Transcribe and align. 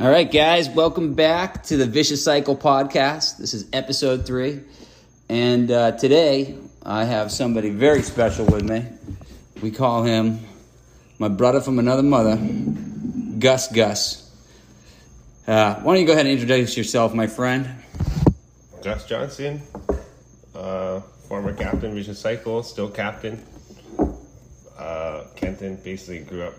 All 0.00 0.08
right, 0.08 0.32
guys, 0.32 0.66
welcome 0.70 1.12
back 1.12 1.62
to 1.64 1.76
the 1.76 1.84
Vicious 1.84 2.24
Cycle 2.24 2.56
podcast. 2.56 3.36
This 3.36 3.52
is 3.52 3.66
episode 3.70 4.24
three. 4.24 4.60
And 5.28 5.70
uh, 5.70 5.92
today 5.92 6.56
I 6.82 7.04
have 7.04 7.30
somebody 7.30 7.68
very 7.68 8.00
special 8.00 8.46
with 8.46 8.66
me. 8.66 8.86
We 9.60 9.70
call 9.70 10.02
him 10.02 10.40
my 11.18 11.28
brother 11.28 11.60
from 11.60 11.78
another 11.78 12.02
mother, 12.02 12.38
Gus 13.38 13.70
Gus. 13.70 14.32
Uh, 15.46 15.74
why 15.74 15.92
don't 15.92 16.00
you 16.00 16.06
go 16.06 16.14
ahead 16.14 16.24
and 16.24 16.40
introduce 16.40 16.78
yourself, 16.78 17.12
my 17.12 17.26
friend? 17.26 17.68
Gus 18.82 19.04
Johnson, 19.04 19.60
uh, 20.54 21.00
former 21.28 21.52
captain, 21.52 21.94
Vicious 21.94 22.18
Cycle, 22.18 22.62
still 22.62 22.88
captain. 22.88 23.44
Uh, 24.78 25.24
Kenton 25.36 25.76
basically 25.84 26.20
grew 26.20 26.44
up 26.44 26.54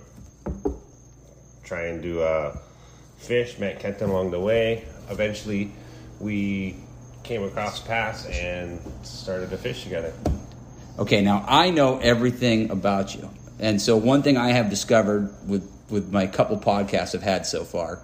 trying 1.64 2.04
to 2.04 2.22
uh, 2.22 2.56
fish, 3.22 3.58
met 3.60 3.80
Kenton 3.80 4.10
along 4.10 4.32
the 4.32 4.40
way. 4.40 4.84
Eventually, 5.10 5.72
we 6.20 6.76
came 7.24 7.44
across 7.44 7.80
paths 7.80 8.26
and 8.26 8.80
started 9.04 9.50
to 9.52 9.58
fish 9.58 9.84
together. 9.84 10.14
Okay, 11.00 11.22
now 11.22 11.46
I 11.48 11.70
know 11.70 11.98
everything 12.00 12.72
about 12.72 13.16
you. 13.16 13.30
And 13.60 13.82
so 13.82 13.96
one 13.96 14.24
thing 14.24 14.38
I 14.38 14.50
have 14.50 14.70
discovered 14.70 15.34
with, 15.48 15.70
with 15.90 16.12
my 16.12 16.28
couple 16.28 16.58
podcasts 16.58 17.16
I've 17.16 17.22
had 17.22 17.46
so 17.46 17.64
far, 17.64 18.00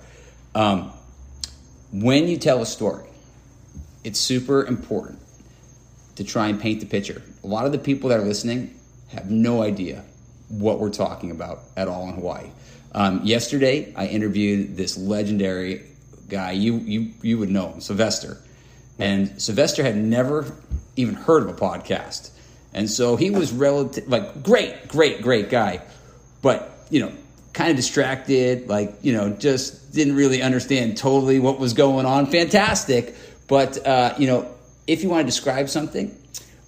um, 0.53 0.91
when 1.91 2.27
you 2.27 2.37
tell 2.37 2.61
a 2.61 2.65
story, 2.65 3.05
it's 4.03 4.19
super 4.19 4.65
important 4.65 5.19
to 6.15 6.23
try 6.23 6.47
and 6.47 6.59
paint 6.59 6.79
the 6.79 6.85
picture. 6.85 7.21
A 7.43 7.47
lot 7.47 7.65
of 7.65 7.71
the 7.71 7.77
people 7.77 8.09
that 8.09 8.19
are 8.19 8.25
listening 8.25 8.79
have 9.09 9.29
no 9.29 9.61
idea 9.61 10.03
what 10.49 10.79
we're 10.79 10.89
talking 10.89 11.31
about 11.31 11.59
at 11.75 11.87
all 11.87 12.07
in 12.07 12.15
Hawaii. 12.15 12.49
Um, 12.93 13.21
yesterday, 13.23 13.93
I 13.95 14.07
interviewed 14.07 14.77
this 14.77 14.97
legendary 14.97 15.83
guy. 16.29 16.51
You 16.51 16.77
you 16.77 17.11
you 17.21 17.37
would 17.37 17.49
know 17.49 17.69
him, 17.69 17.81
Sylvester, 17.81 18.37
and 18.99 19.41
Sylvester 19.41 19.83
had 19.83 19.95
never 19.95 20.51
even 20.95 21.15
heard 21.15 21.43
of 21.43 21.49
a 21.49 21.53
podcast, 21.53 22.31
and 22.73 22.89
so 22.89 23.15
he 23.15 23.29
was 23.29 23.51
relative 23.51 24.07
like 24.07 24.43
great, 24.43 24.87
great, 24.87 25.21
great 25.21 25.49
guy, 25.49 25.81
but 26.41 26.71
you 26.89 27.01
know, 27.01 27.11
kind 27.53 27.69
of 27.69 27.75
distracted, 27.75 28.67
like 28.67 28.95
you 29.01 29.13
know, 29.13 29.29
just 29.29 29.93
didn't 29.93 30.15
really 30.15 30.41
understand 30.41 30.97
totally 30.97 31.39
what 31.39 31.59
was 31.59 31.73
going 31.73 32.05
on. 32.05 32.25
Fantastic, 32.27 33.15
but 33.47 33.85
uh, 33.85 34.15
you 34.17 34.27
know, 34.27 34.49
if 34.87 35.03
you 35.03 35.09
want 35.09 35.21
to 35.21 35.25
describe 35.25 35.69
something, 35.69 36.17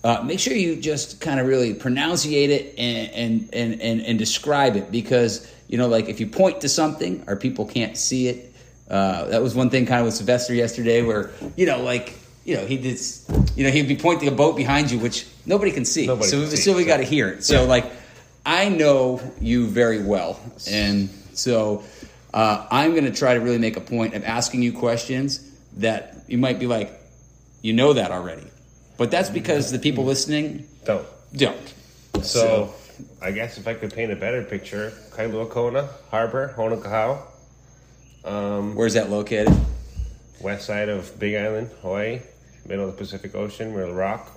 uh, 0.04 0.22
make 0.24 0.40
sure 0.40 0.54
you 0.54 0.76
just 0.78 1.20
kind 1.20 1.40
of 1.40 1.48
really 1.48 1.74
pronunciate 1.74 2.50
it 2.50 2.76
and, 2.78 3.12
and, 3.12 3.50
and, 3.54 3.82
and, 3.82 4.02
and 4.02 4.20
describe 4.20 4.76
it 4.76 4.92
because, 4.92 5.52
you 5.70 5.78
know, 5.78 5.88
like 5.88 6.10
if 6.10 6.20
you 6.20 6.28
point 6.28 6.62
to 6.62 6.70
something 6.70 7.24
or 7.28 7.36
people 7.36 7.66
can't 7.66 7.96
see 7.96 8.28
it, 8.28 8.54
uh, 8.90 9.26
that 9.26 9.42
was 9.42 9.54
one 9.54 9.70
thing 9.70 9.86
kind 9.86 10.00
of 10.00 10.06
with 10.06 10.16
Sylvester 10.16 10.54
yesterday 10.54 11.04
where, 11.04 11.30
you 11.56 11.68
know, 11.68 11.82
like, 11.84 12.18
you 12.44 12.58
know, 12.58 12.66
he 12.66 12.76
did, 12.76 13.00
you 13.56 13.64
know, 13.64 13.70
he'd 13.70 13.88
be 13.88 13.96
pointing 13.96 14.28
a 14.28 14.32
boat 14.32 14.58
behind 14.58 14.90
you, 14.90 14.98
which 14.98 15.28
nobody 15.46 15.72
can 15.72 15.86
see. 15.86 16.08
Nobody 16.08 16.28
so, 16.28 16.42
can 16.42 16.50
see, 16.50 16.58
so 16.58 16.76
we 16.76 16.82
so- 16.82 16.88
got 16.88 16.98
to 16.98 17.04
hear 17.04 17.30
it. 17.30 17.44
So, 17.44 17.66
like, 17.66 17.86
I 18.46 18.70
know 18.70 19.22
you 19.40 19.68
very 19.68 20.02
well. 20.04 20.40
And 20.68 21.10
so 21.34 21.84
uh, 22.34 22.66
I'm 22.72 22.92
going 22.92 23.06
to 23.06 23.14
try 23.14 23.36
to 23.36 23.40
really 23.40 23.60
make 23.60 23.78
a 23.78 23.82
point 23.82 24.16
of 24.16 24.24
asking 24.24 24.64
you 24.64 24.74
questions 24.74 25.48
that 25.78 26.24
you 26.28 26.40
might 26.40 26.58
be 26.58 26.66
like, 26.66 27.00
you 27.62 27.74
know 27.74 27.94
that 27.94 28.10
already. 28.10 28.48
But 28.98 29.12
that's 29.12 29.30
because 29.30 29.72
the 29.72 29.78
people 29.78 30.04
listening 30.04 30.68
Don't. 30.84 31.06
don't. 31.36 31.74
So, 32.24 32.74
I 33.22 33.32
guess 33.32 33.58
if 33.58 33.68
I 33.68 33.74
could 33.74 33.94
paint 33.94 34.12
a 34.12 34.16
better 34.16 34.44
picture, 34.44 34.92
Kailua 35.12 35.50
Kona 35.50 35.90
Harbor, 36.10 36.54
Honokahau, 36.56 37.22
um, 38.26 38.76
Where's 38.76 38.94
that 38.94 39.10
located? 39.10 39.54
west 40.42 40.66
side 40.66 40.88
of 40.90 41.20
Big 41.20 41.36
Island, 41.36 41.70
Hawaii, 41.82 42.22
middle 42.66 42.88
of 42.88 42.92
the 42.96 42.98
Pacific 42.98 43.36
Ocean. 43.36 43.74
We're 43.74 43.88
the 43.88 43.94
rock. 43.94 44.32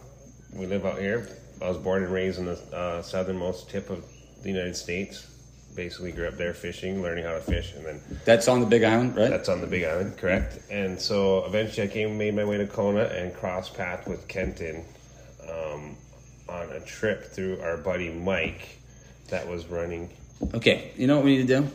We 0.52 0.66
live 0.66 0.84
out 0.84 0.98
here. 0.98 1.28
I 1.60 1.68
was 1.68 1.78
born 1.78 2.02
and 2.02 2.12
raised 2.12 2.40
in 2.40 2.46
the 2.46 2.58
uh, 2.76 3.02
southernmost 3.02 3.70
tip 3.70 3.88
of 3.88 4.04
the 4.42 4.48
United 4.48 4.76
States. 4.76 5.28
Basically, 5.76 6.10
grew 6.12 6.26
up 6.26 6.36
there 6.36 6.52
fishing, 6.52 7.00
learning 7.02 7.24
how 7.24 7.32
to 7.32 7.40
fish, 7.40 7.72
and 7.74 7.86
then 7.86 8.00
That's 8.26 8.46
on 8.48 8.60
the 8.60 8.66
Big 8.66 8.82
Island, 8.82 9.16
right? 9.16 9.30
that's 9.30 9.48
on 9.48 9.60
the 9.62 9.66
Big 9.66 9.84
Island, 9.84 10.18
correct? 10.18 10.58
And 10.70 11.00
so 11.00 11.44
eventually, 11.46 11.88
I 11.88 11.90
came, 11.90 12.18
made 12.18 12.34
my 12.34 12.44
way 12.44 12.58
to 12.58 12.66
Kona, 12.66 13.04
and 13.04 13.32
crossed 13.32 13.74
path 13.74 14.06
with 14.06 14.26
Kenton 14.28 14.84
um, 15.48 15.96
on 16.52 16.70
a 16.72 16.80
trip 16.80 17.24
through 17.32 17.60
our 17.60 17.76
buddy 17.76 18.10
Mike, 18.10 18.76
that 19.28 19.48
was 19.48 19.66
running. 19.66 20.10
okay, 20.54 20.90
you 20.96 21.06
know 21.06 21.16
what 21.16 21.24
we 21.24 21.36
need 21.38 21.48
to 21.48 21.60
do? 21.60 21.68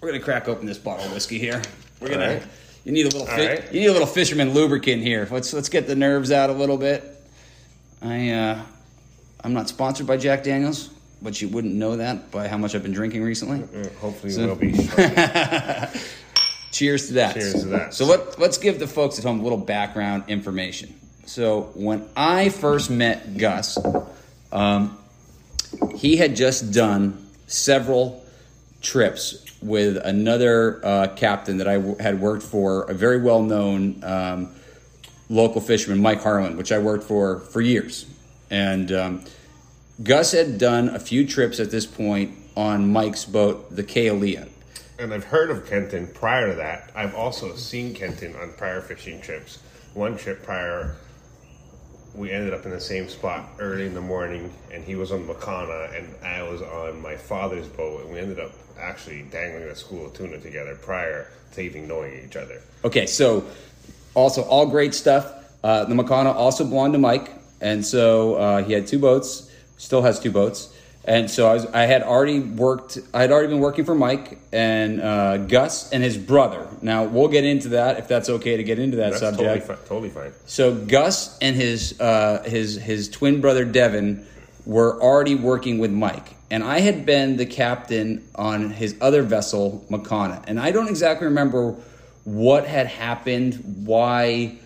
We're 0.00 0.10
gonna 0.10 0.22
crack 0.22 0.48
open 0.48 0.66
this 0.66 0.78
bottle 0.78 1.04
of 1.06 1.12
whiskey 1.12 1.38
here. 1.38 1.60
We're 2.00 2.08
gonna. 2.08 2.26
Right. 2.34 2.42
You 2.84 2.92
need 2.92 3.02
a 3.02 3.04
little. 3.10 3.20
All 3.22 3.26
Fi- 3.28 3.46
right. 3.46 3.72
You 3.72 3.80
need 3.80 3.86
a 3.86 3.92
little 3.92 4.06
fisherman 4.06 4.52
lubricant 4.54 5.02
here. 5.02 5.28
Let's 5.30 5.52
let's 5.52 5.68
get 5.68 5.86
the 5.86 5.94
nerves 5.94 6.32
out 6.32 6.50
a 6.50 6.52
little 6.52 6.76
bit. 6.76 7.04
I 8.02 8.30
uh, 8.30 8.62
I'm 9.44 9.52
not 9.52 9.68
sponsored 9.68 10.06
by 10.08 10.16
Jack 10.16 10.42
Daniels, 10.42 10.90
but 11.22 11.40
you 11.40 11.48
wouldn't 11.48 11.74
know 11.74 11.96
that 11.96 12.30
by 12.32 12.48
how 12.48 12.58
much 12.58 12.74
I've 12.74 12.82
been 12.82 12.92
drinking 12.92 13.22
recently. 13.22 13.62
uh, 13.62 13.88
Hopefully, 14.00 14.32
So- 14.32 14.46
we'll 14.46 14.56
be. 14.56 14.72
Cheers 16.72 17.08
to 17.08 17.12
that. 17.14 17.34
Cheers 17.34 17.52
to 17.62 17.66
that. 17.68 17.94
So 17.94 18.06
let, 18.06 18.38
let's 18.38 18.56
give 18.56 18.78
the 18.78 18.86
folks 18.86 19.18
at 19.18 19.24
home 19.24 19.40
a 19.40 19.42
little 19.42 19.58
background 19.58 20.24
information. 20.28 20.94
So 21.32 21.70
when 21.72 22.06
I 22.14 22.50
first 22.50 22.90
met 22.90 23.38
Gus, 23.38 23.78
um, 24.52 24.98
he 25.94 26.18
had 26.18 26.36
just 26.36 26.74
done 26.74 27.26
several 27.46 28.22
trips 28.82 29.42
with 29.62 29.96
another 29.96 30.84
uh, 30.84 31.06
captain 31.16 31.56
that 31.56 31.66
I 31.66 31.76
w- 31.76 31.96
had 31.98 32.20
worked 32.20 32.42
for, 32.42 32.82
a 32.82 32.92
very 32.92 33.22
well 33.22 33.42
known 33.42 34.04
um, 34.04 34.54
local 35.30 35.62
fisherman, 35.62 36.02
Mike 36.02 36.20
Harlan, 36.22 36.58
which 36.58 36.70
I 36.70 36.76
worked 36.76 37.04
for 37.04 37.40
for 37.40 37.62
years. 37.62 38.04
And 38.50 38.92
um, 38.92 39.24
Gus 40.02 40.32
had 40.32 40.58
done 40.58 40.90
a 40.90 40.98
few 40.98 41.26
trips 41.26 41.60
at 41.60 41.70
this 41.70 41.86
point 41.86 42.36
on 42.58 42.92
Mike's 42.92 43.24
boat, 43.24 43.74
the 43.74 43.82
Kaolea. 43.82 44.50
and 44.98 45.14
I've 45.14 45.24
heard 45.24 45.50
of 45.50 45.66
Kenton 45.66 46.08
prior 46.08 46.50
to 46.50 46.56
that. 46.56 46.90
I've 46.94 47.14
also 47.14 47.56
seen 47.56 47.94
Kenton 47.94 48.36
on 48.36 48.52
prior 48.52 48.82
fishing 48.82 49.22
trips. 49.22 49.60
One 49.94 50.18
trip 50.18 50.42
prior, 50.42 50.96
we 52.14 52.30
ended 52.30 52.52
up 52.52 52.64
in 52.64 52.70
the 52.70 52.80
same 52.80 53.08
spot 53.08 53.48
early 53.58 53.86
in 53.86 53.94
the 53.94 54.00
morning, 54.00 54.52
and 54.72 54.84
he 54.84 54.94
was 54.94 55.12
on 55.12 55.26
Makana, 55.26 55.96
and 55.96 56.14
I 56.24 56.42
was 56.42 56.60
on 56.60 57.00
my 57.00 57.16
father's 57.16 57.66
boat, 57.68 58.04
and 58.04 58.12
we 58.12 58.18
ended 58.18 58.38
up 58.38 58.52
actually 58.78 59.22
dangling 59.30 59.64
a 59.64 59.74
school 59.74 60.06
of 60.06 60.12
tuna 60.12 60.38
together 60.38 60.74
prior 60.74 61.28
to 61.52 61.60
even 61.60 61.88
knowing 61.88 62.22
each 62.24 62.36
other. 62.36 62.60
Okay, 62.84 63.06
so 63.06 63.44
also 64.14 64.42
all 64.42 64.66
great 64.66 64.94
stuff. 64.94 65.32
Uh, 65.64 65.84
the 65.84 65.94
Makana 65.94 66.34
also 66.34 66.64
belonged 66.64 66.92
to 66.92 66.98
Mike, 66.98 67.30
and 67.60 67.84
so 67.84 68.34
uh, 68.34 68.62
he 68.62 68.72
had 68.72 68.86
two 68.86 68.98
boats. 68.98 69.50
Still 69.78 70.02
has 70.02 70.20
two 70.20 70.30
boats, 70.30 70.74
and 71.04 71.28
so 71.28 71.48
I, 71.48 71.54
was, 71.54 71.66
I 71.66 71.82
had 71.82 72.02
already 72.02 72.38
worked. 72.38 72.98
I 73.12 73.22
had 73.22 73.32
already 73.32 73.48
been 73.48 73.58
working 73.58 73.84
for 73.84 73.94
Mike 73.94 74.38
and 74.52 75.00
uh, 75.00 75.36
Gus 75.38 75.92
and 75.92 76.02
his 76.02 76.16
brother. 76.16 76.68
Now 76.80 77.04
we'll 77.04 77.28
get 77.28 77.44
into 77.44 77.70
that 77.70 77.98
if 77.98 78.06
that's 78.06 78.28
okay 78.28 78.56
to 78.56 78.62
get 78.62 78.78
into 78.78 78.98
that 78.98 79.10
That's 79.10 79.20
subject. 79.20 79.66
totally, 79.66 79.76
fi- 79.78 79.88
totally 79.88 80.10
fine. 80.10 80.32
So 80.46 80.74
Gus 80.74 81.36
and 81.40 81.56
his 81.56 82.00
uh, 82.00 82.44
his 82.46 82.76
his 82.76 83.08
twin 83.08 83.40
brother 83.40 83.64
Devin 83.64 84.26
were 84.64 85.00
already 85.02 85.34
working 85.34 85.78
with 85.78 85.90
Mike, 85.90 86.36
and 86.50 86.62
I 86.62 86.78
had 86.80 87.04
been 87.04 87.36
the 87.36 87.46
captain 87.46 88.24
on 88.36 88.70
his 88.70 88.96
other 89.00 89.22
vessel, 89.22 89.84
Makana, 89.90 90.44
and 90.46 90.60
I 90.60 90.70
don't 90.70 90.88
exactly 90.88 91.26
remember 91.26 91.74
what 92.24 92.66
had 92.66 92.86
happened, 92.86 93.82
why. 93.84 94.58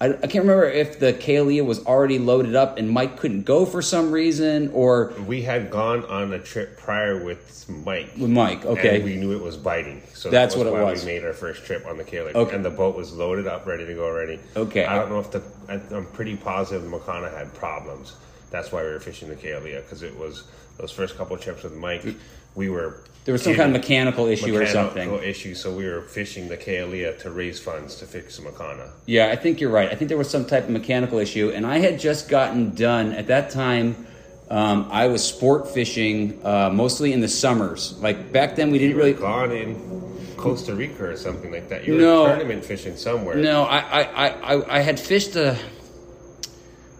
I, 0.00 0.10
I 0.10 0.16
can't 0.28 0.44
remember 0.44 0.64
if 0.64 1.00
the 1.00 1.12
Kalia 1.12 1.64
was 1.64 1.84
already 1.84 2.18
loaded 2.20 2.54
up 2.54 2.78
and 2.78 2.88
Mike 2.88 3.16
couldn't 3.16 3.42
go 3.42 3.66
for 3.66 3.82
some 3.82 4.12
reason, 4.12 4.70
or 4.72 5.12
We 5.26 5.42
had 5.42 5.70
gone 5.70 6.04
on 6.04 6.32
a 6.32 6.38
trip 6.38 6.78
prior 6.78 7.22
with 7.22 7.68
Mike. 7.68 8.10
with 8.16 8.30
Mike. 8.30 8.64
Okay, 8.64 8.96
And 8.96 9.04
we 9.04 9.16
knew 9.16 9.32
it 9.32 9.42
was 9.42 9.56
biting. 9.56 10.02
So 10.14 10.30
That's 10.30 10.54
that 10.54 10.58
was 10.60 10.72
what 10.72 10.78
it 10.80 10.82
why 10.84 10.90
was. 10.92 11.04
we 11.04 11.12
made 11.12 11.24
our 11.24 11.32
first 11.32 11.64
trip 11.64 11.84
on 11.84 11.98
the 11.98 12.04
Kayla. 12.04 12.32
Okay. 12.34 12.54
And 12.54 12.64
the 12.64 12.70
boat 12.70 12.96
was 12.96 13.12
loaded 13.12 13.48
up, 13.48 13.66
ready 13.66 13.86
to 13.86 13.94
go 13.94 14.04
already. 14.04 14.38
Okay. 14.56 14.84
I 14.84 14.94
don't 14.94 15.10
know 15.10 15.18
if 15.18 15.32
the, 15.32 15.42
I, 15.68 15.74
I'm 15.94 16.06
pretty 16.06 16.36
positive 16.36 16.88
Makana 16.88 17.36
had 17.36 17.52
problems. 17.54 18.14
That's 18.50 18.70
why 18.70 18.82
we 18.84 18.90
were 18.90 19.00
fishing 19.00 19.28
the 19.28 19.34
Kalia, 19.36 19.82
because 19.82 20.02
it 20.02 20.16
was 20.16 20.44
those 20.78 20.92
first 20.92 21.16
couple 21.18 21.36
trips 21.38 21.64
with 21.64 21.74
Mike, 21.74 22.06
we 22.54 22.70
were. 22.70 23.02
There 23.28 23.34
was 23.34 23.42
some 23.42 23.54
kind 23.54 23.76
of 23.76 23.82
mechanical 23.82 24.24
issue 24.26 24.56
or 24.56 24.64
something. 24.64 25.10
Mechanical 25.10 25.18
issue, 25.18 25.54
so 25.54 25.70
we 25.70 25.84
were 25.86 26.00
fishing 26.00 26.48
the 26.48 26.56
Kalia 26.56 27.18
to 27.18 27.30
raise 27.30 27.60
funds 27.60 27.96
to 27.96 28.06
fix 28.06 28.38
the 28.38 28.42
Makana. 28.48 28.88
Yeah, 29.04 29.28
I 29.28 29.36
think 29.36 29.60
you're 29.60 29.68
right. 29.68 29.90
I 29.92 29.94
think 29.96 30.08
there 30.08 30.16
was 30.16 30.30
some 30.30 30.46
type 30.46 30.64
of 30.64 30.70
mechanical 30.70 31.18
issue, 31.18 31.50
and 31.54 31.66
I 31.66 31.76
had 31.76 32.00
just 32.00 32.30
gotten 32.30 32.74
done 32.74 33.12
at 33.12 33.26
that 33.26 33.50
time. 33.50 34.06
Um, 34.48 34.88
I 34.90 35.08
was 35.08 35.22
sport 35.22 35.68
fishing 35.68 36.40
uh, 36.42 36.70
mostly 36.72 37.12
in 37.12 37.20
the 37.20 37.28
summers. 37.28 37.98
Like 38.00 38.32
back 38.32 38.56
then, 38.56 38.70
we 38.70 38.78
didn't 38.78 38.96
really. 38.96 39.12
Gone 39.12 39.52
in 39.52 40.34
Costa 40.38 40.74
Rica 40.74 41.10
or 41.10 41.16
something 41.18 41.52
like 41.52 41.68
that. 41.68 41.86
You 41.86 41.96
were 41.96 42.00
No. 42.00 42.26
tournament 42.28 42.64
fishing 42.64 42.96
somewhere. 42.96 43.36
No, 43.36 43.64
I, 43.64 43.78
I, 43.78 44.02
I, 44.02 44.54
I, 44.54 44.76
I 44.78 44.80
had 44.80 44.98
fished 44.98 45.34
the. 45.34 45.54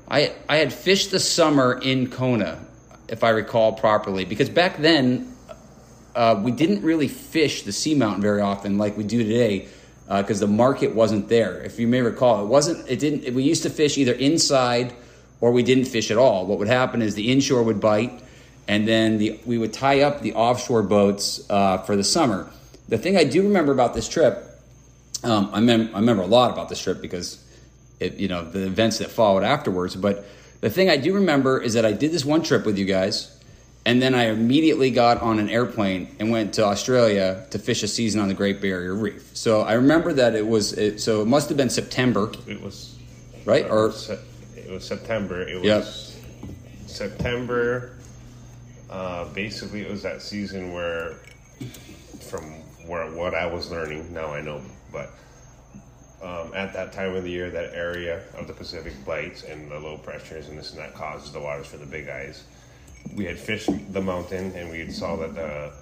I, 0.07 0.35
I 0.47 0.57
had 0.59 0.75
fished 0.75 1.11
the 1.11 1.21
summer 1.21 1.81
in 1.83 2.11
Kona, 2.11 2.63
if 3.09 3.25
I 3.25 3.31
recall 3.31 3.73
properly, 3.73 4.27
because 4.27 4.51
back 4.51 4.77
then, 4.77 5.35
uh, 6.19 6.41
we 6.43 6.51
didn't 6.51 6.83
really 6.83 7.09
fish 7.09 7.63
the 7.63 7.73
sea 7.73 7.95
mountain 7.95 8.21
very 8.21 8.41
often 8.41 8.77
like 8.77 8.97
we 8.97 9.05
do 9.05 9.23
today 9.23 9.69
because 10.09 10.41
the 10.41 10.49
market 10.49 10.95
wasn't 10.95 11.29
there. 11.29 11.63
If 11.63 11.79
you 11.79 11.87
may 11.87 12.01
recall, 12.01 12.43
it 12.43 12.49
wasn't. 12.49 12.89
It 12.89 12.99
didn't. 12.99 13.35
We 13.35 13.45
used 13.45 13.63
to 13.63 13.71
fish 13.71 13.99
either 13.99 14.15
inside 14.15 14.95
or 15.41 15.53
we 15.53 15.63
didn't 15.63 15.85
fish 15.85 16.11
at 16.11 16.17
all. 16.17 16.47
What 16.47 16.59
would 16.59 16.69
happen 16.69 17.03
is 17.03 17.15
the 17.15 17.31
inshore 17.31 17.63
would 17.63 17.81
bite, 17.81 18.21
and 18.67 18.87
then 18.87 19.19
the, 19.19 19.39
we 19.47 19.59
would 19.59 19.73
tie 19.73 20.01
up 20.01 20.21
the 20.21 20.35
offshore 20.35 20.83
boats 20.83 21.49
uh, 21.51 21.79
for 21.79 21.97
the 21.97 22.05
summer. 22.05 22.51
The 22.89 22.99
thing 22.99 23.17
I 23.17 23.25
do 23.25 23.43
remember 23.43 23.73
about 23.73 23.95
this 23.95 24.09
trip, 24.09 24.45
um, 25.23 25.51
I, 25.53 25.61
mem- 25.61 25.91
I 25.95 26.01
remember 26.01 26.23
a 26.23 26.27
lot 26.27 26.51
about 26.51 26.69
this 26.69 26.83
trip 26.83 27.01
because 27.01 27.45
it, 28.01 28.15
you 28.15 28.29
know 28.29 28.45
the 28.45 28.67
events 28.67 28.99
that 28.99 29.11
followed 29.11 29.45
afterwards. 29.45 29.95
But 29.95 30.27
the 30.61 30.71
thing 30.71 30.91
I 30.91 30.97
do 30.97 31.15
remember 31.15 31.61
is 31.61 31.75
that 31.75 31.85
I 31.85 31.93
did 31.93 32.13
this 32.13 32.25
one 32.25 32.43
trip 32.43 32.67
with 32.67 32.79
you 32.79 32.85
guys, 32.85 33.38
and 33.87 34.03
then 34.03 34.15
I 34.15 34.25
immediately 34.27 34.91
got 34.91 35.23
on 35.23 35.39
an 35.39 35.49
airplane 35.49 36.15
and 36.19 36.31
went 36.31 36.55
to 36.55 36.65
Australia 36.65 37.47
to 37.51 37.59
fish 37.59 37.83
a 37.83 37.89
season 37.89 38.21
on 38.21 38.29
the 38.29 38.35
Great 38.35 38.61
Barrier 38.61 38.95
Reef. 38.95 39.31
So 39.37 39.63
I 39.63 39.75
remember 39.75 40.13
that 40.15 40.35
it 40.35 40.47
was 40.47 40.73
it, 40.75 41.01
so 41.01 41.23
it 41.23 41.27
must 41.27 41.49
have 41.49 41.57
been 41.57 41.71
September, 41.71 42.33
It 42.47 42.61
was 42.61 42.99
right? 43.45 43.69
Or 43.71 43.93
se- 43.93 44.19
it 44.57 44.71
was 44.71 44.85
September. 44.87 45.43
It 45.43 45.57
was 45.57 45.65
Yep. 45.65 45.85
September. 46.87 47.93
Uh, 48.91 49.27
basically, 49.35 49.83
it 49.83 49.91
was 49.91 50.03
that 50.03 50.23
season 50.23 50.73
where, 50.73 51.15
from 52.31 52.43
where 52.87 53.11
what 53.13 53.35
I 53.35 53.47
was 53.47 53.71
learning, 53.71 54.13
now 54.15 54.33
I 54.33 54.41
know, 54.41 54.63
but 54.91 55.11
um, 56.23 56.53
at 56.55 56.73
that 56.73 56.93
time 56.93 57.15
of 57.15 57.23
the 57.23 57.31
year, 57.31 57.51
that 57.51 57.75
area 57.75 58.23
of 58.37 58.47
the 58.47 58.53
Pacific 58.55 58.93
bites 59.05 59.43
and 59.45 59.71
the 59.71 59.79
low 59.79 59.99
pressures 59.99 60.49
and 60.49 60.59
this 60.59 60.71
and 60.71 60.81
that 60.81 60.95
causes 60.95 61.33
the 61.33 61.41
waters 61.41 61.67
for 61.67 61.77
the 61.77 61.87
big 61.87 62.09
eyes. 62.09 62.45
We 63.15 63.25
had 63.25 63.39
fished 63.39 63.71
the 63.93 64.01
mountain 64.01 64.53
and 64.55 64.71
we 64.71 64.91
saw 64.91 65.17
that 65.17 65.35
the 65.35 65.73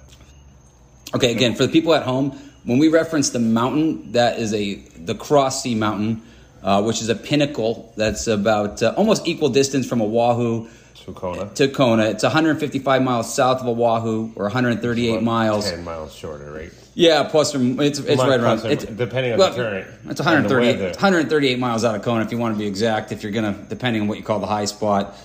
Okay, 1.15 1.31
again, 1.31 1.55
for 1.55 1.65
the 1.65 1.71
people 1.71 1.93
at 1.93 2.03
home, 2.03 2.31
when 2.65 2.79
we 2.79 2.89
reference 2.89 3.29
the 3.29 3.39
mountain, 3.39 4.11
that 4.11 4.39
is 4.39 4.53
a 4.53 4.75
the 4.75 5.15
Cross 5.15 5.63
Sea 5.63 5.73
Mountain, 5.73 6.21
uh, 6.61 6.83
which 6.83 7.01
is 7.01 7.07
a 7.07 7.15
pinnacle 7.15 7.93
that's 7.95 8.27
about 8.27 8.83
uh, 8.83 8.93
almost 8.97 9.25
equal 9.25 9.47
distance 9.49 9.87
from 9.87 10.01
Oahu 10.01 10.67
Sukona. 10.95 11.53
to 11.55 11.69
Kona. 11.69 12.03
It's 12.07 12.23
155 12.23 13.01
miles 13.01 13.33
south 13.33 13.61
of 13.61 13.67
Oahu, 13.67 14.33
or 14.35 14.45
138 14.45 15.23
miles. 15.23 15.69
ten 15.69 15.85
miles 15.85 16.13
shorter, 16.13 16.51
right? 16.51 16.71
Yeah, 16.93 17.23
plus 17.23 17.53
from 17.53 17.79
it's 17.79 17.99
it's 17.99 18.21
right 18.21 18.39
around. 18.39 18.65
It's, 18.65 18.83
depending 18.83 19.31
on 19.31 19.39
well, 19.39 19.51
the 19.51 19.55
current. 19.55 19.87
It's 20.09 20.19
and 20.19 20.45
the 20.45 20.55
138 20.55 20.95
138 20.95 21.59
miles 21.59 21.85
out 21.85 21.95
of 21.95 22.01
Kona, 22.01 22.25
if 22.25 22.33
you 22.33 22.37
want 22.37 22.55
to 22.55 22.59
be 22.59 22.67
exact. 22.67 23.13
If 23.13 23.23
you're 23.23 23.31
gonna, 23.31 23.65
depending 23.69 24.01
on 24.01 24.07
what 24.09 24.17
you 24.17 24.25
call 24.25 24.39
the 24.39 24.47
high 24.47 24.65
spot, 24.65 25.15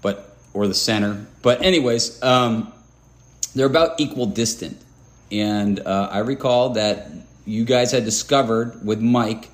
but 0.00 0.27
or 0.54 0.66
the 0.66 0.74
center. 0.74 1.26
But 1.42 1.62
anyways, 1.62 2.22
um, 2.22 2.72
they're 3.54 3.66
about 3.66 4.00
equal 4.00 4.26
distant, 4.26 4.76
and 5.30 5.80
uh, 5.80 6.08
I 6.10 6.18
recall 6.18 6.70
that 6.70 7.10
you 7.44 7.64
guys 7.64 7.92
had 7.92 8.04
discovered 8.04 8.84
with 8.84 9.00
Mike 9.00 9.48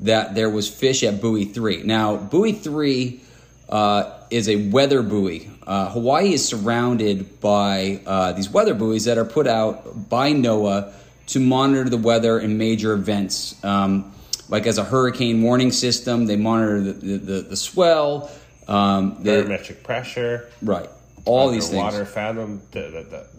that 0.00 0.34
there 0.34 0.50
was 0.50 0.68
fish 0.68 1.02
at 1.02 1.20
buoy 1.20 1.44
three. 1.44 1.82
Now, 1.82 2.16
buoy 2.16 2.52
three 2.52 3.22
uh, 3.68 4.12
is 4.30 4.48
a 4.48 4.68
weather 4.68 5.02
buoy. 5.02 5.50
Uh, 5.66 5.90
Hawaii 5.90 6.34
is 6.34 6.46
surrounded 6.46 7.40
by 7.40 8.00
uh, 8.06 8.32
these 8.32 8.50
weather 8.50 8.74
buoys 8.74 9.04
that 9.04 9.18
are 9.18 9.24
put 9.24 9.46
out 9.46 10.08
by 10.08 10.32
NOAA 10.32 10.92
to 11.28 11.40
monitor 11.40 11.88
the 11.88 11.96
weather 11.96 12.38
and 12.38 12.56
major 12.56 12.92
events. 12.92 13.62
Um, 13.64 14.12
like 14.48 14.66
as 14.66 14.78
a 14.78 14.84
hurricane 14.84 15.42
warning 15.42 15.72
system, 15.72 16.26
they 16.26 16.36
monitor 16.36 16.80
the, 16.80 16.92
the, 16.92 17.16
the, 17.16 17.40
the 17.42 17.56
swell. 17.56 18.30
Um, 18.68 19.18
the, 19.20 19.42
Barometric 19.42 19.84
pressure. 19.84 20.50
right. 20.62 20.88
All 21.24 21.50
these 21.50 21.68
things. 21.68 21.82
Water 21.82 22.04
fathom, 22.04 22.62
the, 22.70 22.80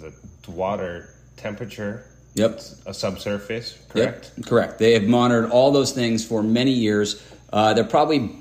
the, 0.01 0.11
the, 0.45 0.51
water 0.51 1.09
temperature, 1.37 2.05
Yep. 2.33 2.61
a 2.85 2.93
subsurface, 2.93 3.77
correct? 3.89 4.31
Yep, 4.37 4.45
correct. 4.45 4.79
They 4.79 4.93
have 4.93 5.03
monitored 5.03 5.51
all 5.51 5.71
those 5.71 5.91
things 5.91 6.25
for 6.25 6.43
many 6.43 6.71
years. 6.71 7.21
Uh, 7.51 7.73
they're 7.73 7.83
probably 7.83 8.35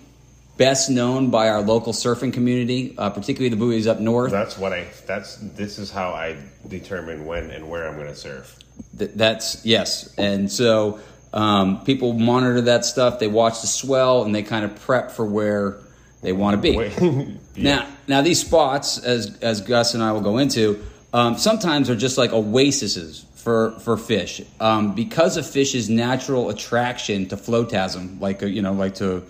best 0.56 0.90
known 0.90 1.30
by 1.30 1.48
our 1.48 1.60
local 1.60 1.92
surfing 1.92 2.32
community, 2.32 2.94
uh, 2.98 3.10
particularly 3.10 3.50
the 3.50 3.56
buoys 3.56 3.86
up 3.86 4.00
north. 4.00 4.30
That's 4.32 4.58
what 4.58 4.72
I. 4.72 4.86
That's 5.06 5.36
this 5.36 5.78
is 5.78 5.90
how 5.90 6.10
I 6.10 6.36
determine 6.66 7.24
when 7.24 7.50
and 7.50 7.68
where 7.68 7.88
I'm 7.88 7.94
going 7.94 8.08
to 8.08 8.16
surf. 8.16 8.58
Th- 8.98 9.10
that's 9.14 9.64
yes, 9.64 10.14
and 10.18 10.50
so 10.50 11.00
um, 11.32 11.84
people 11.84 12.12
monitor 12.14 12.62
that 12.62 12.84
stuff. 12.84 13.18
They 13.18 13.28
watch 13.28 13.60
the 13.60 13.66
swell 13.66 14.24
and 14.24 14.34
they 14.34 14.42
kind 14.42 14.64
of 14.64 14.74
prep 14.82 15.12
for 15.12 15.24
where 15.24 15.78
they 16.22 16.32
want 16.32 16.54
to 16.54 16.60
be. 16.60 16.76
Wait, 16.76 17.36
Now, 17.56 17.88
now 18.06 18.20
these 18.20 18.40
spots, 18.40 18.98
as 18.98 19.38
as 19.38 19.60
Gus 19.62 19.94
and 19.94 20.02
I 20.02 20.12
will 20.12 20.20
go 20.20 20.38
into, 20.38 20.84
um, 21.12 21.38
sometimes 21.38 21.88
are 21.88 21.96
just 21.96 22.18
like 22.18 22.32
oases 22.32 23.24
for 23.34 23.78
for 23.80 23.96
fish 23.96 24.42
um, 24.60 24.94
because 24.94 25.36
of 25.36 25.48
fish's 25.48 25.88
natural 25.88 26.50
attraction 26.50 27.26
to 27.28 27.36
flotsam, 27.36 28.18
like 28.20 28.42
uh, 28.42 28.46
you 28.46 28.60
know, 28.60 28.72
like 28.72 28.96
to 28.96 29.22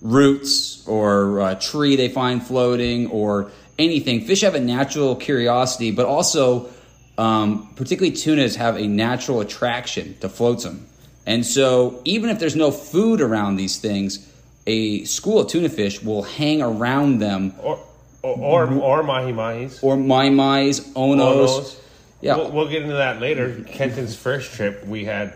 roots 0.00 0.86
or 0.86 1.40
a 1.40 1.54
tree 1.54 1.96
they 1.96 2.08
find 2.08 2.42
floating 2.42 3.08
or 3.08 3.50
anything. 3.78 4.22
Fish 4.22 4.40
have 4.40 4.54
a 4.54 4.60
natural 4.60 5.16
curiosity, 5.16 5.90
but 5.90 6.06
also, 6.06 6.68
um, 7.16 7.68
particularly 7.76 8.16
tunas, 8.16 8.56
have 8.56 8.76
a 8.76 8.86
natural 8.86 9.40
attraction 9.40 10.16
to 10.20 10.28
flotsam. 10.28 10.86
And 11.26 11.44
so, 11.44 12.00
even 12.04 12.30
if 12.30 12.38
there's 12.38 12.56
no 12.56 12.70
food 12.70 13.20
around 13.20 13.56
these 13.56 13.78
things, 13.78 14.27
a 14.68 15.04
school 15.04 15.40
of 15.40 15.48
tuna 15.48 15.68
fish 15.68 16.02
will 16.02 16.22
hang 16.22 16.60
around 16.62 17.18
them, 17.18 17.54
or 17.60 17.80
or 18.22 18.36
or, 18.38 18.72
or 18.74 19.02
mahi 19.02 19.32
mahis, 19.32 19.82
or 19.82 19.96
mai 19.96 20.28
mais, 20.30 20.80
onos. 20.94 21.48
onos. 21.48 21.80
Yeah. 22.20 22.36
we'll, 22.36 22.50
we'll 22.52 22.68
get 22.68 22.82
into 22.82 22.94
that 22.96 23.20
later. 23.20 23.64
Kenton's 23.66 24.14
first 24.16 24.52
trip, 24.52 24.84
we 24.86 25.04
had 25.04 25.32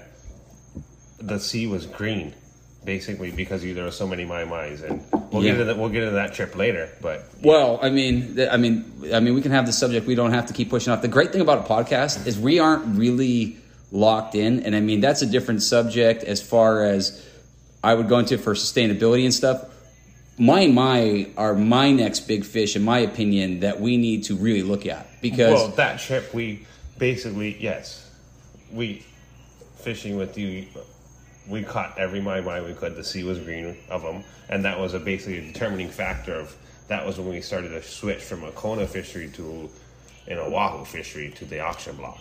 the 1.20 1.38
sea 1.38 1.67
was 1.69 1.87
green, 1.87 2.34
basically 2.84 3.31
because 3.31 3.62
there 3.62 3.84
were 3.84 3.90
so 3.93 4.06
many 4.06 4.25
mai 4.25 4.44
mais, 4.44 4.82
and 4.82 5.00
we'll 5.32 5.43
Yeah. 5.44 5.52
get 5.52 5.61
into 5.61 5.64
that, 5.67 5.79
we'll 5.79 5.88
get 5.90 6.02
into 6.02 6.17
that 6.17 6.34
trip 6.34 6.56
later. 6.56 6.88
But 7.00 7.25
Well, 7.43 7.79
I 7.81 7.88
mean, 7.90 8.38
I 8.50 8.56
mean, 8.56 8.84
I 9.14 9.20
mean, 9.20 9.34
we 9.34 9.40
can 9.43 9.52
have 9.52 9.64
the 9.67 9.73
subject. 9.73 10.06
We 10.06 10.14
don't 10.17 10.32
have 10.32 10.46
to 10.46 10.52
keep 10.52 10.70
pushing 10.70 10.93
off. 10.93 11.00
The 11.02 11.08
great 11.08 11.32
thing 11.32 11.40
about 11.40 11.58
a 11.64 11.73
podcast 11.73 12.26
is 12.26 12.38
we 12.38 12.58
aren't 12.58 12.99
really 12.99 13.56
locked 13.93 14.34
in, 14.34 14.61
and 14.64 14.75
I 14.75 14.81
mean 14.81 15.00
that's 15.00 15.23
a 15.23 15.26
different 15.26 15.62
subject 15.62 16.25
as 16.25 16.43
far 16.43 16.84
as 16.84 17.25
I 17.82 17.94
would 17.94 18.08
go 18.08 18.19
into 18.19 18.38
for 18.38 18.55
sustainability 18.55 19.25
and 19.25 19.34
stuff. 19.34 19.64
My 20.38 20.61
and 20.61 20.75
my 20.75 21.29
are 21.37 21.55
my 21.55 21.90
next 21.93 22.20
big 22.20 22.44
fish, 22.44 22.76
in 22.76 22.82
my 22.82 23.00
opinion, 23.00 23.61
that 23.61 23.81
we 23.81 23.96
need 23.96 24.25
to 24.25 24.37
really 24.37 24.62
look 24.62 24.87
at 24.87 25.06
because 25.20 25.55
well, 25.55 25.69
that 25.69 26.00
trip 26.00 26.32
we 26.32 26.67
basically 26.99 27.56
yes, 27.58 28.08
we 28.73 29.05
fishing 29.76 30.17
with 30.17 30.38
you. 30.38 30.67
We 31.48 31.65
caught 31.65 31.98
every 31.98 32.20
mai 32.20 32.41
mai 32.41 32.62
we 32.62 32.72
could. 32.72 32.94
The 32.96 33.05
sea 33.05 33.24
was 33.24 33.39
green 33.41 33.77
of 33.91 34.03
them, 34.03 34.24
and 34.48 34.65
that 34.65 34.79
was 34.79 34.94
a 34.94 35.01
basically 35.01 35.39
a 35.39 35.53
determining 35.53 35.89
factor 35.89 36.34
of 36.34 36.56
that 36.89 37.05
was 37.05 37.19
when 37.19 37.29
we 37.29 37.41
started 37.41 37.70
to 37.70 37.82
switch 37.82 38.22
from 38.22 38.44
a 38.44 38.53
Kona 38.53 38.86
fishery 38.86 39.29
to 39.34 39.69
an 40.29 40.39
Oahu 40.39 40.84
fishery 40.84 41.31
to 41.36 41.44
the 41.44 41.60
auction 41.60 41.96
block. 41.96 42.20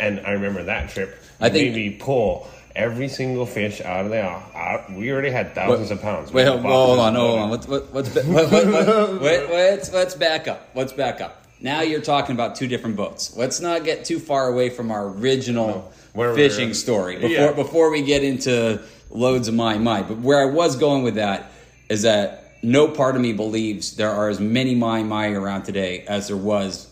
And 0.00 0.20
I 0.26 0.30
remember 0.32 0.64
that 0.64 0.90
trip. 0.90 1.18
I 1.40 1.46
I 1.46 1.50
think- 1.50 1.74
made 1.74 1.92
me 1.92 1.96
pull 1.98 2.48
every 2.74 3.08
single 3.08 3.46
fish 3.46 3.80
out 3.80 4.04
of 4.04 4.10
the 4.10 4.20
out. 4.20 4.92
We 4.92 5.10
already 5.12 5.30
had 5.30 5.54
thousands 5.54 5.90
of 5.90 6.00
pounds. 6.00 6.32
Wait, 6.32 6.46
hold, 6.46 6.60
hold 6.62 6.98
on, 6.98 7.14
hold 7.14 7.38
on. 7.38 7.50
Let's 7.50 7.68
what, 7.68 7.92
what's 7.92 8.14
what, 8.14 8.50
what, 8.50 8.50
what, 8.66 9.20
wait, 9.20 9.50
let's 9.50 9.92
let's 9.94 10.14
back 10.14 10.48
up. 10.48 10.68
Let's 10.74 10.92
back 10.92 11.20
up. 11.20 11.44
Now 11.60 11.82
you're 11.82 12.00
talking 12.00 12.34
about 12.34 12.56
two 12.56 12.66
different 12.66 12.96
boats. 12.96 13.36
Let's 13.36 13.60
not 13.60 13.84
get 13.84 14.04
too 14.04 14.18
far 14.18 14.48
away 14.48 14.68
from 14.70 14.90
our 14.90 15.08
original 15.08 15.92
Where 16.12 16.34
fishing 16.34 16.74
story 16.74 17.16
before 17.16 17.30
Yeah. 17.30 17.52
before 17.52 17.90
we 17.90 18.02
get 18.02 18.24
into 18.24 18.80
loads 19.10 19.48
of 19.48 19.54
my 19.54 19.78
my. 19.78 20.02
But 20.02 20.18
where 20.18 20.40
I 20.40 20.46
was 20.52 20.76
going 20.76 21.02
with 21.04 21.14
that 21.16 21.52
is 21.88 22.02
that 22.02 22.38
no 22.62 22.88
part 22.88 23.16
of 23.16 23.22
me 23.22 23.32
believes 23.32 23.96
there 23.96 24.10
are 24.10 24.28
as 24.28 24.40
many 24.40 24.74
my 24.74 25.02
my 25.02 25.28
around 25.28 25.62
today 25.64 26.04
as 26.08 26.28
there 26.28 26.36
was 26.36 26.88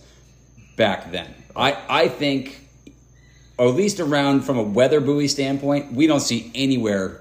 back 0.77 1.11
then. 1.11 1.35
I 1.57 1.77
I 1.89 2.09
think 2.09 2.60
or 3.61 3.69
at 3.69 3.75
least 3.75 4.01
around 4.01 4.41
from 4.41 4.57
a 4.57 4.63
weather 4.63 5.03
buoy 5.03 5.29
standpoint, 5.29 5.93
we 5.93 6.07
don't 6.07 6.21
see 6.21 6.51
anywhere 6.55 7.21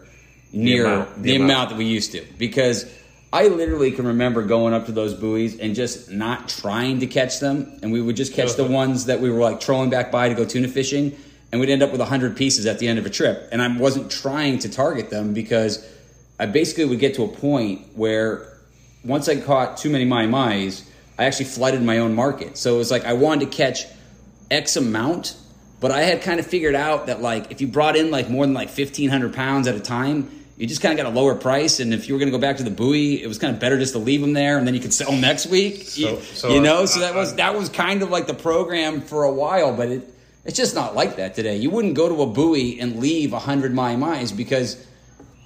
near 0.54 0.84
the 0.84 0.90
amount- 0.90 1.08
amount, 1.10 1.24
the 1.24 1.36
amount. 1.36 1.70
that 1.72 1.78
we 1.78 1.84
used 1.84 2.14
to. 2.14 2.24
Because 2.38 2.86
I 3.34 3.50
literally 3.50 3.92
can 3.92 4.08
remember 4.08 4.44
going 4.44 4.74
up 4.74 4.86
to 4.86 4.94
those 4.94 5.14
buoys 5.14 5.60
and 5.60 5.76
just 5.76 6.10
not 6.10 6.48
trying 6.48 7.02
to 7.02 7.08
catch 7.08 7.42
them, 7.42 7.78
and 7.84 7.92
we 7.92 8.00
would 8.00 8.16
just 8.16 8.34
catch 8.34 8.56
the 8.56 8.64
ones 8.64 9.06
that 9.08 9.20
we 9.20 9.30
were 9.30 9.42
like 9.42 9.60
trolling 9.60 9.90
back 9.90 10.14
by 10.14 10.30
to 10.30 10.34
go 10.34 10.46
tuna 10.46 10.70
fishing, 10.70 11.14
and 11.52 11.60
we'd 11.60 11.70
end 11.70 11.84
up 11.84 11.92
with 11.92 12.00
hundred 12.00 12.38
pieces 12.38 12.66
at 12.66 12.80
the 12.80 12.88
end 12.88 12.98
of 13.00 13.06
a 13.06 13.10
trip. 13.10 13.50
And 13.52 13.62
I 13.62 13.78
wasn't 13.78 14.10
trying 14.10 14.60
to 14.60 14.70
target 14.70 15.10
them 15.10 15.34
because 15.34 15.86
I 16.40 16.46
basically 16.46 16.86
would 16.86 17.00
get 17.00 17.16
to 17.16 17.24
a 17.24 17.28
point 17.28 17.82
where 17.96 18.48
once 19.04 19.28
I 19.28 19.36
caught 19.42 19.76
too 19.76 19.90
many 19.90 20.06
mai 20.06 20.26
mais, 20.26 20.90
I 21.18 21.26
actually 21.26 21.46
flooded 21.48 21.84
my 21.84 21.98
own 21.98 22.16
market. 22.16 22.58
So 22.58 22.76
it 22.76 22.78
was 22.78 22.92
like 22.92 23.04
I 23.04 23.12
wanted 23.12 23.52
to 23.52 23.58
catch 23.58 23.84
X 24.50 24.78
amount, 24.78 25.36
but 25.80 25.92
I 25.92 26.02
had 26.02 26.22
kind 26.22 26.40
of 26.40 26.46
figured 26.48 26.76
out 26.76 27.08
that 27.08 27.22
like 27.22 27.52
if 27.52 27.62
you 27.62 27.68
brought 27.68 27.96
in 27.96 28.12
like 28.12 28.30
more 28.30 28.46
than 28.46 28.54
like 28.54 28.70
fifteen 28.70 29.10
hundred 29.10 29.34
pounds 29.34 29.68
at 29.68 29.76
a 29.76 29.80
time, 29.80 30.30
you 30.58 30.68
just 30.68 30.82
kind 30.82 30.98
of 30.98 31.04
got 31.04 31.12
a 31.12 31.16
lower 31.16 31.36
price. 31.36 31.80
And 31.80 31.94
if 31.94 32.08
you 32.08 32.14
were 32.14 32.20
going 32.20 32.32
to 32.32 32.38
go 32.38 32.42
back 32.42 32.58
to 32.58 32.64
the 32.64 32.70
buoy, 32.72 33.22
it 33.24 33.28
was 33.28 33.38
kind 33.38 33.54
of 33.54 33.60
better 33.60 33.78
just 33.78 33.94
to 33.94 34.00
leave 34.00 34.20
them 34.22 34.34
there, 34.34 34.58
and 34.58 34.68
then 34.68 34.74
you 34.76 34.82
could 34.82 34.94
sell 34.94 35.12
'em 35.12 35.22
next 35.22 35.48
week. 35.48 35.98
you, 35.98 36.08
So- 36.08 36.22
so 36.34 36.50
you 36.54 36.60
know, 36.62 36.82
I- 36.82 36.86
so 36.86 37.00
uh, 37.00 37.04
that 37.08 37.16
I- 37.16 37.18
was 37.20 37.34
uh, 37.34 37.36
that 37.38 37.56
was 37.58 37.70
kind 37.70 38.02
of 38.04 38.10
like 38.10 38.28
the 38.28 38.34
program 38.34 39.02
for 39.02 39.24
a 39.24 39.32
while. 39.32 39.74
But 39.74 39.90
it 39.90 40.14
It's 40.46 40.58
just 40.58 40.74
not 40.74 40.96
like 40.96 41.18
that 41.18 41.36
today. 41.36 41.58
You 41.58 41.70
wouldn't 41.70 41.94
go 41.96 42.08
to 42.10 42.22
a 42.24 42.26
buoy 42.26 42.80
and 42.80 43.00
leave 43.00 43.34
100 43.34 43.74
mai 43.74 43.96
mais 43.98 44.32
because 44.32 44.78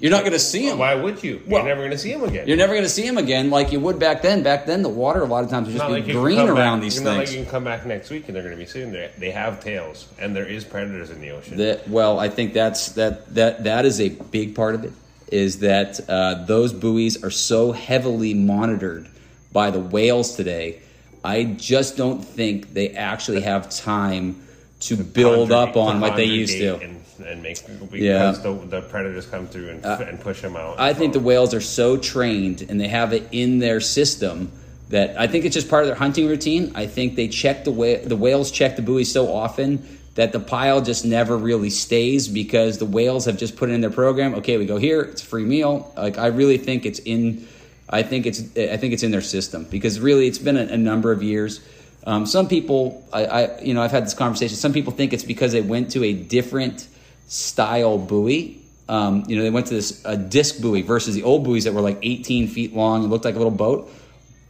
you're 0.04 0.12
not 0.12 0.20
going 0.20 0.34
to 0.34 0.40
see 0.40 0.68
them. 0.68 0.80
Why 0.80 0.96
would 0.96 1.24
you? 1.24 1.42
You're 1.48 1.64
never 1.64 1.80
going 1.80 1.92
to 1.92 1.98
see 1.98 2.12
them 2.12 2.26
again. 2.26 2.46
You're 2.46 2.58
never 2.58 2.74
going 2.74 2.84
to 2.84 2.90
see 2.90 3.04
them 3.08 3.18
again 3.18 3.50
like 3.50 3.72
you 3.72 3.80
would 3.80 4.00
back 4.00 4.22
then. 4.22 4.44
Back 4.44 4.66
then, 4.66 4.84
the 4.84 4.90
water 4.90 5.22
a 5.22 5.26
lot 5.26 5.46
of 5.46 5.50
times 5.50 5.68
would 5.68 5.78
just 5.78 5.82
Not 5.90 5.96
be 5.96 6.02
like 6.02 6.12
green 6.12 6.40
around 6.40 6.80
back- 6.80 6.84
these 6.84 7.00
Not 7.00 7.16
like 7.16 7.28
things. 7.28 7.38
you 7.38 7.44
can 7.44 7.50
come 7.50 7.64
back 7.64 7.86
next 7.86 8.10
week 8.10 8.28
and 8.28 8.36
they're 8.36 8.44
going 8.44 8.54
to 8.54 8.60
be 8.60 8.66
sitting 8.66 8.92
there. 8.92 9.12
They 9.18 9.32
have 9.32 9.64
tails, 9.64 10.10
and 10.20 10.36
there 10.36 10.46
is 10.46 10.66
predators 10.66 11.10
in 11.10 11.22
the 11.22 11.30
ocean. 11.30 11.56
That 11.58 11.88
well, 11.88 12.20
I 12.20 12.28
think 12.28 12.52
that's 12.54 12.92
that 12.92 13.34
that 13.34 13.64
that 13.64 13.86
is 13.86 14.02
a 14.02 14.10
big 14.10 14.56
part 14.56 14.76
of 14.76 14.84
it. 14.84 14.92
Is 15.32 15.60
that 15.60 16.02
uh, 16.10 16.44
those 16.44 16.74
buoys 16.74 17.24
are 17.24 17.32
so 17.32 17.72
heavily 17.72 18.34
monitored 18.34 19.08
by 19.54 19.72
the 19.72 19.80
whales 19.80 20.36
today? 20.36 20.82
I 21.24 21.46
just 21.46 21.96
don't 21.96 22.22
think 22.22 22.74
they 22.74 22.90
actually 22.90 23.40
have 23.44 23.70
time 23.70 24.42
to 24.82 24.98
build 24.98 25.54
up 25.54 25.78
on 25.78 26.02
what 26.02 26.18
they 26.18 26.26
used 26.26 26.58
to. 26.58 26.98
And, 27.20 27.44
make 27.44 27.66
because 27.92 27.94
Yeah. 27.94 28.32
the, 28.32 28.54
the 28.68 28.82
predators 28.82 29.26
come 29.26 29.48
through 29.48 29.70
and, 29.70 29.86
and 29.86 30.20
push 30.20 30.42
them 30.42 30.56
out. 30.56 30.80
I 30.80 30.94
think 30.94 31.14
the 31.14 31.20
whales 31.20 31.54
are 31.54 31.62
so 31.62 31.98
trained 31.98 32.66
and 32.68 32.80
they 32.80 32.88
have 32.88 33.14
it 33.14 33.28
in 33.32 33.60
their 33.60 33.80
system 33.80 34.52
that 34.90 35.20
I 35.20 35.28
think 35.28 35.46
it's 35.46 35.54
just 35.54 35.70
part 35.70 35.84
of 35.84 35.88
their 35.88 35.96
hunting 35.96 36.28
routine. 36.28 36.72
I 36.76 36.86
think 36.86 37.16
they 37.16 37.28
check 37.28 37.64
the 37.64 37.72
whale, 37.72 38.08
the 38.08 38.16
whales 38.16 38.52
check 38.52 38.76
the 38.76 38.82
buoy 38.82 39.04
so 39.04 39.34
often 39.34 39.86
that 40.16 40.32
the 40.32 40.40
pile 40.40 40.82
just 40.82 41.06
never 41.06 41.36
really 41.36 41.72
stays 41.72 42.28
because 42.28 42.78
the 42.78 42.86
whales 42.86 43.26
have 43.26 43.38
just 43.38 43.56
put 43.56 43.70
it 43.70 43.74
in 43.74 43.82
their 43.82 43.90
program. 43.90 44.36
Okay, 44.36 44.58
we 44.58 44.66
go 44.66 44.78
here, 44.78 45.02
it's 45.02 45.24
a 45.24 45.26
free 45.26 45.46
meal. 45.46 45.92
Like 45.98 46.18
I 46.18 46.28
really 46.28 46.58
think 46.58 46.86
it's 46.86 47.00
in. 47.00 47.48
I 47.90 48.04
think 48.04 48.26
it's 48.26 48.42
I 48.58 48.78
think 48.78 48.94
it's 48.94 49.04
in 49.04 49.12
their 49.12 49.22
system 49.22 49.66
because 49.66 50.00
really 50.00 50.28
it's 50.28 50.40
been 50.40 50.58
a, 50.58 50.64
a 50.66 50.78
number 50.78 51.12
of 51.12 51.24
years. 51.24 51.60
Um, 52.06 52.26
some 52.26 52.48
people, 52.48 53.08
I, 53.14 53.26
I 53.26 53.62
you 53.62 53.74
know 53.74 53.82
I've 53.82 53.92
had 53.92 54.06
this 54.06 54.14
conversation. 54.14 54.56
Some 54.58 54.74
people 54.74 54.94
think 54.94 55.14
it's 55.14 55.24
because 55.24 55.52
they 55.52 55.62
went 55.62 55.92
to 55.92 56.04
a 56.04 56.14
different 56.14 56.88
style 57.34 57.98
buoy. 57.98 58.60
Um, 58.88 59.24
you 59.28 59.36
know, 59.36 59.42
they 59.42 59.50
went 59.50 59.68
to 59.68 59.74
this 59.74 60.04
a 60.06 60.16
disc 60.16 60.62
buoy 60.62 60.84
versus 60.84 61.16
the 61.16 61.24
old 61.24 61.44
buoys 61.44 61.64
that 61.64 61.74
were 61.74 61.82
like 61.82 61.98
18 62.04 62.48
feet 62.48 62.76
long 62.76 63.02
and 63.02 63.12
looked 63.12 63.26
like 63.26 63.34
a 63.34 63.40
little 63.40 63.52
boat. 63.52 63.90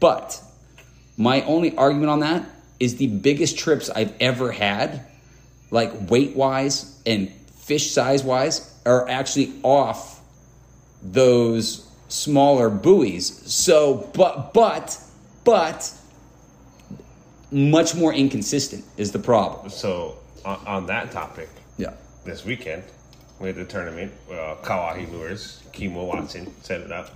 But 0.01 0.39
my 1.15 1.43
only 1.43 1.75
argument 1.77 2.09
on 2.09 2.19
that 2.19 2.45
is 2.79 2.97
the 2.97 3.07
biggest 3.07 3.57
trips 3.57 3.89
I've 3.89 4.13
ever 4.19 4.51
had, 4.51 5.05
like 5.71 6.09
weight 6.09 6.35
wise 6.35 6.99
and 7.05 7.31
fish 7.61 7.91
size 7.91 8.21
wise, 8.23 8.69
are 8.85 9.07
actually 9.07 9.53
off 9.63 10.19
those 11.01 11.87
smaller 12.09 12.69
buoys. 12.69 13.49
So, 13.49 14.09
but, 14.13 14.53
but, 14.53 14.99
but, 15.45 15.89
much 17.49 17.95
more 17.95 18.13
inconsistent 18.13 18.83
is 18.97 19.13
the 19.13 19.19
problem. 19.19 19.69
so. 19.69 20.17
On, 20.43 20.59
on 20.67 20.85
that 20.87 21.11
topic. 21.11 21.47
This 22.25 22.45
weekend 22.45 22.83
we 23.39 23.47
had 23.47 23.55
the 23.55 23.65
tournament. 23.65 24.11
Uh, 24.29 24.55
Kawahi 24.63 25.11
Lures, 25.11 25.61
Kimo 25.73 26.05
Watson 26.05 26.53
set 26.63 26.81
it 26.81 26.91
up. 26.91 27.09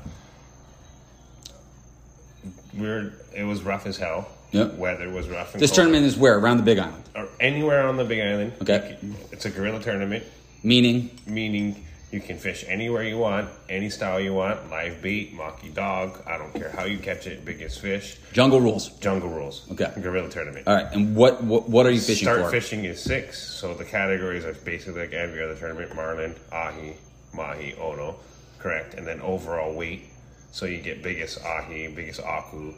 We're 2.78 3.14
it 3.36 3.44
was 3.44 3.62
rough 3.64 3.86
as 3.86 3.98
hell. 3.98 4.28
Yep. 4.52 4.76
Weather 4.76 5.10
was 5.10 5.28
rough. 5.28 5.54
And 5.54 5.62
This 5.62 5.72
cold. 5.72 5.76
tournament 5.78 6.06
is 6.06 6.16
where? 6.18 6.38
Around 6.38 6.58
the 6.58 6.64
Big 6.64 6.80
Island. 6.80 7.04
or 7.16 7.28
anywhere 7.40 7.84
on 7.88 7.98
the 7.98 8.06
Big 8.06 8.20
Island. 8.22 8.54
Okay. 8.62 8.98
It's 9.32 9.46
a 9.46 9.50
guerrilla 9.50 9.82
tournament, 9.82 10.24
Meaning, 10.64 11.12
meaning 11.28 11.86
you 12.12 12.22
can 12.22 12.38
fish 12.38 12.64
anywhere 12.68 13.04
you 13.04 13.18
want, 13.18 13.50
any 13.68 13.90
style 13.90 14.20
you 14.20 14.34
want, 14.34 14.70
live 14.70 15.02
bait, 15.02 15.34
mocky 15.34 15.70
dog. 15.70 16.22
I 16.26 16.38
don't 16.38 16.54
care 16.54 16.70
how 16.70 16.86
you 16.86 16.98
catch 17.00 17.28
it, 17.28 17.44
biggest 17.44 17.82
fish, 17.82 18.18
jungle 18.32 18.62
rules. 18.62 18.90
jungle 19.00 19.30
rules. 19.30 19.66
Okay. 19.72 19.92
Guerrilla 20.02 20.30
tournament. 20.30 20.68
All 20.68 20.76
right. 20.76 20.88
And 20.94 21.16
what 21.16 21.44
what, 21.44 21.68
what 21.70 21.86
are 21.86 21.92
you 21.92 22.00
fishing 22.00 22.26
Start 22.26 22.42
for? 22.42 22.52
fishing 22.52 22.86
is 22.86 23.02
six, 23.02 23.40
so 23.42 23.74
the 23.74 23.86
categories 23.86 24.46
are 24.46 24.54
basically 24.54 25.02
like 25.02 25.14
every 25.14 25.44
other 25.44 25.56
tournament: 25.56 25.96
marlin, 25.96 26.36
ahi, 26.52 26.94
mahi, 27.34 27.74
ono, 27.76 28.16
correct, 28.60 28.94
and 28.94 29.06
then 29.06 29.20
overall 29.22 29.74
weight. 29.74 30.04
So 30.52 30.66
you 30.66 30.82
get 30.82 31.04
biggest 31.04 31.44
ahi, 31.44 31.90
biggest 31.90 32.22
aku, 32.22 32.74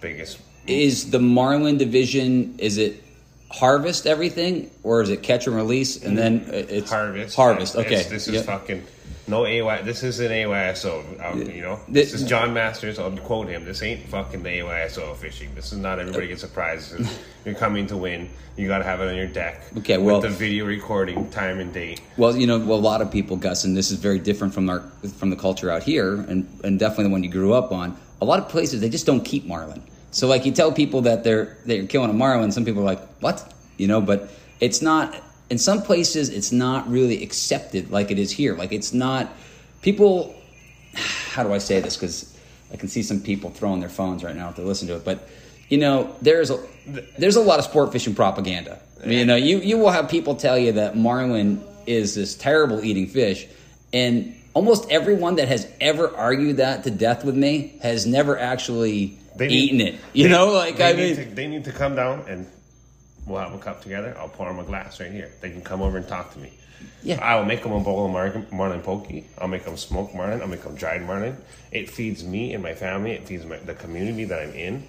biggest. 0.00 0.38
Is 0.66 1.10
the 1.10 1.18
Marlin 1.18 1.76
division? 1.76 2.54
Is 2.58 2.78
it 2.78 3.02
harvest 3.58 4.06
everything, 4.06 4.70
or 4.82 5.00
is 5.02 5.10
it 5.10 5.22
catch 5.22 5.46
and 5.46 5.54
release, 5.54 6.02
and 6.02 6.18
then 6.18 6.44
it's 6.50 6.90
harvest. 6.90 7.36
Harvest. 7.36 7.76
It's- 7.76 7.86
Okay. 8.02 8.08
this 8.10 8.26
is 8.26 8.34
Yep. 8.34 8.44
fucking 8.46 8.82
no 9.28 9.46
AY. 9.46 9.80
This 9.82 10.02
is 10.02 10.18
an 10.20 10.32
AYSO. 10.32 11.02
Uh, 11.22 11.36
you 11.36 11.62
know, 11.62 11.78
This- 11.88 12.10
this 12.12 12.22
is 12.22 12.28
John 12.28 12.52
Masters. 12.52 12.98
I'll 12.98 13.10
quote 13.12 13.48
him. 13.48 13.64
This 13.64 13.80
ain't 13.82 14.08
fucking 14.08 14.42
the 14.42 14.50
AYSO 14.60 15.14
fishing. 15.16 15.50
This 15.54 15.72
is 15.72 15.78
not 15.78 15.98
everybody 16.00 16.26
gets 16.28 16.42
a 16.42 16.48
prize. 16.48 16.92
You're 17.44 17.54
coming 17.54 17.86
to 17.88 17.96
win. 17.96 18.28
You 18.56 18.68
got 18.68 18.78
to 18.78 18.84
have 18.84 19.00
it 19.00 19.08
on 19.08 19.16
your 19.16 19.26
deck. 19.26 19.62
Okay, 19.78 19.98
well- 19.98 20.20
with 20.20 20.30
the 20.30 20.36
video 20.36 20.64
recording, 20.66 21.28
time 21.30 21.60
and 21.60 21.72
date. 21.72 22.00
Well, 22.16 22.36
you 22.36 22.46
know, 22.48 22.58
well, 22.58 22.78
a 22.78 22.86
lot 22.92 23.02
of 23.02 23.10
people, 23.10 23.36
Gus, 23.36 23.64
and 23.64 23.76
this 23.76 23.90
is 23.92 23.98
very 23.98 24.18
different 24.18 24.52
from 24.52 24.68
our 24.68 24.82
from 25.18 25.30
the 25.30 25.36
culture 25.36 25.70
out 25.70 25.84
here, 25.84 26.14
and 26.28 26.46
and 26.64 26.78
definitely 26.78 27.04
the 27.04 27.10
one 27.10 27.22
you 27.22 27.30
grew 27.30 27.52
up 27.52 27.70
on. 27.72 27.96
A 28.20 28.24
lot 28.24 28.38
of 28.40 28.48
places 28.48 28.80
they 28.80 28.88
just 28.88 29.06
don't 29.06 29.24
keep 29.24 29.46
marlin. 29.46 29.80
So, 30.14 30.28
like, 30.28 30.46
you 30.46 30.52
tell 30.52 30.70
people 30.70 31.02
that 31.02 31.24
they're 31.24 31.56
that 31.66 31.76
you're 31.76 31.86
killing 31.86 32.08
a 32.08 32.14
marlin, 32.14 32.52
some 32.52 32.64
people 32.64 32.82
are 32.82 32.86
like, 32.86 33.02
"What?" 33.20 33.52
You 33.76 33.88
know, 33.88 34.00
but 34.00 34.30
it's 34.60 34.80
not. 34.80 35.20
In 35.50 35.58
some 35.58 35.82
places, 35.82 36.30
it's 36.30 36.52
not 36.52 36.88
really 36.88 37.22
accepted 37.22 37.90
like 37.90 38.10
it 38.10 38.18
is 38.18 38.30
here. 38.30 38.56
Like, 38.56 38.72
it's 38.72 38.94
not. 38.94 39.30
People, 39.82 40.34
how 40.94 41.42
do 41.42 41.52
I 41.52 41.58
say 41.58 41.80
this? 41.80 41.96
Because 41.96 42.38
I 42.72 42.76
can 42.76 42.88
see 42.88 43.02
some 43.02 43.20
people 43.20 43.50
throwing 43.50 43.80
their 43.80 43.88
phones 43.88 44.22
right 44.22 44.36
now 44.36 44.50
if 44.50 44.56
they 44.56 44.62
listen 44.62 44.86
to 44.88 44.96
it, 44.96 45.04
but 45.04 45.28
you 45.68 45.78
know, 45.78 46.14
there's 46.22 46.50
a 46.50 46.64
there's 47.18 47.36
a 47.36 47.40
lot 47.40 47.58
of 47.58 47.64
sport 47.64 47.90
fishing 47.90 48.14
propaganda. 48.14 48.80
You 49.04 49.24
know, 49.24 49.36
you 49.36 49.58
you 49.58 49.78
will 49.78 49.90
have 49.90 50.08
people 50.08 50.36
tell 50.36 50.56
you 50.56 50.72
that 50.72 50.96
marlin 50.96 51.62
is 51.86 52.14
this 52.14 52.36
terrible 52.36 52.84
eating 52.84 53.08
fish, 53.08 53.46
and 53.92 54.34
almost 54.54 54.88
everyone 54.90 55.36
that 55.36 55.48
has 55.48 55.66
ever 55.80 56.14
argued 56.16 56.58
that 56.58 56.84
to 56.84 56.90
death 56.90 57.24
with 57.24 57.34
me 57.34 57.74
has 57.82 58.06
never 58.06 58.38
actually 58.38 59.18
They 59.36 59.48
need- 59.48 59.54
eaten 59.72 59.80
it. 59.80 59.94
You 60.12 60.28
know, 60.28 60.52
like 60.52 60.80
I 60.80 60.92
mean, 60.92 61.16
to, 61.16 61.24
they 61.24 61.46
need 61.46 61.64
to 61.64 61.72
come 61.72 61.94
down 61.96 62.24
and 62.28 62.46
we'll 63.26 63.40
have 63.40 63.54
a 63.54 63.58
cup 63.58 63.82
together. 63.82 64.14
I'll 64.18 64.28
pour 64.28 64.46
them 64.48 64.58
a 64.58 64.64
glass 64.64 65.00
right 65.00 65.10
here. 65.10 65.30
They 65.40 65.50
can 65.50 65.62
come 65.62 65.82
over 65.82 65.96
and 65.96 66.06
talk 66.06 66.32
to 66.34 66.38
me. 66.38 66.52
Yeah. 67.02 67.18
I 67.22 67.36
will 67.36 67.44
make 67.46 67.62
them 67.62 67.72
a 67.72 67.80
bowl 67.80 68.06
of 68.06 68.12
mar- 68.12 68.44
marlin 68.52 68.80
poke. 68.80 69.08
I'll 69.38 69.48
make 69.48 69.64
them 69.64 69.76
smoked 69.76 70.14
marlin. 70.14 70.40
I'll 70.42 70.48
make 70.48 70.62
them 70.62 70.74
dried 70.74 71.02
marlin. 71.02 71.36
It 71.72 71.88
feeds 71.90 72.22
me 72.24 72.52
and 72.54 72.62
my 72.62 72.74
family. 72.74 73.12
It 73.12 73.26
feeds 73.26 73.44
my, 73.46 73.56
the 73.58 73.74
community 73.74 74.24
that 74.24 74.40
I'm 74.40 74.52
in. 74.52 74.86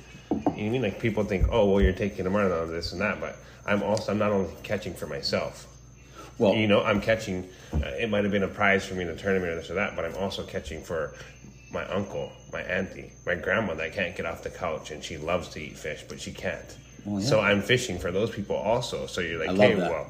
You 0.55 0.69
mean? 0.71 0.81
Like 0.81 0.99
people 0.99 1.23
think, 1.23 1.47
oh, 1.51 1.69
well, 1.71 1.81
you're 1.81 1.93
taking 1.93 2.25
a 2.25 2.29
marlin 2.29 2.51
on 2.51 2.71
this 2.71 2.91
and 2.91 3.01
that, 3.01 3.19
but 3.21 3.37
I'm 3.65 3.81
also 3.83 4.11
I'm 4.11 4.17
not 4.17 4.31
only 4.31 4.51
catching 4.63 4.93
for 4.93 5.07
myself. 5.07 5.67
well, 6.37 6.53
You 6.55 6.67
know, 6.67 6.83
I'm 6.83 6.99
catching. 7.01 7.47
Uh, 7.73 7.77
it 7.99 8.09
might 8.09 8.23
have 8.23 8.31
been 8.31 8.43
a 8.43 8.47
prize 8.47 8.85
for 8.85 8.93
me 8.95 9.01
in 9.03 9.07
the 9.07 9.15
tournament 9.15 9.51
or 9.51 9.55
this 9.55 9.69
or 9.69 9.75
that, 9.75 9.95
but 9.95 10.03
I'm 10.05 10.15
also 10.15 10.43
catching 10.43 10.81
for 10.83 11.13
my 11.75 11.85
uncle, 11.89 12.31
my 12.51 12.61
auntie, 12.61 13.11
my 13.27 13.35
grandma 13.35 13.75
that 13.75 13.93
can't 13.93 14.15
get 14.15 14.25
off 14.25 14.41
the 14.41 14.49
couch 14.49 14.89
and 14.91 15.03
she 15.03 15.17
loves 15.17 15.49
to 15.49 15.59
eat 15.61 15.77
fish, 15.77 16.03
but 16.09 16.19
she 16.19 16.31
can't. 16.31 16.75
Well, 17.05 17.21
yeah. 17.21 17.27
So 17.27 17.39
I'm 17.39 17.61
fishing 17.61 17.99
for 17.99 18.11
those 18.11 18.31
people 18.31 18.55
also. 18.55 19.05
So 19.05 19.21
you're 19.21 19.37
like, 19.39 19.49
I 19.49 19.51
love 19.51 19.69
hey, 19.69 19.75
that. 19.75 19.91
well, 19.91 20.07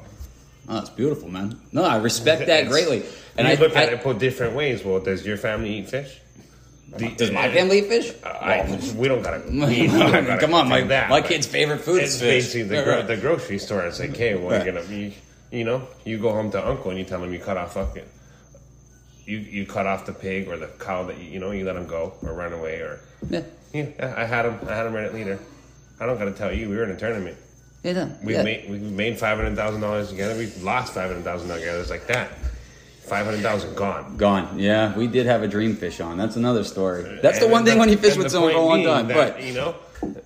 oh, 0.70 0.74
that's 0.74 0.88
beautiful, 0.90 1.28
man. 1.28 1.60
No, 1.72 1.82
I 1.84 1.96
respect 1.96 2.46
that 2.46 2.68
greatly, 2.68 3.02
and 3.36 3.46
you 3.46 3.54
I, 3.54 3.56
look 3.58 3.76
at 3.76 3.90
I- 3.90 3.92
it 3.92 4.02
both 4.02 4.18
different 4.18 4.54
ways. 4.54 4.82
Well, 4.84 5.00
does 5.00 5.26
your 5.26 5.36
family 5.36 5.78
eat 5.80 5.90
fish? 5.90 6.20
Do- 6.96 7.14
does 7.16 7.32
my 7.32 7.50
family 7.52 7.80
eat 7.80 7.86
fish? 7.88 8.12
Uh, 8.24 8.28
I, 8.28 8.80
we 8.96 9.08
don't 9.08 9.20
gotta. 9.20 9.42
We, 9.50 9.88
don't 9.88 10.12
gotta 10.12 10.38
Come 10.40 10.54
on, 10.54 10.68
my 10.68 10.82
that, 10.82 11.10
my 11.10 11.20
kid's 11.20 11.46
favorite 11.46 11.80
food 11.80 12.02
is 12.02 12.18
fish. 12.18 12.44
basically 12.44 12.62
the, 12.62 12.76
Right, 12.76 12.84
gro- 12.84 12.96
right. 12.98 13.06
the 13.12 13.16
grocery 13.18 13.58
store. 13.58 13.84
It's 13.84 13.98
like, 14.00 14.16
hey, 14.16 14.36
well, 14.36 14.50
Right. 14.52 14.64
you're 14.64 14.72
gonna 14.72 14.86
be, 14.86 15.14
you 15.50 15.64
know, 15.64 15.86
you 16.04 16.16
go 16.18 16.30
home 16.32 16.50
to 16.52 16.66
uncle 16.66 16.90
and 16.92 16.98
you 16.98 17.04
tell 17.04 17.22
him 17.22 17.32
you 17.32 17.40
cut 17.40 17.56
off 17.58 17.74
fucking, 17.74 18.04
you 19.26 19.38
you 19.38 19.66
cut 19.66 19.86
off 19.86 20.06
the 20.06 20.12
pig 20.12 20.48
or 20.48 20.56
the 20.56 20.68
cow 20.78 21.02
that 21.04 21.18
you, 21.18 21.24
you 21.32 21.38
know 21.40 21.50
you 21.50 21.64
let 21.64 21.76
him 21.76 21.86
go 21.86 22.14
or 22.22 22.32
run 22.32 22.52
away 22.52 22.78
or, 22.80 23.00
Yeah, 23.28 23.42
yeah, 23.72 24.14
I 24.16 24.24
had 24.24 24.44
him, 24.46 24.58
I 24.68 24.74
had 24.74 24.86
him 24.86 24.94
right 24.94 25.04
at 25.04 25.14
leader. 25.14 25.38
I 26.00 26.06
don't 26.06 26.18
gotta 26.18 26.32
tell 26.32 26.52
you, 26.52 26.68
we 26.68 26.76
were 26.76 26.84
in 26.84 26.90
a 26.90 26.96
tournament. 26.96 27.36
yeah, 27.82 28.08
We 28.22 28.34
yeah. 28.34 28.42
made 28.42 28.70
we 28.70 28.78
made 28.78 29.18
five 29.18 29.36
hundred 29.38 29.56
thousand 29.56 29.80
dollars 29.80 30.10
together. 30.10 30.36
We 30.38 30.46
lost 30.62 30.94
five 30.94 31.08
hundred 31.10 31.24
thousand 31.24 31.48
together. 31.48 31.80
It's 31.80 31.90
like 31.90 32.06
that. 32.06 32.30
Five 33.02 33.24
hundred 33.26 33.42
thousand 33.42 33.74
gone. 33.76 34.16
Gone. 34.16 34.58
Yeah, 34.58 34.96
we 34.96 35.06
did 35.06 35.26
have 35.26 35.42
a 35.42 35.48
dream 35.48 35.76
fish 35.76 36.00
on. 36.00 36.16
That's 36.18 36.36
another 36.36 36.64
story. 36.64 37.02
That's 37.22 37.38
the 37.38 37.44
And 37.46 37.52
one 37.52 37.64
thing 37.64 37.74
the- 37.74 37.80
when 37.80 37.88
you 37.88 37.96
fish 37.96 38.16
with 38.16 38.30
someone 38.30 38.52
for 38.52 38.58
a 38.58 38.62
long 38.64 38.82
time. 38.84 39.08
that, 39.08 39.34
But 39.34 39.42
you 39.42 39.54
know, 39.54 39.74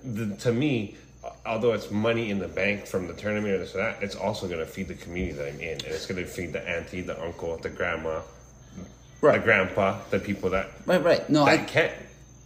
the, 0.03 0.35
to 0.37 0.51
me, 0.51 0.95
although 1.45 1.73
it's 1.73 1.91
money 1.91 2.31
in 2.31 2.39
the 2.39 2.47
bank 2.47 2.85
from 2.87 3.07
the 3.07 3.13
tournament 3.13 3.53
or 3.53 3.59
this 3.59 3.75
or 3.75 3.77
that, 3.77 4.01
it's 4.01 4.15
also 4.15 4.47
going 4.47 4.59
to 4.59 4.65
feed 4.65 4.87
the 4.87 4.95
community 4.95 5.33
that 5.37 5.47
I'm 5.49 5.59
in, 5.59 5.73
and 5.73 5.83
it's 5.83 6.05
going 6.07 6.21
to 6.23 6.27
feed 6.29 6.53
the 6.53 6.67
auntie, 6.67 7.01
the 7.01 7.21
uncle, 7.23 7.55
the 7.57 7.69
grandma, 7.69 8.21
the 9.21 9.27
right, 9.27 9.43
grandpa, 9.43 9.99
the 10.09 10.19
people 10.19 10.49
that 10.51 10.69
right, 10.85 11.03
right. 11.03 11.29
No, 11.29 11.43
I 11.43 11.57
can't 11.57 11.93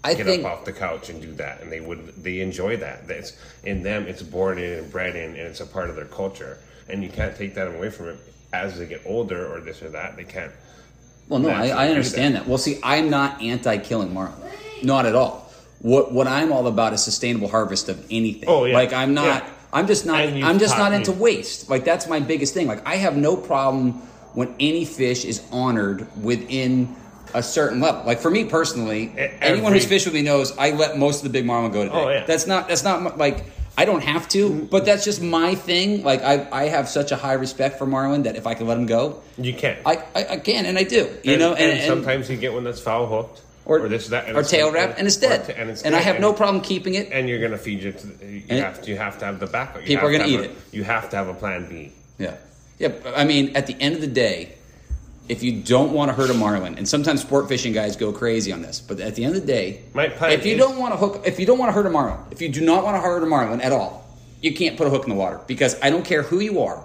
I 0.03 0.13
get 0.13 0.25
think- 0.25 0.43
up 0.45 0.59
off 0.59 0.65
the 0.65 0.73
couch 0.73 1.09
and 1.09 1.21
do 1.21 1.31
that, 1.33 1.61
and 1.61 1.71
they 1.71 1.79
would 1.79 2.07
they 2.23 2.39
enjoy 2.41 2.77
that. 2.77 3.07
That's 3.07 3.37
in 3.63 3.83
them. 3.83 4.05
It's 4.07 4.21
born 4.21 4.57
in 4.57 4.79
and 4.79 4.91
bred 4.91 5.15
in, 5.15 5.31
and 5.31 5.37
it's 5.39 5.61
a 5.61 5.65
part 5.65 5.89
of 5.89 5.95
their 5.95 6.05
culture, 6.05 6.59
and 6.89 7.01
you 7.03 7.09
can't 7.09 7.35
take 7.35 7.55
that 7.55 7.67
away 7.67 7.89
from 7.89 8.09
it 8.09 8.17
as 8.53 8.77
they 8.77 8.85
get 8.85 9.01
older 9.05 9.47
or 9.53 9.59
this 9.61 9.81
or 9.81 9.89
that. 9.89 10.15
They 10.15 10.23
can't. 10.23 10.51
Well, 11.27 11.39
no, 11.39 11.49
I, 11.49 11.67
I 11.69 11.87
understand 11.89 12.35
that. 12.35 12.45
Well, 12.47 12.59
see, 12.59 12.79
I'm 12.83 13.09
not 13.09 13.41
anti-killing 13.41 14.13
marlin, 14.13 14.39
not 14.83 15.07
at 15.07 15.15
all. 15.15 15.51
What 15.79 16.11
what 16.11 16.27
I'm 16.27 16.51
all 16.51 16.67
about 16.67 16.93
is 16.93 17.03
sustainable 17.03 17.47
harvest 17.47 17.89
of 17.89 18.05
anything. 18.11 18.47
Oh, 18.47 18.65
yeah. 18.65 18.75
Like 18.75 18.93
I'm 18.93 19.13
not 19.13 19.43
Yeah. 19.43 19.49
I'm 19.73 19.87
just 19.87 20.05
not. 20.05 20.19
I'm 20.19 20.59
just 20.59 20.77
not 20.77 20.91
me. 20.91 20.97
into 20.97 21.11
waste. 21.11 21.69
Like 21.69 21.83
that's 21.83 22.07
my 22.07 22.19
biggest 22.19 22.53
thing. 22.53 22.67
Like 22.67 22.85
I 22.87 22.95
have 22.95 23.17
no 23.17 23.35
problem 23.35 24.01
when 24.35 24.53
any 24.59 24.85
fish 24.85 25.25
is 25.25 25.41
honored 25.51 26.07
within 26.21 26.95
a 27.33 27.41
certain 27.41 27.79
level. 27.81 28.03
Like 28.05 28.19
for 28.19 28.29
me 28.29 28.45
personally, 28.45 29.05
E- 29.05 29.29
anyone 29.41 29.73
who's 29.73 29.83
every- 29.85 29.95
fished 29.95 30.05
with 30.05 30.13
me 30.13 30.21
knows 30.21 30.55
I 30.57 30.71
let 30.71 30.97
most 30.97 31.17
of 31.17 31.23
the 31.23 31.29
big 31.29 31.45
marlin 31.45 31.71
go 31.71 31.83
today. 31.83 31.95
Oh, 31.95 32.09
yeah. 32.09 32.25
That's 32.25 32.45
not. 32.47 32.67
That's 32.67 32.83
not 32.83 33.17
like. 33.17 33.43
I 33.77 33.83
don't 33.83 34.03
have 34.03 34.29
to, 34.29 34.49
mm-hmm. 34.49 34.65
but 34.67 34.85
that's 34.85 35.03
just 35.03 35.21
my 35.21 35.53
thing. 35.53 36.01
Like 36.01 36.21
I, 36.23 36.47
I 36.49 36.63
have 36.69 36.87
such 36.87 37.11
a 37.11 37.17
high 37.17 37.33
respect 37.33 37.77
for 37.77 37.85
marlin 37.85 38.23
that 38.23 38.37
if 38.37 38.47
I 38.47 38.53
can 38.53 38.67
let 38.67 38.77
him 38.77 38.85
go, 38.85 39.21
You 39.37 39.53
can't. 39.53 39.77
I, 39.85 39.97
I, 40.15 40.25
I 40.29 40.37
can 40.37 40.65
and 40.65 40.77
I 40.77 40.83
do. 40.83 41.09
You 41.25 41.33
and, 41.33 41.39
know, 41.41 41.51
and, 41.55 41.59
and, 41.61 41.79
and- 41.79 41.85
sometimes 41.87 42.29
you 42.29 42.37
get 42.37 42.53
one 42.53 42.63
that's 42.63 42.79
foul 42.79 43.05
hooked 43.05 43.41
or, 43.65 43.89
this 43.89 44.07
that 44.09 44.27
and 44.27 44.37
or 44.37 44.43
tail 44.43 44.71
wrap 44.71 44.97
and 44.97 45.05
it's 45.07 45.17
dead. 45.17 45.41
or 45.41 45.53
t- 45.53 45.59
and, 45.59 45.69
it's 45.69 45.81
and 45.81 45.93
I 45.93 45.97
dead. 45.97 46.05
have 46.07 46.21
no 46.21 46.31
problem 46.31 46.63
keeping 46.63 46.95
it. 46.95 47.09
And 47.11 47.27
you're 47.27 47.41
gonna 47.41 47.57
feed 47.57 47.83
it. 47.83 47.97
To 47.97 48.07
the, 48.07 48.25
you 48.25 48.61
have 48.61 48.81
to. 48.83 48.89
You 48.91 48.95
have 48.97 49.19
to 49.19 49.25
have 49.25 49.41
the 49.41 49.47
backup. 49.47 49.81
You 49.81 49.87
People 49.87 50.07
are 50.07 50.11
gonna 50.13 50.27
eat 50.27 50.39
a- 50.39 50.43
it. 50.43 50.55
You 50.71 50.85
have 50.85 51.09
to 51.09 51.17
have 51.17 51.27
a 51.27 51.33
plan 51.33 51.67
B. 51.67 51.91
Yeah. 52.17 52.35
Yeah. 52.79 52.91
I 53.15 53.23
mean, 53.23 53.55
at 53.55 53.67
the 53.67 53.75
end 53.79 53.95
of 53.95 54.01
the 54.01 54.07
day, 54.07 54.53
if 55.27 55.41
you 55.41 55.61
don't 55.61 55.91
want 55.93 56.09
to 56.09 56.13
hurt 56.15 56.29
a 56.29 56.33
marlin, 56.33 56.77
and 56.77 56.87
sometimes 56.87 57.21
sport 57.21 57.47
fishing 57.47 57.73
guys 57.73 57.95
go 57.95 58.11
crazy 58.11 58.51
on 58.51 58.61
this, 58.61 58.79
but 58.79 58.99
at 58.99 59.15
the 59.15 59.23
end 59.25 59.35
of 59.35 59.41
the 59.41 59.47
day, 59.47 59.81
if 60.33 60.45
you 60.45 60.53
is- 60.53 60.59
don't 60.59 60.77
want 60.77 60.93
to 60.93 60.97
hook, 60.97 61.23
if 61.25 61.39
you 61.39 61.45
don't 61.45 61.57
want 61.57 61.69
to 61.69 61.73
hurt 61.73 61.85
a 61.85 61.89
marlin, 61.89 62.19
if 62.31 62.41
you 62.41 62.49
do 62.49 62.61
not 62.61 62.83
want 62.83 62.95
to 62.95 63.01
hurt 63.01 63.23
a 63.23 63.25
marlin 63.25 63.61
at 63.61 63.71
all, 63.71 64.05
you 64.41 64.53
can't 64.53 64.77
put 64.77 64.85
a 64.87 64.89
hook 64.89 65.03
in 65.03 65.09
the 65.09 65.15
water 65.15 65.39
because 65.47 65.77
I 65.81 65.89
don't 65.89 66.05
care 66.05 66.21
who 66.21 66.39
you 66.39 66.61
are. 66.61 66.83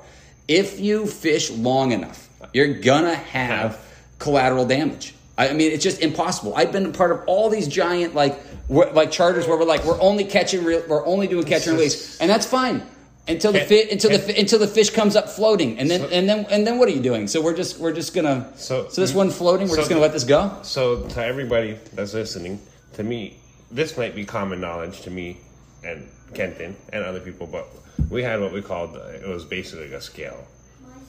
If 0.48 0.80
you 0.80 1.06
fish 1.06 1.50
long 1.50 1.92
enough, 1.92 2.28
you're 2.54 2.74
gonna 2.74 3.14
have 3.14 3.78
collateral 4.18 4.64
damage. 4.66 5.14
I 5.36 5.52
mean, 5.52 5.70
it's 5.72 5.84
just 5.84 6.00
impossible. 6.00 6.54
I've 6.56 6.72
been 6.72 6.86
a 6.86 6.90
part 6.90 7.12
of 7.12 7.20
all 7.26 7.50
these 7.50 7.68
giant 7.68 8.14
like 8.14 8.38
like 8.68 9.10
charters 9.10 9.46
where 9.46 9.58
we're 9.58 9.64
like 9.64 9.84
we're 9.84 10.00
only 10.00 10.24
catching, 10.24 10.64
re- 10.64 10.82
we're 10.88 11.04
only 11.06 11.26
doing 11.26 11.44
catch 11.44 11.66
and 11.66 11.76
release, 11.76 12.18
and 12.20 12.30
that's 12.30 12.46
fine 12.46 12.82
until 13.28 13.52
the 13.52 13.60
fit 13.60 13.90
until 13.92 14.10
the 14.10 14.38
until 14.38 14.58
the 14.58 14.66
fish 14.66 14.90
comes 14.90 15.16
up 15.16 15.28
floating, 15.28 15.78
and 15.78 15.90
then 15.90 16.00
So- 16.00 16.08
and 16.08 16.28
then 16.28 16.46
and 16.50 16.66
then 16.66 16.78
what 16.78 16.88
are 16.88 16.92
you 16.92 17.00
doing? 17.00 17.28
So 17.28 17.40
we're 17.40 17.54
just 17.56 17.78
we're 17.78 17.92
just 17.92 18.14
gonna 18.14 18.52
So- 18.56 18.88
so 18.88 19.00
this 19.00 19.14
one 19.14 19.30
floating, 19.30 19.68
we're 19.68 19.76
so- 19.76 19.80
just 19.82 19.88
gonna 19.90 20.00
let 20.02 20.12
this 20.12 20.24
go. 20.24 20.50
So 20.62 21.02
to 21.02 21.24
everybody 21.24 21.76
that's 21.94 22.14
listening, 22.14 22.60
to 22.94 23.02
me, 23.02 23.38
this 23.70 23.96
might 23.96 24.14
be 24.14 24.24
common 24.24 24.60
knowledge 24.60 25.02
to 25.02 25.10
me 25.10 25.38
and 25.84 26.08
Kenton 26.34 26.76
and 26.92 27.04
other 27.04 27.20
people, 27.20 27.46
but 27.46 27.68
we 28.10 28.22
had 28.22 28.40
what 28.40 28.52
we 28.52 28.62
called 28.62 28.96
it 28.96 29.26
was 29.28 29.44
basically 29.44 29.92
a 29.92 30.00
scale. 30.00 30.46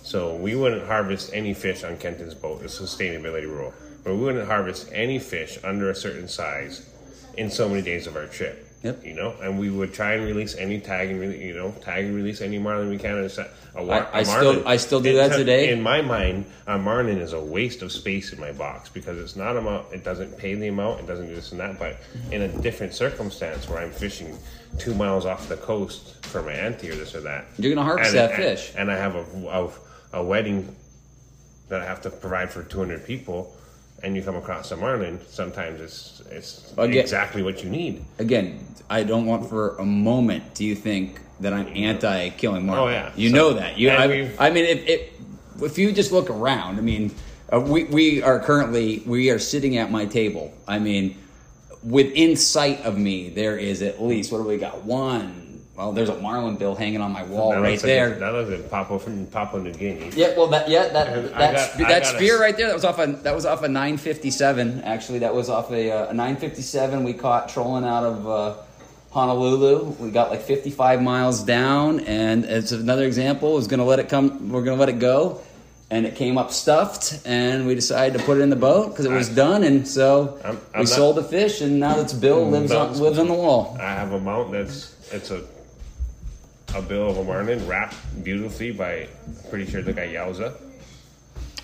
So 0.04 0.36
we 0.36 0.56
wouldn't 0.56 0.88
harvest 0.88 1.30
any 1.34 1.54
fish 1.54 1.84
on 1.84 1.98
Kenton's 1.98 2.34
boat. 2.34 2.62
It's 2.64 2.80
a 2.80 2.84
sustainability 2.84 3.46
rule. 3.46 3.74
But 4.04 4.16
we 4.16 4.22
wouldn't 4.22 4.48
harvest 4.48 4.88
any 4.92 5.20
fish 5.20 5.60
under 5.64 5.92
a 5.92 5.96
certain 5.96 6.28
size 6.28 6.82
in 7.38 7.52
so 7.52 7.70
many 7.70 7.84
days 7.84 8.08
of 8.08 8.16
our 8.16 8.26
trip. 8.26 8.68
Yep. 8.84 9.06
You 9.06 9.14
know, 9.14 9.36
and 9.42 9.60
we 9.60 9.70
would 9.70 9.94
try 9.94 10.14
and 10.14 10.26
release 10.26 10.56
any 10.56 10.80
tag 10.80 11.12
and 11.12 11.20
re- 11.20 11.38
you 11.38 11.54
know 11.54 11.72
tag 11.82 12.06
and 12.06 12.16
release 12.16 12.42
any 12.42 12.58
marlin 12.58 12.90
we 12.90 12.98
can. 12.98 13.16
A, 13.20 13.30
a, 13.80 13.84
wa- 13.84 13.94
I- 14.12 14.18
I 14.18 14.20
a 14.22 14.26
still- 14.26 14.68
I 14.68 14.78
still 14.78 15.02
do 15.02 15.12
in 15.12 15.16
that 15.18 15.38
today. 15.38 15.70
In 15.72 15.84
my 15.84 16.02
mind, 16.02 16.46
a 16.66 16.80
marlin 16.80 17.20
is 17.20 17.34
a 17.34 17.40
waste 17.40 17.84
of 17.84 17.92
space 17.92 18.34
in 18.34 18.40
my 18.40 18.52
box 18.52 18.90
because 18.90 19.20
it's 19.20 19.36
not 19.36 19.56
amount. 19.56 19.94
It 19.94 20.04
doesn't 20.04 20.36
pay 20.38 20.56
the 20.56 20.68
amount. 20.68 21.00
It 21.02 21.06
doesn't 21.08 21.28
do 21.28 21.36
this 21.36 21.52
and 21.52 21.60
that. 21.62 21.78
But 21.78 21.98
in 22.32 22.42
a 22.42 22.48
different 22.48 22.96
circumstance 22.96 23.70
where 23.70 23.78
I'm 23.80 23.92
fishing 23.92 24.36
two 24.80 24.96
miles 24.96 25.28
off 25.28 25.48
the 25.48 25.58
coast 25.58 26.26
for 26.26 26.42
my 26.42 26.54
auntie 26.54 26.90
or 26.90 26.96
this 26.96 27.14
or 27.14 27.22
that, 27.22 27.46
You're 27.60 27.76
gonna 27.76 27.86
harvest 27.86 28.10
and- 28.16 28.18
that 28.18 28.32
and- 28.32 28.42
fish. 28.44 28.72
and 28.76 28.90
I 28.92 28.98
have 28.98 29.16
a, 29.16 29.26
a, 30.14 30.20
a 30.22 30.24
wedding 30.24 30.76
that 31.70 31.82
I 31.82 31.86
have 31.86 32.02
to 32.02 32.10
provide 32.10 32.50
for 32.50 32.64
200 32.64 33.06
people, 33.06 33.56
and 34.04 34.16
you 34.16 34.22
come 34.22 34.36
across 34.36 34.72
a 34.72 34.78
marlin, 34.78 35.20
sometimes 35.30 35.80
it's 35.82 36.22
it's 36.32 36.74
Again- 36.78 36.98
exactly 37.00 37.44
what 37.44 37.64
you 37.64 37.70
need. 37.70 38.04
Again, 38.20 38.66
I 38.90 39.04
don't 39.04 39.26
want 39.26 39.48
for 39.50 39.78
a 39.78 39.86
moment 39.86 40.54
do 40.56 40.66
you 40.66 40.76
think 40.76 41.20
that 41.40 41.54
I'm 41.54 41.68
anti 41.76 42.30
killing 42.30 42.66
marlin. 42.66 42.84
Oh, 42.84 42.92
yeah. 42.92 43.12
you 43.16 43.30
So- 43.30 43.36
know 43.36 43.54
that. 43.54 43.78
You, 43.78 43.90
I, 43.90 44.06
I 44.40 44.50
mean, 44.52 44.66
if, 44.66 44.88
if 44.88 45.02
if 45.64 45.78
you 45.78 45.92
just 45.92 46.12
look 46.12 46.30
around, 46.30 46.78
I 46.78 46.82
mean, 46.82 47.12
uh, 47.52 47.60
we 47.60 47.84
we 47.86 48.22
are 48.24 48.40
currently 48.40 49.04
we 49.06 49.30
are 49.30 49.40
sitting 49.40 49.78
at 49.78 49.92
my 49.92 50.06
table. 50.06 50.54
I 50.68 50.80
mean, 50.80 51.18
within 51.84 52.36
sight 52.36 52.82
of 52.86 52.98
me, 52.98 53.30
there 53.30 53.58
is 53.58 53.82
at 53.82 54.02
least 54.02 54.32
what 54.32 54.40
do 54.40 54.44
we 54.44 54.58
got? 54.58 54.84
One. 54.84 55.41
Well, 55.78 55.94
there's 55.94 56.10
a 56.10 56.16
marlin 56.20 56.58
bill 56.58 56.76
hanging 56.76 57.02
on 57.02 57.12
my 57.12 57.24
wall 57.24 57.52
That 57.52 57.62
right 57.62 57.72
like 57.72 57.82
there. 57.82 58.14
a- 58.14 58.20
that 58.20 58.34
looks 58.34 58.50
like 58.52 58.70
Papua 58.70 59.00
from 59.00 59.26
Papua 59.28 59.64
New 59.64 59.74
Guinea. 59.74 60.12
Yeah, 60.16 60.36
well, 60.38 60.48
that 60.48 60.70
yeah, 60.70 60.90
that 60.90 61.08
And 61.08 61.28
that, 61.30 61.54
got- 61.56 61.70
spe- 61.72 61.78
that 61.80 61.90
got 61.90 62.02
a- 62.02 62.06
spear 62.18 62.40
right 62.40 62.56
there. 62.58 62.68
That 62.68 62.76
was 62.76 62.86
off 62.86 63.00
a 63.00 63.08
that 63.08 63.34
was 63.34 63.46
off 63.46 63.64
a 63.64 63.68
957. 63.70 64.82
Actually, 64.84 65.20
that 65.20 65.34
was 65.34 65.50
off 65.50 65.72
a, 65.72 65.90
uh, 65.92 66.10
a 66.10 66.14
957 66.14 67.04
we 67.04 67.14
caught 67.14 67.48
trolling 67.50 67.86
out 67.86 68.04
of 68.04 68.28
uh, 68.28 68.54
Honolulu. 69.12 69.96
We 70.00 70.12
got 70.12 70.30
like 70.30 70.42
55 70.42 71.02
miles 71.02 71.42
down, 71.44 72.02
and 72.02 72.46
it's 72.46 72.72
another 72.74 73.06
example. 73.06 73.58
Is 73.58 73.68
going 73.68 73.80
to 73.80 73.86
let 73.86 74.00
it 74.00 74.10
come. 74.10 74.50
We're 74.50 74.64
going 74.64 74.78
to 74.78 74.80
let 74.80 74.90
it 74.90 75.00
go, 75.00 75.42
and 75.90 76.06
it 76.06 76.16
came 76.16 76.38
up 76.38 76.52
stuffed, 76.52 77.22
and 77.26 77.66
we 77.66 77.76
decided 77.76 78.20
to 78.20 78.26
put 78.26 78.38
it 78.38 78.42
in 78.42 78.50
the 78.50 78.56
boat 78.58 78.90
because 78.90 79.06
it 79.06 79.12
was 79.12 79.30
done, 79.30 79.64
and 79.64 79.88
so 79.88 80.38
I'm- 80.44 80.56
we 80.56 80.60
I'm 80.76 80.80
not- 80.82 80.88
sold 80.90 81.16
the 81.16 81.24
fish, 81.24 81.62
and 81.62 81.80
now 81.80 82.00
its 82.00 82.14
bill 82.14 82.46
lives 82.50 82.72
on 82.74 83.00
lives 83.00 83.18
on 83.20 83.28
the 83.30 83.34
wall. 83.34 83.78
I 83.80 83.94
have 83.94 84.12
a 84.12 84.20
mount 84.20 84.52
that's 84.52 84.96
it's 85.12 85.32
a 85.32 85.42
a 86.76 86.82
bill 86.82 87.10
of 87.10 87.18
a 87.18 87.24
marlin 87.24 87.66
wrapped 87.68 87.96
beautifully 88.24 88.72
by 88.72 89.08
pretty 89.50 89.70
sure 89.70 89.82
the 89.82 89.94
guy 89.94 90.08
Yowza, 90.08 90.54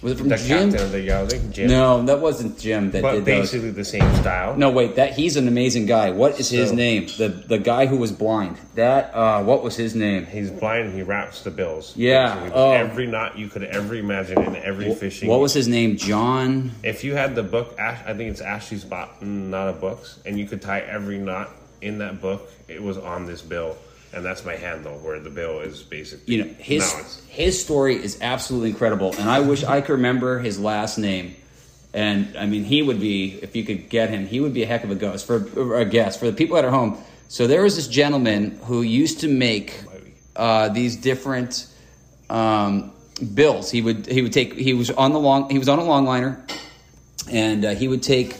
Was 0.01 0.11
it 0.13 0.17
from 0.17 0.29
the 0.29 0.37
Jim? 0.37 0.69
captain 0.71 0.85
of 0.85 0.91
the 0.91 1.07
Yowza, 1.07 1.51
Jim. 1.51 1.69
No, 1.69 2.03
that 2.03 2.19
wasn't 2.19 2.59
Jim 2.59 2.91
that 2.91 3.01
but 3.01 3.13
did 3.13 3.25
those. 3.25 3.51
basically 3.51 3.71
the 3.71 3.85
same 3.85 4.15
style. 4.15 4.55
No, 4.55 4.69
wait. 4.69 4.95
That 4.95 5.13
he's 5.13 5.37
an 5.37 5.47
amazing 5.47 5.85
guy. 5.85 6.11
What 6.11 6.39
is 6.39 6.49
his 6.49 6.71
name? 6.71 7.07
The 7.17 7.29
the 7.29 7.57
guy 7.57 7.85
who 7.85 7.97
was 7.97 8.11
blind. 8.11 8.57
That 8.75 9.13
uh, 9.15 9.43
what 9.43 9.63
was 9.63 9.75
his 9.75 9.95
name? 9.95 10.25
He's 10.25 10.51
blind. 10.51 10.87
and 10.89 10.95
He 10.95 11.03
wraps 11.03 11.43
the 11.43 11.51
bills. 11.51 11.95
Yeah, 11.95 12.51
oh. 12.53 12.73
every 12.73 13.07
knot 13.07 13.37
you 13.37 13.47
could 13.47 13.63
ever 13.63 13.95
imagine 13.95 14.43
in 14.43 14.55
every 14.57 14.93
fishing. 14.93 15.29
What 15.29 15.39
was 15.39 15.53
his 15.53 15.67
name? 15.67 15.97
John. 15.97 16.71
If 16.83 17.03
you 17.03 17.15
had 17.15 17.33
the 17.33 17.43
book, 17.43 17.79
Ash, 17.79 17.99
I 18.05 18.13
think 18.13 18.29
it's 18.31 18.41
Ashley's 18.41 18.85
not 19.21 19.69
a 19.69 19.73
books, 19.73 20.19
and 20.25 20.37
you 20.37 20.45
could 20.47 20.61
tie 20.61 20.81
every 20.81 21.17
knot 21.17 21.49
in 21.81 21.99
that 21.99 22.21
book. 22.21 22.49
It 22.67 22.83
was 22.83 22.97
on 22.97 23.25
this 23.25 23.41
bill, 23.41 23.77
and 24.13 24.23
that's 24.25 24.45
my 24.45 24.55
handle 24.55 24.97
where 24.99 25.19
the 25.19 25.29
bill 25.29 25.59
is 25.59 25.83
basically. 25.83 26.35
You 26.35 26.45
know 26.45 26.53
his 26.53 27.21
his 27.27 27.61
story 27.61 27.95
is 27.95 28.17
absolutely 28.21 28.69
incredible, 28.69 29.13
and 29.17 29.29
I 29.29 29.39
wish 29.39 29.63
I 29.63 29.81
could 29.81 29.93
remember 29.93 30.39
his 30.39 30.59
last 30.59 30.97
name. 30.97 31.35
And 31.93 32.37
I 32.37 32.45
mean, 32.45 32.63
he 32.63 32.81
would 32.81 32.99
be 32.99 33.39
if 33.41 33.55
you 33.55 33.63
could 33.63 33.89
get 33.89 34.09
him. 34.09 34.27
He 34.27 34.39
would 34.39 34.53
be 34.53 34.63
a 34.63 34.67
heck 34.67 34.83
of 34.83 34.91
a 34.91 34.95
ghost 34.95 35.25
for 35.25 35.75
a 35.75 35.85
guest 35.85 36.19
for 36.19 36.25
the 36.25 36.33
people 36.33 36.57
at 36.57 36.65
our 36.65 36.71
home. 36.71 36.97
So 37.27 37.47
there 37.47 37.63
was 37.63 37.75
this 37.75 37.87
gentleman 37.87 38.59
who 38.63 38.81
used 38.81 39.21
to 39.21 39.27
make 39.27 39.73
uh, 40.35 40.69
these 40.69 40.95
different 40.95 41.67
um, 42.29 42.91
bills. 43.33 43.71
He 43.71 43.81
would 43.81 44.05
he 44.05 44.21
would 44.21 44.33
take 44.33 44.53
he 44.53 44.73
was 44.73 44.91
on 44.91 45.13
the 45.13 45.19
long 45.19 45.49
he 45.49 45.59
was 45.59 45.69
on 45.69 45.79
a 45.79 45.83
longliner, 45.83 46.49
and 47.31 47.65
uh, 47.65 47.75
he 47.75 47.87
would 47.87 48.03
take 48.03 48.35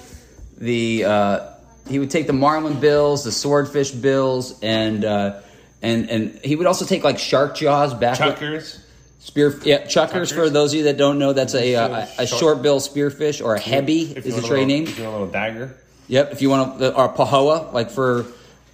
the 0.58 1.06
uh, 1.06 1.50
he 1.90 2.00
would 2.00 2.12
take 2.12 2.28
the 2.28 2.34
marlin 2.34 2.80
bills, 2.80 3.24
the 3.24 3.32
swordfish 3.32 3.92
bills, 3.92 4.60
and 4.62 5.06
uh, 5.06 5.42
and 5.82 6.10
and 6.10 6.40
he 6.44 6.56
would 6.56 6.68
also 6.68 6.86
take 6.86 7.04
like 7.04 7.20
shark 7.20 7.56
jaws 7.56 7.94
back 7.94 8.18
Chuckers. 8.18 8.80
spear 9.20 9.60
yeah 9.64 9.86
chuckers, 9.86 10.32
for 10.32 10.50
those 10.50 10.74
of 10.74 10.78
you 10.78 10.84
that 10.86 10.98
don't 10.98 11.20
know 11.20 11.34
that's 11.34 11.54
a 11.54 11.76
uh, 11.76 12.08
a, 12.18 12.24
a 12.24 12.28
Short- 12.28 12.62
bill 12.62 12.80
spearfish 12.80 13.44
or 13.44 13.56
a 13.56 13.60
hebi 13.60 14.16
is 14.16 14.36
the 14.36 14.48
trade 14.48 14.68
name. 14.68 14.84
If 14.84 14.98
you 14.98 15.04
want 15.04 15.16
a 15.16 15.20
little 15.20 15.32
dagger. 15.32 15.78
Yep, 16.10 16.32
if 16.32 16.42
you 16.42 16.50
want 16.50 16.80
to, 16.80 16.96
or 16.96 17.14
pahoa, 17.14 17.74
like 17.74 17.92
for, 17.92 18.26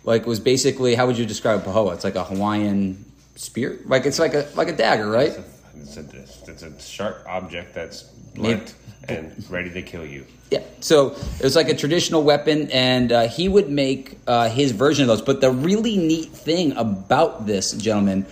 like 0.04 0.28
was 0.28 0.40
basically 0.40 0.94
how 0.94 1.08
would 1.08 1.18
you 1.18 1.26
describe 1.26 1.64
pahoa? 1.64 1.96
It's 1.96 2.04
like 2.04 2.14
a 2.14 2.24
Hawaiian 2.24 3.04
spear, 3.36 3.80
like 3.86 4.06
it's 4.06 4.20
like 4.20 4.36
a 4.36 4.48
like 4.56 4.68
a 4.68 4.76
dagger, 4.76 5.10
right? 5.10 5.36
It's 5.82 5.98
a, 5.98 6.06
it's 6.48 6.64
a 6.64 6.80
sharp 6.80 7.24
object 7.28 7.74
that's 7.74 8.04
blunt 8.36 8.76
and 9.08 9.34
ready 9.50 9.70
to 9.72 9.82
kill 9.82 10.06
you. 10.06 10.26
Yeah. 10.52 10.62
So 10.80 11.12
it 11.12 11.44
was 11.44 11.56
like 11.56 11.70
a 11.70 11.76
traditional 11.76 12.24
weapon, 12.24 12.70
and 12.72 13.12
uh, 13.12 13.28
he 13.28 13.50
would 13.50 13.70
make 13.70 14.20
uh, 14.28 14.50
his 14.50 14.72
version 14.72 15.04
of 15.04 15.08
those. 15.08 15.22
But 15.22 15.42
the 15.42 15.52
really 15.52 15.98
neat 15.98 16.30
thing 16.30 16.78
about 16.78 17.46
this 17.48 17.72
gentleman 17.74 18.26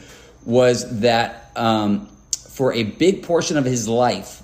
was 0.46 1.00
that 1.00 1.52
um, 1.56 2.08
for 2.50 2.74
a 2.74 2.84
big 2.84 3.24
portion 3.24 3.58
of 3.58 3.66
his 3.66 3.88
life, 3.88 4.44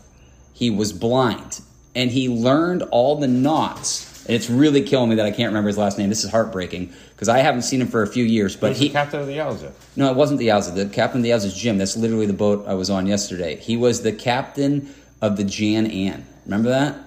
he 0.53 0.69
was 0.69 0.91
blind, 0.91 1.61
and 1.93 2.09
he 2.09 2.29
learned 2.29 2.81
all 2.91 3.19
the 3.19 3.27
knots. 3.27 4.06
And 4.27 4.35
it's 4.35 4.49
really 4.49 4.81
killing 4.81 5.09
me 5.09 5.15
that 5.15 5.25
I 5.25 5.31
can't 5.31 5.47
remember 5.47 5.67
his 5.67 5.77
last 5.77 5.97
name. 5.97 6.09
This 6.09 6.25
is 6.25 6.29
heartbreaking 6.29 6.91
because 7.11 7.29
I 7.29 7.39
haven't 7.39 7.61
seen 7.61 7.81
him 7.81 7.87
for 7.87 8.03
a 8.03 8.07
few 8.07 8.25
years. 8.25 8.57
But 8.57 8.69
Who's 8.69 8.79
he, 8.79 8.87
the 8.89 8.93
captain 8.93 9.21
of 9.21 9.27
the 9.27 9.37
Yowza? 9.37 9.71
no, 9.95 10.11
it 10.11 10.17
wasn't 10.17 10.39
the 10.39 10.49
Yowza. 10.49 10.75
The 10.75 10.87
captain 10.87 11.19
of 11.19 11.23
the 11.23 11.29
Yowza 11.29 11.45
is 11.45 11.55
Jim. 11.55 11.77
That's 11.77 11.95
literally 11.95 12.25
the 12.25 12.33
boat 12.33 12.67
I 12.67 12.73
was 12.73 12.89
on 12.89 13.07
yesterday. 13.07 13.55
He 13.55 13.77
was 13.77 14.01
the 14.01 14.11
captain 14.11 14.93
of 15.21 15.37
the 15.37 15.45
Jan 15.45 15.87
Ann. 15.87 16.25
Remember 16.45 16.69
that? 16.69 16.97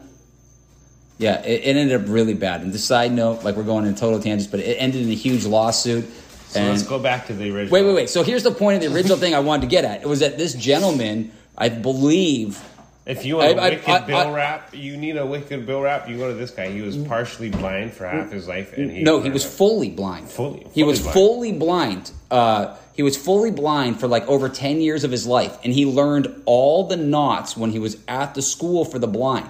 Yeah, 1.18 1.42
it, 1.42 1.60
it 1.64 1.76
ended 1.76 2.00
up 2.00 2.08
really 2.08 2.32
bad. 2.32 2.62
And 2.62 2.72
the 2.72 2.78
side 2.78 3.12
note, 3.12 3.44
like 3.44 3.54
we're 3.54 3.62
going 3.62 3.84
in 3.84 3.94
total 3.94 4.18
tangents, 4.18 4.50
but 4.50 4.60
it 4.60 4.76
ended 4.76 5.02
in 5.02 5.10
a 5.10 5.14
huge 5.14 5.44
lawsuit. 5.44 6.06
So 6.48 6.60
and 6.60 6.70
let's 6.70 6.82
go 6.82 6.98
back 6.98 7.26
to 7.26 7.34
the 7.34 7.50
original. 7.54 7.70
wait, 7.70 7.84
wait, 7.84 7.94
wait. 7.94 8.08
So 8.08 8.22
here's 8.22 8.42
the 8.42 8.50
point 8.50 8.76
of 8.76 8.90
the 8.90 8.96
original 8.96 9.18
thing 9.18 9.34
I 9.34 9.40
wanted 9.40 9.62
to 9.62 9.68
get 9.68 9.84
at. 9.84 10.00
It 10.00 10.08
was 10.08 10.20
that 10.20 10.38
this 10.38 10.54
gentleman, 10.54 11.30
I 11.58 11.68
believe, 11.68 12.60
If 13.06 13.24
you 13.24 13.36
want 13.36 13.58
a 13.58 13.60
I- 13.60 13.66
I- 13.66 13.70
wicked 13.70 13.88
I- 13.88 14.00
bill 14.00 14.30
wrap, 14.32 14.74
you 14.74 14.96
need 14.96 15.16
a 15.16 15.26
wicked 15.26 15.66
bill 15.66 15.80
wrap. 15.80 16.08
You 16.08 16.18
go 16.18 16.28
to 16.28 16.34
this 16.34 16.50
guy. 16.50 16.70
He 16.70 16.82
was 16.82 16.96
partially 16.96 17.50
blind 17.50 17.92
for 17.92 18.06
half 18.06 18.30
his 18.30 18.46
life, 18.46 18.76
and 18.76 18.90
he 18.90 19.02
no, 19.02 19.20
he 19.20 19.30
was 19.30 19.44
fully 19.44 19.88
blind. 19.88 20.28
Fully- 20.28 20.66
he 20.72 20.84
was 20.84 21.00
blind. 21.00 21.14
fully 21.14 21.52
blind. 21.52 22.10
Uh, 22.30 22.74
he 22.94 23.02
was 23.02 23.16
fully 23.16 23.50
blind 23.50 23.98
for 23.98 24.06
like 24.06 24.28
over 24.28 24.48
ten 24.48 24.80
years 24.80 25.02
of 25.02 25.10
his 25.10 25.26
life, 25.26 25.58
and 25.64 25.72
he 25.72 25.86
learned 25.86 26.42
all 26.44 26.84
the 26.84 26.96
knots 26.96 27.56
when 27.56 27.70
he 27.70 27.78
was 27.78 27.96
at 28.06 28.34
the 28.34 28.42
school 28.42 28.84
for 28.84 28.98
the 28.98 29.08
blind. 29.08 29.48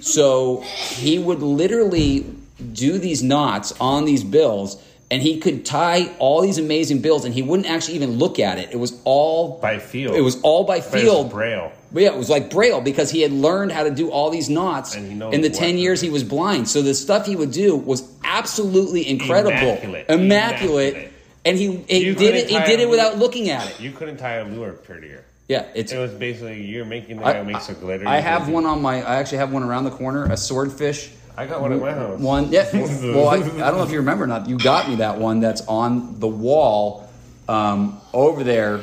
So 0.00 0.62
he 0.62 1.18
would 1.18 1.42
literally 1.42 2.26
do 2.72 2.98
these 2.98 3.22
knots 3.22 3.72
on 3.80 4.04
these 4.04 4.24
bills, 4.24 4.76
and 5.10 5.22
he 5.22 5.38
could 5.38 5.64
tie 5.64 6.10
all 6.18 6.40
these 6.42 6.58
amazing 6.58 7.00
bills, 7.00 7.24
and 7.24 7.34
he 7.34 7.42
wouldn't 7.42 7.68
actually 7.68 7.94
even 7.94 8.18
look 8.18 8.38
at 8.38 8.58
it. 8.58 8.70
It 8.72 8.78
was 8.78 8.94
all 9.04 9.58
by 9.60 9.78
feel 9.78 10.14
It 10.14 10.20
was 10.22 10.40
all 10.42 10.64
by 10.64 10.78
it's 10.78 10.90
braille. 10.90 11.72
But 11.92 12.02
yeah, 12.02 12.10
it 12.10 12.16
was 12.16 12.30
like 12.30 12.50
Braille 12.50 12.80
because 12.80 13.10
he 13.10 13.20
had 13.22 13.32
learned 13.32 13.72
how 13.72 13.84
to 13.84 13.90
do 13.90 14.10
all 14.10 14.30
these 14.30 14.48
knots 14.48 14.94
And 14.94 15.08
he 15.08 15.14
knows 15.14 15.34
in 15.34 15.40
the 15.40 15.50
10 15.50 15.76
years 15.76 16.00
he 16.00 16.08
was 16.08 16.22
blind. 16.22 16.68
So 16.68 16.82
the 16.82 16.94
stuff 16.94 17.26
he 17.26 17.34
would 17.34 17.50
do 17.50 17.76
was 17.76 18.08
absolutely 18.22 19.08
incredible. 19.08 19.56
Immaculate. 19.56 20.06
Immaculate. 20.08 20.94
Immaculate. 20.94 21.12
And 21.44 21.58
he, 21.58 21.76
he 21.88 22.14
did 22.14 22.34
it 22.34 22.50
he 22.50 22.58
did 22.60 22.80
it 22.80 22.88
without 22.88 23.16
looking 23.18 23.48
at 23.48 23.68
it. 23.68 23.80
You 23.80 23.92
couldn't 23.92 24.18
tie 24.18 24.36
a 24.36 24.44
lure 24.44 24.72
prettier. 24.72 25.24
Yeah, 25.48 25.66
it's 25.74 25.90
It 25.90 25.98
was 25.98 26.12
basically 26.12 26.64
you're 26.64 26.84
making 26.84 27.16
the 27.16 27.22
guy 27.24 27.38
who 27.38 27.44
makes 27.50 27.68
a 27.68 27.74
glitter. 27.74 28.06
I 28.06 28.18
have 28.18 28.48
one 28.48 28.66
on 28.66 28.82
my 28.82 29.02
I 29.02 29.16
actually 29.16 29.38
have 29.38 29.52
one 29.52 29.62
around 29.62 29.84
the 29.84 29.90
corner, 29.90 30.26
a 30.26 30.36
swordfish 30.36 31.10
I 31.36 31.46
got 31.46 31.62
one 31.62 31.72
at 31.72 31.80
my 31.80 31.92
house. 31.92 32.20
one. 32.20 32.52
Yeah. 32.52 32.68
Well, 33.00 33.28
I, 33.28 33.36
I 33.36 33.40
don't 33.40 33.78
know 33.78 33.82
if 33.82 33.90
you 33.90 33.98
remember 33.98 34.24
or 34.24 34.26
not. 34.26 34.48
You 34.48 34.58
got 34.58 34.88
me 34.88 34.96
that 34.96 35.18
one 35.18 35.40
that's 35.40 35.62
on 35.62 36.20
the 36.20 36.28
wall 36.28 37.08
um, 37.48 37.98
over 38.12 38.44
there. 38.44 38.80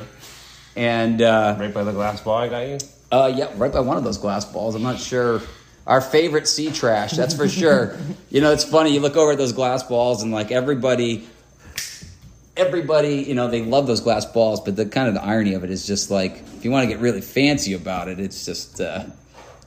And 0.75 1.21
uh, 1.21 1.55
right 1.59 1.73
by 1.73 1.83
the 1.83 1.91
glass 1.91 2.21
ball. 2.21 2.37
I 2.37 2.49
got 2.49 2.67
you. 2.67 2.77
Uh, 3.11 3.31
yeah, 3.35 3.51
right 3.55 3.71
by 3.71 3.79
one 3.79 3.97
of 3.97 4.03
those 4.03 4.17
glass 4.17 4.43
balls. 4.45 4.75
I'm 4.75 4.83
not 4.83 4.99
sure. 4.99 5.41
Our 5.85 6.01
favorite 6.01 6.47
sea 6.47 6.71
trash, 6.71 7.11
that's 7.13 7.33
for 7.33 7.47
sure. 7.47 7.97
you 8.29 8.41
know, 8.41 8.51
it's 8.51 8.65
funny. 8.65 8.93
You 8.93 8.99
look 8.99 9.15
over 9.15 9.31
at 9.31 9.37
those 9.37 9.53
glass 9.53 9.83
balls, 9.83 10.21
and 10.23 10.31
like 10.33 10.51
everybody, 10.51 11.25
everybody, 12.55 13.17
you 13.23 13.35
know, 13.35 13.47
they 13.47 13.63
love 13.63 13.87
those 13.87 14.01
glass 14.01 14.25
balls. 14.25 14.59
But 14.61 14.75
the 14.75 14.85
kind 14.85 15.07
of 15.07 15.13
the 15.13 15.23
irony 15.23 15.53
of 15.53 15.63
it 15.63 15.71
is 15.71 15.85
just 15.87 16.11
like, 16.11 16.43
if 16.57 16.65
you 16.65 16.71
want 16.71 16.83
to 16.83 16.93
get 16.93 17.01
really 17.01 17.21
fancy 17.21 17.73
about 17.73 18.09
it, 18.09 18.19
it's 18.19 18.45
just, 18.45 18.81
uh, 18.81 19.05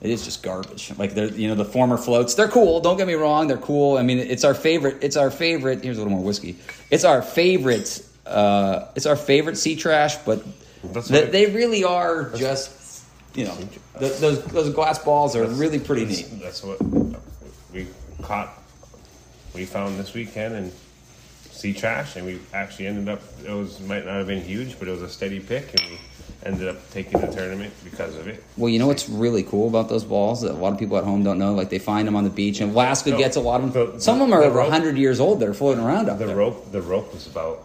it 0.03 0.11
is 0.11 0.25
just 0.25 0.43
garbage. 0.43 0.93
Like 0.99 1.15
they're, 1.15 1.29
you 1.29 1.49
know, 1.49 1.55
the 1.55 1.65
former 1.65 1.97
floats, 1.97 2.35
they're 2.35 2.49
cool. 2.49 2.81
Don't 2.81 2.97
get 2.99 3.07
me 3.07 3.15
wrong, 3.15 3.49
they're 3.49 3.57
cool. 3.57 3.97
I 3.97 4.03
mean, 4.03 4.19
it's 4.19 4.45
our 4.45 4.55
favorite. 4.55 4.99
It's 5.03 5.17
our 5.17 5.31
favorite. 5.31 5.83
Here's 5.85 5.97
a 5.97 6.01
little 6.03 6.17
more 6.17 6.25
whiskey. 6.25 6.57
It's 6.91 7.05
our 7.05 7.23
favorite. 7.23 8.05
Uh, 8.27 8.87
it's 8.95 9.07
our 9.07 9.17
favorite 9.17 9.57
sea 9.57 9.77
trash, 9.77 10.17
but 10.19 10.43
That's 10.85 11.09
they, 11.09 11.23
what- 11.23 11.33
they 11.33 11.47
really 11.47 11.85
are 11.85 12.31
just, 12.37 12.71
you 13.35 13.45
know, 13.45 13.57
th- 13.99 14.19
those 14.19 14.45
those 14.47 14.73
glass 14.75 14.99
balls 14.99 15.37
are 15.37 15.47
really 15.47 15.79
pretty 15.79 16.05
neat. 16.07 16.27
That's 16.43 16.63
what 16.63 16.81
we 17.73 17.87
caught. 18.23 18.51
We 19.55 19.65
found 19.65 19.99
this 19.99 20.15
weekend 20.15 20.55
and 20.55 20.73
sea 21.51 21.73
trash, 21.75 22.17
and 22.17 22.25
we 22.27 22.39
actually 22.55 22.87
ended 22.87 23.09
up. 23.09 23.21
It 23.47 23.51
was 23.53 23.81
might 23.81 24.05
not 24.07 24.15
have 24.17 24.27
been 24.27 24.43
huge, 24.43 24.79
but 24.79 24.89
it 24.89 24.93
was 24.93 25.03
a 25.03 25.09
steady 25.09 25.41
pick, 25.41 25.69
and 25.81 25.91
we 25.91 25.99
ended 26.45 26.69
up 26.69 26.91
taking 26.91 27.21
the 27.21 27.27
tournament 27.27 27.73
because 27.85 28.17
of 28.17 28.27
it. 28.27 28.43
Well, 28.57 28.69
you 28.71 28.79
know 28.79 28.87
what's 28.87 29.09
really 29.09 29.43
cool 29.43 29.69
about 29.69 29.89
those 29.89 30.05
balls 30.05 30.41
that 30.43 30.53
a 30.53 30.55
lot 30.55 30.73
of 30.73 30.79
people 30.79 30.97
at 30.97 31.05
home 31.05 31.23
don't 31.23 31.39
know? 31.39 31.53
Like 31.55 31.69
they 31.71 31.79
find 31.79 32.07
them 32.09 32.17
on 32.17 32.25
the 32.25 32.31
beach, 32.31 32.61
and 32.61 32.73
Alaska 32.73 33.11
No, 33.11 33.19
gets 33.19 33.37
a 33.37 33.41
lot 33.41 33.61
of 33.61 33.73
them. 33.73 33.93
the- 33.95 34.01
Some 34.01 34.21
of 34.21 34.29
them 34.29 34.33
are 34.33 34.41
the 34.41 34.47
over 34.47 34.59
rope- 34.59 34.71
100 34.71 34.97
years 34.97 35.21
old. 35.21 35.39
They're 35.41 35.53
floating 35.55 35.85
around 35.85 36.09
up 36.09 36.19
The 36.19 36.27
there. 36.27 36.37
rope, 36.37 36.73
the 36.73 36.81
rope 36.83 37.13
was 37.13 37.27
about 37.27 37.63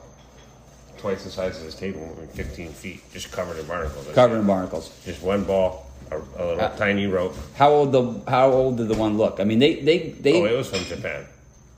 twice 1.05 1.23
the 1.23 1.29
size 1.29 1.59
of 1.59 1.65
this 1.65 1.75
table, 1.75 2.01
maybe 2.17 2.31
15 2.31 2.69
feet, 2.69 2.99
just 3.13 3.31
covered 3.31 3.59
in 3.59 3.67
barnacles. 3.67 4.07
Covered 4.15 4.39
in 4.39 4.47
barnacles. 4.47 4.89
Just 5.05 5.21
one 5.21 5.43
ball, 5.43 5.85
a, 6.09 6.17
a 6.17 6.43
little 6.43 6.61
Uh, 6.61 6.75
tiny 6.77 7.05
rope. 7.05 7.35
How 7.55 7.69
old 7.69 7.91
the 7.91 8.31
How 8.31 8.51
old 8.51 8.77
did 8.77 8.87
the 8.87 8.95
one 8.95 9.15
look? 9.15 9.39
I 9.39 9.43
mean, 9.43 9.59
they 9.59 9.75
they 9.81 9.97
they. 10.25 10.41
Oh, 10.41 10.45
it 10.45 10.57
was 10.57 10.67
from 10.67 10.83
Japan. 10.85 11.25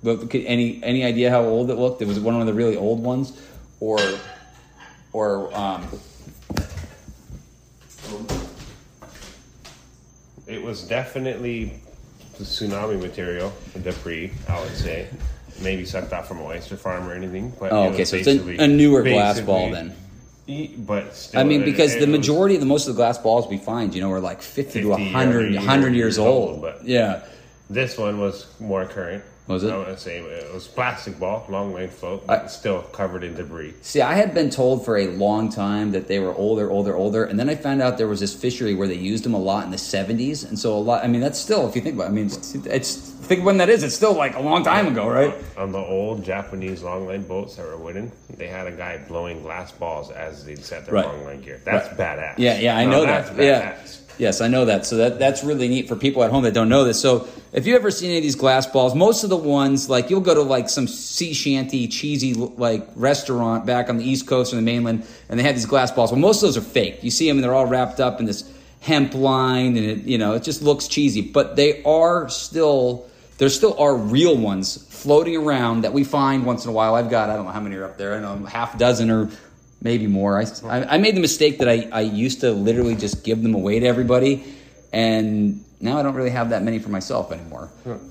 But 0.01 0.29
could- 0.29 0.45
any 0.45 0.79
any 0.81 1.03
idea 1.03 1.29
how 1.29 1.43
old 1.43 1.69
it 1.69 1.75
looked? 1.75 2.01
It 2.01 2.07
was 2.07 2.21
one 2.21 2.39
of 2.39 2.47
the 2.47 2.53
really 2.53 2.77
old 2.77 3.03
ones, 3.03 3.33
or 3.81 3.99
or 5.11 5.53
um, 5.53 5.83
It 10.47 10.63
was 10.63 10.87
definitely 10.87 11.81
the 12.37 12.45
tsunami 12.45 12.97
material, 13.01 13.51
the 13.73 13.81
debris, 13.81 14.31
I 14.47 14.61
would 14.61 14.77
say. 14.77 15.09
Maybe 15.61 15.85
sucked 15.85 16.13
out 16.13 16.27
from 16.27 16.39
an 16.39 16.45
oyster 16.45 16.77
farm 16.77 17.07
or 17.07 17.13
anything. 17.13 17.53
But 17.59 17.71
oh, 17.71 17.89
okay, 17.89 18.05
so 18.05 18.17
it's 18.17 18.27
a, 18.27 18.31
basically- 18.31 18.57
a 18.57 18.67
newer 18.67 19.03
glass 19.03 19.39
ball 19.41 19.71
then. 19.71 19.95
But 20.77 21.13
still, 21.13 21.41
I 21.41 21.43
mean, 21.43 21.65
because 21.65 21.95
it 21.95 21.99
the 21.99 22.07
majority 22.07 22.55
of 22.55 22.61
the 22.61 22.67
most 22.67 22.87
of 22.87 22.95
the 22.95 22.97
glass 22.97 23.17
balls 23.17 23.47
we 23.49 23.57
find, 23.57 23.93
you 23.93 23.99
know, 23.99 24.09
are 24.13 24.21
like 24.21 24.41
50, 24.41 24.81
to 24.83 24.87
50 24.87 24.87
or 24.87 24.89
100, 24.91 25.55
100 25.55 25.87
years 25.87 25.95
years 25.95 26.17
old. 26.17 26.49
old, 26.51 26.61
but- 26.61 26.85
yeah. 26.85 27.23
This 27.69 27.97
one 27.97 28.17
was 28.17 28.47
more 28.61 28.85
current. 28.85 29.25
Was 29.47 29.63
it? 29.63 29.71
I 29.71 29.77
want 29.77 29.89
to 29.89 29.97
say 29.97 30.19
it 30.19 30.53
was 30.53 30.67
plastic 30.67 31.19
ball, 31.19 31.45
long 31.49 31.73
length 31.73 31.95
float, 31.99 32.23
I- 32.29 32.47
still 32.47 32.81
covered 32.81 33.23
in 33.25 33.33
debris. 33.35 33.73
See, 33.81 34.01
I 34.01 34.13
had 34.15 34.33
been 34.33 34.49
told 34.49 34.83
for 34.85 34.97
a 34.97 35.07
long 35.07 35.49
time 35.49 35.91
that 35.93 36.07
they 36.09 36.19
were 36.19 36.33
older, 36.35 36.69
older, 36.69 36.95
older, 36.95 37.23
and 37.25 37.39
then 37.39 37.49
I 37.49 37.55
found 37.55 37.81
out 37.81 37.97
there 37.97 38.07
was 38.09 38.19
this 38.21 38.33
fishery 38.33 38.73
where 38.73 38.87
they 38.89 38.95
used 38.95 39.23
them 39.25 39.33
a 39.33 39.39
lot 39.39 39.63
in 39.65 39.71
the 39.71 39.77
seventies, 39.77 40.43
and 40.45 40.57
so 40.59 40.73
a 40.73 40.79
lot. 40.79 41.03
I 41.03 41.07
mean, 41.07 41.21
that's 41.21 41.39
still, 41.39 41.67
if 41.67 41.75
you 41.77 41.81
think 41.81 41.95
about, 41.95 42.05
it, 42.05 42.09
I 42.09 42.11
mean, 42.11 42.25
it's, 42.25 42.55
it's 42.55 43.13
think 43.23 43.43
when 43.45 43.57
that 43.57 43.69
is, 43.69 43.83
it's 43.83 43.95
still 43.95 44.13
like 44.13 44.35
a 44.35 44.41
long 44.41 44.63
time 44.63 44.87
ago, 44.87 45.07
right? 45.07 45.33
On 45.57 45.71
the 45.71 45.77
old 45.79 46.23
Japanese 46.23 46.83
long 46.83 47.07
line 47.07 47.23
boats 47.23 47.55
that 47.55 47.65
were 47.65 47.77
wooden, 47.77 48.11
they 48.37 48.47
had 48.47 48.67
a 48.67 48.71
guy 48.71 48.97
blowing 49.07 49.41
glass 49.41 49.71
balls 49.71 50.11
as 50.11 50.45
they 50.45 50.55
set 50.55 50.85
their 50.85 50.95
Right. 50.95 51.05
long 51.05 51.23
line 51.25 51.41
gear. 51.41 51.59
That's 51.65 51.87
badass. 51.89 52.35
Yeah, 52.37 52.57
yeah, 52.59 52.77
I 52.77 52.85
No, 52.85 52.91
know 52.91 53.05
that's 53.05 53.29
that. 53.31 53.43
Yeah. 53.43 53.71
badass. 53.73 53.97
Yes, 54.19 54.41
I 54.41 54.47
know 54.47 54.65
that. 54.65 54.85
So 54.85 54.95
that 54.97 55.19
that's 55.19 55.43
really 55.43 55.67
neat 55.67 55.87
for 55.87 55.95
people 55.95 56.23
at 56.23 56.31
home 56.31 56.43
that 56.43 56.53
don't 56.55 56.69
know 56.69 56.83
this. 56.83 56.99
So 56.99 57.27
if 57.53 57.67
you 57.67 57.75
ever 57.75 57.91
seen 57.91 58.09
any 58.09 58.17
of 58.17 58.23
these 58.23 58.33
glass 58.35 58.65
balls, 58.65 58.95
most 58.95 59.23
of 59.23 59.29
the 59.29 59.37
ones 59.37 59.89
like 59.91 60.09
you'll 60.09 60.21
go 60.21 60.33
to 60.33 60.41
like 60.41 60.69
some 60.69 60.87
sea 60.87 61.33
shanty 61.33 61.87
cheesy 61.87 62.33
like 62.33 62.87
restaurant 62.95 63.67
back 63.67 63.89
on 63.89 63.97
the 63.97 64.09
East 64.09 64.25
Coast 64.25 64.53
or 64.53 64.55
the 64.55 64.63
mainland, 64.63 65.05
and 65.29 65.39
they 65.39 65.43
have 65.43 65.53
these 65.53 65.67
glass 65.67 65.91
balls. 65.91 66.11
Well, 66.11 66.19
most 66.19 66.37
of 66.37 66.47
those 66.47 66.57
are 66.57 66.61
fake. 66.61 67.03
You 67.03 67.11
see 67.11 67.27
them 67.27 67.37
and 67.37 67.43
they're 67.43 67.53
all 67.53 67.67
wrapped 67.67 67.99
up 67.99 68.19
in 68.19 68.25
this 68.25 68.41
hemp 68.79 69.13
line, 69.13 69.77
and 69.77 69.85
it 69.85 69.99
you 70.03 70.17
know 70.17 70.33
it 70.33 70.43
just 70.43 70.61
looks 70.61 70.87
cheesy. 70.87 71.21
But 71.21 71.55
they 71.55 71.83
are 71.83 72.29
still 72.29 73.07
there 73.37 73.49
still 73.49 73.79
are 73.79 73.95
real 73.95 74.35
ones 74.35 74.85
floating 74.89 75.37
around 75.37 75.81
that 75.81 75.93
we 75.93 76.03
find 76.03 76.45
once 76.45 76.65
in 76.65 76.69
a 76.69 76.73
while. 76.73 76.95
I've 76.95 77.09
got 77.09 77.29
I 77.29 77.35
don't 77.35 77.45
know 77.45 77.51
how 77.51 77.59
many 77.59 77.75
are 77.75 77.85
up 77.85 77.97
there. 77.97 78.15
I 78.15 78.19
know 78.19 78.45
half 78.45 78.75
a 78.75 78.77
dozen 78.77 79.11
or 79.11 79.29
maybe 79.81 80.07
more. 80.07 80.39
I, 80.39 80.45
I, 80.65 80.95
I 80.95 80.97
made 80.97 81.15
the 81.15 81.21
mistake 81.21 81.59
that 81.59 81.69
I, 81.69 81.87
I 81.91 82.01
used 82.01 82.41
to 82.41 82.51
literally 82.51 82.95
just 82.95 83.23
give 83.23 83.43
them 83.43 83.53
away 83.53 83.79
to 83.79 83.85
everybody, 83.85 84.43
and 84.91 85.63
now 85.79 85.99
I 85.99 86.03
don't 86.03 86.15
really 86.15 86.31
have 86.31 86.49
that 86.49 86.63
many 86.63 86.79
for 86.79 86.89
myself 86.89 87.31
anymore. 87.31 87.69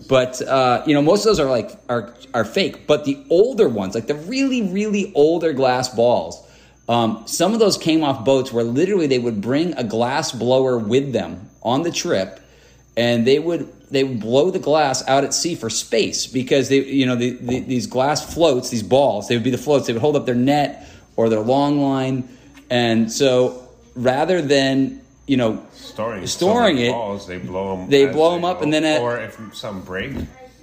But 0.08 0.40
uh, 0.42 0.84
you 0.86 0.94
know, 0.94 1.02
most 1.02 1.20
of 1.20 1.24
those 1.26 1.40
are 1.40 1.50
like 1.50 1.72
are 1.88 2.14
are 2.32 2.44
fake. 2.44 2.86
But 2.86 3.04
the 3.04 3.24
older 3.30 3.68
ones, 3.68 3.94
like 3.94 4.06
the 4.06 4.14
really 4.14 4.62
really 4.62 5.12
older 5.14 5.52
glass 5.52 5.88
balls, 5.88 6.45
um, 6.88 7.22
some 7.26 7.52
of 7.52 7.58
those 7.60 7.76
came 7.76 8.04
off 8.04 8.24
boats 8.24 8.52
where 8.52 8.64
literally 8.64 9.06
they 9.06 9.18
would 9.18 9.40
bring 9.40 9.72
a 9.74 9.84
glass 9.84 10.32
blower 10.32 10.78
with 10.78 11.12
them 11.12 11.48
on 11.62 11.82
the 11.82 11.90
trip, 11.90 12.40
and 12.96 13.26
they 13.26 13.38
would 13.38 13.68
they 13.90 14.04
would 14.04 14.20
blow 14.20 14.50
the 14.50 14.58
glass 14.58 15.06
out 15.08 15.24
at 15.24 15.32
sea 15.34 15.54
for 15.54 15.70
space 15.70 16.26
because 16.26 16.68
they 16.68 16.82
you 16.84 17.06
know 17.06 17.14
the, 17.16 17.30
the, 17.30 17.60
these 17.60 17.86
glass 17.86 18.34
floats 18.34 18.68
these 18.70 18.82
balls 18.82 19.28
they 19.28 19.36
would 19.36 19.44
be 19.44 19.50
the 19.50 19.58
floats 19.58 19.86
they 19.86 19.92
would 19.92 20.02
hold 20.02 20.16
up 20.16 20.26
their 20.26 20.34
net 20.34 20.88
or 21.14 21.28
their 21.28 21.38
long 21.40 21.80
line 21.80 22.28
and 22.68 23.12
so 23.12 23.68
rather 23.94 24.42
than 24.42 25.00
you 25.28 25.36
know 25.36 25.64
Storing, 25.72 26.26
Storing 26.26 26.78
it, 26.78 26.90
balls, 26.90 27.26
they 27.28 27.38
blow 27.38 27.76
them. 27.76 27.88
they 27.88 28.06
blow 28.06 28.34
'em 28.34 28.44
up 28.44 28.60
and 28.60 28.72
then 28.72 28.84
at- 28.84 29.00
or 29.00 29.18
if 29.20 29.38
some 29.54 29.82
break, 29.82 30.12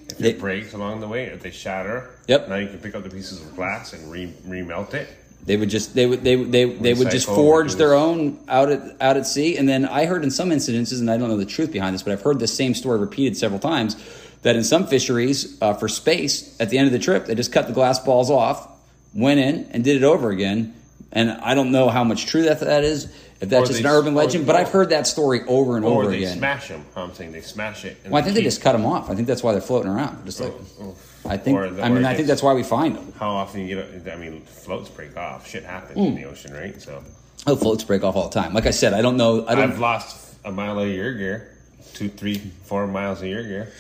if 0.10 0.18
They- 0.18 0.32
it 0.32 0.40
breaks 0.40 0.74
along 0.74 1.00
the 1.00 1.08
way, 1.08 1.24
if 1.24 1.42
they 1.42 1.50
shatter, 1.52 2.10
Yep. 2.28 2.50
Now 2.50 2.56
you 2.58 2.68
can 2.68 2.78
pick 2.80 2.94
up 2.94 3.04
the 3.04 3.10
pieces 3.10 3.42
of 3.42 3.56
glass 3.56 3.94
and 3.94 4.12
re 4.12 4.32
remelt 4.48 4.94
it. 4.94 5.08
They 5.46 5.58
would 5.58 5.70
just 5.70 5.94
they 5.94 6.06
would 6.06 6.24
they 6.24 6.36
they 6.36 6.66
they 6.66 6.94
would 6.94 7.12
just 7.12 7.26
forge 7.28 7.76
their 7.76 7.94
own 7.94 8.40
out 8.48 8.70
at 8.72 8.96
out 9.02 9.18
at 9.18 9.28
sea. 9.28 9.58
And 9.58 9.68
then 9.68 9.86
I 9.86 10.06
heard 10.06 10.24
in 10.24 10.32
some 10.32 10.52
incidences, 10.52 11.00
and 11.02 11.12
I 11.12 11.18
don't 11.18 11.28
know 11.30 11.36
the 11.38 11.46
truth 11.46 11.72
behind 11.72 11.94
this, 11.94 12.02
but 12.04 12.14
I've 12.14 12.22
heard 12.22 12.40
this 12.40 12.56
same 12.56 12.74
story 12.74 12.98
repeated 13.00 13.36
several 13.36 13.60
times. 13.60 13.96
That 14.44 14.56
in 14.56 14.64
some 14.64 14.88
fisheries, 14.88 15.58
uh, 15.62 15.74
for 15.74 15.88
space, 15.88 16.56
at 16.60 16.70
the 16.70 16.78
end 16.78 16.88
of 16.88 16.94
the 16.94 17.00
trip, 17.00 17.26
they 17.26 17.36
just 17.36 17.52
cut 17.54 17.68
the 17.68 17.74
glass 17.74 18.00
balls 18.00 18.30
off, 18.30 18.68
went 19.14 19.40
in, 19.40 19.68
and 19.72 19.84
did 19.84 19.96
it 19.98 20.04
over 20.04 20.32
again. 20.32 20.74
And 21.14 21.32
I 21.32 21.54
don't 21.56 21.72
know 21.72 21.88
how 21.90 22.04
much 22.04 22.26
true 22.26 22.44
that 22.44 22.60
that 22.62 22.84
is. 22.84 23.06
If 23.40 23.50
that's 23.50 23.66
Or 23.70 23.74
just 23.74 23.84
they- 23.84 23.88
an 23.90 23.94
urban 23.96 24.16
legend, 24.16 24.46
but 24.46 24.56
I've 24.56 24.70
heard 24.70 24.90
that 24.90 25.08
story 25.08 25.42
over 25.48 25.76
and 25.78 25.86
Or 25.86 26.02
over 26.04 26.12
they 26.12 26.18
again. 26.18 26.38
smash 26.38 26.70
them. 26.70 26.86
I'm 26.96 27.14
saying 27.14 27.34
they 27.34 27.42
smash 27.42 27.84
it. 27.86 27.98
well, 28.06 28.16
I 28.22 28.22
think 28.24 28.36
they 28.36 28.42
just 28.44 28.62
cut 28.62 28.72
them 28.74 28.86
off. 28.86 29.10
I 29.10 29.16
think 29.16 29.28
that's 29.28 29.44
why 29.44 29.52
they're 29.52 29.62
floating 29.62 29.92
around. 29.92 30.26
Just 30.26 30.40
like 30.42 30.54
Oh, 30.82 30.96
I 31.26 31.38
think. 31.38 31.58
The- 31.76 31.84
I 31.84 31.90
mean, 31.90 32.06
I 32.06 32.16
think 32.16 32.28
that's 32.28 32.44
why 32.44 32.54
we 32.54 32.64
find 32.64 32.96
them. 32.96 33.14
How 33.20 33.30
often 33.32 33.62
you 33.66 33.76
get? 33.76 34.14
I 34.14 34.18
mean, 34.18 34.42
floats 34.42 34.90
break 34.90 35.16
off. 35.18 35.48
Shit 35.50 35.64
happens 35.64 35.98
Hmm. 35.98 36.06
in 36.06 36.16
the 36.16 36.26
ocean, 36.26 36.54
right? 36.54 36.80
So 36.82 37.02
Oh, 37.48 37.56
floats 37.56 37.84
break 37.84 38.04
off 38.04 38.16
all 38.16 38.30
the 38.30 38.40
time. 38.40 38.54
Like 38.54 38.66
I 38.66 38.72
said, 38.72 38.94
I 38.94 39.02
don't 39.02 39.18
know. 39.18 39.46
I 39.48 39.56
don't. 39.56 39.72
I've 39.72 39.80
lost 39.80 40.36
a 40.46 40.52
mile 40.52 40.80
of 40.80 40.88
your 40.90 41.14
gear, 41.14 41.50
two, 41.94 42.10
three, 42.10 42.40
four 42.66 42.88
miles 42.88 43.22
of 43.22 43.28
your 43.28 43.44
gear. 43.44 43.72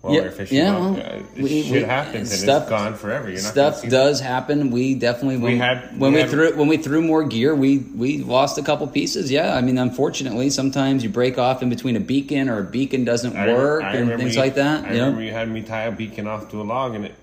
While 0.00 0.14
Yeah, 0.14 0.20
we 0.20 0.26
were 0.26 0.30
fishing. 0.32 0.56
yeah, 0.58 0.78
well, 0.78 0.96
uh, 0.96 1.18
we- 1.36 1.62
shit 1.62 1.72
we- 1.72 1.80
happens 1.82 2.30
and 2.30 2.40
stuff- 2.40 2.62
it's 2.62 2.70
gone 2.70 2.94
forever. 2.94 3.28
You're 3.30 3.42
not 3.42 3.50
Stuff 3.50 3.82
does 3.88 4.20
happen. 4.20 4.70
We 4.70 4.94
definitely 4.94 5.38
when 5.38 5.52
We 5.54 5.58
had- 5.58 5.98
when 5.98 6.12
we 6.12 6.20
had- 6.20 6.30
threw 6.30 6.52
when 6.54 6.68
we 6.68 6.76
threw 6.76 7.02
more 7.02 7.24
gear, 7.24 7.54
we 7.54 7.78
we 7.96 8.18
lost 8.18 8.58
a 8.58 8.62
couple 8.62 8.86
pieces. 8.86 9.30
Yeah, 9.30 9.54
I 9.56 9.60
mean, 9.60 9.76
unfortunately, 9.76 10.50
sometimes 10.50 11.02
you 11.02 11.08
break 11.10 11.36
off 11.36 11.62
in 11.62 11.68
between 11.68 11.96
a 11.96 12.00
beacon 12.00 12.48
or 12.48 12.60
a 12.60 12.64
beacon 12.64 13.04
doesn't 13.04 13.36
I- 13.36 13.48
work 13.52 13.82
I 13.82 13.96
and 13.96 14.16
things 14.20 14.36
you- 14.36 14.40
like 14.40 14.54
that. 14.54 14.84
I 14.84 14.92
you 14.92 14.98
know, 14.98 15.04
remember 15.06 15.22
you 15.22 15.32
had 15.32 15.50
me 15.50 15.62
tie 15.62 15.82
a 15.84 15.92
beacon 15.92 16.28
off 16.28 16.48
to 16.52 16.60
a 16.60 16.64
log 16.64 16.94
and 16.94 17.04
it, 17.06 17.14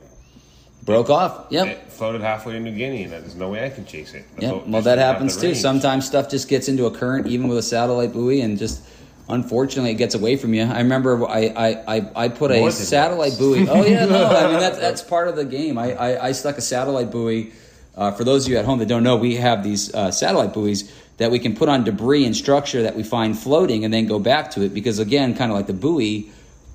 broke 0.83 1.09
off. 1.09 1.45
Yep. 1.49 1.67
it 1.67 1.79
floated 1.87 2.21
halfway 2.21 2.53
to 2.53 2.59
New 2.59 2.71
Guinea 2.71 3.03
and 3.03 3.11
there's 3.13 3.35
no 3.35 3.49
way 3.49 3.65
I 3.65 3.69
can 3.69 3.85
chase 3.85 4.13
it. 4.13 4.25
The 4.37 4.45
Yeah, 4.47 4.51
well, 4.67 4.81
that 4.81 4.97
happens 4.99 5.37
too. 5.37 5.47
range. 5.47 5.57
Sometimes 5.59 6.05
stuff 6.05 6.29
just 6.29 6.47
gets 6.49 6.67
into 6.67 6.85
a 6.85 6.91
current, 6.91 7.25
even 7.27 7.47
with 7.47 7.57
a 7.57 7.63
satellite 7.63 8.11
buoy, 8.13 8.41
and 8.41 8.57
just 8.59 8.81
unfortunately 9.29 9.91
it 9.91 9.95
gets 9.95 10.15
away 10.15 10.35
from 10.37 10.53
you. 10.53 10.63
I 10.63 10.79
remember 10.79 11.25
I 11.27 11.39
I, 11.55 11.95
I, 11.97 12.11
I 12.15 12.27
put 12.29 12.51
a 12.51 12.59
More 12.59 12.69
than 12.69 12.71
satellite 12.71 13.33
once. 13.33 13.37
buoy. 13.39 13.67
Oh 13.69 13.85
yeah, 13.85 14.05
no, 14.05 14.25
I 14.27 14.47
mean 14.49 14.59
that's 14.59 14.79
that's 14.79 15.01
part 15.01 15.27
of 15.27 15.35
the 15.35 15.45
game. 15.45 15.77
I 15.77 15.93
I, 15.93 16.27
I 16.27 16.31
stuck 16.31 16.57
a 16.57 16.61
satellite 16.61 17.11
buoy. 17.11 17.51
Uh, 17.95 18.11
for 18.11 18.25
those 18.25 18.45
of 18.45 18.51
you 18.51 18.57
at 18.57 18.65
home 18.65 18.79
that 18.79 18.87
don't 18.87 19.03
know, 19.03 19.15
we 19.15 19.35
have 19.35 19.63
these 19.63 19.93
uh, 19.95 20.11
satellite 20.11 20.53
buoys 20.53 20.91
that 21.17 21.31
we 21.31 21.39
can 21.39 21.55
put 21.55 21.69
on 21.69 21.85
debris 21.85 22.25
and 22.25 22.35
structure 22.35 22.83
that 22.83 22.93
we 22.95 23.03
find 23.03 23.39
floating, 23.39 23.85
and 23.85 23.93
then 23.93 24.05
go 24.05 24.19
back 24.19 24.51
to 24.51 24.63
it. 24.63 24.73
Because 24.73 24.99
again, 24.99 25.33
kind 25.33 25.49
of 25.49 25.55
like 25.57 25.67
the 25.67 25.73
buoy, 25.73 26.29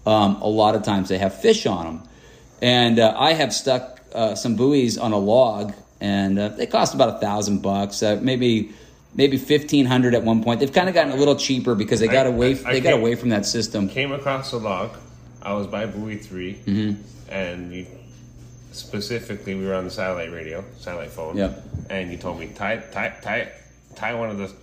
um, 0.07 0.37
a 0.41 0.49
lot 0.49 0.75
of 0.75 0.83
times 0.83 1.11
they 1.11 1.19
have 1.19 1.35
fish 1.39 1.67
on 1.67 1.85
them. 1.85 2.09
And 2.63 2.99
uh, 2.99 3.15
I 3.17 3.35
have 3.35 3.53
stuck 3.53 4.01
uh, 4.15 4.35
some 4.35 4.57
buoys 4.57 4.97
on 4.97 5.13
a 5.13 5.19
log, 5.19 5.75
and 6.01 6.39
uh, 6.39 6.49
they 6.49 6.67
cost 6.67 6.95
about 6.95 7.17
a 7.17 7.19
thousand 7.21 7.61
bucks, 7.61 8.03
uh, 8.03 8.19
maybe 8.23 8.73
maybe 9.15 9.37
fifteen 9.37 9.87
hundred 9.87 10.15
at 10.15 10.23
one 10.23 10.43
point. 10.43 10.61
They've 10.61 10.73
kind 10.73 10.89
of 10.89 10.95
gotten 10.95 11.13
a 11.13 11.17
little 11.17 11.37
cheaper 11.37 11.75
because 11.75 12.01
they 12.01 12.09
got 12.09 12.27
I- 12.27 12.31
away. 12.31 12.57
I- 12.65 12.69
I 12.69 12.73
they 12.75 12.81
got 12.81 12.95
away 12.95 13.15
from 13.15 13.31
that 13.31 13.47
system. 13.47 13.89
came 13.89 14.13
across 14.13 14.53
a 14.53 14.59
log. 14.59 14.97
I 15.43 15.53
was 15.55 15.67
by 15.67 15.87
buoy 15.87 16.17
3 16.17 16.55
Mm-hmm. 16.67 17.33
and 17.33 17.73
you, 17.73 17.87
specifically 18.73 19.55
we 19.55 19.67
were 19.67 19.75
on 19.75 19.85
the 19.85 19.91
satellite 19.91 20.33
radio, 20.33 20.65
satellite 20.79 21.11
phone. 21.11 21.37
Yep. 21.37 21.63
And 21.91 22.11
you 22.11 22.19
told 22.19 22.39
me 22.39 22.49
tie 22.55 22.77
tie 22.93 23.15
tie 23.23 23.49
tie 23.95 24.15
one 24.15 24.31
of 24.31 24.39
those. 24.39 24.55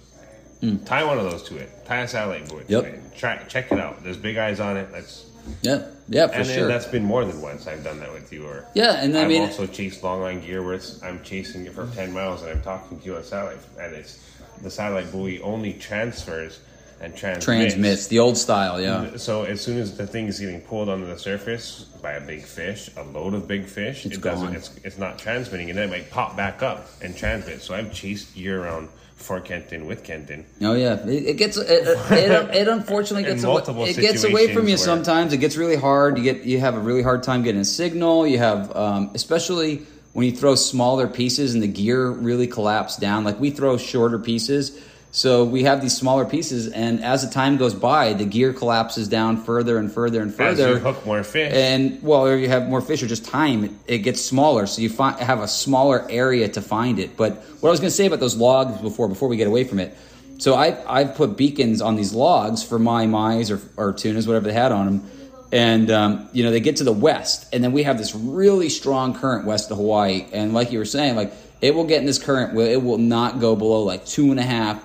Mm. 0.62 0.84
Tie 0.86 1.04
one 1.04 1.20
of 1.20 1.24
those 1.30 1.44
to 1.44 1.58
it. 1.58 1.70
Tie 1.86 1.98
a 2.02 2.08
satellite 2.08 2.50
buoy. 2.50 2.64
Yep. 2.68 3.16
Try 3.16 3.38
check 3.48 3.72
it 3.72 3.80
out. 3.80 4.04
There's 4.04 4.18
big 4.18 4.38
eyes 4.38 4.60
on 4.60 4.78
it. 4.78 4.92
That's 4.92 5.26
Yeah, 5.62 5.84
yeah, 6.10 6.28
for 6.28 6.34
and 6.34 6.46
sure. 6.48 6.68
that's 6.68 6.88
been 6.88 7.04
more 7.06 7.24
than 7.26 7.42
once 7.42 7.68
I've 7.68 7.84
done 7.84 8.00
that 8.00 8.12
with 8.12 8.34
you. 8.34 8.46
Or 8.46 8.66
Yeah, 8.74 9.02
and 9.04 9.16
I 9.18 9.22
I've 9.24 9.28
mean- 9.28 9.44
also 9.44 9.68
chased 9.68 10.04
long 10.04 10.22
line 10.22 10.42
gear 10.42 10.64
where 10.64 10.74
it's, 10.74 11.02
I'm 11.04 11.22
chasing 11.24 11.66
it 11.66 11.74
for 11.74 11.88
ten 11.96 12.12
miles 12.12 12.42
and 12.42 12.52
I'm 12.52 12.62
talking 12.64 13.00
to 13.00 13.06
you 13.06 13.16
on 13.16 13.24
satellite, 13.24 13.58
and 13.80 13.94
it's 13.96 14.20
the 14.62 14.72
satellite 14.72 15.12
buoy 15.12 15.41
only 15.41 15.74
transfers 15.74 16.60
and 17.00 17.15
transmits. 17.15 17.46
Transmits 17.46 18.08
the 18.08 18.20
old 18.20 18.38
style. 18.38 18.82
Yeah, 18.82 19.17
So 19.17 19.43
as 19.43 19.62
soon 19.62 19.78
as 19.78 19.96
the 19.98 20.08
thing 20.08 20.28
is 20.28 20.39
getting 20.39 20.62
pulled 20.62 20.89
onto 20.89 21.06
the 21.06 21.17
surface 21.20 21.86
by 22.02 22.13
a 22.13 22.22
big 22.22 22.41
fish, 22.41 22.89
a 22.98 23.04
load 23.04 23.34
of 23.34 23.48
big 23.48 23.65
fish, 23.65 24.06
It's 24.06 24.17
it 24.17 24.24
doesn't. 24.24 24.48
gone. 24.48 24.56
It's, 24.56 24.72
it's 24.84 24.98
not 24.98 25.20
transmitting, 25.20 25.70
and 25.70 25.78
then 25.78 25.89
it 25.89 25.91
might 25.91 26.10
pop 26.10 26.36
back 26.36 26.63
up 26.63 26.88
and 27.02 27.15
transmit. 27.15 27.62
So 27.62 27.76
I've 27.76 27.93
chased 27.93 28.36
year 28.36 28.63
round 28.63 28.89
for 29.15 29.39
Kenton 29.39 29.88
with 29.88 30.04
Kenton. 30.04 30.46
Oh 30.62 30.74
yeah, 30.74 30.93
it, 31.08 31.26
it 31.26 31.38
gets 31.38 31.58
it, 31.58 31.67
it, 31.67 32.56
it, 32.56 32.67
unfortunately 32.67 33.24
gets 33.32 33.43
away, 33.43 33.89
it 33.89 33.98
gets 33.98 34.24
away 34.24 34.54
from 34.54 34.67
you 34.67 34.78
sometimes. 34.78 35.34
It 35.34 35.38
gets 35.38 35.58
really 35.58 35.76
hard. 35.76 36.17
You 36.17 36.24
get 36.24 36.43
you 36.46 36.60
have 36.60 36.76
a 36.76 36.80
really 36.80 37.02
hard 37.02 37.24
time 37.24 37.41
getting 37.41 37.62
a 37.62 37.65
signal. 37.65 38.28
You 38.28 38.38
have 38.38 38.76
um, 38.76 39.12
especially 39.15 39.86
when 40.13 40.26
you 40.26 40.32
throw 40.36 40.56
smaller 40.56 41.08
pieces 41.08 41.54
and 41.54 41.62
the 41.62 41.67
gear 41.67 42.10
really 42.10 42.48
collapse 42.48 42.98
down. 42.98 43.24
Like 43.24 43.39
we 43.39 43.52
throw 43.52 43.78
shorter 43.78 44.20
pieces, 44.20 44.80
so 45.12 45.46
we 45.46 45.63
have 45.63 45.82
these 45.82 45.96
smaller 45.96 46.26
pieces, 46.26 46.67
and 46.67 47.04
as 47.04 47.26
the 47.26 47.34
time 47.34 47.58
goes 47.58 47.74
by, 47.74 48.13
the 48.13 48.26
gear 48.26 48.54
collapses 48.54 49.08
down 49.08 49.43
further 49.43 49.78
and 49.78 49.91
further 49.91 50.22
and 50.22 50.30
As 50.32 50.38
further. 50.38 50.74
you 50.74 50.80
hook 50.80 51.06
more 51.06 51.24
fish, 51.24 51.54
And 51.54 52.04
well, 52.04 52.28
or 52.28 52.36
you 52.36 52.50
have 52.50 52.67
more 52.67 52.82
fish, 52.82 53.02
or 53.02 53.08
just 53.08 53.26
time, 53.26 53.63
it, 53.63 53.72
it 53.88 53.98
gets 54.00 54.22
smaller, 54.22 54.67
so 54.67 54.82
you 54.82 54.89
find, 54.89 55.17
have 55.20 55.39
a 55.39 55.48
smaller 55.48 56.06
area 56.10 56.50
to 56.50 56.62
find 56.62 57.00
it. 57.00 57.15
But 57.15 57.38
what 57.62 57.70
I 57.70 57.72
was 57.72 57.80
going 57.80 57.89
to 57.89 57.96
say 57.96 58.06
about 58.06 58.20
those 58.20 58.36
logs 58.36 58.80
before, 58.82 59.08
before 59.08 59.30
we 59.30 59.38
get 59.38 59.48
away 59.48 59.63
from 59.63 59.80
it, 59.80 59.98
so 60.39 60.54
I 60.54 60.78
I've 60.88 61.15
put 61.15 61.36
beacons 61.38 61.82
on 61.82 61.96
these 61.96 62.13
logs 62.13 62.62
for 62.62 62.78
my 62.78 63.08
mais 63.08 63.50
or 63.50 63.60
or 63.76 63.93
tunas, 63.93 64.28
whatever 64.28 64.46
they 64.46 64.54
had 64.54 64.72
on 64.72 64.86
them, 64.86 65.12
and 65.52 65.90
um, 65.92 66.30
you 66.34 66.44
know 66.44 66.52
they 66.52 66.60
get 66.60 66.78
to 66.78 66.84
the 66.84 66.92
west, 66.94 67.48
and 67.54 67.64
then 67.64 67.72
we 67.72 67.84
have 67.84 67.98
this 67.98 68.14
really 68.16 68.70
strong 68.70 69.14
current 69.14 69.46
west 69.46 69.72
of 69.72 69.78
Hawaii, 69.78 70.26
and 70.34 70.54
like 70.54 70.72
you 70.72 70.80
were 70.80 70.86
saying, 70.86 71.16
like 71.16 71.34
it 71.62 71.74
will 71.74 71.86
get 71.86 72.00
in 72.00 72.06
this 72.06 72.20
current, 72.20 72.54
where 72.54 72.68
it 72.72 72.82
will 72.84 72.98
not 72.98 73.40
go 73.40 73.56
below 73.56 73.84
like 73.84 74.06
two 74.06 74.32
and 74.32 74.40
a 74.40 74.44
half. 74.44 74.84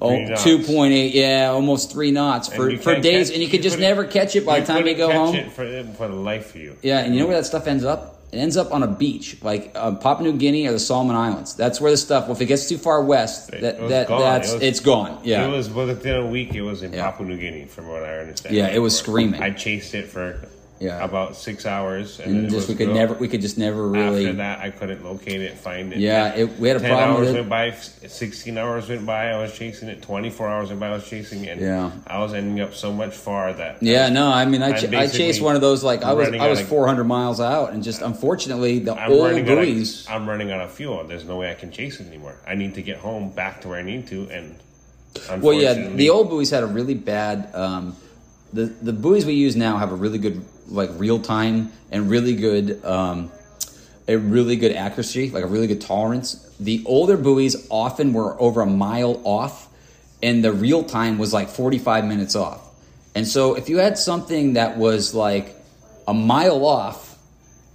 Oh, 0.00 0.10
Three 0.10 0.26
knots. 0.28 0.44
2.8, 0.44 1.12
yeah, 1.12 1.48
almost 1.52 1.90
three 1.90 2.12
knots 2.12 2.46
for, 2.46 2.70
for 2.76 3.00
days, 3.00 3.28
catch- 3.30 3.34
and 3.34 3.42
you 3.42 3.48
can 3.48 3.62
just 3.62 3.78
couldn't- 3.78 3.88
never 3.90 4.04
catch 4.04 4.36
it 4.36 4.46
by 4.46 4.60
the 4.60 4.66
time 4.66 4.86
you 4.86 4.94
go 4.94 5.08
catch 5.08 5.16
home. 5.16 5.34
it 5.34 5.50
for, 5.50 5.64
for 5.96 6.06
the 6.06 6.14
life 6.14 6.54
of 6.54 6.60
you. 6.60 6.76
Yeah, 6.82 7.00
and 7.00 7.12
you 7.14 7.20
know 7.20 7.26
where 7.26 7.36
that 7.36 7.46
stuff 7.46 7.66
ends 7.66 7.84
up? 7.84 8.17
It 8.30 8.36
ends 8.36 8.56
up 8.58 8.72
on 8.72 8.82
a 8.82 8.86
beach, 8.86 9.38
like 9.42 9.72
uh, 9.74 9.94
Papua 9.94 10.30
New 10.30 10.38
Guinea 10.38 10.66
or 10.66 10.72
the 10.72 10.78
Solomon 10.78 11.16
Islands. 11.16 11.54
That's 11.54 11.80
where 11.80 11.90
the 11.90 11.96
stuff. 11.96 12.24
Well, 12.24 12.32
if 12.36 12.42
it 12.42 12.46
gets 12.46 12.68
too 12.68 12.76
far 12.76 13.02
west, 13.02 13.50
that 13.52 13.80
was 13.80 13.88
that 13.90 14.08
gone. 14.08 14.20
that's 14.20 14.50
It 14.50 14.54
was- 14.56 14.62
it's 14.62 14.80
gone. 14.80 15.18
Yeah, 15.24 15.46
It 15.46 15.50
was 15.50 15.70
within 15.70 16.16
a 16.16 16.26
week. 16.26 16.54
It 16.54 16.60
was 16.62 16.82
in 16.82 16.92
Yeah. 16.92 17.04
Papua 17.10 17.26
New 17.28 17.38
Guinea, 17.38 17.64
from 17.64 17.88
what 17.88 18.02
I 18.02 18.18
understand. 18.18 18.54
Yeah, 18.54 18.68
it 18.68 18.80
was 18.80 18.96
screaming. 18.98 19.40
I 19.42 19.50
chased 19.50 19.94
it 19.94 20.08
for 20.08 20.40
Yeah. 20.80 21.02
about 21.04 21.34
six 21.36 21.66
hours, 21.66 22.20
and, 22.20 22.36
and 22.36 22.50
just 22.50 22.68
we 22.68 22.74
could 22.76 22.88
go- 22.88 22.94
never, 22.94 23.14
we 23.14 23.26
could 23.26 23.40
just 23.40 23.58
never 23.58 23.86
really. 23.88 24.26
After 24.26 24.36
that, 24.36 24.60
I 24.60 24.70
couldn't 24.70 25.04
locate 25.04 25.40
it, 25.40 25.58
find 25.58 25.92
it. 25.92 25.98
Yeah, 25.98 26.34
it- 26.36 26.58
we 26.60 26.68
had 26.68 26.76
a 26.76 26.80
Ten 26.80 26.90
problem 26.90 27.16
hours 27.16 27.26
with 27.26 27.36
it. 27.36 27.38
went 27.40 27.48
by. 27.50 27.70
Sixteen 28.06 28.56
hours 28.58 28.88
went 28.88 29.04
by. 29.04 29.30
I 29.30 29.42
was 29.42 29.52
chasing 29.52 29.88
it. 29.88 30.02
Twenty-four 30.02 30.46
hours 30.48 30.68
went 30.68 30.78
by. 30.80 30.88
I 30.88 30.92
was 30.92 31.08
chasing 31.08 31.44
it. 31.44 31.58
And 31.58 31.60
Yeah. 31.60 31.90
I 32.06 32.18
was 32.20 32.32
ending 32.32 32.60
up 32.60 32.74
so 32.74 32.92
much 32.92 33.14
far 33.14 33.52
that. 33.52 33.82
Yeah, 33.82 34.08
no, 34.08 34.30
I 34.30 34.44
mean, 34.44 34.62
I, 34.62 34.72
ch- 34.78 34.92
I 34.94 35.08
chased 35.08 35.42
one 35.42 35.56
of 35.56 35.60
those 35.60 35.82
like 35.82 36.02
I 36.04 36.12
was 36.12 36.28
I 36.28 36.48
was 36.48 36.60
of- 36.60 36.68
400 36.68 37.04
miles 37.04 37.40
out, 37.40 37.72
and 37.72 37.82
just 37.82 38.00
unfortunately 38.00 38.78
the 38.78 38.94
I'm 38.94 39.10
old 39.12 39.44
buoys. 39.46 40.06
of, 40.06 40.12
I'm 40.12 40.28
running 40.28 40.52
out 40.52 40.60
of 40.60 40.70
fuel. 40.72 41.02
There's 41.04 41.24
no 41.24 41.36
way 41.38 41.50
I 41.50 41.54
can 41.54 41.72
chase 41.72 41.98
it 42.00 42.06
anymore. 42.06 42.36
I 42.46 42.54
need 42.54 42.74
to 42.76 42.82
get 42.82 42.98
home 42.98 43.30
back 43.30 43.62
to 43.62 43.68
where 43.68 43.78
I 43.78 43.82
need 43.82 44.06
to, 44.08 44.28
and 44.30 44.54
Well, 45.42 45.54
yeah, 45.54 45.74
the 45.74 46.10
old 46.10 46.30
buoys 46.30 46.50
had 46.50 46.62
a 46.62 46.66
really 46.66 46.94
bad. 46.94 47.50
Um, 47.54 47.96
the 48.52 48.66
the 48.66 48.92
buoys 48.92 49.26
we 49.26 49.34
use 49.34 49.56
now 49.56 49.76
have 49.78 49.90
a 49.92 49.96
really 49.96 50.18
good 50.18 50.42
like 50.68 50.90
real 50.94 51.18
time 51.18 51.72
and 51.90 52.10
really 52.10 52.36
good 52.36 52.84
um, 52.84 53.30
a 54.06 54.16
really 54.16 54.56
good 54.56 54.72
accuracy, 54.72 55.30
like 55.30 55.44
a 55.44 55.46
really 55.46 55.66
good 55.66 55.80
tolerance. 55.80 56.34
The 56.60 56.82
older 56.86 57.16
buoys 57.16 57.66
often 57.70 58.12
were 58.12 58.40
over 58.40 58.62
a 58.62 58.66
mile 58.66 59.20
off, 59.24 59.68
and 60.22 60.42
the 60.42 60.52
real 60.52 60.82
time 60.84 61.18
was 61.18 61.32
like 61.32 61.48
forty 61.48 61.78
five 61.78 62.04
minutes 62.04 62.34
off. 62.34 62.64
And 63.14 63.26
so, 63.26 63.54
if 63.54 63.68
you 63.68 63.78
had 63.78 63.98
something 63.98 64.54
that 64.54 64.76
was 64.78 65.14
like 65.14 65.54
a 66.06 66.14
mile 66.14 66.64
off, 66.64 67.18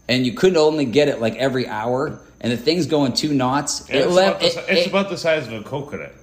and 0.08 0.26
you 0.26 0.34
couldn't 0.34 0.58
only 0.58 0.86
get 0.86 1.08
it 1.08 1.20
like 1.22 1.36
every 1.36 1.68
hour, 1.68 2.20
and 2.42 2.52
the 2.52 2.58
thing's 2.58 2.88
going 2.88 3.14
two 3.14 3.34
knots, 3.34 3.88
it's, 3.90 4.08
left- 4.14 4.42
about 4.42 4.66
the, 4.66 4.72
it's 4.74 4.86
it- 4.86 4.90
about 4.90 5.10
the 5.10 5.18
size 5.18 5.48
of 5.48 5.54
a 5.54 5.64
coconut. 5.64 6.14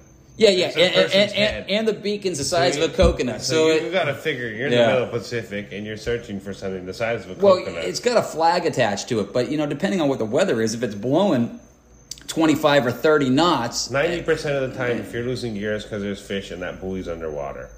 Yeah, 0.49 0.49
yeah, 0.49 0.67
and, 0.79 1.13
and, 1.13 1.33
and, 1.33 1.69
and 1.69 1.87
the 1.87 1.93
beacon's 1.93 2.37
the 2.39 2.43
size 2.43 2.75
of 2.77 2.83
a 2.91 2.93
coconut. 2.95 3.41
So, 3.41 3.53
So, 3.53 3.67
you, 3.67 3.87
it, 3.87 3.91
got 3.91 4.05
to 4.05 4.13
figure 4.15 4.47
you're 4.49 4.67
in 4.67 4.73
Yeah. 4.73 4.87
the 4.87 4.91
middle 4.93 5.03
of 5.05 5.11
Pacific 5.11 5.69
and 5.71 5.85
you're 5.85 5.97
searching 5.97 6.39
for 6.39 6.53
something 6.53 6.85
the 6.85 6.93
size 6.93 7.25
of 7.25 7.37
a 7.37 7.45
well, 7.45 7.57
coconut. 7.57 7.85
it's 7.85 7.99
got 7.99 8.17
a 8.17 8.23
flag 8.23 8.65
attached 8.65 9.07
to 9.09 9.19
it, 9.19 9.31
but 9.33 9.49
you 9.51 9.57
know, 9.57 9.65
depending 9.67 10.01
on 10.01 10.09
what 10.09 10.17
the 10.19 10.25
weather 10.25 10.61
is, 10.61 10.73
if 10.73 10.81
it's 10.83 10.95
blowing 10.95 11.59
twenty 12.27 12.55
five 12.55 12.85
or 12.85 12.91
thirty 12.91 13.29
knots, 13.29 13.91
Ninety 13.91 14.21
percent 14.23 14.55
of 14.55 14.71
the 14.71 14.75
time, 14.77 14.97
if 14.97 15.13
you're 15.13 15.23
losing 15.23 15.53
gears 15.53 15.83
because 15.83 16.01
there's 16.01 16.21
fish 16.21 16.51
and 16.51 16.61
that 16.61 16.79
buoy's 16.81 17.07
underwater. 17.07 17.69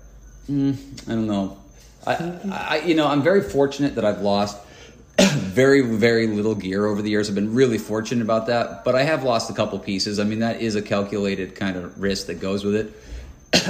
Mm, 0.49 0.75
I 1.07 1.11
don't 1.11 1.27
know. 1.27 1.57
I, 2.05 2.13
I, 2.51 2.77
you 2.85 2.95
know, 2.95 3.07
I'm 3.07 3.21
very 3.23 3.41
fortunate 3.41 3.95
that 3.95 4.03
I've 4.05 4.21
lost 4.21 4.57
very, 5.19 5.81
very 5.81 6.27
little 6.27 6.55
gear 6.55 6.85
over 6.85 7.01
the 7.01 7.09
years. 7.09 7.29
I've 7.29 7.35
been 7.35 7.53
really 7.53 7.77
fortunate 7.77 8.23
about 8.23 8.47
that, 8.47 8.83
but 8.83 8.95
I 8.95 9.03
have 9.03 9.23
lost 9.23 9.49
a 9.49 9.53
couple 9.53 9.77
pieces. 9.79 10.19
I 10.19 10.23
mean, 10.23 10.39
that 10.39 10.61
is 10.61 10.75
a 10.75 10.81
calculated 10.81 11.55
kind 11.55 11.77
of 11.77 12.01
risk 12.01 12.27
that 12.27 12.35
goes 12.39 12.63
with 12.65 12.75
it. 12.75 12.91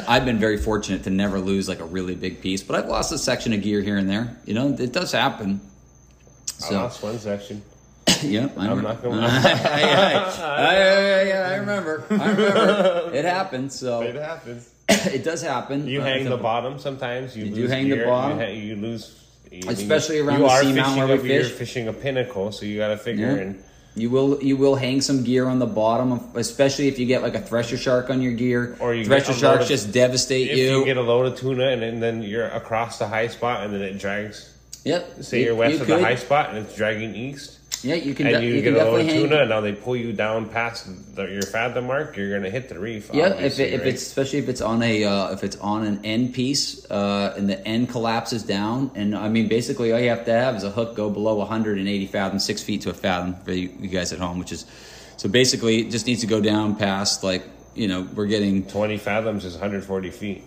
I've 0.08 0.23
been 0.25 0.39
very 0.39 0.58
fortunate 0.58 1.03
to 1.03 1.10
never 1.10 1.39
lose 1.39 1.67
like 1.67 1.79
a 1.79 1.86
really 1.86 2.15
big 2.15 2.41
piece, 2.41 2.63
but 2.63 2.77
I've 2.77 2.88
lost 2.89 3.12
a 3.12 3.17
section 3.17 3.51
of 3.53 3.62
gear 3.62 3.82
here 3.82 3.97
and 3.97 4.10
there. 4.10 4.38
You 4.45 4.53
know, 4.53 4.69
it 4.69 4.93
does 4.93 5.12
happen. 5.12 5.60
I 6.47 6.51
So, 6.69 6.75
lost 6.75 7.03
one 7.03 7.19
section. 7.19 7.62
yeah, 8.21 8.47
I 8.58 8.67
I'm 8.67 8.77
remember. 8.77 8.82
not 8.84 9.03
gonna. 9.03 9.27
I, 9.29 10.21
I, 10.39 11.32
I, 11.32 11.53
I 11.53 11.56
remember. 11.58 12.03
I 12.10 12.32
remember. 12.32 13.12
It 13.13 13.25
happens. 13.25 13.77
So 13.77 14.01
it 14.01 14.15
happens. 14.15 14.69
it 14.89 15.23
does 15.23 15.41
happen. 15.41 15.88
You 15.88 16.01
Uh, 16.01 16.06
hang 16.06 16.25
the 16.25 16.38
bottom 16.38 16.79
sometimes. 16.79 17.36
You, 17.36 17.45
You 17.45 17.56
do 17.56 17.67
hang 17.67 17.89
the 17.89 18.03
bottom. 18.06 18.39
You, 18.39 18.45
ha- 18.45 18.51
you 18.51 18.75
lose. 18.77 19.19
You- 19.53 19.69
Especially 19.69 20.17
you, 20.17 20.27
around 20.27 20.39
you 20.41 20.45
the 20.47 20.51
are 20.51 20.63
seamount 20.63 20.97
where 20.97 21.17
we 21.17 21.29
a- 21.31 21.33
You're 21.35 21.43
fish. 21.45 21.51
fishing 21.53 21.87
a 21.87 21.93
pinnacle, 21.93 22.51
so 22.51 22.65
you 22.65 22.77
got 22.77 22.87
to 22.89 22.97
figure 22.97 23.27
Yeah. 23.27 23.41
and. 23.41 23.63
You 23.95 24.09
will 24.09 24.41
you 24.41 24.57
will 24.57 24.75
hang 24.75 25.01
some 25.01 25.23
gear 25.23 25.45
on 25.47 25.59
the 25.59 25.67
bottom, 25.67 26.13
of, 26.13 26.23
especially 26.35 26.87
if 26.87 26.97
you 26.97 27.05
get 27.05 27.21
like 27.21 27.35
a 27.35 27.39
thresher 27.41 27.77
shark 27.77 28.09
on 28.09 28.23
your 28.23 28.31
gear. 28.33 28.75
Or 28.79 28.95
you 28.95 29.05
thresher 29.05 29.33
sharks 29.33 29.65
of- 29.65 29.69
just 29.69 29.91
devastate 29.91 30.49
If 30.49 30.57
you. 30.57 30.79
you 30.79 30.85
get 30.85 30.97
a 30.97 31.01
load 31.03 31.27
of 31.27 31.37
tuna 31.39 31.67
and 31.67 31.79
then, 31.83 31.99
then 31.99 32.23
you're 32.23 32.47
across 32.47 32.97
the 32.97 33.05
high 33.07 33.27
spot 33.27 33.63
and 33.63 33.71
then 33.71 33.83
it 33.83 33.99
drags. 33.99 34.49
yep. 34.83 35.07
Say 35.21 35.41
You- 35.41 35.45
you're 35.45 35.55
west 35.55 35.75
you 35.75 35.81
of 35.81 35.87
the 35.87 35.99
high 36.01 36.15
spot 36.15 36.49
and 36.49 36.57
it's 36.65 36.75
dragging 36.75 37.13
east. 37.13 37.59
Yeah, 37.84 37.96
you 37.96 38.15
can 38.15 38.28
and 38.28 38.38
de- 38.38 38.46
you, 38.48 38.56
you 38.56 38.62
get 38.62 38.76
can 38.76 38.88
a 38.88 38.91
little 38.91 39.08
tuna, 39.08 39.41
and 39.41 39.50
now 39.50 39.60
they 39.60 39.74
pull 39.74 39.96
you 39.96 40.13
down 40.13 40.48
past 40.48 40.88
the, 41.15 41.24
your 41.26 41.41
fathom 41.41 41.88
mark, 41.88 42.15
you're 42.15 42.34
gonna 42.34 42.50
hit 42.50 42.69
the 42.69 42.80
reef. 42.80 43.10
Yeah, 43.13 43.34
if, 43.34 43.60
it, 43.60 43.74
if 43.74 43.82
right? 43.82 43.89
it's 43.89 44.02
especially 44.04 44.39
if 44.39 44.48
it's 44.48 44.62
on 44.62 44.82
a 44.82 45.04
uh, 45.04 45.32
if 45.34 45.43
it's 45.43 45.58
on 45.58 45.84
an 45.84 46.04
end 46.06 46.34
piece 46.34 46.89
uh, 46.89 47.34
and 47.38 47.50
the 47.50 47.65
end 47.67 47.89
collapses 47.89 48.43
down, 48.43 48.91
and 48.96 49.13
I 49.15 49.28
mean 49.28 49.50
basically 49.50 49.91
all 49.91 50.00
you 50.00 50.10
have 50.10 50.24
to 50.26 50.32
have 50.32 50.56
is 50.56 50.63
a 50.63 50.72
hook 50.72 50.96
go 50.96 51.10
below 51.10 51.36
180 51.36 52.06
fathoms, 52.08 52.46
six 52.46 52.63
feet 52.63 52.82
to 52.82 52.89
a 52.89 52.93
fathom 52.93 53.36
for 53.43 53.52
you, 53.52 53.69
you 53.80 53.89
guys 53.89 54.13
at 54.13 54.19
home, 54.19 54.39
which 54.39 54.54
is 54.54 54.65
so 55.17 55.28
basically 55.28 55.82
it 55.82 55.91
just 55.91 56.08
needs 56.08 56.22
to 56.22 56.28
go 56.28 56.39
down 56.39 56.76
past 56.78 57.22
like 57.24 57.43
you 57.76 57.89
know 57.89 58.08
we're 58.15 58.28
getting 58.28 58.65
20 58.65 58.98
fathoms 58.98 59.43
is 59.43 59.54
140 59.54 60.10
feet. 60.10 60.43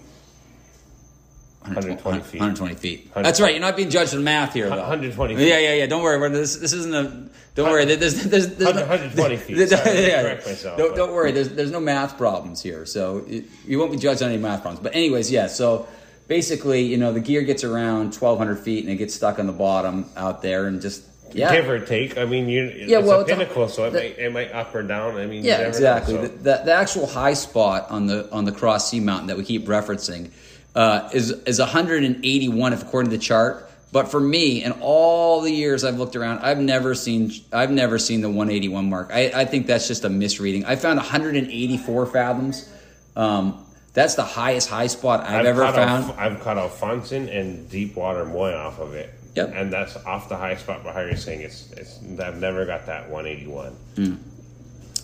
120 1.67 2.21
feet. 2.23 2.41
120 2.41 2.75
feet. 2.77 3.15
That's 3.15 3.41
right. 3.41 3.53
You're 3.55 3.61
not 3.61 3.77
being 3.77 3.91
judged 3.91 4.15
on 4.15 4.23
math 4.25 4.55
here, 4.55 4.69
though. 4.69 4.77
120 4.77 5.37
feet. 5.37 5.49
Yeah, 5.49 5.59
yeah, 5.59 5.75
yeah. 5.75 5.87
Don't 5.87 6.03
worry. 6.03 6.29
This 6.31 6.57
this 6.57 6.73
isn't 6.73 6.95
a. 6.95 7.29
Don't 7.55 7.71
worry. 7.71 7.85
There's 7.87 8.25
there's, 8.25 8.57
there's 8.57 8.75
no, 8.75 8.81
120 8.83 9.37
feet. 9.39 9.57
There's- 9.57 9.71
Sorry, 9.71 10.07
yeah. 10.07 10.23
correct 10.23 10.47
myself, 10.47 10.79
Don't, 10.79 10.95
don't 10.95 11.13
worry. 11.13 11.33
There's 11.33 11.49
there's 11.51 11.71
no 11.71 11.81
math 11.81 12.17
problems 12.19 12.63
here, 12.63 12.85
so 12.87 13.25
it, 13.27 13.45
you 13.67 13.79
won't 13.79 13.93
be 13.93 13.99
judged 13.99 14.23
on 14.23 14.29
any 14.31 14.39
math 14.41 14.61
problems. 14.63 14.83
But 14.83 14.95
anyways, 14.95 15.31
yeah. 15.31 15.47
So 15.47 15.87
basically, 16.29 16.83
you 16.83 16.97
know, 16.99 17.13
the 17.13 17.21
gear 17.21 17.43
gets 17.43 17.65
around 17.65 18.15
1,200 18.15 18.57
feet 18.59 18.85
and 18.85 18.93
it 18.93 18.97
gets 18.97 19.15
stuck 19.15 19.39
on 19.39 19.47
the 19.47 19.53
bottom 19.53 20.07
out 20.17 20.43
there, 20.43 20.67
and 20.67 20.81
just 20.83 21.03
yeah. 21.33 21.55
Give 21.55 21.69
or 21.69 21.81
take. 21.81 22.17
I 22.19 22.25
mean, 22.25 22.49
you, 22.49 22.65
Yeah, 22.65 22.99
it's 23.01 23.09
well, 23.09 23.19
a 23.19 23.23
it's 23.23 23.31
a- 23.31 23.37
pinnacle, 23.37 23.69
so 23.69 23.85
it, 23.85 23.91
the- 23.91 23.99
might, 23.99 24.19
it 24.19 24.33
might 24.33 24.53
up 24.53 24.75
or 24.75 24.83
down. 24.83 25.17
I 25.17 25.27
mean, 25.27 25.43
Yeah, 25.45 25.61
exactly. 25.67 26.15
Know, 26.15 26.23
The, 26.23 26.29
the, 26.29 26.63
the 26.67 26.73
actual 26.75 27.07
high 27.07 27.35
spot 27.35 27.91
on 27.91 28.07
the 28.07 28.31
on 28.33 28.45
the 28.45 28.53
Cross 28.53 28.91
Sea 28.91 29.01
Mountain 29.01 29.27
that 29.29 29.37
we 29.37 29.45
keep 29.45 29.67
referencing 29.67 30.31
uh, 30.77 31.09
is 31.13 31.31
is 31.31 31.59
181 31.59 32.73
if 32.73 32.83
according 32.83 33.11
to 33.11 33.17
the 33.17 33.23
chart. 33.23 33.69
But 33.93 34.11
for 34.11 34.21
me, 34.21 34.63
in 34.63 34.73
all 34.73 35.41
the 35.41 35.51
years 35.51 35.83
I've 35.83 35.99
looked 35.99 36.17
around, 36.17 36.41
I've 36.41 36.59
never 36.59 36.95
seen 36.95 37.33
I've 37.53 37.71
never 37.71 37.99
seen 37.99 38.21
the 38.21 38.29
181 38.29 38.91
mark. 38.91 39.11
I, 39.13 39.33
I 39.35 39.45
think 39.47 39.67
that's 39.67 39.89
just 39.89 40.05
a 40.05 40.11
misreading. 40.11 40.67
I 40.67 40.77
found 40.77 40.99
184 40.99 42.07
fathoms. 42.07 42.71
Um, 43.17 43.65
that's 43.95 44.15
the 44.15 44.25
highest 44.25 44.69
high 44.69 44.89
spot 44.89 45.27
I've, 45.27 45.47
ever 45.47 45.63
found. 45.73 46.05
Alf- 46.05 46.19
I've 46.19 46.41
caught 46.41 46.59
Alfonsin 46.59 47.35
and 47.35 47.71
Deepwater 47.71 48.27
Moy 48.27 48.53
off 48.53 48.79
of 48.79 48.93
it. 48.93 49.15
Yep. 49.35 49.53
And 49.55 49.73
that's 49.73 49.97
off 50.05 50.29
the 50.29 50.37
high 50.37 50.57
spot. 50.57 50.85
But 50.85 50.93
how 50.93 51.01
you're 51.01 51.17
saying 51.17 51.41
it's, 51.41 51.71
it's 51.73 51.99
I've 52.21 52.39
never 52.39 52.67
got 52.67 52.85
that 52.87 53.09
181. 53.09 54.19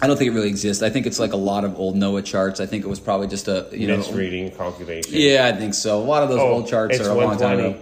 I 0.03 0.09
don't 0.09 0.17
think 0.17 0.33
it 0.33 0.35
really 0.35 0.49
exists. 0.49 0.83
I 0.83 0.91
think 0.91 1.07
it's 1.07 1.21
like 1.21 1.33
a 1.33 1.37
lot 1.37 1.65
of 1.65 1.79
old 1.79 1.95
NOAA 1.95 2.25
charts. 2.25 2.59
I 2.59 2.67
think 2.67 2.85
it 2.85 2.89
was 2.89 2.99
probably 2.99 3.29
just 3.29 3.47
a 3.47 3.69
you 3.73 3.87
know. 3.87 3.99
Misreading 3.99 4.51
calculation. 4.51 5.13
Yeah, 5.15 5.47
I 5.47 5.57
think 5.57 5.75
so. 5.75 5.99
A 5.99 6.03
lot 6.03 6.25
of 6.25 6.29
those 6.29 6.41
Oh, 6.41 6.49
old 6.55 6.67
charts 6.69 6.99
are 6.99 7.11
a 7.11 7.15
long 7.15 7.39
time 7.39 7.61
ago. 7.61 7.81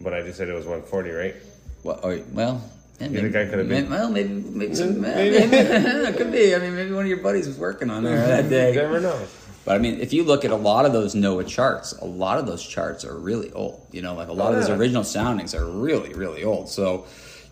But 0.00 0.12
I 0.12 0.22
just 0.22 0.38
said 0.38 0.48
it 0.48 0.54
was 0.54 0.64
140, 0.66 1.10
right? 1.10 1.34
Well, 1.84 2.00
well, 2.32 2.62
yeah, 3.00 3.08
You 3.08 3.20
think 3.20 3.36
I 3.36 3.44
could 3.46 3.58
have 3.60 3.68
maybe, 3.68 3.82
been- 3.82 3.90
well, 3.90 4.10
maybe, 4.10 4.28
maybe, 4.28 4.74
some, 4.74 5.00
Maybe. 5.00 5.46
maybe. 5.46 5.56
it 5.56 6.16
could 6.16 6.32
be. 6.32 6.54
I 6.54 6.58
mean, 6.58 6.74
maybe 6.74 6.92
one 6.92 7.02
of 7.04 7.08
your 7.08 7.18
buddies 7.18 7.46
was 7.46 7.58
working 7.58 7.90
on 7.90 8.02
there 8.02 8.16
that 8.26 8.44
You 8.44 8.50
day. 8.50 8.74
never 8.74 9.00
know. 9.00 9.18
But 9.64 9.76
I 9.76 9.78
mean, 9.78 10.00
if 10.00 10.12
you 10.12 10.24
look 10.24 10.44
at 10.44 10.50
a 10.50 10.56
lot 10.56 10.84
of 10.84 10.92
those 10.92 11.14
NOAA 11.14 11.46
charts, 11.46 11.92
a 11.92 12.04
lot 12.06 12.38
of 12.38 12.46
those 12.46 12.66
charts 12.66 13.04
are 13.04 13.14
really 13.16 13.52
old. 13.52 13.86
You 13.92 14.02
know, 14.02 14.14
like 14.14 14.28
a 14.28 14.32
lot 14.32 14.48
Oh, 14.48 14.54
of 14.54 14.60
those 14.60 14.68
yeah. 14.70 14.76
original 14.76 15.04
soundings 15.04 15.54
are 15.54 15.64
really, 15.64 16.12
really 16.14 16.42
old. 16.44 16.68
So, 16.68 17.04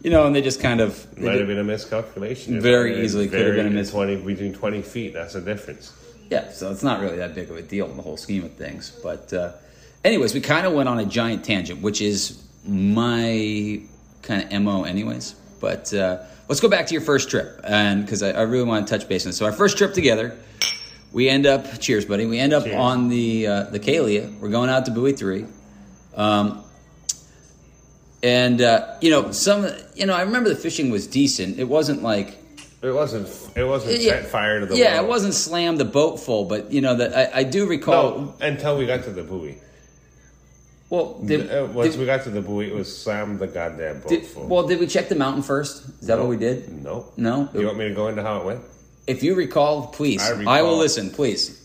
you 0.03 0.11
know, 0.11 0.27
and 0.27 0.35
they 0.35 0.43
just 0.43 0.61
kind 0.61 0.81
of 0.81 1.07
Might 1.19 1.33
did- 1.33 1.39
have 1.41 1.49
been 1.49 1.59
a 1.59 1.65
miscalculation. 1.65 2.61
Very 2.61 3.05
easily 3.05 3.29
could 3.29 3.45
have 3.47 3.55
been 3.57 3.67
a 3.67 3.71
mis- 3.71 3.91
20 3.91 4.17
between 4.17 4.55
20 4.55 4.83
feet. 4.83 5.13
That's 5.15 5.35
the 5.35 5.41
difference. 5.41 5.93
Yeah, 6.31 6.51
so 6.51 6.71
it's 6.71 6.83
not 6.83 7.01
really 7.01 7.17
that 7.17 7.35
big 7.35 7.51
of 7.51 7.57
a 7.57 7.63
deal 7.63 7.87
in 7.91 7.97
the 7.97 8.03
whole 8.03 8.17
scheme 8.19 8.45
of 8.45 8.53
things. 8.53 8.91
But, 9.03 9.33
uh, 9.33 9.53
anyways, 10.05 10.35
we 10.35 10.41
kind 10.41 10.67
of 10.67 10.75
went 10.75 10.89
on 10.89 10.99
a 10.99 11.05
giant 11.07 11.43
tangent, 11.45 11.81
which 11.81 12.01
is 12.03 12.43
my 12.67 13.81
kind 14.23 14.53
of 14.53 14.63
mo, 14.63 14.85
anyways. 14.85 15.35
But 15.61 15.93
uh, 15.95 16.23
let's 16.49 16.61
go 16.61 16.69
back 16.69 16.87
to 16.89 16.93
your 16.95 17.01
first 17.03 17.31
trip, 17.31 17.61
and 17.65 18.05
because 18.05 18.23
I, 18.23 18.31
I 18.33 18.43
really 18.43 18.65
want 18.65 18.87
to 18.87 18.99
touch 18.99 19.09
base 19.09 19.25
on 19.25 19.31
this. 19.31 19.39
So 19.39 19.47
our 19.47 19.53
first 19.53 19.79
trip 19.79 19.95
together, 19.95 20.37
we 21.13 21.29
end 21.29 21.47
up. 21.47 21.81
Cheers, 21.81 22.05
buddy. 22.05 22.27
We 22.27 22.39
end 22.39 22.53
up 22.53 22.65
Cheers. 22.65 22.77
on 22.77 23.09
the 23.09 23.47
uh, 23.47 23.63
the 23.65 23.81
Kalia. 23.81 24.39
We're 24.39 24.51
going 24.51 24.69
out 24.71 24.85
to 24.85 24.91
Buoy 24.93 25.13
Three. 25.13 25.47
Um, 26.15 26.63
and 28.23 28.61
uh, 28.61 28.97
you 29.01 29.11
know 29.11 29.33
some 29.33 29.69
you 29.95 30.07
know 30.07 30.15
I 30.15 30.23
remember 30.23 30.49
the 30.49 30.57
fishing 30.57 30.91
was 30.91 31.07
decent. 31.07 31.59
It 31.59 31.69
wasn't 31.69 32.03
like 32.03 32.37
It 32.83 32.91
wasn't. 32.93 33.29
It 33.57 33.65
wasn't 33.65 34.01
yeah, 34.01 34.21
set 34.23 34.27
fire 34.27 34.61
to 34.61 34.67
the 34.67 34.77
yeah, 34.77 34.95
well. 34.95 35.05
it 35.05 35.09
wasn't 35.09 35.35
slam 35.35 35.77
the 35.77 35.85
boat 35.85 36.19
full, 36.19 36.45
but 36.45 36.71
you 36.73 36.81
know 36.81 36.95
that 36.97 37.15
I, 37.35 37.41
I 37.41 37.43
do 37.45 37.67
recall. 37.67 38.21
No, 38.21 38.35
until 38.41 38.77
we 38.79 38.87
got 38.87 39.05
to 39.05 39.11
the 39.11 39.23
buoy. 39.23 39.59
Well, 40.91 41.21
did, 41.23 41.51
Uh, 41.51 41.67
Once 41.67 41.91
did- 41.93 42.01
we 42.01 42.07
got 42.07 42.23
to 42.25 42.31
the 42.31 42.41
buoy, 42.41 42.69
it 42.69 42.75
was 42.75 42.89
slam 42.89 43.37
the 43.39 43.47
goddamn 43.47 44.01
boat 44.01 44.09
did- 44.09 44.25
full. 44.25 44.47
well, 44.47 44.67
did 44.67 44.81
we 44.81 44.87
check 44.87 45.09
the 45.11 45.17
mountain 45.17 45.43
first? 45.43 45.85
Is 46.01 46.07
that 46.07 46.19
what 46.19 46.29
we 46.29 46.37
did? 46.39 46.83
No. 46.83 47.13
No. 47.17 47.49
You 47.53 47.67
want 47.67 47.77
me 47.79 47.89
to 47.89 47.95
go 47.95 48.09
into 48.09 48.23
how 48.23 48.39
it 48.39 48.45
went? 48.47 48.61
If 49.07 49.23
you 49.23 49.35
recall, 49.35 49.89
please, 49.89 50.23
I 50.23 50.59
I, 50.59 50.63
will 50.63 50.77
listen. 50.79 51.11
Please. 51.11 51.61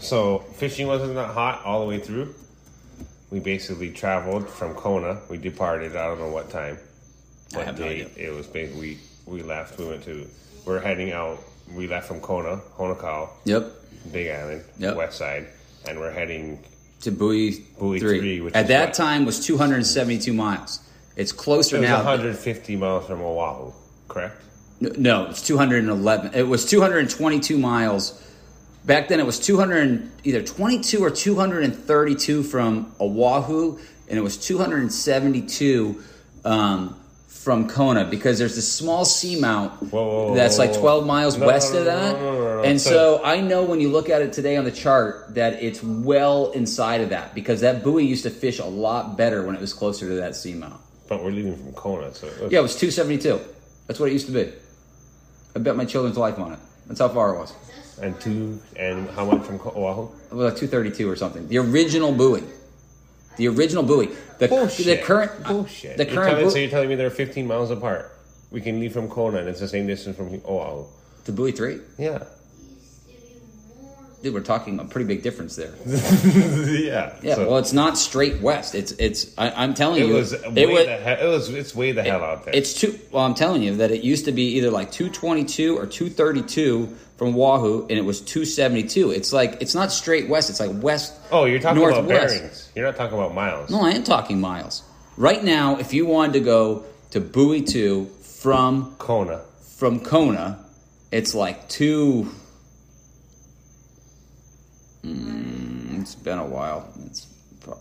So 0.00 0.40
fishing 0.56 0.86
wasn't 0.86 1.14
that 1.14 1.30
hot 1.32 1.64
all 1.64 1.80
the 1.80 1.86
way 1.86 1.98
through. 1.98 2.34
We 3.36 3.40
basically 3.40 3.90
traveled 3.90 4.48
from 4.48 4.72
Kona. 4.72 5.18
We 5.28 5.36
departed. 5.36 5.94
I 5.94 6.06
don't 6.06 6.18
know 6.18 6.30
what 6.30 6.48
time. 6.48 6.78
I 7.52 7.58
What 7.58 7.66
have 7.66 7.78
no 7.78 7.84
date 7.84 8.08
it 8.16 8.32
was. 8.32 8.46
Basically, 8.46 8.96
we 9.26 9.36
we 9.40 9.42
left. 9.42 9.78
We 9.78 9.84
went 9.88 10.04
to. 10.04 10.26
We're 10.64 10.80
heading 10.80 11.12
out. 11.12 11.38
We 11.74 11.86
left 11.86 12.08
from 12.08 12.20
Kona, 12.20 12.62
Honokohau, 12.78 13.28
Yep. 13.44 13.64
Big 14.10 14.30
Island, 14.30 14.64
Yep. 14.78 14.96
west 14.96 15.18
side, 15.18 15.48
and 15.86 16.00
we're 16.00 16.12
heading. 16.12 16.60
To 17.02 17.10
Buoy, 17.10 17.62
Buoy 17.78 18.00
three. 18.00 18.18
three, 18.20 18.40
which 18.40 18.54
At 18.54 18.68
that 18.68 18.86
what? 18.88 18.94
time 18.94 19.26
was 19.26 19.44
272 19.44 20.32
miles. 20.32 20.80
It's 21.14 21.30
closer 21.32 21.76
It 21.76 21.82
now. 21.82 21.96
150 21.96 22.74
miles 22.76 23.04
from 23.06 23.20
Oahu, 23.20 23.70
correct? 24.08 24.40
No, 24.80 25.26
it's 25.26 25.42
211. 25.42 26.30
It 26.32 26.44
was 26.48 26.64
222 26.64 27.58
miles. 27.58 28.18
Back 28.86 29.08
then, 29.08 29.18
it 29.18 29.26
was 29.26 29.40
200 29.40 30.08
either 30.24 30.42
22 30.42 31.02
or 31.02 31.10
232 31.10 32.42
from 32.44 32.92
Oahu, 33.00 33.78
and 34.08 34.16
it 34.18 34.22
was 34.22 34.36
272 34.36 36.02
um, 36.44 36.96
from 37.26 37.68
Kona 37.68 38.04
because 38.04 38.38
there's 38.38 38.54
this 38.54 38.72
small 38.72 39.04
seamount 39.04 39.70
Whoa, 39.90 40.34
that's 40.36 40.58
like 40.58 40.72
12 40.72 41.04
miles 41.04 41.36
No, 41.36 41.46
west 41.46 41.74
of 41.74 41.84
that. 41.86 42.16
no, 42.20 42.32
no. 42.58 42.62
And 42.62 42.80
So- 42.80 42.90
so 43.18 43.24
I 43.24 43.40
know 43.40 43.64
when 43.64 43.80
you 43.80 43.88
look 43.88 44.08
at 44.08 44.22
it 44.22 44.32
today 44.32 44.56
on 44.56 44.64
the 44.64 44.70
chart 44.70 45.34
that 45.34 45.62
it's 45.62 45.82
well 45.82 46.52
inside 46.52 47.00
of 47.00 47.08
that 47.10 47.34
because 47.34 47.60
that 47.62 47.82
buoy 47.82 48.04
used 48.04 48.22
to 48.22 48.30
fish 48.30 48.60
a 48.60 48.64
lot 48.64 49.16
better 49.16 49.42
when 49.44 49.56
it 49.56 49.60
was 49.60 49.72
closer 49.72 50.08
to 50.08 50.14
that 50.14 50.32
seamount. 50.32 50.78
But 51.08 51.24
we're 51.24 51.30
leaving 51.32 51.56
from 51.56 51.72
Kona, 51.72 52.14
so 52.14 52.28
Yeah, 52.50 52.60
it 52.60 52.62
was 52.62 52.76
272. 52.76 53.40
That's 53.88 53.98
what 53.98 54.10
it 54.10 54.12
used 54.12 54.26
to 54.26 54.32
be. 54.32 54.52
I 55.56 55.58
bet 55.58 55.76
my 55.76 55.84
children's 55.84 56.18
life 56.18 56.38
on 56.38 56.52
it. 56.52 56.58
That's 56.86 57.00
how 57.00 57.08
far 57.08 57.34
it 57.34 57.38
was. 57.38 57.52
And 58.02 58.18
two 58.20 58.60
and 58.76 59.08
how 59.10 59.24
much 59.24 59.44
from 59.46 59.56
Oahu? 59.60 60.08
Well, 60.30 60.50
232 60.50 61.08
or 61.08 61.16
something. 61.16 61.48
The 61.48 61.58
original 61.58 62.12
buoy. 62.12 62.42
The 63.36 63.48
original 63.48 63.82
buoy. 63.82 64.10
The, 64.38 64.48
Bullshit. 64.48 64.86
the 64.86 64.98
current 64.98 65.44
Bullshit. 65.44 65.96
The 65.96 66.04
You're 66.04 66.14
current 66.14 66.36
telling, 66.36 66.50
so 66.50 66.58
you're 66.58 66.70
telling 66.70 66.88
me 66.88 66.94
they're 66.94 67.10
15 67.10 67.46
miles 67.46 67.70
apart. 67.70 68.12
We 68.50 68.60
can 68.60 68.80
leave 68.80 68.92
from 68.92 69.08
Kona 69.08 69.38
and 69.38 69.48
it's 69.48 69.60
the 69.60 69.68
same 69.68 69.86
distance 69.86 70.16
from 70.16 70.28
Oahu. 70.46 70.86
the 71.24 71.32
buoy 71.32 71.52
three. 71.52 71.78
Yeah. 71.98 72.24
Dude, 74.22 74.32
we're 74.34 74.40
talking 74.40 74.80
a 74.80 74.84
pretty 74.84 75.06
big 75.06 75.22
difference 75.22 75.54
there. 75.56 75.74
yeah. 75.86 77.14
Yeah, 77.22 77.34
So 77.34 77.48
well, 77.48 77.58
it's 77.58 77.72
not 77.74 77.98
straight 77.98 78.40
west. 78.40 78.74
It's 78.74 78.92
it's. 78.92 79.36
I, 79.38 79.50
I'm 79.50 79.74
telling 79.74 80.02
it 80.02 80.06
you, 80.08 80.14
was 80.14 80.32
it 80.32 80.52
way 80.54 80.66
was. 80.66 80.86
the 80.86 80.96
hell. 80.96 81.18
It 81.20 81.30
was. 81.30 81.48
It's 81.50 81.74
way 81.74 81.92
the 81.92 82.02
hell 82.02 82.24
out 82.24 82.44
there. 82.44 82.54
It's 82.56 82.72
two. 82.74 82.98
Well, 83.12 83.22
I'm 83.24 83.34
telling 83.34 83.62
you 83.62 83.76
that 83.76 83.90
it 83.90 84.02
used 84.02 84.24
to 84.24 84.32
be 84.32 84.54
either 84.56 84.70
like 84.70 84.90
222 84.90 85.76
or 85.78 85.86
232 85.86 86.96
from 87.16 87.34
Oahu, 87.34 87.82
and 87.88 87.92
it 87.92 88.04
was 88.04 88.20
272. 88.20 89.10
It's 89.10 89.32
like 89.32 89.58
it's 89.60 89.74
not 89.74 89.90
straight 89.92 90.28
west. 90.28 90.50
It's 90.50 90.60
like 90.60 90.70
west. 90.82 91.14
oh, 91.30 91.44
you're 91.44 91.58
talking 91.58 91.82
about 91.82 92.06
bearings. 92.06 92.70
You're 92.74 92.86
not 92.86 92.96
talking 92.96 93.18
about 93.18 93.34
miles. 93.34 93.70
No, 93.70 93.80
I 93.80 93.90
am 93.90 94.04
talking 94.04 94.40
miles. 94.40 94.82
Right 95.16 95.42
now, 95.42 95.78
if 95.78 95.94
you 95.94 96.06
wanted 96.06 96.34
to 96.34 96.40
go 96.40 96.84
to 97.12 97.20
Buoy 97.20 97.62
2 97.62 98.04
from 98.20 98.94
Kona. 98.98 99.40
from 99.76 100.00
Kona, 100.00 100.64
it's 101.10 101.34
like 101.34 101.68
two. 101.68 102.30
Mm, 105.02 106.00
it's 106.02 106.14
been 106.14 106.38
a 106.38 106.44
while. 106.46 106.92
It's 107.06 107.26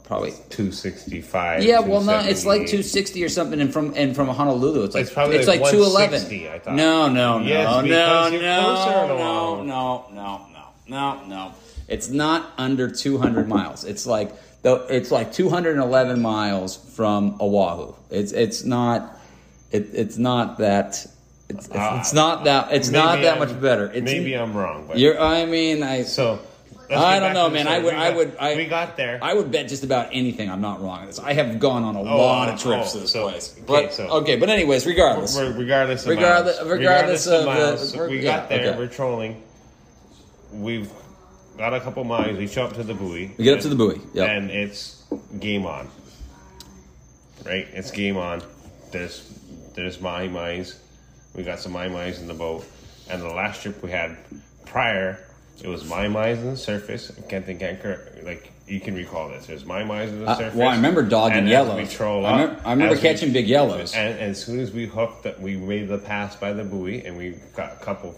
probably 0.03 0.31
265. 0.49 1.63
yeah. 1.63 1.79
Well, 1.79 2.01
no, 2.01 2.19
it's 2.19 2.45
like 2.45 2.67
two 2.67 2.83
sixty 2.83 3.23
or 3.23 3.29
something, 3.29 3.59
and 3.61 3.71
from 3.71 3.93
and 3.95 4.15
from 4.15 4.27
Honolulu, 4.27 4.83
it's 4.83 4.95
like 4.95 5.03
It's 5.03 5.13
probably 5.13 5.37
it's 5.37 5.47
like 5.47 5.61
like 5.61 5.71
two 5.71 5.83
eleven. 5.83 6.21
I 6.21 6.59
thought. 6.59 6.75
No, 6.75 7.07
no, 7.07 7.39
no, 7.39 7.45
Yes, 7.45 7.67
no, 7.67 7.81
no, 7.81 8.29
no, 8.37 9.63
no, 9.63 9.63
no, 9.63 10.11
no, 10.11 10.67
no, 10.87 11.25
no. 11.27 11.53
It's 11.87 12.09
not 12.09 12.51
under 12.57 12.89
two 12.89 13.17
hundred 13.17 13.47
miles. 13.47 13.83
It's 13.83 14.05
like 14.05 14.31
though. 14.63 14.85
It's 14.87 15.11
like 15.11 15.31
two 15.31 15.49
hundred 15.49 15.75
and 15.75 15.83
eleven 15.83 16.21
miles 16.21 16.75
from 16.95 17.37
Oahu. 17.39 17.93
It's 18.09 18.31
it's 18.31 18.63
not. 18.63 19.17
It, 19.71 19.89
it's 19.93 20.17
not 20.17 20.57
that. 20.59 21.05
It's, 21.47 21.67
it's, 21.67 21.75
it's 21.75 22.13
not 22.13 22.45
that. 22.45 22.71
It's 22.71 22.89
not 22.89 23.21
that 23.21 23.37
I'm- 23.37 23.39
much 23.39 23.61
better. 23.61 23.91
It's, 23.91 24.03
maybe 24.03 24.33
I'm 24.35 24.55
wrong, 24.55 24.85
but 24.87 24.97
You're. 24.97 25.19
I 25.19 25.45
mean, 25.45 25.83
I. 25.83 26.03
so 26.03 26.39
I 26.89 27.19
don't 27.19 27.33
know, 27.33 27.49
man. 27.49 27.67
I 27.67 27.79
would, 27.79 27.93
We 27.93 27.99
I 27.99 28.09
would, 28.11 28.37
I, 28.37 28.55
we 28.55 28.65
got 28.65 28.97
there. 28.97 29.19
I 29.21 29.33
would 29.33 29.51
bet 29.51 29.67
just 29.67 29.83
about 29.83 30.09
anything. 30.11 30.49
I'm 30.49 30.61
not 30.61 30.81
wrong. 30.81 31.09
I 31.23 31.33
have 31.33 31.59
gone 31.59 31.83
on 31.83 31.95
a 31.95 32.01
oh, 32.01 32.17
lot 32.17 32.49
of 32.49 32.55
oh, 32.55 32.57
trips 32.57 32.91
to 32.93 32.99
this 32.99 33.11
so- 33.11 33.29
place. 33.29 33.53
okay, 33.53 33.63
But 33.65 33.93
so- 33.93 34.07
okay, 34.21 34.35
but 34.37 34.49
anyways, 34.49 34.85
regardless, 34.85 35.35
We're- 35.35 35.53
regardless 35.53 36.03
of 36.03 36.09
Regardless- 36.09 36.57
miles. 36.57 36.69
regardless 36.69 37.27
of 37.27 37.39
the- 37.39 37.45
miles, 37.45 37.95
we're- 37.95 38.15
yeah, 38.17 38.37
got 38.39 38.49
there. 38.49 38.69
okay. 38.69 38.77
We're 38.77 38.87
trolling. 38.87 39.41
We've 40.53 40.91
got 41.57 41.73
a 41.73 41.79
couple 41.79 42.03
miles. 42.03 42.37
We 42.37 42.47
show 42.47 42.65
up 42.65 42.73
to 42.73 42.83
the 42.83 42.93
buoy. 42.93 43.31
we 43.37 43.43
get 43.43 43.55
up 43.57 43.61
to 43.61 43.69
the 43.69 43.75
buoy. 43.75 43.99
Yep. 44.13 44.29
and 44.29 44.51
it's 44.51 45.03
game 45.39 45.65
on. 45.65 45.89
Right, 47.45 47.67
it's 47.73 47.91
game 47.91 48.17
on. 48.17 48.41
There's 48.91 49.31
there's 49.75 49.99
mahi 49.99 50.29
mahis. 50.29 50.75
We 51.35 51.43
got 51.43 51.59
some 51.59 51.73
mahi 51.73 51.89
mahis 51.89 52.19
in 52.19 52.27
the 52.27 52.33
boat, 52.33 52.65
and 53.09 53.21
the 53.21 53.27
last 53.27 53.61
trip 53.61 53.83
we 53.83 53.91
had 53.91 54.17
prior, 54.65 55.19
it 55.63 55.67
was 55.67 55.85
my 55.89 56.07
mahis 56.07 56.37
on 56.39 56.51
the 56.51 56.57
surface. 56.57 57.11
I 57.17 57.21
can't 57.29 57.45
think 57.45 57.61
anchor 57.61 57.99
like 58.23 58.51
you 58.67 58.79
can 58.79 58.95
recall 58.95 59.29
this. 59.29 59.45
There's 59.45 59.65
mahi 59.65 59.83
mahis 59.83 60.09
on 60.09 60.19
the 60.21 60.27
Uh, 60.29 60.35
surface. 60.37 60.55
well, 60.55 60.67
I 60.69 60.75
remember 60.75 61.03
dogging 61.03 61.47
yellows. 61.47 61.77
We 61.77 61.85
troll 61.95 62.25
I 62.25 62.29
up, 62.29 62.39
remember, 62.41 62.61
I 62.67 62.71
remember 62.71 62.93
as 62.95 63.01
we- 63.01 63.09
catching 63.09 63.31
big 63.33 63.47
yellows. 63.47 63.93
and, 63.95 64.13
and 64.19 64.31
as 64.31 64.43
soon 64.43 64.59
as 64.59 64.71
we 64.71 64.85
hooked, 64.85 65.23
that 65.23 65.39
we 65.41 65.55
made 65.57 65.87
the 65.87 65.97
pass 65.97 66.35
by 66.35 66.53
the 66.53 66.63
buoy, 66.63 67.03
and 67.05 67.17
we 67.17 67.35
got 67.55 67.73
a 67.73 67.85
couple 67.85 68.15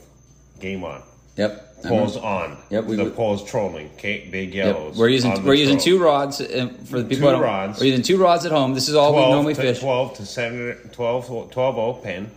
game 0.60 0.84
on. 0.84 1.02
yep. 1.36 1.64
Poles 1.84 2.18
on. 2.18 2.58
Yep, 2.72 2.86
we 2.86 2.96
the 2.96 3.04
would- 3.04 3.16
poles 3.16 3.44
trolling. 3.44 3.92
Okay, 3.98 4.28
big 4.32 4.52
Yep. 4.56 4.66
yellows. 4.76 4.98
We're 4.98 5.10
using 5.10 5.44
we're 5.46 5.54
using 5.54 5.76
troll. 5.78 5.86
two 5.86 6.04
rods 6.04 6.42
uh, 6.42 6.70
for 6.86 7.00
the 7.04 7.08
people. 7.08 7.30
Two 7.32 7.38
rods. 7.38 7.80
We're 7.80 7.86
using 7.86 8.02
two 8.04 8.18
rods 8.18 8.48
at 8.48 8.52
home. 8.52 8.74
This 8.74 8.90
is 8.90 8.96
all 8.96 9.14
we 9.14 9.20
normally 9.22 9.54
to, 9.54 9.62
fish. 9.62 9.80
12 9.80 10.16
to 10.18 10.26
7, 10.26 10.76
12, 10.92 11.52
12 11.52 11.78
O 11.78 11.94
Penn 11.94 12.32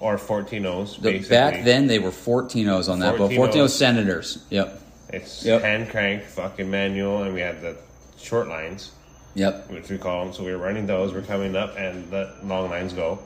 or 0.00 0.18
14 0.18 0.66
O's. 0.66 0.96
The- 0.96 1.12
basically. 1.12 1.28
back 1.36 1.64
then 1.64 1.86
they 1.86 1.98
were 1.98 2.10
14 2.10 2.68
O's 2.68 2.88
on 2.88 3.00
that 3.00 3.12
boat. 3.12 3.28
14 3.32 3.36
14 3.36 3.60
O's 3.62 3.70
O's. 3.72 3.78
Senators. 3.78 4.38
Yep. 4.50 4.80
It's 5.10 5.44
Yep. 5.44 5.62
hand 5.62 5.90
crank, 5.90 6.24
fucking 6.24 6.70
manual, 6.70 7.22
and 7.22 7.34
we 7.34 7.40
had 7.40 7.60
the 7.62 7.76
short 8.18 8.48
lines, 8.48 8.90
Yep. 9.34 9.70
which 9.70 9.88
we 9.88 9.98
call 9.98 10.24
them. 10.24 10.34
So 10.34 10.42
we 10.44 10.52
were 10.52 10.58
running 10.58 10.86
those, 10.86 11.12
we're 11.12 11.22
coming 11.22 11.54
up, 11.56 11.76
and 11.78 12.10
the 12.10 12.30
long 12.44 12.68
lines 12.70 12.92
go. 12.92 13.18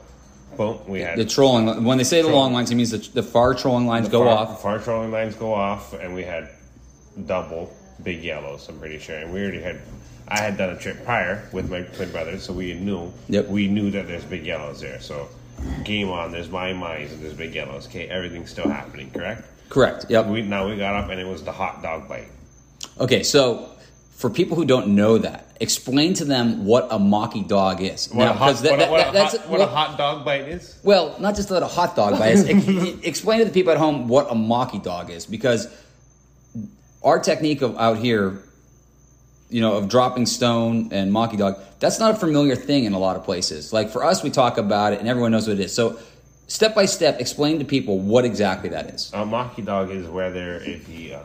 Boom, 0.56 0.78
we 0.86 1.00
had 1.00 1.18
The 1.18 1.24
trolling. 1.26 1.84
When 1.84 1.98
they 1.98 2.04
say 2.04 2.22
the 2.22 2.28
long 2.28 2.52
lines, 2.52 2.70
it 2.70 2.74
means 2.74 2.90
the, 2.90 2.98
the 3.14 3.22
far 3.22 3.54
trolling 3.54 3.86
lines 3.86 4.08
go 4.08 4.20
far, 4.24 4.28
off. 4.28 4.62
Far 4.62 4.78
trolling 4.78 5.10
lines 5.12 5.34
go 5.34 5.52
off, 5.54 5.92
and 5.94 6.14
we 6.14 6.22
had 6.24 6.48
double 7.26 7.70
big 8.02 8.22
yellows. 8.22 8.66
I'm 8.68 8.78
pretty 8.78 8.98
sure, 8.98 9.16
and 9.16 9.32
we 9.32 9.40
already 9.42 9.60
had. 9.60 9.80
I 10.30 10.40
had 10.40 10.58
done 10.58 10.70
a 10.70 10.76
trip 10.78 11.04
prior 11.06 11.48
with 11.52 11.70
my 11.70 11.82
twin 11.82 12.10
brother, 12.12 12.38
so 12.38 12.52
we 12.52 12.74
knew. 12.74 13.10
Yep. 13.28 13.48
We 13.48 13.66
knew 13.68 13.90
that 13.92 14.06
there's 14.08 14.24
big 14.24 14.44
yellows 14.44 14.80
there. 14.80 15.00
So, 15.00 15.26
game 15.84 16.08
on. 16.10 16.32
There's 16.32 16.50
my 16.50 16.72
mice 16.72 17.12
and 17.12 17.22
there's 17.22 17.34
big 17.34 17.54
yellows. 17.54 17.86
Okay, 17.86 18.08
everything's 18.08 18.50
still 18.50 18.68
happening. 18.68 19.10
Correct. 19.10 19.42
Correct. 19.68 20.06
Yep. 20.08 20.26
We 20.26 20.42
now 20.42 20.68
we 20.68 20.76
got 20.76 20.94
up 20.94 21.10
and 21.10 21.20
it 21.20 21.26
was 21.26 21.42
the 21.42 21.52
hot 21.52 21.82
dog 21.82 22.08
bite. 22.08 22.28
Okay, 23.00 23.22
so 23.22 23.68
for 24.12 24.30
people 24.30 24.56
who 24.56 24.64
don't 24.64 24.88
know 24.96 25.18
that, 25.18 25.46
explain 25.60 26.14
to 26.14 26.24
them 26.24 26.64
what 26.64 26.88
a 26.90 26.98
mocky 26.98 27.42
dog 27.42 27.80
is. 27.82 28.08
What, 28.08 28.24
Now, 28.24 28.30
a, 28.30 28.34
hot, 28.34 28.56
that- 28.56 28.70
what, 28.70 28.78
that- 28.78 28.90
what, 28.90 29.08
a, 29.08 29.12
that's 29.12 29.36
hot, 29.36 29.48
what 29.48 29.60
a 29.60 29.66
hot 29.66 29.98
dog 29.98 30.24
bite 30.24 30.42
is? 30.48 30.78
Well, 30.82 31.16
not 31.20 31.36
just 31.36 31.48
that 31.50 31.62
a 31.62 31.66
hot 31.66 31.94
dog 31.94 32.18
bite 32.18 32.32
is. 32.34 32.44
ex- 32.48 33.04
explain 33.06 33.38
to 33.40 33.44
the 33.44 33.50
people 33.52 33.72
at 33.72 33.78
home 33.78 34.08
what 34.08 34.26
a 34.30 34.34
mocky 34.34 34.78
dog 34.78 35.10
is, 35.10 35.26
because 35.26 35.68
our 37.02 37.18
technique 37.20 37.62
of 37.62 37.76
out 37.78 37.98
here, 37.98 38.42
you 39.50 39.60
know, 39.60 39.74
of 39.76 39.88
dropping 39.88 40.26
stone 40.26 40.88
and 40.92 41.12
mocky 41.12 41.36
dog, 41.36 41.58
that's 41.80 41.98
not 41.98 42.10
a 42.14 42.18
familiar 42.18 42.54
thing 42.56 42.84
in 42.84 42.92
a 42.92 42.98
lot 42.98 43.16
of 43.16 43.24
places. 43.24 43.72
Like 43.72 43.90
for 43.90 44.04
us, 44.04 44.22
we 44.22 44.30
talk 44.30 44.58
about 44.58 44.92
it 44.92 45.00
and 45.00 45.08
everyone 45.08 45.32
knows 45.32 45.46
what 45.48 45.58
it 45.58 45.60
is. 45.64 45.74
So, 45.74 45.98
step 46.48 46.74
by 46.74 46.84
step, 46.84 47.20
explain 47.20 47.58
to 47.58 47.64
people 47.64 47.98
what 47.98 48.24
exactly 48.24 48.68
that 48.70 48.86
is. 48.90 49.10
A 49.14 49.18
maki 49.24 49.64
dog 49.64 49.90
is 49.90 50.06
whether 50.08 50.56
if 50.56 50.88
it. 50.88 51.12
Uh, 51.14 51.20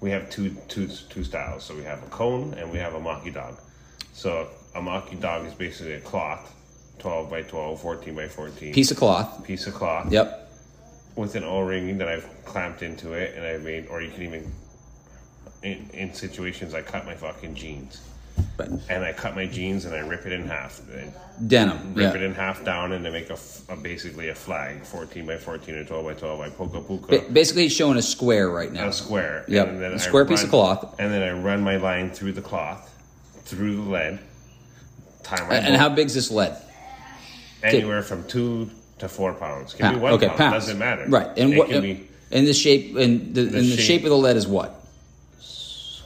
we 0.00 0.10
have 0.10 0.28
two 0.28 0.50
two 0.68 0.88
two 1.08 1.24
styles. 1.24 1.64
So 1.64 1.74
we 1.74 1.82
have 1.84 2.02
a 2.02 2.06
cone 2.08 2.52
and 2.54 2.70
we 2.70 2.76
have 2.78 2.92
a 2.94 3.00
maki 3.00 3.32
dog. 3.32 3.56
So 4.12 4.48
a 4.74 4.80
maki 4.80 5.18
dog 5.18 5.46
is 5.46 5.54
basically 5.54 5.94
a 5.94 6.00
cloth, 6.00 6.54
twelve 6.98 7.30
by 7.30 7.42
12, 7.42 7.80
14 7.80 8.14
by 8.14 8.28
fourteen 8.28 8.74
Piece 8.74 8.90
of 8.90 8.98
cloth. 8.98 9.42
piece 9.44 9.66
of 9.66 9.72
cloth. 9.72 10.12
Yep. 10.12 10.50
with 11.16 11.34
an 11.36 11.44
O-ring 11.44 11.96
that 11.98 12.08
I've 12.08 12.28
clamped 12.44 12.82
into 12.82 13.12
it, 13.14 13.34
and 13.36 13.46
I 13.46 13.56
made, 13.58 13.86
or 13.86 14.02
you 14.02 14.10
can 14.10 14.22
even, 14.24 14.52
in, 15.64 15.88
in 15.92 16.14
situations, 16.14 16.74
I 16.74 16.82
cut 16.82 17.06
my 17.06 17.14
fucking 17.14 17.54
jeans, 17.54 18.00
Right. 18.58 18.68
and 18.90 19.04
I 19.04 19.12
cut 19.12 19.34
my 19.34 19.46
jeans 19.46 19.84
and 19.86 19.94
I 19.94 20.00
rip 20.00 20.26
it 20.26 20.32
in 20.32 20.46
half, 20.46 20.80
and 20.92 21.12
Denim. 21.48 21.94
rip 21.94 22.14
Yeah. 22.14 22.20
it 22.20 22.22
in 22.22 22.34
half 22.34 22.64
down, 22.64 22.92
and 22.92 23.06
I 23.06 23.10
make 23.10 23.30
a 23.30 23.38
basically 23.76 24.28
a 24.28 24.34
flag, 24.34 24.82
fourteen 24.82 25.24
by 25.26 25.38
fourteen 25.38 25.74
or 25.76 25.84
twelve 25.84 26.04
by 26.04 26.14
twelve. 26.14 26.40
I 26.40 26.50
poke 26.50 26.74
a 26.74 26.80
puka, 26.80 27.06
Ba- 27.08 27.24
basically, 27.32 27.68
showing 27.68 27.96
a 27.96 28.02
square 28.02 28.50
right 28.50 28.72
now. 28.72 28.88
a 28.88 28.92
square, 28.92 29.44
Yep, 29.48 29.68
and 29.68 29.80
then 29.80 29.92
a 29.92 29.94
I 29.94 29.98
square 29.98 30.24
piece 30.26 30.40
run- 30.40 30.44
of 30.46 30.50
cloth. 30.50 30.94
and 30.98 31.12
then 31.12 31.22
I 31.22 31.32
run 31.32 31.62
my 31.62 31.76
line 31.76 32.10
through 32.10 32.32
the 32.32 32.42
cloth, 32.42 32.90
through 33.44 33.76
the 33.76 33.82
lead, 33.90 34.18
Time. 35.22 35.50
And 35.50 35.66
boat, 35.66 35.78
how 35.78 35.88
big's 35.88 36.14
this 36.14 36.30
lead? 36.30 36.56
anywhere 37.62 38.02
from 38.02 38.22
two 38.28 38.68
to 38.98 39.08
four 39.08 39.32
pounds. 39.32 39.72
Can 39.72 39.80
Pound. 39.84 39.96
be 39.96 40.02
one 40.02 40.12
okay, 40.14 40.26
pound, 40.26 40.38
pounds. 40.38 40.64
doesn't 40.66 40.78
matter. 40.78 41.06
Right. 41.08 41.28
And 41.38 41.54
it 41.54 41.56
what? 41.58 41.70
can 41.70 41.80
be 41.80 42.06
and 42.30 42.46
the 42.46 42.52
shape 42.52 42.94
and 42.96 43.34
the, 43.34 43.40
and 43.42 43.50
the 43.52 43.64
shape. 43.76 43.80
shape 43.80 44.02
of 44.04 44.10
the 44.10 44.18
lead 44.18 44.36
is 44.36 44.46
what? 44.46 44.83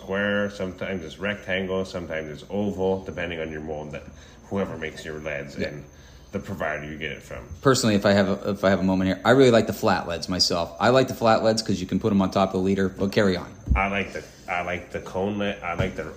Square, 0.08 0.48
sometimes 0.48 1.04
it's 1.04 1.18
rectangle, 1.18 1.84
sometimes 1.84 2.30
it's 2.30 2.44
oval, 2.48 3.04
depending 3.04 3.40
on 3.40 3.52
your 3.52 3.60
mold 3.60 3.92
that 3.92 4.04
whoever 4.44 4.78
makes 4.78 5.04
your 5.04 5.20
leads 5.20 5.54
and 5.56 5.84
the 6.32 6.38
provider 6.38 6.90
you 6.90 6.96
get 6.96 7.12
it 7.12 7.22
from. 7.22 7.44
Personally, 7.60 7.94
if 7.94 8.06
I 8.06 8.12
have 8.12 8.28
a, 8.30 8.50
if 8.52 8.64
I 8.64 8.70
have 8.70 8.80
a 8.80 8.82
moment 8.82 9.08
here, 9.08 9.20
I 9.22 9.32
really 9.32 9.50
like 9.50 9.66
the 9.66 9.74
flat 9.74 10.08
leads 10.08 10.26
myself. 10.26 10.74
I 10.80 10.88
like 10.88 11.08
the 11.08 11.14
flat 11.14 11.44
leads 11.44 11.60
because 11.60 11.78
you 11.78 11.86
can 11.86 12.00
put 12.00 12.08
them 12.08 12.22
on 12.22 12.30
top 12.30 12.48
of 12.48 12.52
the 12.54 12.60
leader. 12.60 12.88
But 12.88 13.12
carry 13.12 13.36
on. 13.36 13.52
I 13.76 13.88
like 13.88 14.14
the 14.14 14.24
I 14.50 14.62
like 14.62 14.92
the 14.92 15.00
cone 15.00 15.36
lead. 15.36 15.58
I 15.62 15.74
like 15.74 15.94
the 15.94 16.10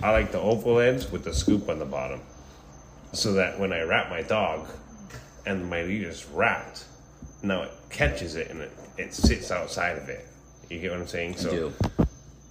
I 0.00 0.12
like 0.12 0.30
the 0.30 0.38
oval 0.38 0.74
leads 0.74 1.10
with 1.10 1.24
the 1.24 1.34
scoop 1.34 1.68
on 1.68 1.80
the 1.80 1.84
bottom, 1.84 2.20
so 3.12 3.32
that 3.32 3.58
when 3.58 3.72
I 3.72 3.82
wrap 3.82 4.08
my 4.08 4.22
dog, 4.22 4.68
and 5.46 5.68
my 5.68 5.82
leader's 5.82 6.26
wrapped, 6.26 6.84
now 7.42 7.62
it 7.62 7.72
catches 7.90 8.36
it 8.36 8.50
and 8.50 8.60
it, 8.60 8.72
it 8.98 9.14
sits 9.14 9.50
outside 9.50 9.98
of 9.98 10.08
it. 10.08 10.24
You 10.70 10.78
get 10.80 10.92
what 10.92 11.00
I'm 11.00 11.06
saying? 11.08 11.38
So 11.38 11.50
do. 11.50 12.06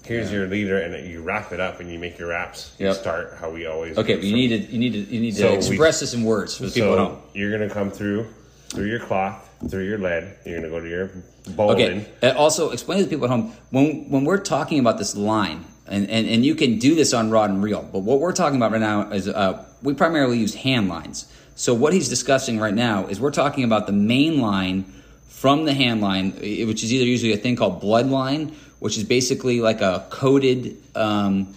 Here's 0.05 0.31
your 0.31 0.47
leader, 0.47 0.77
and 0.79 1.09
you 1.09 1.21
wrap 1.21 1.51
it 1.51 1.59
up 1.59 1.79
and 1.79 1.91
you 1.91 1.99
make 1.99 2.17
your 2.17 2.29
wraps. 2.29 2.71
You 2.79 2.87
Yep. 2.87 2.95
start 2.95 3.37
how 3.39 3.49
we 3.49 3.65
always 3.65 3.97
Okay, 3.97 4.15
but 4.15 4.23
you 4.23 4.31
from- 4.31 4.39
need 4.39 4.47
to 4.67 4.71
you 4.73 4.79
need 4.79 4.93
to 4.93 4.99
you 5.13 5.19
need 5.21 5.31
to 5.35 5.41
So 5.41 5.51
we- 5.51 5.57
express 5.57 5.99
this 5.99 6.13
in 6.13 6.23
words 6.23 6.55
for 6.57 6.63
the 6.63 6.71
people 6.71 6.89
so 6.89 6.93
at 6.93 6.99
home. 6.99 7.17
you're 7.33 7.51
gonna 7.51 7.69
come 7.69 7.91
through 7.91 8.27
through 8.69 8.87
your 8.87 8.99
cloth, 8.99 9.47
through 9.69 9.85
your 9.85 9.97
lead. 9.97 10.27
You're 10.45 10.57
gonna 10.57 10.69
go 10.69 10.79
to 10.79 10.89
your 10.89 11.11
bowling. 11.55 11.75
Okay. 11.81 12.05
And 12.21 12.37
also, 12.37 12.71
explain 12.71 12.99
to 12.99 13.05
the 13.05 13.09
people 13.09 13.25
at 13.25 13.31
home 13.31 13.51
when 13.71 14.05
when 14.09 14.25
we're 14.25 14.37
talking 14.39 14.79
about 14.79 14.97
this 14.97 15.15
line, 15.15 15.65
and, 15.87 16.09
and, 16.09 16.27
and 16.27 16.45
you 16.45 16.55
can 16.55 16.77
do 16.79 16.95
this 16.95 17.13
on 17.13 17.29
rod 17.29 17.49
and 17.49 17.63
reel, 17.63 17.87
but 17.91 17.99
what 17.99 18.19
we're 18.19 18.33
talking 18.33 18.57
about 18.57 18.71
right 18.71 18.81
now 18.81 19.11
is 19.11 19.27
uh, 19.27 19.63
we 19.83 19.93
primarily 19.93 20.37
use 20.37 20.55
hand 20.55 20.89
lines. 20.89 21.25
So 21.55 21.73
what 21.73 21.93
he's 21.93 22.09
discussing 22.09 22.59
right 22.59 22.73
now 22.73 23.05
is 23.07 23.19
we're 23.21 23.31
talking 23.31 23.63
about 23.63 23.85
the 23.87 23.93
main 23.93 24.41
line 24.41 24.85
from 25.29 25.63
the 25.65 25.73
hand 25.73 26.01
line, 26.01 26.31
which 26.31 26.83
is 26.83 26.91
either 26.91 27.05
usually 27.05 27.31
a 27.33 27.37
thing 27.37 27.55
called 27.55 27.79
blood 27.79 28.07
line, 28.09 28.51
which 28.85 28.97
is 28.99 29.03
basically 29.03 29.61
like 29.61 29.81
a 29.81 30.05
coated 30.11 30.77
um, 30.93 31.55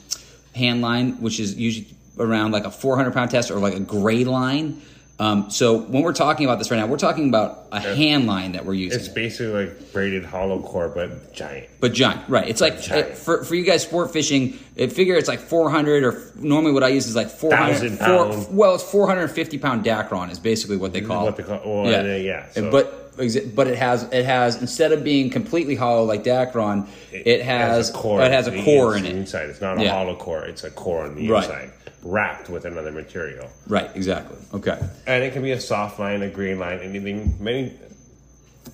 hand 0.57 0.81
line, 0.81 1.21
which 1.21 1.39
is 1.39 1.57
usually 1.57 1.87
around 2.19 2.53
like 2.53 2.65
a 2.65 2.71
400 2.71 3.13
pound 3.13 3.31
test, 3.31 3.51
or 3.51 3.59
like 3.59 3.75
a 3.75 3.81
gray 3.81 4.25
line. 4.25 4.81
Um, 5.21 5.51
so 5.51 5.77
when 5.77 6.03
we're 6.05 6.15
talking 6.15 6.47
about 6.47 6.57
this 6.59 6.71
right 6.71 6.79
now, 6.79 6.87
we're 6.87 6.97
talking 6.97 7.29
about 7.29 7.67
a 7.71 7.81
hand 7.81 8.27
line 8.27 8.53
that 8.53 8.65
we're 8.65 8.73
using. 8.73 8.99
It's 8.99 9.09
basically 9.11 9.67
like 9.67 9.93
braided 9.93 10.25
hollow 10.25 10.63
core, 10.63 10.89
but 10.89 11.35
giant. 11.35 11.69
But 11.81 11.93
giant, 11.93 12.27
right? 12.31 12.49
It's 12.49 12.63
like 12.63 12.91
uh, 12.91 13.03
for 13.03 13.45
for 13.45 13.55
you 13.55 13.65
guys 13.65 13.83
sport 13.83 14.11
fishing. 14.11 14.59
It 14.75 14.91
figure 14.95 15.15
it's 15.17 15.29
like 15.29 15.41
four 15.41 15.69
hundred, 15.69 16.05
or 16.05 16.33
normally 16.37 16.73
what 16.73 16.83
I 16.83 16.89
use 16.89 17.07
is 17.09 17.15
like 17.15 17.29
four 17.29 17.55
hundred. 17.55 17.99
Thousand 17.99 17.99
pound. 17.99 18.57
Well, 18.57 18.75
it's 18.77 18.91
four 18.91 19.07
hundred 19.07 19.25
and 19.25 19.33
fifty 19.33 19.59
pound 19.59 19.85
Dacron 19.85 20.31
is 20.31 20.39
basically 20.39 20.79
what 20.79 20.95
they 20.95 21.03
call 21.03 21.25
what 21.27 21.35
it. 21.35 21.37
they 21.37 21.43
call- 21.43 21.83
well, 21.83 21.91
yeah, 21.93 22.17
yeah, 22.17 22.49
so- 22.53 22.71
but 22.71 23.08
but 23.55 23.67
it 23.67 23.77
has 23.77 24.05
it 24.05 24.25
has 24.25 24.61
instead 24.61 24.93
of 24.93 25.03
being 25.03 25.29
completely 25.31 25.75
hollow 25.75 26.05
like 26.05 26.23
Dacron, 26.23 26.87
it, 27.13 27.43
has 27.43 27.91
a 27.91 27.93
core. 27.93 28.23
It 28.23 28.31
has 28.31 28.47
a 28.47 28.63
core 28.65 28.97
in 28.97 29.05
it. 29.05 29.15
Inside, 29.15 29.51
it's 29.51 29.61
not 29.61 29.79
a 29.79 29.83
Yeah. 29.83 29.91
hollow 29.93 30.15
core. 30.17 30.45
It's 30.45 30.63
a 30.65 30.71
core 30.71 31.03
on 31.05 31.17
the 31.17 31.29
Right. 31.29 31.43
inside, 31.45 31.71
wrapped 32.05 32.49
with 32.49 32.65
another 32.65 32.93
material. 32.93 33.49
Right. 33.67 33.91
Exactly. 33.95 34.37
Okay. 34.55 34.79
And 35.07 35.25
it 35.25 35.33
can 35.33 35.43
be 35.43 35.51
a 35.51 35.61
soft 35.61 35.99
line, 35.99 36.23
a 36.23 36.29
green 36.31 36.59
line, 36.61 36.79
anything. 36.79 37.35
Many 37.41 37.73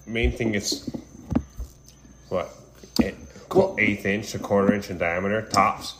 main 0.07 0.33
thing 0.33 0.55
is 0.55 0.91
what 2.29 2.51
Eight- 3.03 3.15
Well- 3.53 3.75
eighth 3.79 4.05
inch, 4.07 4.35
a 4.35 4.39
quarter 4.39 4.73
inch 4.75 4.91
in 4.91 4.99
diameter, 4.99 5.43
tops. 5.43 5.95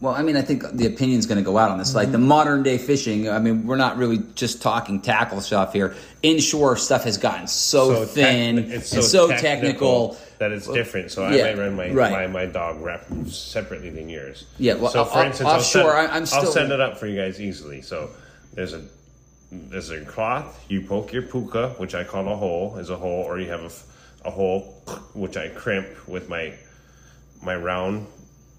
Well, 0.00 0.14
I 0.14 0.22
mean, 0.22 0.36
I 0.36 0.42
think 0.42 0.64
the 0.72 0.86
opinion's 0.86 1.26
going 1.26 1.38
to 1.38 1.44
go 1.44 1.58
out 1.58 1.70
on 1.70 1.78
this. 1.78 1.94
Like 1.94 2.10
the 2.10 2.18
mm-hmm. 2.18 2.26
modern 2.26 2.62
day 2.62 2.78
fishing, 2.78 3.28
I 3.28 3.38
mean, 3.38 3.66
we're 3.66 3.76
not 3.76 3.96
really 3.96 4.18
just 4.34 4.62
talking 4.62 5.00
tackle 5.00 5.40
stuff 5.40 5.72
here. 5.72 5.94
Inshore 6.22 6.76
stuff 6.76 7.04
has 7.04 7.18
gotten 7.18 7.46
so, 7.46 7.94
So 7.94 8.04
thin 8.06 8.56
tec- 8.56 8.66
it's 8.66 8.88
so, 8.88 8.96
and 8.96 9.04
so 9.04 9.28
technical, 9.28 10.08
technical. 10.08 10.16
that 10.38 10.52
it's 10.52 10.66
different. 10.68 11.10
So 11.10 11.28
yeah, 11.28 11.44
I 11.44 11.54
might 11.54 11.58
run 11.58 11.76
my, 11.76 11.90
right. 11.90 12.12
my 12.12 12.26
my 12.26 12.46
dog 12.46 12.80
wrap 12.80 13.04
separately 13.26 13.90
than 13.90 14.08
yours. 14.08 14.46
Yeah, 14.58 14.74
well, 14.74 14.90
so 14.90 15.04
for 15.04 15.24
instance, 15.24 15.48
I'll 15.48 15.56
offshore, 15.56 15.92
send, 15.92 16.10
I- 16.10 16.16
I'm 16.16 16.22
I'll 16.22 16.26
still- 16.26 16.52
send 16.52 16.72
it 16.72 16.80
up 16.80 16.98
for 16.98 17.06
you 17.06 17.16
guys 17.16 17.40
easily. 17.40 17.82
So 17.82 18.10
there's 18.54 18.72
a 18.72 18.82
there's 19.52 19.90
a 19.90 20.04
cloth. 20.04 20.64
You 20.68 20.80
poke 20.82 21.12
your 21.12 21.22
puka, 21.22 21.74
which 21.78 21.94
I 21.94 22.04
call 22.04 22.26
a 22.28 22.36
hole, 22.36 22.78
is 22.78 22.90
a 22.90 22.96
hole, 22.96 23.22
or 23.22 23.38
you 23.38 23.48
have 23.50 23.62
a, 24.24 24.28
a 24.28 24.30
hole 24.30 24.62
which 25.12 25.36
I 25.36 25.48
crimp 25.48 26.08
with 26.08 26.28
my 26.28 26.54
my 27.42 27.54
round 27.54 28.06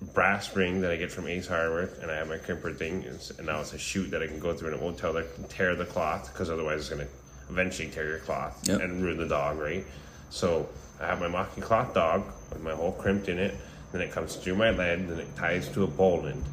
brass 0.01 0.55
ring 0.55 0.81
that 0.81 0.91
I 0.91 0.97
get 0.97 1.11
from 1.11 1.27
Ace 1.27 1.47
Hardware, 1.47 1.89
and 2.01 2.11
I 2.11 2.15
have 2.15 2.27
my 2.27 2.37
crimper 2.37 2.75
thing, 2.75 3.05
and, 3.05 3.45
now 3.47 3.61
it's 3.61 3.73
a 3.73 3.77
chute 3.77 4.11
that 4.11 4.21
I 4.21 4.27
can 4.27 4.39
go 4.39 4.53
through, 4.53 4.69
and 4.69 4.77
it 4.77 4.83
won't 4.83 4.97
tell 4.97 5.13
the, 5.13 5.25
tear 5.49 5.75
the 5.75 5.85
cloth 5.85 6.31
because 6.31 6.49
otherwise 6.49 6.79
it's 6.81 6.89
going 6.89 7.01
to 7.05 7.07
eventually 7.49 7.89
tear 7.89 8.07
your 8.07 8.19
cloth 8.19 8.67
Yep. 8.67 8.81
and 8.81 9.03
ruin 9.03 9.17
the 9.17 9.27
dog, 9.27 9.57
right? 9.57 9.85
So 10.29 10.67
I 11.01 11.07
have 11.07 11.19
my 11.19 11.27
mocking 11.27 11.63
cloth 11.63 11.93
dog 11.93 12.23
with 12.51 12.61
my 12.61 12.73
hole 12.73 12.91
crimped 12.93 13.29
in 13.29 13.37
it. 13.39 13.55
Then 13.91 14.01
it 14.01 14.11
comes 14.11 14.35
through 14.35 14.55
my 14.55 14.71
lead, 14.71 15.07
then 15.07 15.19
it 15.19 15.35
ties 15.37 15.69
to 15.69 15.83
a 15.83 15.87
bowl 15.87 16.25
end, 16.27 16.43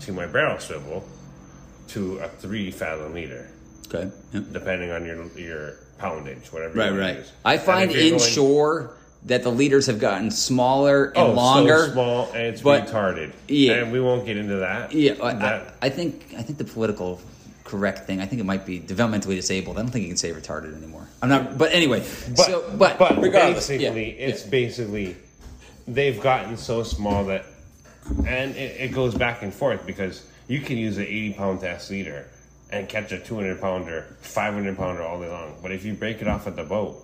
to 0.00 0.12
my 0.12 0.26
barrel 0.26 0.58
swivel, 0.58 1.04
to 1.88 2.18
a 2.18 2.28
three 2.28 2.70
fathom 2.70 3.14
leader, 3.14 3.48
Okay. 3.86 4.10
Yep. 4.32 4.44
depending 4.52 4.90
on 4.90 5.04
your 5.04 5.26
your 5.38 5.74
poundage, 5.98 6.52
whatever. 6.52 6.78
Right, 6.78 6.92
you 6.92 6.98
right. 7.00 7.16
use. 7.18 7.32
I 7.44 7.58
find 7.58 7.92
inshore 7.92 8.96
that 9.26 9.42
the 9.42 9.50
leaders 9.50 9.86
have 9.86 10.00
gotten 10.00 10.30
smaller 10.30 11.06
and 11.06 11.18
oh, 11.18 11.32
longer. 11.32 11.86
so 11.86 11.92
small 11.92 12.32
and 12.32 12.42
it's 12.42 12.62
but- 12.62 12.86
retarded. 12.86 13.32
Yeah. 13.48 13.74
and 13.74 13.92
we 13.92 14.00
won't 14.00 14.26
get 14.26 14.36
into 14.36 14.56
that. 14.56 14.92
Yeah, 14.92 15.14
I, 15.22 15.30
I, 15.30 15.72
I 15.82 15.88
think 15.88 16.34
I 16.36 16.42
think 16.42 16.58
the 16.58 16.64
political 16.64 17.20
correct 17.64 18.06
thing. 18.06 18.20
I 18.20 18.26
think 18.26 18.40
it 18.40 18.44
might 18.44 18.66
be 18.66 18.80
developmentally 18.80 19.36
disabled. 19.36 19.78
I 19.78 19.82
don't 19.82 19.90
think 19.90 20.02
you 20.02 20.08
can 20.08 20.16
say 20.16 20.32
retarded 20.32 20.76
anymore. 20.76 21.06
I'm 21.22 21.28
not. 21.28 21.56
But 21.56 21.72
anyway, 21.72 22.00
but 22.00 22.46
so 22.46 22.74
but, 22.76 22.98
regardless, 23.20 23.68
basically, 23.68 24.18
yeah, 24.18 24.26
it's 24.26 24.44
yeah. 24.44 24.50
basically 24.50 25.16
they've 25.86 26.20
gotten 26.20 26.56
so 26.56 26.82
small 26.82 27.24
that, 27.26 27.44
and 28.26 28.56
it, 28.56 28.80
it 28.80 28.92
goes 28.92 29.14
back 29.14 29.42
and 29.42 29.52
forth 29.52 29.86
because 29.86 30.26
you 30.48 30.60
can 30.60 30.76
use 30.76 30.98
an 30.98 31.04
80 31.04 31.32
pound 31.34 31.60
test 31.60 31.90
leader 31.90 32.26
and 32.70 32.88
catch 32.88 33.12
a 33.12 33.18
200 33.18 33.60
pounder, 33.60 34.16
500 34.22 34.76
pounder 34.76 35.02
all 35.02 35.20
day 35.20 35.28
long. 35.28 35.54
But 35.62 35.72
if 35.72 35.84
you 35.84 35.94
break 35.94 36.22
it 36.22 36.28
off 36.28 36.46
at 36.46 36.56
the 36.56 36.64
boat, 36.64 37.01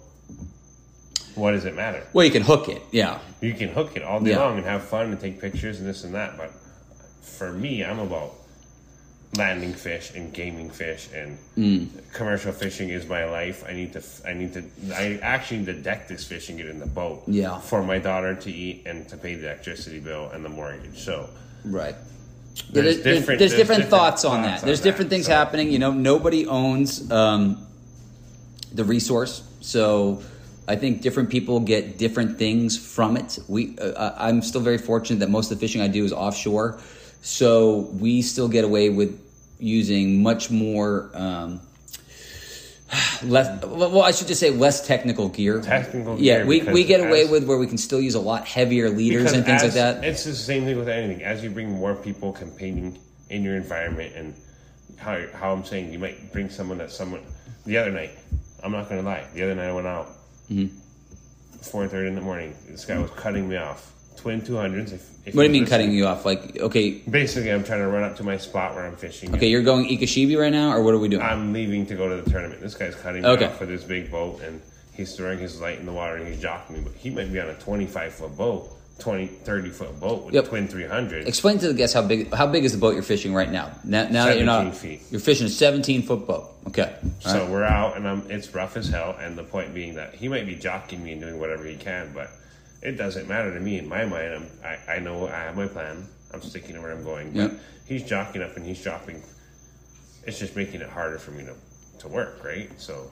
what 1.39 1.53
does 1.53 1.64
it 1.64 1.74
matter? 1.74 2.03
well, 2.12 2.24
you 2.24 2.30
can 2.32 2.43
hook 2.43 2.68
it. 2.68 2.82
Yeah, 2.91 3.18
You 3.41 3.55
can 3.55 3.68
hook 3.68 3.93
it 3.97 4.03
all 4.03 4.20
day 4.20 4.30
Yeah. 4.30 4.41
long 4.45 4.57
and 4.59 4.66
have 4.66 4.82
fun 4.84 5.07
and 5.12 5.20
take 5.20 5.41
pictures 5.41 5.78
and 5.78 5.89
this 5.89 6.05
and 6.05 6.14
that. 6.14 6.36
But 6.36 6.51
for 7.22 7.53
me, 7.53 7.84
I'm 7.84 7.99
about 8.01 8.32
landing 9.36 9.74
fish 9.74 10.12
and 10.16 10.32
gaming 10.32 10.70
fish 10.70 11.09
and 11.14 11.39
Mm. 11.57 11.89
commercial 12.14 12.51
fishing 12.51 12.89
is 12.89 13.07
my 13.07 13.24
life. 13.26 13.62
I 13.68 13.72
need 13.74 13.93
to, 13.93 14.03
I 14.26 14.32
need 14.32 14.55
to, 14.55 14.62
I 14.95 15.18
actually 15.22 15.59
need 15.59 15.66
to 15.66 15.74
deck 15.74 16.09
this 16.09 16.24
fish 16.24 16.49
and 16.49 16.57
get 16.59 16.66
in 16.66 16.78
the 16.80 16.86
boat. 16.86 17.22
Yeah. 17.26 17.61
For 17.61 17.82
my 17.82 17.99
daughter 17.99 18.34
to 18.34 18.51
eat 18.51 18.82
and 18.86 19.07
to 19.11 19.16
pay 19.16 19.34
the 19.34 19.45
electricity 19.47 20.01
bill 20.01 20.30
and 20.32 20.45
the 20.45 20.49
mortgage. 20.49 20.99
So 21.05 21.28
right. 21.64 21.95
There's 22.72 22.72
there's, 22.72 23.03
there's- 23.05 23.18
different- 23.20 23.39
there's 23.39 23.51
there's 23.53 23.61
different 23.61 23.82
different 23.82 23.91
thoughts 23.91 24.24
on 24.24 24.43
thoughts 24.43 24.61
that. 24.62 24.66
There's 24.66 24.80
on 24.80 24.84
different 24.84 25.11
that, 25.11 25.16
things 25.16 25.26
so- 25.26 25.32
happening. 25.32 25.70
You 25.70 25.78
know, 25.78 25.93
nobody 25.93 26.47
owns 26.47 27.09
um, 27.12 27.64
the 28.72 28.84
resource, 28.84 29.43
so 29.61 30.22
I 30.69 30.77
think 30.77 31.01
different 31.03 31.31
people 31.31 31.61
get 31.61 31.99
different 31.99 32.39
things 32.39 32.77
from 32.79 33.16
it. 33.16 33.39
We, 33.49 33.79
uh, 33.79 34.12
I'm 34.16 34.43
still 34.43 34.61
very 34.61 34.79
fortunate 34.79 35.21
that 35.21 35.31
most 35.31 35.51
of 35.51 35.59
the 35.59 35.61
fishing 35.61 35.81
I 35.81 35.89
do 35.89 36.05
is 36.05 36.12
offshore, 36.12 36.79
so 37.23 37.89
we 37.99 38.23
still 38.23 38.49
get 38.49 38.64
away 38.64 38.91
with 38.91 39.19
using 39.59 40.23
much 40.23 40.51
more. 40.51 41.11
Um, 41.14 41.61
less 43.23 43.62
well 43.66 44.01
i 44.03 44.11
should 44.12 44.27
just 44.27 44.41
say 44.41 44.49
less 44.49 44.87
technical 44.87 45.29
gear 45.29 45.61
Technical 45.61 46.19
yeah 46.19 46.39
gear, 46.39 46.47
we, 46.47 46.62
we 46.62 46.85
get 46.85 47.01
away 47.01 47.25
as- 47.25 47.31
with 47.31 47.45
where 47.45 47.59
we 47.59 47.66
can 47.66 47.77
still 47.77 48.01
use 48.01 48.14
a 48.14 48.21
lot 48.21 48.47
heavier 48.47 48.89
leaders 48.89 49.33
and 49.33 49.45
things 49.45 49.62
like 49.62 49.75
that 49.75 50.03
It's 50.03 50.25
the 50.25 50.35
same 50.35 50.64
thing 50.64 50.79
with 50.79 50.89
anything. 50.89 51.23
As 51.23 51.45
you 51.45 51.51
bring 51.51 51.71
more 51.71 51.95
people 51.95 52.33
competing 52.33 52.99
in 53.29 53.43
your 53.43 53.57
environment, 53.57 54.14
and 54.16 54.35
how 54.97 55.23
how 55.35 55.53
I'm 55.53 55.64
saying, 55.64 55.93
you 55.93 55.99
might 55.99 56.33
bring 56.33 56.49
someone 56.51 56.79
that 56.79 56.91
someone. 56.91 57.21
The 57.66 57.77
other 57.77 57.91
night, 57.91 58.12
I'm 58.62 58.73
not 58.73 58.89
gonna 58.89 59.03
lie. 59.03 59.27
The 59.35 59.43
other 59.43 59.55
night 59.55 59.69
I 59.69 59.73
went 59.73 59.87
out, 59.87 60.09
Mm-hmm. 60.51 60.75
four 61.61 61.87
thirty 61.89 62.09
in 62.09 62.15
the 62.15 62.21
morning. 62.21 62.55
This 62.69 62.85
guy 62.85 62.99
was 62.99 63.11
cutting 63.13 63.49
me 63.49 63.57
off. 63.57 63.93
Twin 64.17 64.41
two 64.41 64.57
hundreds. 64.57 64.93
If, 64.93 65.03
if 65.27 65.35
what 65.35 65.43
do 65.43 65.47
you 65.49 65.53
mean 65.53 65.67
cutting 65.67 65.93
you 65.93 66.07
off 66.07 66.25
like 66.25 66.57
okay 66.59 66.91
Basically, 67.09 67.53
I'm 67.53 67.63
trying 67.65 67.81
to 67.81 67.89
run 67.89 68.03
up 68.03 68.17
to 68.17 68.25
my 68.25 68.37
spot 68.37 68.75
where 68.75 68.85
I'm 68.87 68.97
fishing. 68.97 69.35
Okay, 69.35 69.49
you're 69.49 69.63
going 69.63 69.87
Ikashibi 69.87 70.39
right 70.41 70.53
now, 70.53 70.73
or 70.73 70.83
what 70.83 70.95
are 70.95 70.99
we 70.99 71.09
doing? 71.09 71.23
I'm 71.23 71.53
leaving 71.53 71.87
to 71.87 71.95
go 71.95 72.09
to 72.09 72.23
the 72.23 72.31
tournament. 72.31 72.61
This 72.61 72.75
guy's 72.75 72.95
cutting 72.97 73.23
me 73.23 73.29
Okay. 73.29 73.45
off 73.47 73.61
with 73.61 73.69
his 73.69 73.85
big 73.85 74.11
boat, 74.11 74.41
and 74.43 74.61
he's 74.95 75.15
throwing 75.15 75.39
his 75.39 75.61
light 75.61 75.79
in 75.79 75.87
the 75.87 75.93
water, 75.93 76.17
and 76.17 76.27
he's 76.27 76.43
jocking 76.43 76.71
me. 76.71 76.81
But 76.81 76.95
he 76.95 77.11
might 77.11 77.33
be 77.33 77.39
on 77.41 77.49
a 77.51 77.55
25 77.55 78.13
foot 78.15 78.37
boat, 78.37 78.71
20, 78.99 79.27
30 79.29 79.71
foot 79.71 80.01
boat 80.01 80.25
with 80.25 80.35
Yep. 80.35 80.47
twin 80.49 80.67
300. 80.69 81.29
Explain 81.29 81.59
to 81.59 81.69
the 81.69 81.75
guests 81.75 81.95
how 81.95 82.03
big 82.03 82.33
how 82.35 82.47
big 82.47 82.65
is 82.65 82.73
the 82.73 82.79
boat 82.79 82.95
you're 82.95 83.03
fishing 83.03 83.33
right 83.33 83.51
now? 83.51 83.71
Now, 83.85 84.09
now 84.09 84.27
that 84.27 84.37
you're 84.37 84.45
not 84.47 84.75
feet. 84.77 85.03
you're 85.11 85.21
fishing 85.21 85.47
a 85.47 85.51
17 85.51 86.03
foot 86.03 86.27
boat. 86.27 86.51
Okay, 86.67 86.93
All 87.03 87.11
So 87.33 87.41
right. 87.43 87.51
we're 87.51 87.65
out, 87.65 87.97
and 87.97 88.07
I'm, 88.07 88.29
it's 88.31 88.53
rough 88.55 88.77
as 88.77 88.89
hell. 88.89 89.17
And 89.21 89.39
the 89.39 89.45
point 89.45 89.73
being 89.73 89.95
that 89.95 90.15
he 90.15 90.29
might 90.29 90.47
be 90.47 90.55
jockeying 90.57 91.03
me 91.03 91.13
and 91.13 91.21
doing 91.21 91.39
whatever 91.39 91.65
he 91.65 91.77
can, 91.77 92.11
but 92.13 92.29
it 92.83 92.93
doesn't 92.99 93.29
matter 93.29 93.55
to 93.55 93.61
me. 93.61 93.79
In 93.79 93.89
my 93.89 94.05
mind, 94.05 94.35
I'm, 94.35 94.47
I, 94.65 94.95
I 94.97 94.99
know 94.99 95.27
I 95.29 95.31
have 95.45 95.57
my 95.57 95.67
plan. 95.69 96.07
I'm 96.35 96.43
sticking 96.43 96.75
to 96.75 96.81
where 96.83 96.91
I'm 96.93 97.05
going. 97.05 97.31
But 97.33 97.39
Yep. 97.53 97.61
he's 97.87 98.03
jocking 98.03 98.43
up 98.43 98.57
and 98.57 98.67
he's 98.67 98.83
dropping. 98.83 99.23
It's 100.27 100.39
just 100.39 100.57
making 100.57 100.81
it 100.83 100.91
harder 100.91 101.19
for 101.19 101.31
me 101.31 101.45
to, 101.45 101.55
to 102.01 102.09
work, 102.09 102.45
right? 102.45 102.69
So 102.81 103.11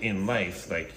in 0.00 0.26
life, 0.26 0.70
like 0.70 0.92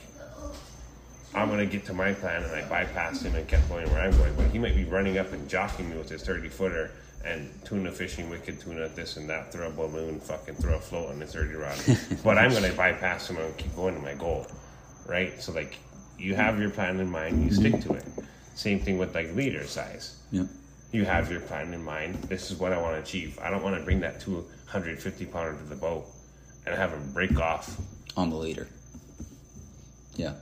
I'm 1.36 1.50
gonna 1.50 1.66
get 1.66 1.86
to 1.86 1.94
my 1.94 2.14
plan 2.14 2.44
and 2.44 2.52
I 2.54 2.62
bypassed 2.64 3.24
him 3.24 3.36
and 3.36 3.48
kept 3.48 3.68
going 3.70 3.90
where 3.92 4.02
I'm 4.02 4.18
going. 4.18 4.34
But 4.36 4.48
he 4.48 4.60
might 4.60 4.76
be 4.76 4.86
running 4.86 5.18
up 5.18 5.32
and 5.34 5.48
jockeying 5.50 5.90
me 5.90 5.98
with 5.98 6.10
his 6.10 6.24
30 6.24 6.50
footer 6.50 6.92
and 7.26 7.50
tuna 7.66 7.92
fishing, 7.92 8.30
wicked 8.30 8.60
tuna, 8.60 8.88
this 8.90 9.18
and 9.18 9.30
that, 9.30 9.52
throw 9.52 9.68
a 9.68 9.72
balloon, 9.72 10.20
fucking 10.20 10.56
throw 10.56 10.78
a 10.78 10.80
float 10.80 11.10
on 11.10 11.20
his 11.20 11.34
30 11.34 11.56
rod. 11.56 11.78
but 12.24 12.38
I'm 12.38 12.52
gonna 12.52 12.74
bypass 12.74 13.30
him 13.30 13.38
and 13.38 13.56
keep 13.58 13.76
going 13.76 13.94
to 13.96 14.02
my 14.02 14.14
goal, 14.14 14.48
right? 15.06 15.40
So 15.42 15.52
like 15.52 15.78
you 16.18 16.36
have 16.36 16.60
your 16.60 16.70
plan 16.70 17.00
in 17.00 17.10
mind, 17.10 17.44
you 17.44 17.52
stick 17.52 17.82
to 17.82 17.94
it. 17.94 18.06
Same 18.56 18.80
thing 18.80 18.98
with 18.98 19.14
like 19.14 19.36
leader 19.36 19.66
size. 19.68 20.16
Yep. 20.32 20.48
You 20.92 21.06
have 21.06 21.30
your 21.30 21.42
plan 21.42 21.74
in 21.74 21.84
mind. 21.84 22.16
This 22.24 22.50
is 22.50 22.58
what 22.58 22.72
I 22.72 22.82
want 22.82 22.96
to 22.96 23.02
achieve. 23.02 23.38
I 23.40 23.50
don't 23.50 23.62
want 23.62 23.78
to 23.78 23.84
bring 23.84 24.00
that 24.00 24.20
250 24.22 25.26
pounder 25.26 25.58
to 25.60 25.64
the 25.66 25.76
boat 25.76 26.06
and 26.66 26.74
have 26.74 26.92
him 26.92 27.12
break 27.14 27.38
off. 27.40 27.78
on 28.16 28.30
the 28.30 28.36
leader. 28.38 28.68
Yeah. 30.16 30.34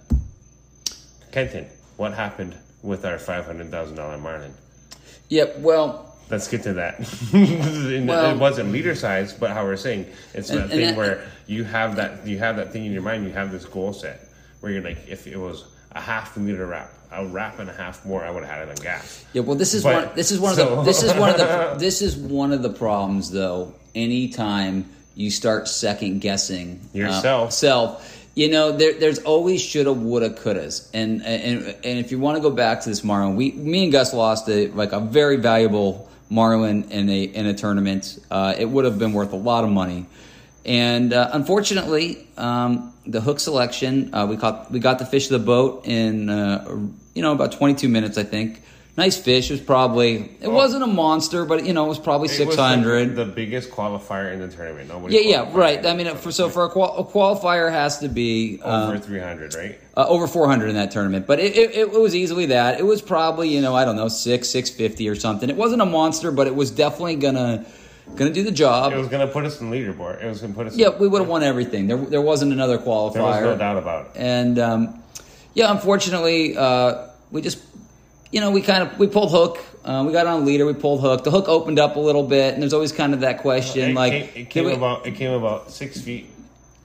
Kenton, 1.35 1.65
what 1.97 2.13
happened 2.13 2.55
with 2.81 3.03
our 3.03 3.17
$500,000 3.17 4.21
Marlin? 4.21 4.53
Yep. 5.27 5.57
Well, 5.59 6.15
Let's 6.29 6.47
get 6.47 6.63
to 6.63 6.73
that. 6.75 6.95
Well- 7.33 8.31
it 8.31 8.39
wasn't 8.39 8.71
leader 8.71 8.95
size, 8.95 9.33
but 9.33 9.51
how 9.51 9.65
we're 9.65 9.75
saying 9.75 10.05
it's 10.33 10.49
And- 10.49 10.59
that 10.59 10.63
and 10.63 10.71
thing 10.71 10.85
that- 10.87 10.95
where 10.97 11.25
you 11.45 11.65
have 11.65 11.97
that 11.97 12.25
you 12.25 12.39
have 12.39 12.55
that 12.55 12.71
thing 12.71 12.85
in 12.85 12.93
your 12.93 13.01
mind. 13.01 13.25
You 13.25 13.31
have 13.33 13.51
this 13.51 13.65
goal 13.65 13.91
set 13.91 14.21
where 14.61 14.71
you're 14.71 14.81
like, 14.81 14.97
if 15.09 15.27
it 15.27 15.35
was 15.37 15.65
a 15.91 15.99
half 15.99 16.37
liter 16.37 16.65
wrap, 16.67 16.89
a 17.11 17.25
wrap 17.25 17.59
and 17.59 17.69
a 17.69 17.73
half 17.73 18.05
more, 18.05 18.23
I 18.23 18.31
would 18.31 18.43
have 18.45 18.51
had 18.59 18.67
it 18.67 18.69
on 18.69 18.75
gas. 18.83 19.25
yeah. 19.33 19.41
Well, 19.41 19.57
this 19.57 19.73
is 19.73 19.83
But- 19.83 20.07
one. 20.07 20.15
This 20.15 20.31
is 20.31 20.39
one 20.39 20.51
of 20.53 20.57
so- 20.57 20.75
the. 20.77 20.81
This 20.83 21.03
is 21.03 21.13
one 21.15 21.29
of 21.31 21.37
the. 21.37 21.75
This 21.79 22.01
is 22.01 22.15
one 22.15 22.53
of 22.53 22.61
the 22.63 22.69
problems, 22.71 23.29
though. 23.29 23.73
Anytime 23.93 24.85
you 25.15 25.29
start 25.29 25.67
second 25.67 26.21
guessing 26.21 26.79
uh, 26.95 26.97
Yourself. 26.97 27.51
self. 27.51 28.24
You 28.35 28.49
know, 28.49 28.73
there, 28.73 28.93
there's 28.93 29.19
always 29.19 29.61
shoulda, 29.61 29.93
woulda, 29.93 30.29
couldas, 30.29 30.89
and 30.93 31.25
and 31.25 31.67
and 31.67 31.99
if 31.99 32.11
you 32.11 32.19
want 32.19 32.35
to 32.35 32.41
go 32.41 32.49
back 32.49 32.81
to 32.81 32.89
this 32.89 33.01
Marlin, 33.01 33.37
we, 33.37 33.53
me 33.53 33.83
and 33.83 33.93
Gus 33.93 34.13
lost 34.13 34.49
a 34.49 34.67
like 34.67 34.91
a 34.91 34.99
very 34.99 35.37
valuable 35.37 36.09
Marlin 36.29 36.91
in 36.91 37.09
a 37.09 37.23
in 37.23 37.45
a 37.45 37.53
tournament. 37.53 38.19
Uh, 38.29 38.53
it 38.57 38.65
would 38.65 38.83
have 38.83 38.99
been 38.99 39.13
worth 39.13 39.31
a 39.31 39.37
lot 39.37 39.63
of 39.63 39.69
money, 39.69 40.05
and 40.65 41.13
uh, 41.13 41.29
unfortunately, 41.31 42.27
um, 42.35 42.93
the 43.07 43.21
hook 43.21 43.39
selection 43.39 44.13
uh, 44.13 44.27
we 44.29 44.35
caught 44.35 44.69
we 44.69 44.79
got 44.79 44.99
the 44.99 45.05
fish 45.05 45.31
of 45.31 45.39
the 45.39 45.45
boat 45.45 45.85
in 45.85 46.29
uh, 46.29 46.67
you 47.13 47.21
know 47.21 47.31
about 47.31 47.53
22 47.53 47.87
minutes, 47.87 48.17
I 48.17 48.23
think. 48.23 48.61
Nice 48.97 49.17
fish. 49.17 49.49
It 49.49 49.53
was 49.55 49.61
probably 49.61 50.31
it 50.39 50.47
wasn't 50.47 50.83
a 50.83 50.87
monster, 50.87 51.43
but 51.43 51.65
you 51.65 51.73
know 51.73 51.85
it 51.85 51.89
was 51.89 51.99
probably 51.99 52.29
600. 52.29 53.09
the, 53.09 53.25
the 53.25 53.31
biggest 53.31 53.69
qualifier 53.69 54.31
in 54.31 54.39
the 54.39 54.47
tournament. 54.47 54.87
Nobody 54.87 55.15
Yeah, 55.15 55.21
yeah, 55.43 55.51
right. 55.53 55.85
I 55.85 55.93
mean, 55.93 56.15
for, 56.15 56.31
so 56.31 56.47
for 56.47 56.63
a, 56.63 56.69
qual- 56.69 56.97
a 56.97 57.03
qualifier 57.03 57.69
has 57.69 57.99
to 57.99 58.07
be 58.07 58.61
uh, 58.63 58.87
over 58.87 58.97
300, 58.97 59.53
right? 59.55 59.79
uh, 59.97 60.05
over 60.07 60.27
400 60.27 60.69
in 60.69 60.75
that 60.75 60.91
tournament, 60.91 61.27
but 61.27 61.39
it, 61.39 61.57
it, 61.57 61.71
it 61.75 61.91
was 61.91 62.15
easily 62.15 62.45
that. 62.47 62.79
It 62.79 62.83
was 62.83 63.01
probably 63.01 63.49
you 63.49 63.59
know 63.61 63.75
I 63.75 63.83
don't 63.83 63.97
know 63.97 64.07
six 64.07 64.49
six 64.49 64.69
fifty 64.69 65.09
or 65.09 65.15
something. 65.15 65.49
It 65.49 65.57
wasn't 65.57 65.81
a 65.81 65.85
monster, 65.85 66.31
but 66.31 66.47
it 66.47 66.55
was 66.55 66.71
definitely 66.71 67.17
gonna 67.17 67.65
gonna 68.15 68.31
do 68.31 68.43
the 68.43 68.51
job. 68.51 68.93
It 68.93 68.97
was 68.97 69.09
going 69.09 69.27
to 69.27 69.33
put 69.33 69.43
us 69.45 69.59
in 69.59 69.71
leaderboard. 69.71 70.23
It 70.23 70.27
was 70.27 70.39
to 70.39 70.47
put 70.47 70.67
us. 70.67 70.77
yeah, 70.77 70.89
we 70.97 71.09
would 71.09 71.19
have 71.19 71.27
won 71.27 71.43
everything. 71.43 71.87
There 71.87 71.97
there 71.97 72.21
wasn't 72.21 72.53
another 72.53 72.77
qualifier. 72.77 73.13
There 73.13 73.23
was 73.23 73.41
no 73.41 73.57
doubt 73.57 73.77
about 73.77 74.05
it. 74.05 74.11
And 74.15 74.57
um, 74.57 75.03
yeah, 75.53 75.69
unfortunately, 75.71 76.55
uh, 76.55 77.07
we 77.31 77.41
just 77.41 77.64
you 78.35 78.41
know 78.41 78.51
we 78.51 78.61
kind 78.61 78.83
of 78.83 78.99
we 78.99 79.07
pulled 79.07 79.31
hook. 79.31 79.63
Uh, 79.85 80.03
we 80.05 80.11
got 80.11 80.27
on 80.27 80.45
leader. 80.45 80.65
We 80.65 80.73
pulled 80.73 80.99
hook. 80.99 81.23
The 81.23 81.31
hook 81.31 81.47
opened 81.47 81.79
up 81.79 81.95
a 81.95 81.99
little 81.99 82.27
bit, 82.27 82.53
and 82.53 82.61
there's 82.61 82.73
always 82.73 82.91
kind 82.91 83.13
of 83.13 83.21
that 83.21 83.39
question 83.39 83.91
It 83.91 83.95
like, 83.95 84.11
came, 84.11 84.29
it 84.43 84.49
came 84.49 84.65
we- 84.65 84.73
about. 84.73 85.07
It 85.07 85.15
came 85.15 85.31
about 85.31 85.71
six 85.71 86.01
feet 86.01 86.29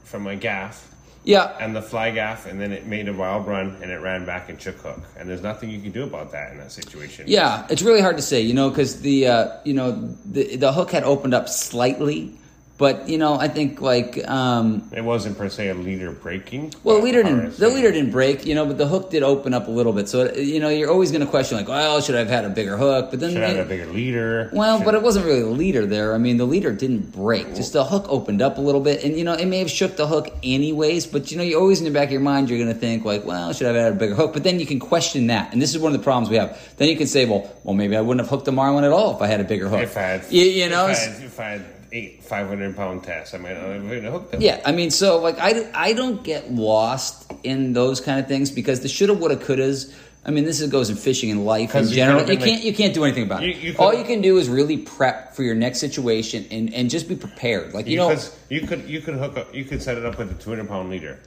from 0.04 0.22
my 0.22 0.36
gaff 0.36 0.86
yeah, 1.24 1.56
and 1.60 1.74
the 1.74 1.82
fly 1.82 2.12
gaff, 2.12 2.46
and 2.46 2.60
then 2.60 2.72
it 2.72 2.86
made 2.86 3.08
a 3.08 3.12
wild 3.12 3.46
run 3.46 3.76
and 3.82 3.90
it 3.90 3.98
ran 4.00 4.24
back 4.24 4.48
and 4.48 4.60
shook 4.62 4.76
hook. 4.76 5.00
And 5.18 5.28
there's 5.28 5.42
nothing 5.42 5.70
you 5.70 5.80
can 5.80 5.90
do 5.90 6.04
about 6.04 6.30
that 6.32 6.52
in 6.52 6.58
that 6.58 6.72
situation. 6.72 7.26
Yeah, 7.28 7.66
it's 7.68 7.82
really 7.82 8.00
hard 8.00 8.16
to 8.16 8.22
say, 8.22 8.40
you 8.40 8.54
know, 8.54 8.70
because 8.70 9.00
the 9.00 9.26
uh, 9.26 9.48
you 9.64 9.74
know 9.74 9.90
the 10.24 10.56
the 10.56 10.72
hook 10.72 10.92
had 10.92 11.02
opened 11.02 11.34
up 11.34 11.48
slightly, 11.48 12.32
But 12.80 13.10
you 13.10 13.18
know, 13.18 13.34
I 13.34 13.48
think 13.48 13.82
like 13.82 14.26
um, 14.26 14.88
It 14.90 15.04
wasn't 15.04 15.36
per 15.36 15.50
se 15.50 15.68
a 15.68 15.74
leader 15.74 16.10
breaking. 16.12 16.72
well, 16.82 16.96
the 16.96 17.02
leader 17.04 17.22
didn't. 17.22 17.58
The 17.58 17.68
leader 17.68 17.92
didn't 17.92 18.10
break, 18.10 18.46
you 18.46 18.54
know, 18.54 18.64
but 18.64 18.78
the 18.78 18.86
hook 18.88 19.10
did 19.10 19.22
open 19.22 19.52
up 19.52 19.68
a 19.68 19.70
little 19.70 19.92
bit. 19.92 20.08
So 20.08 20.32
you 20.32 20.60
know, 20.60 20.70
you're 20.70 20.90
always 20.90 21.10
going 21.12 21.20
to 21.20 21.26
question 21.26 21.58
like, 21.58 21.68
well, 21.68 22.00
should 22.00 22.14
I 22.14 22.20
have 22.20 22.28
had 22.30 22.46
a 22.46 22.48
bigger 22.48 22.78
hook? 22.78 23.10
But 23.10 23.20
then, 23.20 23.32
should 23.32 23.42
have 23.42 23.56
had 23.56 23.66
a 23.66 23.68
bigger 23.68 23.84
leader. 23.84 24.48
well, 24.54 24.78
Should- 24.78 24.86
but 24.86 24.94
it 24.94 25.02
wasn't 25.02 25.26
really 25.26 25.42
the 25.42 25.48
leader 25.64 25.84
there. 25.84 26.14
I 26.14 26.18
mean, 26.18 26.38
the 26.38 26.46
leader 26.46 26.72
didn't 26.72 27.12
break. 27.12 27.54
Just 27.54 27.74
the 27.74 27.84
hook 27.84 28.06
opened 28.08 28.40
up 28.40 28.56
a 28.56 28.62
little 28.62 28.80
bit, 28.80 29.04
and 29.04 29.14
you 29.14 29.24
know, 29.24 29.34
it 29.34 29.44
may 29.44 29.58
have 29.58 29.70
shook 29.70 29.96
the 29.96 30.06
hook 30.06 30.30
anyways. 30.42 31.06
But 31.06 31.30
you 31.30 31.36
know, 31.36 31.42
you're 31.42 31.60
always 31.60 31.80
in 31.80 31.84
the 31.84 31.90
back 31.90 32.06
of 32.08 32.12
your 32.12 32.22
mind, 32.22 32.48
you're 32.48 32.58
going 32.58 32.72
to 32.72 32.80
think 32.80 33.04
like, 33.04 33.26
well, 33.26 33.52
should 33.52 33.66
I 33.66 33.74
have 33.74 33.82
had 33.84 33.92
a 33.92 33.96
bigger 33.96 34.14
hook? 34.14 34.32
But 34.32 34.42
then 34.42 34.58
you 34.58 34.64
can 34.64 34.80
question 34.80 35.26
that, 35.26 35.52
and 35.52 35.60
this 35.60 35.74
is 35.74 35.78
one 35.78 35.92
of 35.92 35.98
the 36.00 36.02
problems 36.04 36.30
we 36.30 36.36
have. 36.36 36.58
Then 36.78 36.88
you 36.88 36.96
can 36.96 37.08
say, 37.08 37.26
well, 37.26 37.54
well, 37.62 37.74
maybe 37.74 37.94
I 37.94 38.00
wouldn't 38.00 38.20
have 38.24 38.30
hooked 38.30 38.46
the 38.46 38.52
marlin 38.52 38.84
at 38.84 38.90
all 38.92 39.14
if 39.16 39.20
I 39.20 39.26
had 39.26 39.40
a 39.42 39.44
bigger 39.44 39.68
hook. 39.68 39.82
if 39.82 39.98
I 39.98 40.00
had, 40.00 40.24
you, 40.32 40.44
you 40.44 40.70
know, 40.70 40.88
if 40.88 40.96
I 40.96 41.00
had, 41.00 41.22
if 41.22 41.40
I 41.40 41.44
had 41.50 41.64
eight 41.92 42.22
five 42.22 42.48
hundred 42.48 42.76
pound 42.76 43.02
tests, 43.04 43.34
I 43.34 43.38
might 43.38 43.54
not 43.54 43.68
have 43.70 43.88
been 43.88 44.04
hooked 44.04 44.32
them. 44.32 44.40
Yeah, 44.40 44.60
I 44.64 44.72
mean, 44.72 44.90
so 44.90 45.18
like 45.18 45.38
I, 45.38 45.70
I 45.74 45.92
don't 45.92 46.22
get 46.22 46.52
lost 46.52 47.32
in 47.42 47.72
those 47.72 48.00
kind 48.00 48.20
of 48.20 48.26
things 48.28 48.50
because 48.50 48.80
the 48.80 48.88
shoulda, 48.88 49.14
woulda, 49.14 49.36
couldas. 49.36 49.94
I 50.22 50.30
mean, 50.32 50.44
this 50.44 50.60
is, 50.60 50.70
goes 50.70 50.90
in 50.90 50.96
fishing 50.96 51.30
and 51.30 51.46
life 51.46 51.74
in 51.74 51.88
general. 51.88 52.20
could've 52.20 52.40
You 52.40 52.44
can't 52.46 52.56
like- 52.58 52.64
you 52.64 52.74
can't 52.74 52.92
do 52.92 53.04
anything 53.04 53.22
about 53.24 53.42
it. 53.42 53.56
You- 53.56 53.70
you 53.72 53.76
All 53.78 53.90
could've- 53.90 54.00
you 54.06 54.14
can 54.14 54.20
do 54.22 54.36
is 54.36 54.50
really 54.50 54.76
prep 54.76 55.34
for 55.34 55.42
your 55.42 55.54
next 55.54 55.78
situation 55.78 56.44
and, 56.50 56.74
and 56.74 56.90
just 56.90 57.08
be 57.08 57.16
prepared. 57.16 57.72
Like 57.72 57.86
you 57.86 57.96
know, 57.96 58.08
because 58.08 58.36
you 58.50 58.60
could 58.66 58.88
you 58.88 59.00
could 59.00 59.14
hook 59.14 59.38
up 59.38 59.54
you 59.54 59.64
could 59.64 59.82
set 59.82 59.96
it 59.96 60.04
up 60.04 60.18
with 60.18 60.30
a 60.30 60.34
two 60.42 60.50
hundred 60.50 60.68
pound 60.68 60.90
leader, 60.90 61.18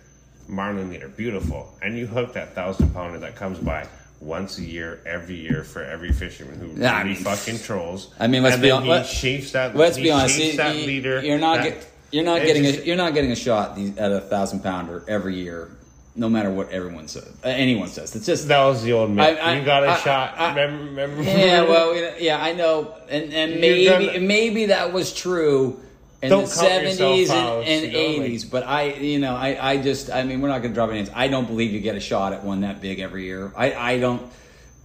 marlin 0.47 0.91
leader, 0.91 1.07
beautiful, 1.09 1.73
and 1.81 1.97
you 1.97 2.05
hook 2.05 2.33
that 2.33 2.53
thousand 2.53 2.93
pounder 2.93 3.17
that 3.19 3.35
comes 3.35 3.57
by 3.57 3.87
once 4.23 4.57
a 4.57 4.63
year, 4.63 4.99
every 5.05 5.35
year 5.35 5.63
for 5.63 5.83
every 5.83 6.11
fisherman 6.11 6.59
who 6.59 6.81
Yeah, 6.81 6.93
I 6.95 7.03
mean, 7.03 7.15
fucking 7.15 7.59
trolls. 7.59 8.09
I 8.19 8.27
mean, 8.27 8.43
let's 8.43 8.55
and 8.55 8.61
be 8.61 8.69
then 8.69 8.75
hon- 8.77 8.83
he 8.85 8.89
let- 8.89 9.05
shapes 9.07 9.51
that. 9.51 9.75
let's 9.75 9.97
be 9.97 10.11
honest. 10.11 10.39
you- 10.39 10.57
that 10.57 10.75
you- 10.75 10.85
leader. 10.85 11.21
you're 11.23 11.37
not 11.39 11.57
that- 11.57 11.63
get, 11.63 11.87
you're 12.11 12.23
not 12.23 12.41
getting 12.41 12.63
just- 12.63 12.79
a, 12.79 12.85
you're 12.85 12.95
not 12.95 13.13
getting 13.13 13.31
a 13.31 13.35
shot 13.35 13.77
at 13.97 14.11
a 14.11 14.21
thousand 14.21 14.61
pounder 14.61 15.03
every 15.07 15.35
year, 15.35 15.69
no 16.15 16.29
matter 16.29 16.49
what 16.51 16.71
everyone 16.71 17.07
says. 17.07 17.27
Uh, 17.43 17.49
anyone 17.49 17.89
says 17.89 18.15
it's 18.15 18.25
just 18.25 18.47
That 18.47 18.63
was 18.65 18.81
the 18.83 18.93
old 18.93 19.11
myth. 19.11 19.37
I- 19.41 19.51
I- 19.51 19.55
you 19.59 19.65
got 19.65 19.83
a 19.83 19.99
shot. 20.01 20.35
Remember, 20.55 20.83
remember? 20.85 21.23
Yeah, 21.23 21.61
well, 21.63 21.93
yeah, 22.19 22.41
I 22.41 22.53
know, 22.53 22.93
and 23.09 23.33
and 23.33 23.59
maybe 23.59 23.85
gonna- 23.85 24.19
maybe 24.19 24.65
that 24.67 24.93
was 24.93 25.11
true 25.13 25.79
in 26.23 26.29
Don't 26.29 26.45
the 26.45 26.47
seventies 26.49 27.29
and, 27.29 27.67
and 27.67 27.83
you 27.83 27.91
know, 27.91 27.99
like- 27.99 28.19
eighties, 28.21 28.45
but 28.45 28.63
I, 28.63 28.93
you 28.93 29.19
know, 29.19 29.35
I, 29.35 29.71
I 29.73 29.77
just, 29.81 30.09
I 30.09 30.23
mean, 30.23 30.41
we're 30.41 30.47
not 30.47 30.59
going 30.59 30.71
to 30.71 30.75
drop 30.75 30.89
any 30.89 30.99
names. 30.99 31.11
I 31.13 31.27
don't 31.27 31.45
believe 31.45 31.71
you 31.73 31.81
get 31.81 31.95
a 31.95 31.99
shot 31.99 32.31
at 32.33 32.43
one 32.43 32.61
that 32.61 32.81
big 32.81 32.99
every 32.99 33.25
year. 33.25 33.51
I, 33.55 33.73
I 33.73 33.99
don't. 33.99 34.31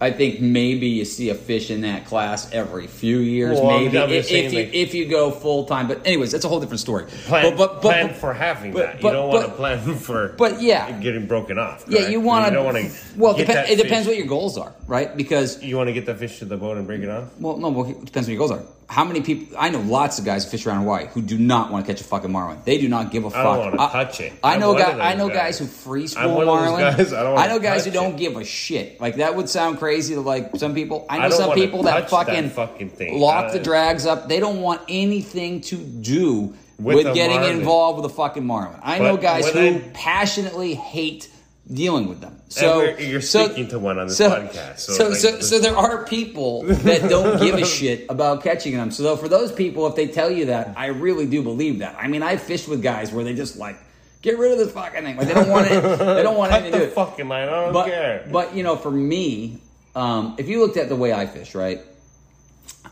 I 0.01 0.11
think 0.11 0.39
maybe 0.39 0.87
you 0.87 1.03
see 1.03 1.29
a 1.29 1.35
fish 1.35 1.69
in 1.69 1.81
that 1.81 2.05
class 2.05 2.49
every 2.53 2.87
few 2.87 3.17
years, 3.19 3.59
Well, 3.59 3.79
maybe 3.81 3.97
if, 3.97 4.31
if 4.31 4.53
you 4.53 4.59
if 4.71 4.93
you 4.93 5.05
go 5.09 5.29
full 5.29 5.65
time. 5.65 5.89
But 5.89 6.07
anyways, 6.07 6.31
that's 6.31 6.45
a 6.45 6.47
whole 6.47 6.61
different 6.61 6.79
story. 6.79 7.03
plan, 7.05 7.43
but, 7.43 7.57
but, 7.57 7.73
but, 7.73 7.81
plan 7.81 8.13
for 8.13 8.33
having 8.33 8.71
but- 8.71 8.93
that. 8.93 9.03
you 9.03 9.11
don't 9.11 9.27
want 9.27 9.45
to 9.47 9.51
plan 9.53 9.95
for. 9.97 10.29
but 10.37 10.61
yeah. 10.61 10.89
getting 11.01 11.27
broken 11.27 11.57
off. 11.59 11.83
yeah, 11.87 11.97
correct? 11.99 12.11
you 12.13 12.21
want 12.21 12.45
You 12.45 12.51
don't 12.53 12.65
want 12.65 12.77
to. 12.77 12.91
Well, 13.17 13.33
get 13.35 13.47
depen- 13.47 13.53
that 13.55 13.69
it 13.69 13.75
depends 13.77 14.07
what 14.07 14.15
your 14.15 14.27
goals 14.27 14.57
are, 14.57 14.73
right? 14.87 15.15
Because 15.17 15.61
You 15.61 15.75
want 15.75 15.87
to 15.89 15.93
get 15.93 16.05
the 16.05 16.15
fish 16.15 16.39
to 16.39 16.45
the 16.45 16.55
boat 16.55 16.77
and 16.77 16.87
bring 16.87 17.03
it 17.03 17.09
off. 17.09 17.37
Well, 17.37 17.57
no, 17.57 17.67
well, 17.69 17.89
it 17.89 18.05
depends 18.05 18.29
what 18.29 18.33
your 18.33 18.39
goals 18.39 18.51
are. 18.51 18.63
How 18.89 19.05
many 19.05 19.21
people? 19.21 19.55
I 19.57 19.69
know 19.69 19.81
lots 19.81 20.17
of 20.17 20.25
guys 20.25 20.43
who 20.45 20.49
fish 20.49 20.65
around 20.65 20.79
Hawaii 20.81 21.05
who 21.13 21.21
do 21.21 21.37
not 21.37 21.71
want 21.71 21.85
to 21.85 21.91
catch 21.93 22.01
a 22.01 22.03
fucking 22.03 22.31
marlin. 22.31 22.57
They 22.65 22.79
do 22.79 22.89
not 22.89 23.11
give 23.11 23.23
a 23.23 23.29
fuck. 23.29 23.39
I 23.39 23.43
don't 23.69 23.77
wanna 23.77 23.91
touch 23.91 24.19
it. 24.19 24.33
I 24.43 24.57
know 24.57 24.73
guys. 24.73 24.97
I 24.99 25.13
know 25.13 25.27
guys. 25.27 25.37
guys 25.37 25.59
who 25.59 25.65
free 25.67 26.01
I'm 26.03 26.07
spool 26.07 26.33
one 26.33 26.41
of 26.41 26.47
those 26.47 26.69
marlin. 26.71 26.97
guys, 26.97 27.13
I 27.13 27.35
I 27.35 27.47
know 27.47 27.59
guys 27.59 27.85
who 27.85 27.91
don't 27.91 28.13
it. 28.15 28.17
give 28.17 28.35
a 28.35 28.43
shit. 28.43 28.99
Like 28.99 29.17
that 29.17 29.35
would 29.35 29.47
sound 29.47 29.77
crazy 29.77 30.15
to 30.15 30.21
like 30.21 30.55
some 30.57 30.73
people. 30.73 31.05
I 31.07 31.19
know 31.19 31.25
I 31.25 31.29
some 31.29 31.51
people 31.53 31.83
that 31.83 32.09
touch 32.09 32.09
that 32.09 32.25
fucking, 32.25 32.49
fucking 32.49 32.89
thing. 32.89 33.19
lock 33.19 33.53
the 33.53 33.59
drags 33.59 34.07
up. 34.07 34.27
They 34.27 34.39
don't 34.39 34.59
want 34.61 34.81
anything 34.89 35.61
to 35.61 35.75
do 35.77 36.55
With 36.79 37.05
with, 37.05 37.13
getting 37.13 37.37
marlin. 37.41 37.57
involved 37.59 38.01
with 38.01 38.11
a 38.11 38.15
fucking 38.15 38.45
marlin. 38.45 38.79
I 38.81 38.97
But 38.97 39.03
know 39.03 39.17
guys 39.17 39.47
who 39.49 39.81
passionately 39.93 40.73
hate 40.73 41.29
dealing 41.71 42.07
with 42.09 42.19
them. 42.21 42.35
So 42.49 42.83
you're 42.97 43.21
so- 43.21 43.45
speaking 43.45 43.67
to 43.69 43.79
one 43.79 43.99
on 43.99 44.07
this 44.07 44.17
so, 44.17 44.29
podcast, 44.29 44.79
so, 44.79 44.93
So 44.93 45.07
like, 45.09 45.17
so, 45.17 45.39
so 45.41 45.59
there 45.59 45.75
are 45.77 46.05
people 46.05 46.63
that 46.63 47.07
don't 47.09 47.39
give 47.39 47.55
a 47.55 47.65
shit 47.65 48.07
about 48.09 48.43
catching 48.43 48.75
them. 48.75 48.89
So 48.91 49.03
though, 49.03 49.15
for 49.15 49.27
those 49.29 49.51
people, 49.51 49.85
if 49.87 49.95
they 49.95 50.07
tell 50.07 50.31
you 50.31 50.45
that, 50.45 50.73
I 50.75 50.87
really 50.87 51.27
do 51.27 51.43
believe 51.43 51.79
that. 51.79 51.95
I 51.99 52.07
mean, 52.07 52.23
I've 52.23 52.41
fished 52.41 52.67
with 52.67 52.81
guys 52.81 53.11
where 53.11 53.23
they 53.23 53.35
just 53.35 53.57
like 53.57 53.77
get 54.21 54.37
rid 54.39 54.51
of 54.51 54.57
this 54.57 54.71
fucking 54.71 55.03
thing. 55.03 55.15
Like 55.17 55.27
they 55.27 55.33
don't 55.33 55.49
want 55.49 55.67
it. 55.69 55.81
They 55.99 56.23
don't 56.23 56.37
want 56.37 56.51
anything 56.51 56.71
to 56.73 56.79
do 56.79 56.83
it. 56.85 56.93
fucking 56.93 57.27
line. 57.27 57.47
I 57.47 57.51
don't 57.51 57.73
But 57.73 57.85
care. 57.85 58.27
but 58.31 58.55
you 58.55 58.63
know, 58.63 58.75
for 58.75 58.91
me, 58.91 59.61
um, 59.95 60.35
if 60.39 60.47
you 60.49 60.59
looked 60.61 60.77
at 60.77 60.89
the 60.89 60.95
way 60.95 61.13
I 61.13 61.27
fish, 61.27 61.53
right? 61.55 61.81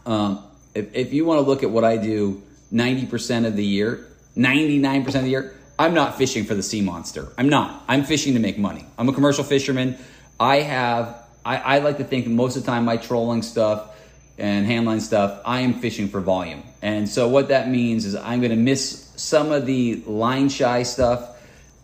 Um, 0.05 0.43
if, 0.75 0.93
if 0.95 1.13
you 1.13 1.25
want 1.25 1.39
to 1.39 1.47
look 1.49 1.63
at 1.63 1.71
what 1.71 1.83
I 1.83 1.97
do 1.97 2.41
90% 2.71 3.45
of 3.47 3.55
the 3.55 3.65
year, 3.65 4.05
99% 4.35 5.07
of 5.07 5.23
the 5.23 5.29
year, 5.29 5.56
I'm 5.79 5.93
not 5.93 6.17
fishing 6.17 6.45
for 6.45 6.55
the 6.55 6.63
sea 6.63 6.81
monster. 6.81 7.27
I'm 7.37 7.49
not. 7.49 7.83
I'm 7.87 8.03
fishing 8.03 8.33
to 8.33 8.39
make 8.39 8.57
money. 8.57 8.85
I'm 8.97 9.09
a 9.09 9.13
commercial 9.13 9.43
fisherman. 9.43 9.97
I 10.39 10.61
have, 10.61 11.23
I, 11.45 11.57
I 11.57 11.79
like 11.79 11.97
to 11.97 12.03
think 12.03 12.27
most 12.27 12.57
of 12.57 12.63
the 12.63 12.71
time 12.71 12.85
my 12.85 12.97
trolling 12.97 13.43
stuff 13.43 13.95
and 14.37 14.67
handline 14.67 15.01
stuff, 15.01 15.41
I 15.45 15.61
am 15.61 15.75
fishing 15.75 16.09
for 16.09 16.19
volume. 16.19 16.63
And 16.81 17.07
so 17.07 17.27
what 17.27 17.49
that 17.49 17.69
means 17.69 18.05
is 18.05 18.15
I'm 18.15 18.39
going 18.39 18.51
to 18.51 18.57
miss 18.57 19.11
some 19.15 19.51
of 19.51 19.65
the 19.65 20.03
line 20.05 20.49
shy 20.49 20.83
stuff. 20.83 21.35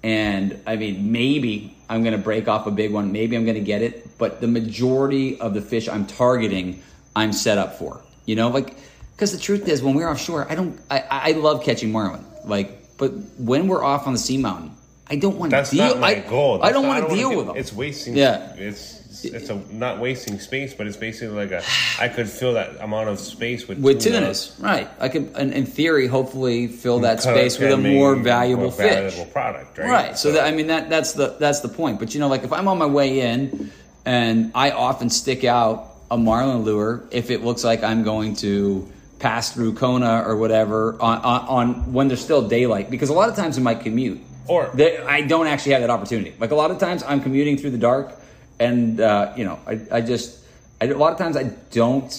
And 0.02 0.60
I 0.66 0.76
mean, 0.76 1.12
maybe 1.12 1.76
I'm 1.88 2.04
going 2.04 2.16
to 2.16 2.22
break 2.22 2.48
off 2.48 2.68
a 2.68 2.72
big 2.72 2.92
one. 2.92 3.12
Maybe 3.12 3.36
I'm 3.36 3.46
going 3.46 3.56
to 3.56 3.62
get 3.62 3.82
it. 3.82 4.18
But 4.18 4.42
the 4.42 4.48
majority 4.48 5.40
of 5.40 5.54
the 5.54 5.62
fish 5.62 5.88
I'm 5.88 6.06
targeting, 6.06 6.82
I'm 7.16 7.32
set 7.32 7.58
up 7.58 7.78
for. 7.78 8.02
You 8.26 8.36
know, 8.36 8.50
like, 8.50 8.76
because 9.16 9.32
the 9.32 9.40
truth 9.40 9.68
is, 9.68 9.84
when 9.84 9.94
we're 9.94 10.10
offshore, 10.10 10.50
I 10.50 10.56
don't, 10.56 10.80
I, 10.90 11.04
I 11.10 11.32
love 11.34 11.64
catching 11.64 11.92
marlin. 11.92 12.26
Like, 12.46 12.83
but 13.04 13.12
when 13.38 13.68
we're 13.68 13.84
off 13.84 14.08
on 14.08 14.14
the 14.14 14.20
sea 14.20 14.38
mountain, 14.38 14.72
I 15.10 15.18
don't 15.18 15.38
want 15.38 15.52
to 15.52 15.66
deal. 15.70 15.90
not 15.90 16.00
my 16.00 16.08
I, 16.08 16.20
goal. 16.22 16.64
I 16.64 16.72
don't 16.72 16.88
want 16.88 17.10
to 17.10 17.14
deal 17.14 17.36
with 17.36 17.48
them. 17.48 17.58
It's 17.58 17.74
wasting. 17.74 18.16
Yeah. 18.16 18.54
It's 18.56 19.26
it's 19.26 19.50
a 19.50 19.56
not 19.74 20.00
wasting 20.00 20.40
space, 20.40 20.74
but 20.74 20.88
it's 20.88 20.96
basically 20.96 21.36
like 21.36 21.52
a. 21.52 21.62
I 22.00 22.08
could 22.08 22.30
fill 22.30 22.54
that 22.54 22.78
amount 22.80 23.10
of 23.10 23.20
space 23.20 23.68
with 23.68 23.80
with 23.80 24.00
tuna. 24.00 24.22
tunas, 24.22 24.56
right? 24.58 24.88
I 25.02 25.10
could, 25.10 25.36
in, 25.36 25.52
in 25.52 25.66
theory, 25.66 26.08
hopefully 26.08 26.68
fill 26.68 27.00
that 27.00 27.22
space 27.22 27.60
with 27.60 27.74
a 27.74 27.78
more 27.78 28.16
valuable 28.16 28.64
more 28.64 28.72
fish. 28.72 28.94
valuable 28.94 29.32
product, 29.34 29.78
right? 29.78 29.90
Right. 29.90 30.18
So, 30.18 30.32
that 30.32 30.46
I 30.46 30.52
mean 30.52 30.68
that 30.68 30.90
that's 30.90 31.12
the 31.12 31.36
that's 31.38 31.60
the 31.60 31.68
point. 31.68 32.00
But 32.00 32.14
you 32.14 32.22
know, 32.22 32.30
like 32.30 32.46
if 32.46 32.54
I'm 32.54 32.70
on 32.70 32.78
my 32.78 32.86
way 32.86 33.20
in, 33.20 33.70
and 34.06 34.54
I 34.56 34.72
often 34.72 35.10
stick 35.10 35.44
out 35.44 35.90
a 36.10 36.18
marlin 36.18 36.64
lure 36.64 37.04
if 37.12 37.32
it 37.32 37.44
looks 37.44 37.66
like 37.66 37.84
I'm 37.84 38.04
going 38.04 38.38
to 38.38 38.90
pass 39.24 39.54
through 39.54 39.74
Kona 39.74 40.22
or 40.28 40.36
whatever 40.36 41.02
on 41.02 41.18
on, 41.20 41.42
on 41.48 41.94
when 41.94 42.10
there's 42.10 42.22
still 42.22 42.48
daylight, 42.48 42.92
because 42.92 43.10
a 43.10 43.14
lot 43.14 43.30
of 43.30 43.36
times 43.36 43.58
in 43.58 43.64
my 43.64 43.74
commute, 43.74 44.20
Or- 44.48 44.70
they, 44.74 44.98
I 44.98 45.22
don't 45.22 45.48
actually 45.48 45.72
have 45.72 45.82
that 45.82 45.90
opportunity. 45.90 46.34
Like 46.38 46.52
a 46.52 46.56
lot 46.56 46.72
of 46.72 46.78
times 46.78 47.04
I'm 47.04 47.22
commuting 47.22 47.58
through 47.58 47.72
the 47.72 47.78
dark, 47.78 48.14
and 48.60 49.00
uh, 49.00 49.34
you 49.38 49.46
know, 49.46 49.60
I 49.66 49.80
I 49.92 50.02
just 50.02 50.46
I, 50.82 50.86
a 50.86 50.98
lot 50.98 51.14
of 51.14 51.18
times 51.18 51.38
I 51.38 51.44
don't. 51.72 52.12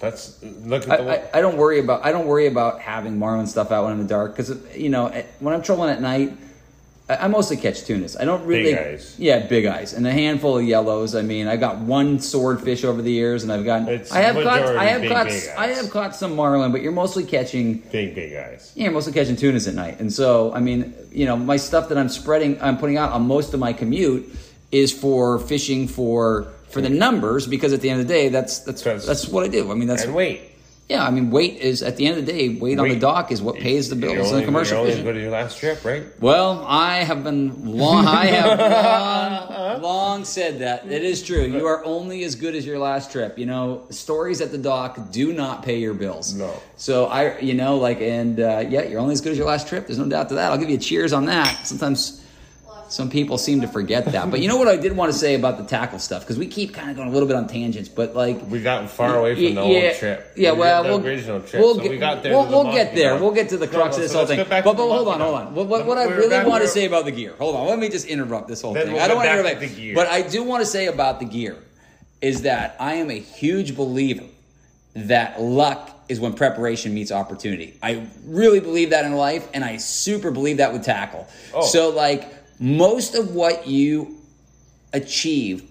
That's 0.00 0.42
look 0.42 0.88
I, 0.88 0.94
at 0.94 1.04
the. 1.04 1.36
I, 1.36 1.38
I 1.38 1.40
don't 1.42 1.58
worry 1.58 1.80
about 1.80 2.06
I 2.06 2.12
don't 2.12 2.26
worry 2.26 2.46
about 2.46 2.80
having 2.80 3.18
marlin 3.18 3.46
stuff 3.46 3.70
out 3.70 3.84
when 3.84 3.92
I'm 3.92 4.00
in 4.00 4.06
the 4.06 4.14
dark 4.14 4.34
because 4.34 4.50
you 4.74 4.88
know 4.88 5.08
when 5.40 5.52
I'm 5.52 5.62
trolling 5.62 5.90
at 5.90 6.00
night, 6.00 6.32
I, 7.08 7.28
mostly 7.28 7.56
catch 7.56 7.84
tunas. 7.84 8.16
I 8.16 8.24
don't 8.24 8.44
really 8.44 8.74
Big 8.74 8.78
eyes. 8.78 9.14
yeah 9.18 9.46
big 9.46 9.64
eyes 9.64 9.94
and 9.94 10.06
a 10.06 10.12
handful 10.12 10.58
of 10.58 10.64
yellows. 10.64 11.14
I 11.14 11.22
mean 11.22 11.48
I 11.48 11.56
got 11.56 11.78
one 11.78 12.20
swordfish 12.20 12.84
over 12.84 13.00
the 13.00 13.10
years 13.10 13.42
and 13.42 13.52
I've 13.52 13.64
gotten 13.64 13.88
It's 13.88 14.12
I 14.12 14.20
have 14.20 14.36
caught 14.36 14.76
I 14.76 14.84
have 14.84 15.00
big, 15.02 15.10
caught 15.10 15.26
big 15.26 15.42
I 15.56 15.68
have 15.68 15.90
caught 15.90 16.14
some 16.14 16.36
marlin, 16.36 16.70
but 16.72 16.82
you're 16.82 16.92
mostly 16.92 17.24
catching 17.24 17.78
big 17.92 18.14
big 18.14 18.34
eyes. 18.34 18.72
yeah, 18.74 18.90
mostly 18.90 19.12
catching 19.12 19.36
tunas 19.36 19.66
at 19.66 19.74
night. 19.74 20.00
And 20.00 20.12
so, 20.12 20.52
I 20.52 20.60
mean, 20.60 20.94
you 21.10 21.24
know, 21.24 21.36
my 21.36 21.56
stuff 21.56 21.88
that 21.88 21.96
I'm 21.98 22.08
spreading, 22.08 22.60
I'm 22.60 22.76
putting 22.76 22.98
out 22.98 23.12
on 23.12 23.26
most 23.26 23.54
of 23.54 23.60
my 23.60 23.72
commute 23.72 24.34
is 24.70 24.92
for 24.92 25.38
fishing 25.38 25.88
for 25.88 26.48
for 26.68 26.82
the 26.82 26.90
numbers 26.90 27.46
because 27.46 27.72
at 27.72 27.80
the 27.80 27.88
end 27.88 28.02
of 28.02 28.06
the 28.06 28.12
day, 28.12 28.28
that's 28.28 28.58
that's 28.60 28.82
that's 28.82 29.28
what 29.28 29.44
I 29.44 29.48
do. 29.48 29.72
I 29.72 29.74
mean, 29.74 29.88
that's 29.88 30.04
And 30.04 30.14
wait, 30.14 30.42
yeah. 30.88 31.06
I 31.06 31.10
mean, 31.10 31.30
weight 31.30 31.56
is 31.58 31.82
at 31.82 31.96
the 31.96 32.06
end 32.06 32.18
of 32.18 32.26
the 32.26 32.32
day, 32.32 32.48
weight, 32.48 32.78
on 32.78 32.88
the 32.88 32.98
dock 32.98 33.30
is 33.30 33.42
what 33.42 33.56
pays 33.56 33.88
the 33.88 33.96
bills 33.96 34.30
in 34.32 34.38
the 34.38 34.44
commercial 34.44 34.72
you're 34.72 34.80
only 34.80 34.92
fishing. 34.92 35.04
go 35.04 35.12
to 35.12 35.20
your 35.20 35.30
last 35.30 35.58
trip, 35.58 35.84
right? 35.84 36.04
Well, 36.20 36.64
I 36.66 36.98
have 36.98 37.24
been 37.24 37.76
long. 37.76 38.06
I 38.06 38.26
have 38.26 38.58
long, 39.82 39.82
long 39.82 40.24
said 40.24 40.60
that. 40.60 40.90
It 40.90 41.04
is 41.04 41.22
true. 41.22 41.44
You 41.44 41.66
are 41.66 41.84
only 41.84 42.24
as 42.24 42.34
good 42.34 42.54
as 42.54 42.64
your 42.64 42.78
last 42.78 43.12
trip. 43.12 43.38
You 43.38 43.46
know, 43.46 43.84
stories 43.90 44.40
at 44.40 44.50
the 44.50 44.58
dock 44.58 45.10
do 45.10 45.32
not 45.32 45.62
pay 45.62 45.78
your 45.78 45.94
bills. 45.94 46.34
No. 46.34 46.54
So 46.76 47.06
I, 47.06 47.38
you 47.38 47.54
know, 47.54 47.76
like, 47.76 48.00
and 48.00 48.40
uh, 48.40 48.64
yeah, 48.68 48.82
you're 48.82 49.00
only 49.00 49.12
as 49.12 49.20
good 49.20 49.32
as 49.32 49.38
your 49.38 49.46
last 49.46 49.68
trip. 49.68 49.86
There's 49.86 49.98
no 49.98 50.08
doubt 50.08 50.28
to 50.30 50.36
that. 50.36 50.52
I'll 50.52 50.58
give 50.58 50.70
you 50.70 50.76
a 50.76 50.80
cheers 50.80 51.12
on 51.12 51.26
that. 51.26 51.66
Sometimes. 51.66 52.24
Some 52.88 53.10
people 53.10 53.36
seem 53.36 53.60
to 53.60 53.68
forget 53.68 54.06
that, 54.06 54.30
but 54.30 54.40
you 54.40 54.48
know 54.48 54.56
what 54.56 54.66
I 54.68 54.76
did 54.76 54.96
want 54.96 55.12
to 55.12 55.18
say 55.18 55.34
about 55.34 55.58
the 55.58 55.64
tackle 55.64 55.98
stuff 55.98 56.22
because 56.22 56.38
we 56.38 56.46
keep 56.46 56.72
kind 56.72 56.90
of 56.90 56.96
going 56.96 57.08
a 57.08 57.12
little 57.12 57.28
bit 57.28 57.36
on 57.36 57.46
tangents, 57.46 57.88
but 57.88 58.14
like 58.14 58.40
We 58.48 58.62
got 58.62 58.88
far 58.90 59.18
away 59.18 59.34
from 59.34 59.54
the 59.54 59.62
yeah, 59.62 59.88
old 59.88 59.94
trip. 59.96 60.32
Yeah, 60.36 60.52
We 60.52 60.58
well, 60.58 60.84
we'll, 60.84 61.06
original 61.06 61.40
trip. 61.40 61.62
We'll 61.62 61.74
so 61.74 61.82
get, 61.82 61.90
we 61.90 61.98
got 61.98 62.22
there. 62.22 62.32
We'll, 62.32 62.44
the 62.44 62.50
we'll 62.50 62.72
get 62.72 62.94
there. 62.94 63.16
We'll 63.18 63.32
get 63.32 63.50
to 63.50 63.58
the 63.58 63.68
crux 63.68 63.96
no, 63.96 63.96
of 63.96 64.02
this 64.02 64.12
so 64.12 64.18
whole 64.18 64.26
thing. 64.26 64.38
But, 64.38 64.64
but 64.64 64.76
hold 64.76 65.08
on, 65.08 65.20
hold 65.20 65.34
on. 65.34 65.54
What, 65.54 65.66
what, 65.68 65.86
what 65.86 65.98
I 65.98 66.04
really 66.04 66.48
want 66.48 66.62
to 66.62 66.68
say 66.68 66.86
about 66.86 67.04
the 67.04 67.12
gear. 67.12 67.34
Hold 67.38 67.56
on. 67.56 67.66
Let 67.66 67.78
me 67.78 67.90
just 67.90 68.06
interrupt 68.06 68.48
this 68.48 68.62
whole 68.62 68.72
Then 68.72 68.86
thing. 68.86 68.94
we'll 68.94 69.02
I 69.02 69.08
don't 69.08 69.16
want 69.18 69.28
to 69.28 69.38
interrupt. 69.38 69.60
the 69.60 69.68
gear. 69.68 69.94
But 69.94 70.06
I 70.08 70.22
do 70.22 70.42
want 70.42 70.62
to 70.62 70.66
say 70.66 70.86
about 70.86 71.20
the 71.20 71.26
gear 71.26 71.56
is 72.20 72.42
that 72.42 72.76
I 72.80 72.94
am 72.94 73.10
a 73.10 73.18
huge 73.20 73.76
believer 73.76 74.24
that 74.94 75.40
luck 75.40 75.90
is 76.08 76.18
when 76.18 76.32
preparation 76.32 76.94
meets 76.94 77.12
opportunity. 77.12 77.76
I 77.82 78.06
really 78.24 78.60
believe 78.60 78.90
that 78.90 79.04
in 79.04 79.12
life, 79.12 79.48
and 79.52 79.64
I 79.64 79.76
super 79.76 80.30
believe 80.30 80.56
that 80.56 80.72
with 80.72 80.84
tackle. 80.84 81.28
Oh. 81.54 81.62
So, 81.62 81.90
like, 81.90 82.37
most 82.60 83.14
of 83.14 83.34
what 83.34 83.66
you 83.66 84.16
achieve 84.92 85.62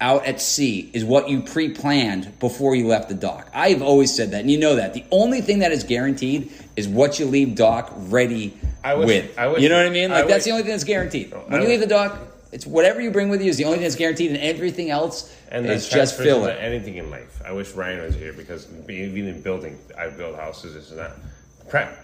out 0.00 0.26
at 0.26 0.40
sea 0.40 0.90
is 0.92 1.04
what 1.04 1.28
you 1.28 1.40
pre-planned 1.40 2.38
before 2.40 2.74
you 2.74 2.86
left 2.86 3.08
the 3.08 3.14
dock. 3.14 3.48
I've 3.54 3.80
always 3.82 4.14
said 4.14 4.32
that, 4.32 4.40
and 4.40 4.50
you 4.50 4.58
know 4.58 4.76
that. 4.76 4.92
The 4.94 5.04
only 5.10 5.40
thing 5.40 5.60
that 5.60 5.72
is 5.72 5.84
guaranteed 5.84 6.52
is 6.76 6.86
what 6.88 7.18
you 7.18 7.26
leave 7.26 7.54
dock 7.54 7.92
ready 7.96 8.54
I 8.82 8.94
wish- 8.94 9.06
with. 9.06 9.38
I 9.38 9.46
wish- 9.46 9.62
you 9.62 9.68
know 9.68 9.76
what 9.78 9.86
I 9.86 9.90
mean? 9.90 10.10
I 10.10 10.16
Like 10.20 10.28
that's 10.28 10.38
wish- 10.38 10.44
the 10.44 10.50
only 10.50 10.62
thing 10.64 10.72
that's 10.72 10.84
guaranteed. 10.84 11.32
When 11.48 11.62
you 11.62 11.68
leave 11.68 11.80
the 11.80 11.86
dock, 11.86 12.18
it's 12.52 12.66
whatever 12.66 13.00
you 13.00 13.10
bring 13.10 13.28
with 13.30 13.40
you 13.40 13.48
is 13.48 13.56
the 13.56 13.64
only 13.64 13.78
thing 13.78 13.84
that's 13.84 13.96
guaranteed, 13.96 14.32
and 14.32 14.40
everything 14.40 14.90
else 14.90 15.32
And 15.50 15.64
is 15.64 15.84
just 15.84 15.92
transfers 16.16 16.26
fill. 16.26 16.46
Anything 16.48 16.96
in 16.96 17.10
life. 17.10 17.40
I 17.44 17.52
wish 17.52 17.70
Ryan 17.72 18.02
was 18.02 18.14
here 18.14 18.32
because 18.32 18.66
even 18.88 19.26
in 19.28 19.40
building, 19.42 19.78
I 19.96 20.08
build 20.08 20.36
houses, 20.36 20.74
this 20.74 20.90
and 20.90 20.98
that. 20.98 21.12
Prep. 21.68 21.96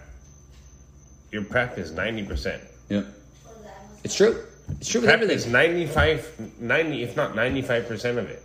Your 1.32 1.44
prep 1.44 1.76
is 1.78 1.92
90%. 1.92 2.60
Yeah. 2.88 3.02
It's 4.04 4.14
true. 4.14 4.44
It's 4.78 4.88
true 4.88 5.00
with 5.00 5.08
Prep 5.08 5.22
everything. 5.22 5.36
is 5.36 5.46
95, 5.46 6.60
90, 6.60 7.02
if 7.02 7.16
not 7.16 7.32
95% 7.34 8.18
of 8.18 8.30
it. 8.30 8.42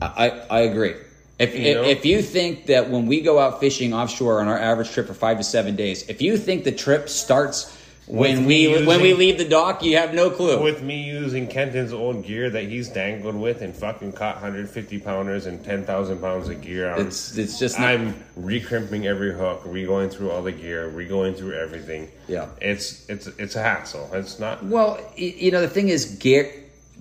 I, 0.00 0.30
I 0.50 0.60
agree. 0.60 0.94
If, 1.38 1.54
You 1.54 1.60
if, 1.60 1.76
know? 1.76 1.82
if 1.84 2.06
you 2.06 2.22
think 2.22 2.66
that 2.66 2.88
when 2.88 3.06
we 3.06 3.20
go 3.20 3.38
out 3.38 3.60
fishing 3.60 3.92
offshore 3.92 4.40
on 4.40 4.48
our 4.48 4.58
average 4.58 4.90
trip 4.90 5.06
for 5.06 5.14
five 5.14 5.38
to 5.38 5.44
seven 5.44 5.76
days, 5.76 6.08
if 6.08 6.22
you 6.22 6.36
think 6.36 6.64
the 6.64 6.72
trip 6.72 7.08
starts 7.08 7.75
when 8.06 8.38
With 8.38 8.46
we 8.46 8.68
me 8.68 8.84
when 8.86 9.02
we 9.02 9.14
leave 9.14 9.36
the 9.38 9.44
dock, 9.44 9.82
you 9.82 9.96
have 9.96 10.14
no 10.14 10.30
clue. 10.30 10.62
With 10.62 10.82
me 10.82 11.02
using 11.02 11.48
Kenton's 11.48 11.92
old 11.92 12.24
gear 12.24 12.48
that 12.50 12.64
he's 12.64 12.88
dangled 12.88 13.34
with 13.34 13.62
and 13.62 13.74
fucking 13.74 14.12
caught 14.12 14.36
150 14.36 14.98
pounders 15.00 15.46
and 15.46 15.64
10,000 15.64 16.20
pounds 16.20 16.48
of 16.48 16.60
gear 16.60 16.90
on. 16.92 17.00
it's 17.06 17.36
it's 17.36 17.58
just 17.58 17.78
not, 17.80 17.88
I'm 17.88 18.14
re-crimping 18.36 19.06
every 19.06 19.32
hook, 19.34 19.62
re-going 19.64 20.10
through 20.10 20.30
all 20.30 20.42
the 20.42 20.52
gear, 20.52 20.88
re-going 20.88 21.34
through 21.34 21.54
everything. 21.54 22.08
Yeah. 22.28 22.48
It's 22.60 23.08
it's 23.08 23.26
it's 23.26 23.56
a 23.56 23.62
hassle. 23.62 24.08
It's 24.12 24.38
not 24.38 24.64
well, 24.64 25.00
you 25.16 25.50
know 25.50 25.60
the 25.60 25.68
thing 25.68 25.88
is 25.88 26.04
gear 26.16 26.52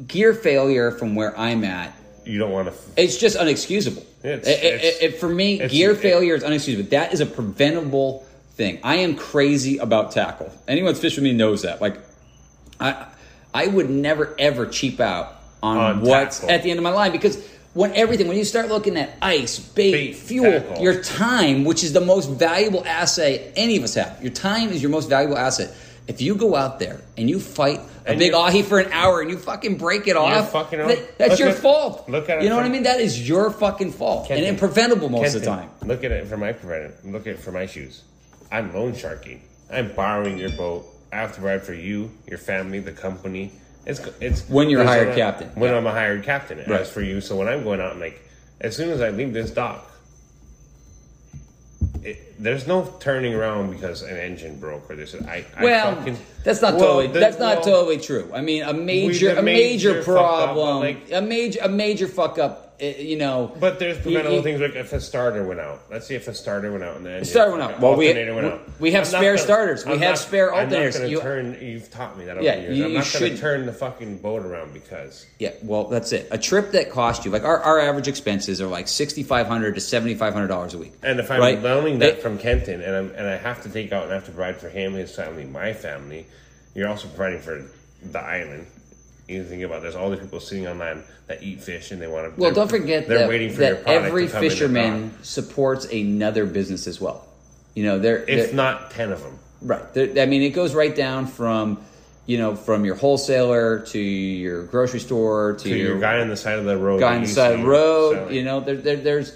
gear 0.07 0.33
failure 0.33 0.91
from 0.91 1.15
where 1.15 1.37
I'm 1.37 1.63
at 1.63 1.93
you 2.25 2.39
don't 2.39 2.51
want 2.51 2.67
to 2.67 2.73
It's 2.99 3.17
just 3.17 3.37
unexcusable. 3.37 4.03
It's- 4.23 4.47
It- 4.47 4.63
it- 4.63 4.73
it's- 4.73 4.97
it- 5.01 5.19
for 5.19 5.29
me, 5.29 5.59
gear 5.67 5.91
it- 5.91 5.97
failure 5.99 6.33
is 6.33 6.41
unexcusable. 6.43 6.89
That 6.89 7.13
is 7.13 7.19
a 7.21 7.25
preventable 7.27 8.25
thing. 8.55 8.79
I 8.83 8.97
am 8.97 9.15
crazy 9.15 9.77
about 9.77 10.11
tackle. 10.11 10.51
Anyone 10.67 10.91
that's 10.93 11.01
fished 11.01 11.17
with 11.17 11.23
me 11.23 11.33
knows 11.33 11.61
that. 11.63 11.81
Like, 11.81 11.97
I 12.79 13.05
I 13.53 13.67
would 13.67 13.89
never 13.89 14.35
ever 14.39 14.65
cheap 14.65 14.99
out 14.99 15.35
on, 15.63 15.77
On 15.77 16.01
what's 16.01 16.39
tackle. 16.39 16.55
at 16.55 16.63
the 16.63 16.71
end 16.71 16.79
of 16.79 16.83
my 16.83 16.91
line 16.91 17.11
because 17.11 17.37
when 17.73 17.93
everything 17.93 18.27
when 18.27 18.37
you 18.37 18.43
start 18.45 18.69
looking 18.69 18.97
at 18.97 19.11
ice, 19.21 19.59
bait, 19.59 19.91
Bait, 19.91 20.15
fuel, 20.15 20.59
tackle. 20.61 20.81
your 20.83 21.01
time, 21.03 21.63
which 21.65 21.83
is 21.83 21.93
the 21.93 22.01
most 22.01 22.29
valuable 22.29 22.83
asset 22.85 23.53
any 23.55 23.77
of 23.77 23.83
us 23.83 23.93
have. 23.95 24.17
Your 24.21 24.31
time 24.31 24.69
is 24.69 24.81
your 24.81 24.91
most 24.91 25.09
valuable 25.09 25.37
asset. 25.37 25.73
If 26.07 26.21
you 26.21 26.35
go 26.35 26.55
out 26.55 26.79
there 26.79 27.01
and 27.17 27.27
you 27.29 27.39
fight 27.39 27.79
a 28.05 28.11
And 28.11 28.19
big 28.19 28.33
ahi 28.33 28.61
for 28.61 28.77
an 28.77 28.91
hour 28.93 29.21
and 29.21 29.29
you 29.31 29.39
fucking 29.39 29.77
break 29.77 30.07
it 30.07 30.15
off, 30.15 30.51
that- 30.53 31.17
that's 31.17 31.31
Look 31.31 31.39
your 31.39 31.47
at- 31.49 31.55
fault. 31.55 32.07
look 32.07 32.29
at 32.29 32.37
it 32.37 32.43
you 32.43 32.49
know 32.49 32.55
what 32.57 32.65
I 32.65 32.69
mean? 32.69 32.83
That 32.83 33.01
is 33.01 33.27
your 33.27 33.49
fucking 33.49 33.91
fault, 33.93 34.27
Kenton, 34.27 34.45
and 34.47 34.57
preventable 34.59 35.09
most 35.09 35.33
of 35.33 35.41
the 35.41 35.47
time. 35.47 35.69
Look 35.83 36.03
at 36.03 36.11
it 36.11 36.27
for 36.27 36.37
my 36.37 36.51
preventive. 36.53 36.93
Look 37.03 37.21
at 37.25 37.33
it 37.33 37.39
for 37.39 37.51
my 37.51 37.65
shoes. 37.65 38.03
I'm 38.51 38.73
loan 38.73 38.95
sharking. 38.95 39.41
I'm 39.71 39.93
borrowing 39.93 40.37
your 40.37 40.51
boat. 40.51 40.85
I 41.11 41.17
have 41.17 41.35
to 41.35 41.41
ride 41.41 41.63
for 41.63 41.73
you, 41.73 42.11
your 42.27 42.37
family, 42.37 42.79
the 42.79 42.91
company. 42.91 43.51
It's 43.85 44.01
it's 44.19 44.47
When 44.49 44.69
you're 44.69 44.81
a 44.81 44.87
hired 44.87 45.15
captain. 45.15 45.49
When 45.55 45.71
Yeah. 45.71 45.77
I'm 45.77 45.87
a 45.87 45.91
hired 45.91 46.23
captain, 46.23 46.57
Right. 46.59 46.81
as 46.81 46.89
for 46.89 47.01
you. 47.01 47.21
So 47.21 47.35
when 47.35 47.47
I'm 47.47 47.63
going 47.63 47.79
out, 47.79 47.93
I'm 47.93 47.99
like, 47.99 48.21
as 48.61 48.75
soon 48.75 48.89
as 48.89 49.01
I 49.01 49.09
leave 49.09 49.33
this 49.33 49.51
dock, 49.51 49.91
it, 52.03 52.41
there's 52.41 52.67
no 52.67 52.93
turning 52.99 53.33
around 53.33 53.71
because 53.71 54.01
an 54.01 54.17
engine 54.17 54.59
broke 54.59 54.89
or 54.89 54.95
this. 54.95 55.15
I, 55.15 55.45
I 55.57 55.63
Well, 55.63 55.95
fucking, 55.95 56.17
that's 56.43 56.61
not 56.61 56.73
Well, 56.75 56.81
totally 56.83 57.07
the- 57.07 57.19
that's 57.19 57.39
not 57.39 57.57
well, 57.57 57.63
totally 57.65 57.97
true. 57.99 58.29
I 58.33 58.41
mean, 58.41 58.63
a 58.63 58.73
major 58.73 59.31
a 59.35 59.41
major, 59.41 59.93
major 59.93 60.03
fuck 60.03 60.15
up, 60.17 60.43
problem, 60.53 60.79
like- 60.79 61.11
a 61.11 61.21
major 61.21 61.59
a 61.63 61.69
major 61.69 62.07
fuck 62.07 62.37
up. 62.39 62.64
Eh, 62.79 62.95
You 63.01 63.17
know, 63.17 63.51
But 63.59 63.79
there's 63.79 63.97
preventable 63.97 64.37
you- 64.37 64.41
things 64.43 64.59
like 64.61 64.75
if 64.75 64.91
a 64.93 64.99
starter 64.99 65.43
went 65.43 65.59
out. 65.59 65.81
Let's 65.91 66.07
see 66.07 66.15
if 66.15 66.27
a 66.27 66.33
starter 66.33 66.71
went 66.71 66.83
out 66.83 66.97
and 66.97 67.05
the 67.05 67.11
engine, 67.11 67.25
starter 67.25 67.51
went 67.51 67.63
out. 67.63 67.79
Well, 67.79 67.95
we- 67.95 68.13
went 68.13 68.35
we- 68.35 68.41
out. 68.49 68.61
we 68.79 68.91
have 68.91 69.03
I'm 69.03 69.09
spare 69.09 69.21
gonna- 69.35 69.37
starters. 69.37 69.85
We 69.85 69.93
I'm 69.93 69.99
have 69.99 70.09
not- 70.11 70.17
spare 70.17 70.53
I'm 70.53 70.69
alternators. 70.69 70.99
not 70.99 71.09
You- 71.09 71.21
turn. 71.21 71.57
You've 71.61 71.91
taught 71.91 72.17
me 72.17 72.25
that 72.25 72.37
over 72.37 72.43
Yeah, 72.45 72.55
the 72.55 72.61
years. 72.61 72.77
you- 72.77 72.85
I'm 72.85 72.93
not 72.93 73.13
going 73.19 73.31
to 73.33 73.37
turn 73.37 73.65
the 73.65 73.73
fucking 73.73 74.17
boat 74.17 74.45
around 74.45 74.73
because 74.73 75.25
yeah. 75.39 75.51
Well, 75.63 75.85
that's 75.85 76.11
it. 76.11 76.27
A 76.31 76.37
trip 76.37 76.71
that 76.71 76.89
cost 76.89 77.25
you 77.25 77.31
like 77.31 77.43
our, 77.43 77.59
our 77.59 77.79
average 77.79 78.07
expenses 78.07 78.61
are 78.61 78.67
like 78.67 78.87
sixty 78.87 79.23
five 79.23 79.47
hundred 79.47 79.75
to 79.75 79.81
seventy 79.81 80.15
five 80.15 80.33
hundred 80.33 80.47
dollars 80.47 80.73
a 80.73 80.77
week. 80.77 80.93
And 81.03 81.19
if 81.19 81.31
I'm 81.31 81.39
right? 81.39 81.61
loaning 81.61 81.99
that 81.99 82.09
It- 82.09 82.21
from 82.21 82.37
Kenton, 82.37 82.81
and 82.81 82.95
I'm, 82.95 83.11
and 83.15 83.27
I 83.27 83.37
have 83.37 83.63
to 83.63 83.69
take 83.69 83.91
out 83.93 84.03
and 84.03 84.11
I 84.11 84.15
have 84.15 84.25
to 84.25 84.31
provide 84.31 84.57
for 84.57 84.69
him, 84.69 84.93
his 84.93 85.15
family, 85.15 85.45
my 85.45 85.73
family, 85.73 86.25
you're 86.73 86.87
also 86.89 87.07
providing 87.07 87.39
for 87.39 87.61
the 88.11 88.19
island. 88.19 88.67
You 89.27 89.43
think 89.43 89.63
about 89.63 89.81
there's 89.81 89.95
all 89.95 90.11
these 90.11 90.19
people 90.19 90.39
sitting 90.39 90.67
on 90.67 90.77
land 90.77 91.03
that 91.27 91.41
eat 91.41 91.61
fish 91.61 91.91
and 91.91 91.99
they 92.01 92.07
want 92.07 92.35
to. 92.35 92.39
Well, 92.39 92.53
don't 92.53 92.69
forget 92.69 93.07
they're 93.07 93.19
that, 93.19 93.29
waiting 93.29 93.51
for 93.51 93.63
your 93.63 93.75
that 93.75 93.87
every 93.87 94.27
fisherman 94.27 95.17
supports 95.23 95.85
another 95.85 96.45
business 96.45 96.85
as 96.85 97.01
well. 97.01 97.25
You 97.73 97.85
know, 97.85 97.97
they're, 97.99 98.19
if 98.23 98.47
they're- 98.47 98.55
not 98.55 98.91
ten 98.91 99.11
of 99.11 99.23
them. 99.23 99.39
right. 99.61 99.93
They're- 99.93 100.19
I 100.21 100.27
mean, 100.27 100.43
it 100.43 100.51
goes 100.51 100.75
right 100.75 100.95
down 100.95 101.25
from 101.25 101.79
you 102.27 102.37
know 102.37 102.55
from 102.55 102.85
your 102.85 102.95
wholesaler 102.95 103.79
to 103.79 103.99
your 103.99 104.63
grocery 104.65 104.99
store 104.99 105.53
to, 105.53 105.63
To 105.69 105.75
your 105.75 105.99
guy 105.99 106.19
on 106.21 106.29
the 106.29 106.37
side 106.37 106.59
of 106.59 106.65
the 106.65 106.77
road, 106.77 106.99
guy 106.99 107.15
on 107.15 107.21
the 107.21 107.27
side 107.27 107.53
of 107.53 107.61
the 107.61 107.65
road. 107.67 108.15
selling. 108.15 108.33
You 108.35 108.43
know, 108.43 108.59
there, 108.59 108.75
there, 108.75 108.95
there's 108.97 109.35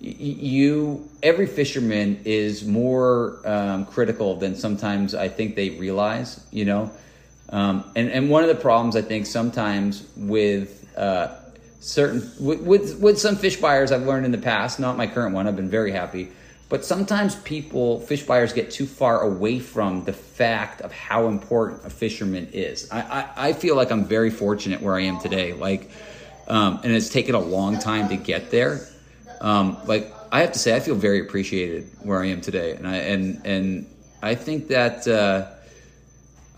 you. 0.00 1.08
Every 1.22 1.46
fisherman 1.46 2.20
is 2.24 2.64
more 2.64 3.40
um, 3.44 3.86
critical 3.86 4.36
than 4.36 4.56
sometimes 4.56 5.14
I 5.14 5.28
think 5.28 5.54
they 5.54 5.70
realize. 5.70 6.40
You 6.50 6.64
know, 6.64 6.90
um, 7.50 7.84
and 7.96 8.10
and 8.10 8.30
one 8.30 8.42
of 8.42 8.48
the 8.48 8.60
problems 8.60 8.96
I 8.96 9.02
think 9.02 9.26
sometimes 9.26 10.06
with 10.16 10.86
uh, 10.96 11.34
certain 11.80 12.30
with, 12.40 12.60
with 12.60 13.00
with 13.00 13.18
some 13.18 13.36
fish 13.36 13.56
buyers 13.56 13.92
I've 13.92 14.02
learned 14.02 14.26
in 14.26 14.32
the 14.32 14.38
past, 14.38 14.80
not 14.80 14.96
my 14.96 15.06
current 15.06 15.34
one. 15.34 15.46
I've 15.46 15.56
been 15.56 15.70
very 15.70 15.92
happy. 15.92 16.30
But 16.68 16.84
sometimes 16.84 17.34
people, 17.34 18.00
fish 18.00 18.24
buyers, 18.24 18.52
get 18.52 18.70
too 18.70 18.84
far 18.84 19.22
away 19.22 19.58
from 19.58 20.04
the 20.04 20.12
fact 20.12 20.82
of 20.82 20.92
how 20.92 21.26
important 21.26 21.86
a 21.86 21.90
fisherman 21.90 22.48
is. 22.52 22.90
I, 22.90 23.00
I, 23.00 23.48
I 23.48 23.52
feel 23.54 23.74
like 23.74 23.90
I'm 23.90 24.04
very 24.04 24.28
fortunate 24.28 24.82
where 24.82 24.94
I 24.94 25.04
am 25.04 25.18
today. 25.18 25.54
Like, 25.54 25.90
um, 26.46 26.80
and 26.84 26.92
it's 26.92 27.08
taken 27.08 27.34
a 27.34 27.40
long 27.40 27.78
time 27.78 28.10
to 28.10 28.16
get 28.16 28.50
there. 28.50 28.80
Um, 29.40 29.78
like 29.86 30.12
I 30.30 30.40
have 30.40 30.52
to 30.52 30.58
say, 30.58 30.76
I 30.76 30.80
feel 30.80 30.94
very 30.94 31.20
appreciated 31.20 31.88
where 32.02 32.22
I 32.22 32.26
am 32.26 32.42
today, 32.42 32.72
and 32.72 32.86
I 32.86 32.96
and 32.96 33.46
and 33.46 33.86
I 34.22 34.34
think 34.34 34.68
that 34.68 35.08
uh, 35.08 35.46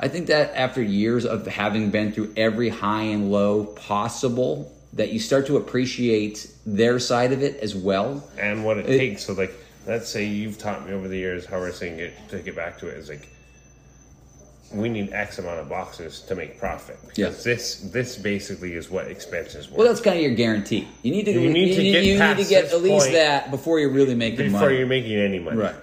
I 0.02 0.08
think 0.08 0.28
that 0.28 0.52
after 0.56 0.82
years 0.82 1.26
of 1.26 1.46
having 1.46 1.90
been 1.90 2.10
through 2.12 2.32
every 2.36 2.70
high 2.70 3.02
and 3.02 3.30
low 3.30 3.64
possible, 3.66 4.72
that 4.94 5.12
you 5.12 5.18
start 5.20 5.46
to 5.48 5.56
appreciate 5.58 6.50
their 6.66 6.98
side 6.98 7.32
of 7.32 7.42
it 7.42 7.60
as 7.60 7.74
well. 7.74 8.26
and 8.38 8.64
what 8.64 8.78
it, 8.78 8.88
It- 8.88 8.98
takes. 8.98 9.24
So, 9.26 9.34
like, 9.34 9.52
let's 9.86 10.08
say 10.08 10.24
you've 10.24 10.58
taught 10.58 10.86
me 10.88 10.94
over 10.94 11.06
the 11.06 11.18
years 11.18 11.44
how 11.44 11.58
we're 11.58 11.72
saying 11.72 11.98
it 12.00 12.14
to 12.30 12.38
get 12.38 12.56
back 12.56 12.78
to 12.78 12.88
it 12.88 12.96
is 12.96 13.08
like 13.10 13.28
we 14.72 14.88
need 14.88 15.12
X 15.12 15.38
amount 15.38 15.58
of 15.58 15.68
boxes 15.68 16.20
to 16.28 16.34
make 16.34 16.58
profit. 16.58 16.96
Because 17.08 17.18
Yeah. 17.18 17.52
this 17.52 17.76
this 17.92 18.16
basically 18.16 18.74
is 18.74 18.88
what 18.90 19.08
expenses 19.08 19.68
were. 19.70 19.78
Well, 19.78 19.88
that's 19.88 20.00
kind 20.00 20.16
of 20.16 20.22
your 20.22 20.34
guarantee. 20.34 20.86
You 21.02 21.10
need 21.12 21.24
to 21.24 21.32
You 21.32 21.50
need 21.50 21.74
to 21.74 21.82
get 21.82 22.04
you 22.04 22.18
need 22.18 22.36
to 22.38 22.44
get 22.48 22.72
at 22.72 22.80
least 22.82 23.10
that 23.12 23.50
before 23.50 23.80
you're 23.80 23.90
really 23.90 24.14
making 24.14 24.46
before 24.46 24.60
money. 24.60 24.78
you're 24.78 24.86
making 24.86 25.16
any 25.18 25.40
money. 25.40 25.56
Right. 25.56 25.74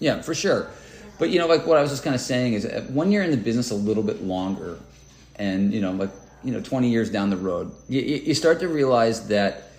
Yeah, 0.00 0.22
for 0.22 0.34
sure. 0.34 0.66
But 1.18 1.30
you 1.30 1.38
know, 1.38 1.46
like 1.46 1.66
what 1.66 1.78
I 1.78 1.82
was 1.82 1.90
just 1.90 2.02
kind 2.02 2.14
of 2.14 2.20
saying 2.20 2.54
is, 2.54 2.64
uh, 2.66 2.84
when 2.92 3.12
you're 3.12 3.22
in 3.22 3.30
the 3.30 3.36
business 3.36 3.70
a 3.70 3.74
little 3.74 4.02
bit 4.02 4.22
longer, 4.22 4.78
and 5.36 5.72
you 5.72 5.80
know, 5.80 5.92
like 5.92 6.10
you 6.42 6.52
know, 6.52 6.60
20 6.60 6.90
years 6.90 7.10
down 7.10 7.30
the 7.30 7.36
road, 7.36 7.72
you, 7.88 8.00
you 8.02 8.34
start 8.34 8.60
to 8.60 8.68
realize 8.68 9.28
that 9.28 9.70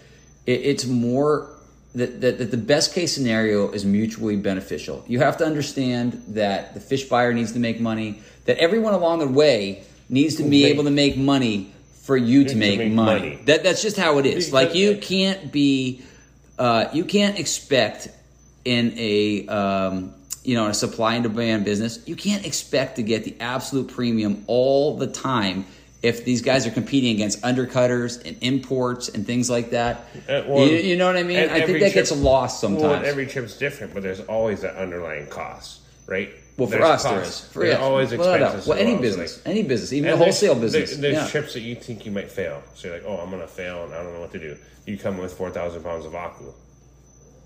it, 0.46 0.62
it's 0.62 0.86
more 0.86 1.50
that, 1.94 2.22
that 2.22 2.38
that 2.40 2.52
the 2.52 2.58
best 2.58 2.94
case 2.94 3.14
scenario 3.14 3.70
is 3.72 3.86
mutually 3.86 4.36
beneficial. 4.38 5.04
You 5.08 5.20
have 5.20 5.38
to 5.38 5.46
understand 5.46 6.24
that 6.30 6.74
the 6.74 6.80
fish 6.80 7.06
buyer 7.06 7.34
needs 7.34 7.52
to 7.54 7.60
make 7.60 7.80
money, 7.80 8.22
that 8.46 8.58
everyone 8.58 8.94
along 8.94 9.20
the 9.20 9.28
way 9.28 9.84
needs 10.10 10.36
to 10.36 10.44
be 10.44 10.64
Make- 10.64 10.74
able 10.74 10.84
to 10.86 10.92
make 10.92 11.18
money 11.18 11.72
for 12.04 12.16
you 12.16 12.44
to 12.44 12.50
to 12.52 12.56
make, 12.56 12.78
make 12.78 12.92
money. 12.92 13.20
money. 13.20 13.40
That 13.46 13.64
that's 13.64 13.82
just 13.82 13.98
how 13.98 14.20
it 14.20 14.26
is. 14.26 14.54
Like 14.54 14.74
you 14.76 14.98
can't 14.98 15.52
be, 15.52 16.02
uh, 16.60 16.86
you 16.94 17.04
can't 17.04 17.40
expect 17.40 18.10
in 18.64 18.94
a 18.98 19.48
um, 19.48 20.14
you 20.46 20.56
know 20.56 20.66
in 20.66 20.72
a 20.72 20.76
supply 20.76 21.16
and 21.16 21.24
demand 21.24 21.66
business, 21.66 22.00
you 22.08 22.16
can't 22.16 22.46
expect 22.46 22.98
to 22.98 23.04
get 23.04 23.24
the 23.24 23.36
absolute 23.40 23.88
premium 23.88 24.44
all 24.48 24.98
the 24.98 25.08
time 25.08 25.66
if 26.02 26.24
these 26.24 26.42
guys 26.42 26.68
are 26.68 26.72
competing 26.72 27.16
against 27.16 27.42
undercutters 27.42 28.24
and 28.26 28.38
imports 28.42 29.10
and 29.10 29.26
things 29.26 29.50
like 29.50 29.72
that. 29.72 30.06
Uh, 30.30 30.44
well, 30.48 30.68
you, 30.68 30.78
you 30.78 30.96
know 30.96 31.08
what 31.08 31.18
I 31.18 31.24
mean? 31.24 31.38
I 31.50 31.66
think 31.66 31.80
that 31.80 31.92
trip- 31.92 31.94
gets 31.94 32.12
lost 32.12 32.62
sometimes. 32.62 32.84
Well, 32.84 33.06
every 33.06 33.26
trip's 33.26 33.58
different, 33.58 33.94
but 33.94 34.04
there's 34.04 34.22
always 34.22 34.62
that 34.62 34.76
underlying 34.76 35.28
cost, 35.28 35.82
right? 36.06 36.30
Well, 36.58 36.70
for 36.70 36.78
There's 36.78 36.86
us, 36.86 37.04
there 37.04 37.22
is. 37.22 37.42
For 37.42 37.60
There's 37.60 37.74
yeah, 37.74 37.84
always 37.84 38.12
without 38.12 38.36
a 38.36 38.40
doubt. 38.40 38.56
expenses. 38.56 38.68
Well, 38.70 38.78
any 38.78 38.92
well. 38.92 38.98
So, 38.98 39.02
business, 39.02 39.38
like- 39.38 39.48
any 39.48 39.64
business, 39.64 39.94
even 39.94 40.14
a 40.14 40.18
wholesale 40.18 40.56
business. 40.56 40.96
There's 40.96 41.16
yeah. 41.16 41.28
trips 41.28 41.54
that 41.54 41.62
you 41.62 41.76
think 41.76 42.06
you 42.06 42.12
might 42.12 42.32
fail. 42.32 42.64
So 42.76 42.88
you're 42.88 42.98
like, 42.98 43.06
oh, 43.06 43.18
I'm 43.18 43.30
gonna 43.30 43.48
fail, 43.48 43.84
and 43.84 43.94
I 43.94 44.02
don't 44.02 44.14
know 44.14 44.22
what 44.22 44.32
to 44.32 44.40
do. 44.40 44.56
You 44.86 44.98
come 44.98 45.18
with 45.18 45.34
four 45.34 45.50
thousand 45.50 45.84
pounds 45.84 46.06
of 46.06 46.16
aku. 46.16 46.46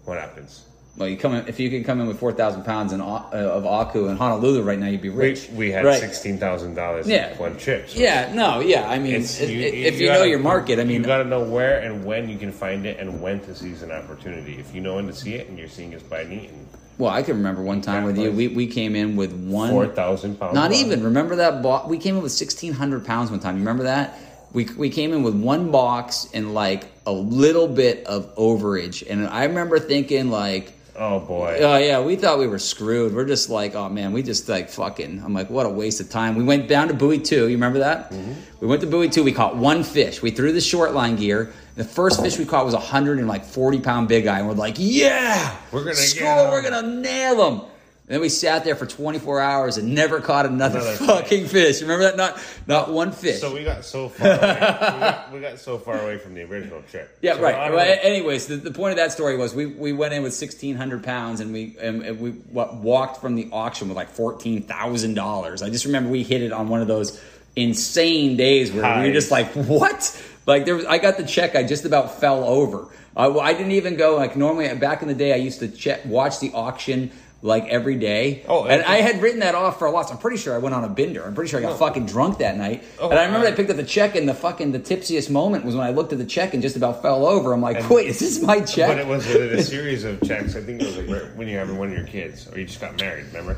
What 0.05 0.19
happens? 0.19 0.65
Well, 0.97 1.07
you 1.07 1.15
come 1.15 1.33
in, 1.33 1.47
if 1.47 1.61
you 1.61 1.69
can 1.69 1.85
come 1.85 2.01
in 2.01 2.07
with 2.07 2.19
four 2.19 2.33
thousand 2.33 2.63
pounds 2.65 2.91
in, 2.91 2.99
uh, 2.99 3.23
of 3.31 3.65
aku 3.65 4.07
in 4.07 4.17
Honolulu 4.17 4.63
right 4.63 4.77
now, 4.77 4.87
you'd 4.87 5.01
be 5.01 5.07
rich. 5.09 5.47
we 5.55 5.71
had 5.71 5.85
Right. 5.85 5.99
sixteen 5.99 6.37
thousand 6.37 6.73
dollars 6.75 7.07
Yeah. 7.07 7.31
in 7.31 7.37
one 7.37 7.55
trip. 7.57 7.89
so 7.89 7.99
Yeah, 7.99 8.33
no, 8.33 8.59
yeah. 8.59 8.89
I 8.89 8.99
mean, 8.99 9.13
It's, 9.15 9.39
it- 9.39 9.49
you, 9.49 9.59
it- 9.61 9.73
if 9.75 9.99
you, 10.01 10.07
gotta- 10.07 10.19
know 10.19 10.25
your 10.25 10.39
market, 10.39 10.77
I 10.77 10.83
mean, 10.83 10.97
you 11.01 11.07
got 11.07 11.19
to 11.19 11.23
know 11.25 11.41
where 11.43 11.79
and 11.79 12.03
when 12.03 12.27
you 12.27 12.37
can 12.37 12.51
find 12.51 12.85
it 12.85 12.99
and 12.99 13.21
when 13.21 13.39
to 13.41 13.55
seize 13.55 13.81
an 13.81 13.91
opportunity. 13.91 14.57
If 14.59 14.75
you 14.75 14.81
know 14.81 14.95
when 14.95 15.07
to 15.07 15.13
see 15.13 15.35
it 15.35 15.47
and 15.47 15.57
you're 15.57 15.69
seeing 15.69 15.93
it 15.93 16.09
by 16.09 16.23
eating 16.23 16.67
well, 16.97 17.11
I 17.11 17.21
can 17.23 17.37
remember 17.37 17.61
one 17.61 17.79
time 17.79 18.03
with 18.03 18.17
you. 18.17 18.29
We, 18.29 18.49
we 18.49 18.67
came 18.67 18.93
in 18.93 19.15
with 19.15 19.31
one 19.31 19.69
four 19.69 19.87
thousand 19.87 20.37
pounds, 20.37 20.53
Not 20.53 20.71
box. 20.71 20.81
even. 20.81 21.01
Remember 21.01 21.37
that 21.37 21.63
box? 21.63 21.87
We 21.87 21.97
came 21.97 22.17
in 22.17 22.21
with 22.21 22.33
sixteen 22.33 22.73
hundred 22.73 23.05
pounds 23.05 23.31
one 23.31 23.39
time. 23.39 23.55
You 23.55 23.61
remember 23.61 23.83
that? 23.83 24.19
We 24.51 24.67
we 24.77 24.89
came 24.89 25.13
in 25.13 25.23
with 25.23 25.33
one 25.35 25.71
box 25.71 26.27
and 26.33 26.53
like 26.53 26.87
a 27.05 27.13
little 27.13 27.69
bit 27.69 28.05
of 28.05 28.35
overage, 28.35 29.09
and 29.09 29.25
I 29.27 29.45
remember 29.45 29.79
thinking 29.79 30.29
like, 30.29 30.73
Oh 31.01 31.21
boy, 31.21 31.59
oh 31.61 31.77
yeah, 31.77 32.01
we 32.01 32.17
thought 32.17 32.39
we 32.39 32.47
were 32.47 32.59
screwed. 32.59 33.15
We're 33.15 33.23
just 33.23 33.49
like, 33.49 33.73
oh 33.73 33.87
man, 33.87 34.11
we 34.11 34.21
just 34.21 34.49
like 34.49 34.69
fucking. 34.69 35.21
I'm 35.23 35.33
like, 35.33 35.49
what 35.49 35.65
a 35.65 35.69
waste 35.69 36.01
of 36.01 36.09
time. 36.09 36.35
We 36.35 36.43
went 36.43 36.67
down 36.67 36.89
to 36.89 36.93
buoy 36.93 37.19
two. 37.19 37.47
You 37.47 37.55
remember 37.55 37.79
that? 37.79 38.11
Mm-hmm. 38.11 38.33
We 38.59 38.67
went 38.67 38.81
to 38.81 38.87
buoy 38.87 39.07
two. 39.07 39.23
We 39.23 39.31
caught 39.31 39.55
one 39.55 39.83
fish. 39.83 40.21
We 40.21 40.31
threw 40.31 40.51
the 40.51 40.59
short 40.59 40.93
line 40.93 41.15
gear. 41.15 41.53
The 41.75 41.85
first 41.85 42.21
fish 42.21 42.37
we 42.37 42.43
caught 42.43 42.65
was 42.65 42.73
a 42.73 42.79
hundred 42.79 43.19
and 43.19 43.29
like 43.29 43.45
forty 43.45 43.79
pound 43.79 44.09
big 44.09 44.25
guy, 44.25 44.39
and 44.39 44.47
we're 44.49 44.55
like, 44.55 44.75
yeah, 44.77 45.55
We're 45.71 45.85
gonna 45.85 45.95
screw 45.95 46.25
get 46.25 46.51
we're 46.51 46.69
gonna 46.69 47.01
nail 47.01 47.49
him. 47.49 47.61
And 48.09 48.15
then 48.15 48.21
we 48.21 48.29
sat 48.29 48.63
there 48.63 48.75
for 48.75 48.87
24 48.87 49.39
hours 49.39 49.77
and 49.77 49.93
never 49.93 50.19
caught 50.19 50.47
another, 50.47 50.79
Another 50.79 50.95
fucking 51.05 51.45
fish. 51.45 51.79
Remember 51.83 52.05
that? 52.05 52.17
Not 52.17 52.41
not 52.65 52.91
one 52.91 53.11
fish. 53.11 53.39
So 53.39 53.53
we 53.53 53.63
got 53.63 53.85
so 53.85 54.09
far. 54.09 54.27
Away, 54.27 54.35
we, 54.39 54.59
got, 54.59 55.31
we 55.33 55.39
got 55.41 55.59
so 55.59 55.77
far 55.77 55.99
away 56.01 56.17
from 56.17 56.33
the 56.33 56.41
original 56.41 56.81
trip. 56.89 57.15
yeah, 57.21 57.35
So 57.35 57.41
right. 57.43 57.53
I 57.53 57.67
don't 57.67 57.75
Well, 57.77 57.85
know- 57.85 58.01
anyways, 58.01 58.47
the, 58.47 58.55
the 58.55 58.71
point 58.71 58.91
of 58.93 58.97
that 58.97 59.11
story 59.11 59.37
was 59.37 59.53
we, 59.53 59.67
we 59.67 59.93
went 59.93 60.15
in 60.15 60.23
with 60.23 60.31
1,600 60.33 61.03
pounds 61.03 61.39
and 61.39 61.53
we 61.53 61.75
and, 61.79 62.01
and 62.01 62.19
we 62.19 62.31
walked 62.31 63.21
from 63.21 63.35
the 63.35 63.47
auction 63.51 63.89
with 63.89 63.95
like 63.95 64.11
$14,000. 64.15 65.63
I 65.63 65.69
just 65.69 65.85
remember 65.85 66.09
we 66.09 66.23
hit 66.23 66.41
it 66.41 66.51
on 66.51 66.67
one 66.67 66.81
of 66.81 66.87
those 66.87 67.21
insane 67.55 68.37
days 68.37 68.71
where 68.71 69.01
we 69.01 69.07
were 69.07 69.13
just 69.13 69.29
like, 69.31 69.51
what? 69.51 70.19
Like 70.47 70.65
there 70.65 70.75
was, 70.75 70.85
I 70.85 70.97
got 70.97 71.17
the 71.17 71.25
check. 71.25 71.55
I 71.55 71.63
just 71.63 71.85
about 71.85 72.19
fell 72.19 72.43
over. 72.43 72.87
I, 73.15 73.27
I 73.27 73.53
didn't 73.53 73.73
even 73.73 73.97
go 73.97 74.15
like 74.15 74.35
normally 74.35 74.73
back 74.75 75.03
in 75.03 75.07
the 75.07 75.13
day. 75.13 75.31
I 75.33 75.37
used 75.37 75.59
to 75.59 75.67
check 75.67 76.05
watch 76.05 76.39
the 76.39 76.51
auction 76.53 77.11
like 77.41 77.67
every 77.69 77.95
day. 77.95 78.43
Oh, 78.49 78.65
and 78.65 78.83
I 78.83 78.97
had 78.97 79.21
written 79.21 79.39
that 79.39 79.55
off 79.55 79.79
for 79.79 79.87
a 79.87 79.91
loss. 79.91 80.11
I'm 80.11 80.17
pretty 80.17 80.35
sure 80.37 80.53
I 80.53 80.57
went 80.57 80.75
on 80.75 80.83
a 80.83 80.89
bender. 80.89 81.23
I'm 81.23 81.33
pretty 81.33 81.49
sure 81.49 81.59
I 81.59 81.63
got 81.63 81.71
Oh. 81.73 81.75
fucking 81.77 82.05
drunk 82.05 82.39
that 82.39 82.57
night. 82.57 82.83
Oh, 82.99 83.09
and 83.09 83.17
I 83.17 83.25
remember 83.25 83.47
I- 83.47 83.51
I 83.51 83.53
picked 83.53 83.69
up 83.69 83.77
the 83.77 83.83
check 83.83 84.15
and 84.15 84.27
the 84.27 84.33
fucking 84.33 84.73
the 84.73 84.79
tipsiest 84.79 85.29
moment 85.29 85.63
was 85.63 85.73
when 85.75 85.85
I 85.87 85.91
looked 85.91 86.11
at 86.11 86.19
the 86.19 86.25
check 86.25 86.53
and 86.53 86.61
just 86.61 86.75
about 86.75 87.01
fell 87.01 87.25
over. 87.25 87.53
I'm 87.53 87.61
like, 87.61 87.77
And- 87.77 87.89
wait, 87.89 88.07
is 88.07 88.19
this 88.19 88.41
my 88.41 88.59
check? 88.59 88.89
But 88.89 88.99
it 88.99 89.07
was 89.07 89.25
a 89.29 89.63
series 89.63 90.03
of 90.03 90.21
checks. 90.27 90.55
I 90.57 90.61
think 90.61 90.81
it 90.81 90.85
was 90.87 90.97
like 90.97 91.27
when 91.35 91.47
you're 91.47 91.59
having 91.59 91.77
one 91.77 91.87
of 91.89 91.93
your 91.97 92.05
kids, 92.07 92.47
or 92.51 92.59
you 92.59 92.65
just 92.65 92.81
got 92.81 92.99
married. 92.99 93.25
Remember? 93.27 93.55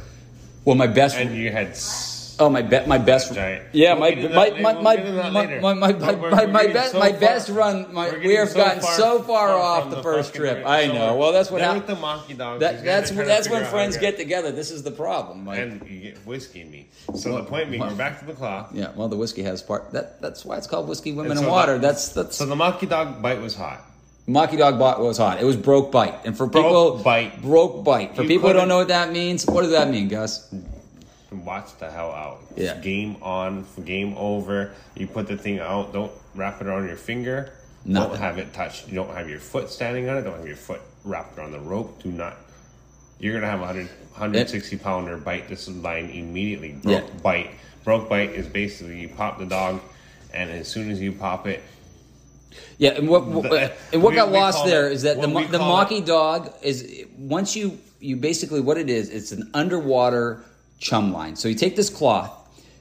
well, 0.64 0.76
my 0.76 0.88
best. 0.88 1.18
And 1.18 1.36
you 1.36 1.52
had. 1.52 1.70
s- 1.70 2.20
Oh, 2.42 2.50
my 2.50 2.64
bet, 2.64 2.88
my 2.88 2.98
best. 2.98 3.34
Giant. 3.36 3.64
Yeah, 3.72 3.94
my 3.94 4.16
my 4.16 4.50
my 4.50 4.74
my 4.74 4.96
We'll 4.96 4.96
get 4.96 5.06
into 5.06 5.12
that 5.14 5.32
my 5.62 5.74
my 5.74 5.94
my 5.94 6.16
my 6.32 6.46
my 6.48 6.68
best 6.74 6.96
my 6.96 7.12
best 7.12 7.50
run. 7.50 7.94
My 7.94 8.10
we 8.18 8.34
have 8.34 8.52
gotten 8.56 8.82
so 8.82 9.22
far 9.22 9.50
off 9.52 9.92
the 9.92 10.02
first 10.02 10.34
trip. 10.34 10.66
I 10.66 10.88
know. 10.88 11.16
Well, 11.18 11.32
that's 11.32 11.52
what 11.52 11.62
happens. 11.62 11.88
with 11.88 11.96
the 11.96 12.02
monkey 12.02 12.34
these 12.34 12.38
that's 12.58 13.12
are 13.12 13.16
what 13.16 13.16
trying 13.16 13.16
to 13.18 13.26
that's 13.26 13.50
when 13.50 13.66
friends 13.66 13.98
get 13.98 14.18
together. 14.18 14.52
This 14.52 14.72
is 14.72 14.82
the 14.82 14.90
problem. 14.92 15.48
And 15.50 15.88
you 15.88 16.00
get 16.02 16.18
whiskey 16.26 16.64
me. 16.64 16.90
So 17.14 17.38
the 17.38 17.44
point 17.44 17.70
being, 17.70 17.82
we're 17.82 17.94
back 17.94 18.20
to 18.22 18.26
the 18.26 18.34
clock. 18.34 18.72
yeah, 18.74 18.92
well, 18.96 19.08
the 19.08 19.18
whiskey 19.18 19.44
has 19.44 19.62
part. 19.62 19.92
That 19.92 20.20
that's 20.20 20.44
why 20.44 20.58
it's 20.58 20.68
called 20.68 20.90
whiskey, 20.90 21.12
women, 21.14 21.38
And 21.38 21.48
water. 21.48 21.78
that's 21.78 22.10
that's 22.10 22.38
So 22.38 22.48
the 22.48 22.56
monkey 22.56 22.88
dog 22.88 23.22
bite 23.22 23.40
was 23.40 23.54
hot. 23.56 23.86
Maki 24.28 24.58
Dog 24.58 24.80
bite 24.80 25.00
was 25.00 25.18
hot. 25.18 25.42
It 25.42 25.46
was 25.46 25.58
broke 25.58 25.92
bite, 25.92 26.16
and 26.26 26.38
for 26.38 26.46
Broke 26.46 26.64
people 26.66 26.98
bite. 27.04 27.42
broke 27.42 27.84
bite. 27.84 28.16
For 28.16 28.22
You 28.22 28.28
people 28.30 28.50
who 28.50 28.54
don't 28.54 28.68
know 28.68 28.78
what 28.78 28.88
that 28.90 29.12
means, 29.12 29.46
what 29.46 29.64
does 29.64 29.72
that 29.72 29.90
mean, 29.90 30.08
Gus? 30.10 30.48
Watch 31.32 31.78
the 31.80 31.90
hell 31.90 32.12
out. 32.12 32.42
Yeah. 32.58 32.76
Game 32.80 33.16
on, 33.22 33.66
game 33.86 34.16
over. 34.18 34.74
You 34.98 35.08
put 35.08 35.28
the 35.28 35.38
thing 35.38 35.60
out. 35.60 35.94
Don't 35.94 36.12
wrap 36.36 36.60
it 36.60 36.68
around 36.68 36.88
your 36.88 36.98
finger. 36.98 37.54
Nothing. 37.86 38.10
Don't 38.12 38.20
have 38.20 38.38
it 38.38 38.54
touched. 38.54 38.90
You 38.90 38.96
don't 38.96 39.16
have 39.16 39.30
your 39.30 39.40
foot 39.40 39.70
standing 39.70 40.10
on 40.10 40.18
it. 40.18 40.24
Don't 40.24 40.36
have 40.38 40.46
your 40.48 40.58
foot 40.58 40.82
wrapped 41.06 41.38
around 41.38 41.54
the 41.54 41.60
rope. 41.60 42.04
Do 42.04 42.12
not. 42.12 42.36
You're 43.18 43.34
gonna 43.34 43.50
have 43.50 43.60
a 43.62 43.64
100, 43.66 43.88
160 44.12 44.78
pounder 44.78 45.16
bite 45.18 45.48
this 45.48 45.70
line 45.70 46.10
immediately. 46.10 46.74
Broke 46.74 47.04
Yeah. 47.08 47.20
bite. 47.24 47.52
Broke 47.86 48.10
bite 48.10 48.32
is 48.32 48.48
basically 48.48 49.00
you 49.00 49.08
pop 49.10 49.40
the 49.40 49.46
dog, 49.46 49.80
and 50.34 50.50
as 50.50 50.68
soon 50.68 50.92
as 50.92 51.00
you 51.00 51.14
pop 51.14 51.48
it, 51.48 51.64
Yeah, 52.78 52.90
and 52.98 53.08
what 53.08 53.22
The- 53.32 53.72
and 53.94 54.04
what 54.04 54.10
we- 54.10 54.16
got 54.18 54.30
we 54.30 54.38
lost 54.38 54.66
there 54.66 54.88
it- 54.90 54.94
is 54.94 55.04
that 55.04 55.22
the 55.22 55.28
the 55.28 55.40
it- 55.40 55.52
Maki 55.52 56.06
Dog 56.06 56.52
is 56.62 56.86
once 57.18 57.56
you 57.56 57.78
you 58.02 58.18
basically 58.18 58.60
what 58.60 58.78
it 58.78 58.90
is. 58.90 59.10
It's 59.10 59.32
an 59.32 59.50
underwater 59.54 60.44
chum 60.82 61.14
line. 61.14 61.38
So 61.38 61.48
you 61.48 61.56
take 61.56 61.78
this 61.78 61.90
cloth, 61.90 62.30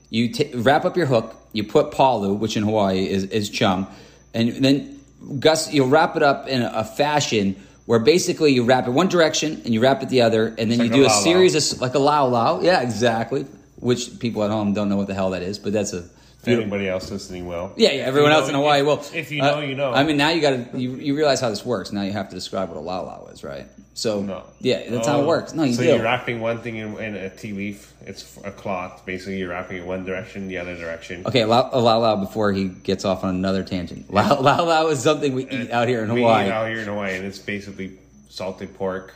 you 0.09 0.32
ta 0.32 0.44
wrap 0.55 0.84
up 0.84 0.96
your 0.96 1.07
hook, 1.07 1.36
you 1.53 1.62
put 1.62 1.92
palu, 1.92 2.34
which 2.34 2.57
in 2.57 2.64
Hawaii 2.64 3.09
is, 3.09 3.24
is 3.24 3.48
chum, 3.48 3.86
and 4.34 4.64
then 4.64 5.01
Gus, 5.38 5.72
you'll 5.72 5.88
wrap 5.88 6.16
it 6.16 6.22
up 6.22 6.48
in 6.48 6.62
a 6.62 6.82
fashion 6.82 7.55
where 7.84 7.98
basically 7.98 8.53
you 8.53 8.64
wrap 8.64 8.86
it 8.86 8.90
one 8.90 9.09
direction 9.09 9.61
and 9.64 9.74
you 9.74 9.80
wrap 9.80 10.03
it 10.03 10.09
the 10.09 10.22
other, 10.22 10.48
and 10.59 10.70
then 10.70 10.80
you 10.80 10.88
do 10.88 11.03
a 11.03 11.07
a, 11.07 11.11
series 11.11 11.55
of 11.55 11.80
like 11.80 11.94
a 11.94 11.98
laulau. 11.98 12.62
Yeah, 12.62 12.80
exactly. 12.80 13.46
Which 13.76 14.18
people 14.18 14.42
at 14.44 14.51
home 14.51 14.72
don't 14.72 14.88
know 14.88 14.96
what 14.96 15.07
the 15.07 15.14
hell 15.14 15.30
that 15.30 15.42
is, 15.42 15.59
but 15.59 15.72
that's 15.72 15.92
a 15.92 16.09
anybody 16.47 16.88
else 16.88 17.11
listening 17.11 17.47
will. 17.47 17.72
yeah, 17.76 17.93
yeah. 17.93 18.03
Everyone 18.05 18.30
You 18.30 18.36
else 18.36 18.45
know- 18.47 18.55
in 18.59 18.61
Hawaii 18.61 18.82
will. 18.82 19.03
If 19.14 19.30
you 19.30 19.43
know, 19.43 19.57
Uh, 19.57 19.61
you 19.61 19.74
know. 19.74 19.93
I 19.93 20.05
mean, 20.05 20.16
now 20.16 20.30
you 20.30 20.41
got 20.41 20.72
to 20.72 20.78
you, 20.80 20.95
you 20.97 21.14
realize 21.16 21.41
how 21.41 21.51
this 21.51 21.64
works. 21.64 21.93
Now 21.93 22.03
you 22.03 22.12
have 22.12 22.28
to 22.30 22.34
describe 22.34 22.68
what 22.70 22.78
a 22.78 22.80
lao 22.80 23.28
is, 23.32 23.45
right? 23.45 23.66
So 23.93 24.22
No. 24.22 24.45
yeah, 24.61 24.88
that's 24.88 25.07
how 25.07 25.18
Oh, 25.18 25.22
it 25.24 25.26
works. 25.26 25.53
No, 25.53 25.64
you 25.64 25.74
so 25.74 25.82
do. 25.82 25.88
you're 25.88 26.03
wrapping 26.03 26.41
one 26.41 26.61
thing 26.62 26.76
in, 26.76 26.97
in 26.99 27.16
a 27.16 27.28
tea 27.28 27.53
leaf. 27.53 27.93
It's 28.07 28.38
a 28.45 28.51
cloth. 28.51 29.05
Basically, 29.05 29.36
you're 29.38 29.51
wrapping 29.51 29.78
it 29.78 29.84
one 29.84 30.05
direction, 30.07 30.49
the 30.49 30.57
other 30.59 30.74
direction. 30.76 31.24
okay, 31.26 31.43
a 31.43 31.47
lao 31.47 32.16
before 32.16 32.53
he 32.53 32.68
gets 32.68 33.05
off 33.05 33.24
on 33.24 33.34
another 33.34 33.62
tangent. 33.62 34.11
Lao 34.11 34.86
is 34.88 35.01
something 35.01 35.34
we 35.34 35.47
eat 35.51 35.70
out 35.70 35.88
here 35.88 36.03
in 36.05 36.12
we 36.14 36.20
Hawaii. 36.22 36.47
eat 36.47 36.51
out 36.53 36.68
here 36.70 36.78
in 36.80 36.86
Hawaii, 36.88 37.16
and 37.16 37.26
it's 37.26 37.38
basically 37.41 37.99
salted 38.30 38.74
pork, 38.78 39.12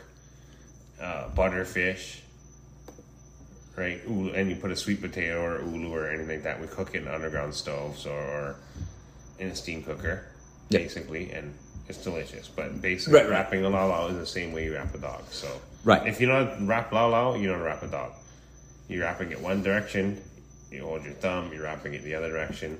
uh, 1.01 1.29
butterfish, 1.35 2.17
right? 3.77 4.03
And 4.07 4.51
you 4.51 4.57
put 4.57 4.71
a 4.71 4.77
sweet 4.77 5.01
potato 5.01 5.43
or 5.43 5.61
ulu 5.63 5.93
or 5.93 6.09
anything 6.09 6.29
like 6.29 6.43
that. 6.45 6.61
We 6.61 6.67
cook 6.67 6.95
it 6.95 7.03
in 7.03 7.09
underground 7.09 7.55
stoves 7.55 8.07
or, 8.07 8.57
in 9.39 9.49
a 9.49 9.55
steam 9.57 9.83
cooker, 9.83 10.25
Yeah. 10.71 10.79
basically, 10.79 11.33
and 11.33 11.53
it's 11.89 11.99
delicious. 11.99 12.49
But 12.49 12.81
basically, 12.81 13.15
Right, 13.15 13.25
right. 13.25 13.31
wrapping 13.31 13.65
a 13.65 13.69
laulau 13.71 14.11
is 14.11 14.17
the 14.17 14.27
same 14.27 14.53
way 14.53 14.65
you 14.65 14.75
wrap 14.75 14.95
a 14.95 14.99
dog. 14.99 15.25
So, 15.31 15.49
Right. 15.83 16.07
if 16.07 16.21
you 16.21 16.27
don't 16.29 16.67
wrap 16.67 16.91
laulau, 16.91 17.41
you 17.41 17.49
don't 17.49 17.61
wrap 17.63 17.83
a 17.83 17.89
dog. 17.89 18.13
You're 18.89 19.03
wrapping 19.03 19.33
it 19.33 19.41
one 19.41 19.63
direction. 19.63 20.19
You 20.71 20.83
hold 20.85 21.05
your 21.05 21.15
thumb. 21.15 21.51
You're 21.53 21.63
wrapping 21.65 21.95
it 21.95 22.03
the 22.05 22.15
other 22.15 22.29
direction. 22.31 22.79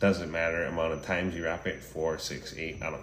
Doesn't 0.00 0.30
matter 0.30 0.64
amount 0.64 0.92
of 0.92 1.04
times 1.04 1.34
you 1.34 1.44
wrap 1.44 1.66
it. 1.66 1.82
Four, 1.82 2.18
six, 2.18 2.54
eight. 2.56 2.78
I 2.82 2.90
don't. 2.90 3.00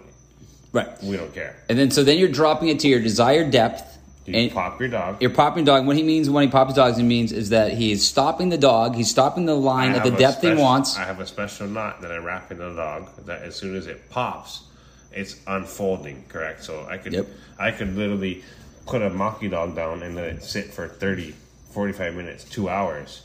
right, 0.72 0.88
We 1.02 1.16
don't 1.16 1.32
care. 1.34 1.54
and 1.68 1.78
then 1.78 1.90
so 1.92 2.02
then 2.02 2.18
you're 2.18 2.28
dropping 2.28 2.68
it 2.68 2.80
to 2.80 2.88
your 2.88 3.00
desired 3.00 3.50
depth. 3.52 3.93
You 4.26 4.34
and 4.34 4.52
pop 4.52 4.80
your 4.80 4.88
dog. 4.88 5.20
you're 5.20 5.30
popping 5.30 5.64
dog. 5.64 5.86
What 5.86 5.96
he 5.96 6.02
means 6.02 6.30
when 6.30 6.44
he 6.44 6.50
pops 6.50 6.72
dogs, 6.74 6.96
he 6.96 7.02
means 7.02 7.30
is 7.30 7.50
that 7.50 7.72
he 7.72 7.92
is 7.92 8.06
stopping 8.06 8.48
the 8.48 8.56
dog. 8.56 8.94
He's 8.94 9.10
stopping 9.10 9.44
the 9.44 9.54
line 9.54 9.92
I 9.92 9.96
at 9.96 10.04
the 10.04 10.10
depth 10.10 10.42
he 10.42 10.54
wants. 10.54 10.96
I 10.96 11.04
have 11.04 11.20
a 11.20 11.26
special 11.26 11.66
knot 11.66 12.00
that 12.00 12.10
I 12.10 12.16
wrap 12.16 12.50
in 12.50 12.58
the 12.58 12.72
dog 12.74 13.10
that 13.26 13.42
as 13.42 13.54
soon 13.54 13.76
as 13.76 13.86
it 13.86 14.08
pops, 14.08 14.64
it's 15.12 15.40
unfolding. 15.46 16.24
Correct. 16.28 16.64
So 16.64 16.86
I 16.88 16.96
could 16.96 17.12
Yep. 17.12 17.26
I 17.58 17.70
could 17.70 17.94
literally 17.96 18.42
put 18.86 19.02
a 19.02 19.10
maki 19.10 19.50
dog 19.50 19.76
down 19.76 20.02
and 20.02 20.16
let 20.16 20.24
it 20.24 20.42
sit 20.42 20.72
for 20.72 20.88
30, 20.88 21.34
45 21.70 22.14
minutes, 22.14 22.44
two 22.44 22.68
hours 22.68 23.22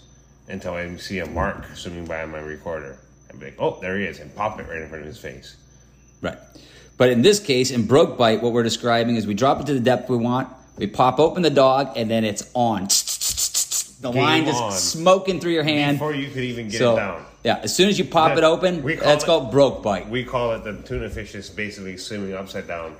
until 0.49 0.73
I 0.73 0.95
see 0.97 1.19
a 1.19 1.25
mark 1.25 1.65
swimming 1.75 2.05
by 2.05 2.23
on 2.23 2.31
my 2.31 2.39
recorder. 2.39 2.97
I'd 3.29 3.39
be 3.39 3.45
like, 3.47 3.55
oh, 3.59 3.79
there 3.79 3.97
he 3.97 4.05
is, 4.05 4.19
and 4.19 4.35
pop 4.35 4.59
it 4.59 4.67
right 4.67 4.81
in 4.81 4.89
front 4.89 5.03
of 5.03 5.07
his 5.07 5.19
face. 5.19 5.55
Right. 6.21 6.37
But 6.97 7.09
in 7.09 7.21
this 7.21 7.39
case, 7.39 7.71
in 7.71 7.85
broke 7.85 8.17
bite, 8.17 8.41
what 8.41 8.51
we're 8.51 8.63
describing 8.63 9.15
is 9.15 9.25
we 9.25 9.33
drop 9.33 9.61
it 9.61 9.67
to 9.67 9.73
the 9.73 9.79
depth 9.79 10.09
we 10.09 10.17
want, 10.17 10.49
we 10.79 10.87
pop 10.87 11.19
open 11.19 11.43
the 11.43 11.49
dog, 11.49 11.97
and 11.97 12.09
then 12.09 12.23
it's 12.23 12.49
on. 12.53 12.87
The 14.01 14.11
Game 14.11 14.21
line 14.23 14.45
just 14.45 14.91
smoking 14.93 15.41
through 15.41 15.51
your 15.51 15.63
hand. 15.63 15.97
Before 15.99 16.15
you 16.15 16.29
could 16.29 16.43
even 16.43 16.69
get 16.69 16.77
so, 16.79 16.93
it 16.93 16.95
down. 16.95 17.25
yeah, 17.43 17.59
as 17.63 17.75
soon 17.75 17.89
as 17.89 17.99
you 17.99 18.05
pop 18.05 18.29
That- 18.29 18.37
it 18.39 18.43
open, 18.45 18.81
we 18.81 18.95
call 18.95 19.05
that's 19.05 19.23
it- 19.25 19.27
called 19.27 19.51
broke 19.51 19.83
bite. 19.83 20.09
We 20.09 20.23
call 20.23 20.53
it 20.53 20.63
the 20.63 20.75
tuna 20.87 21.09
fish 21.09 21.35
is 21.35 21.49
basically 21.49 21.97
swimming 21.97 22.33
upside 22.33 22.65
down, 22.65 22.95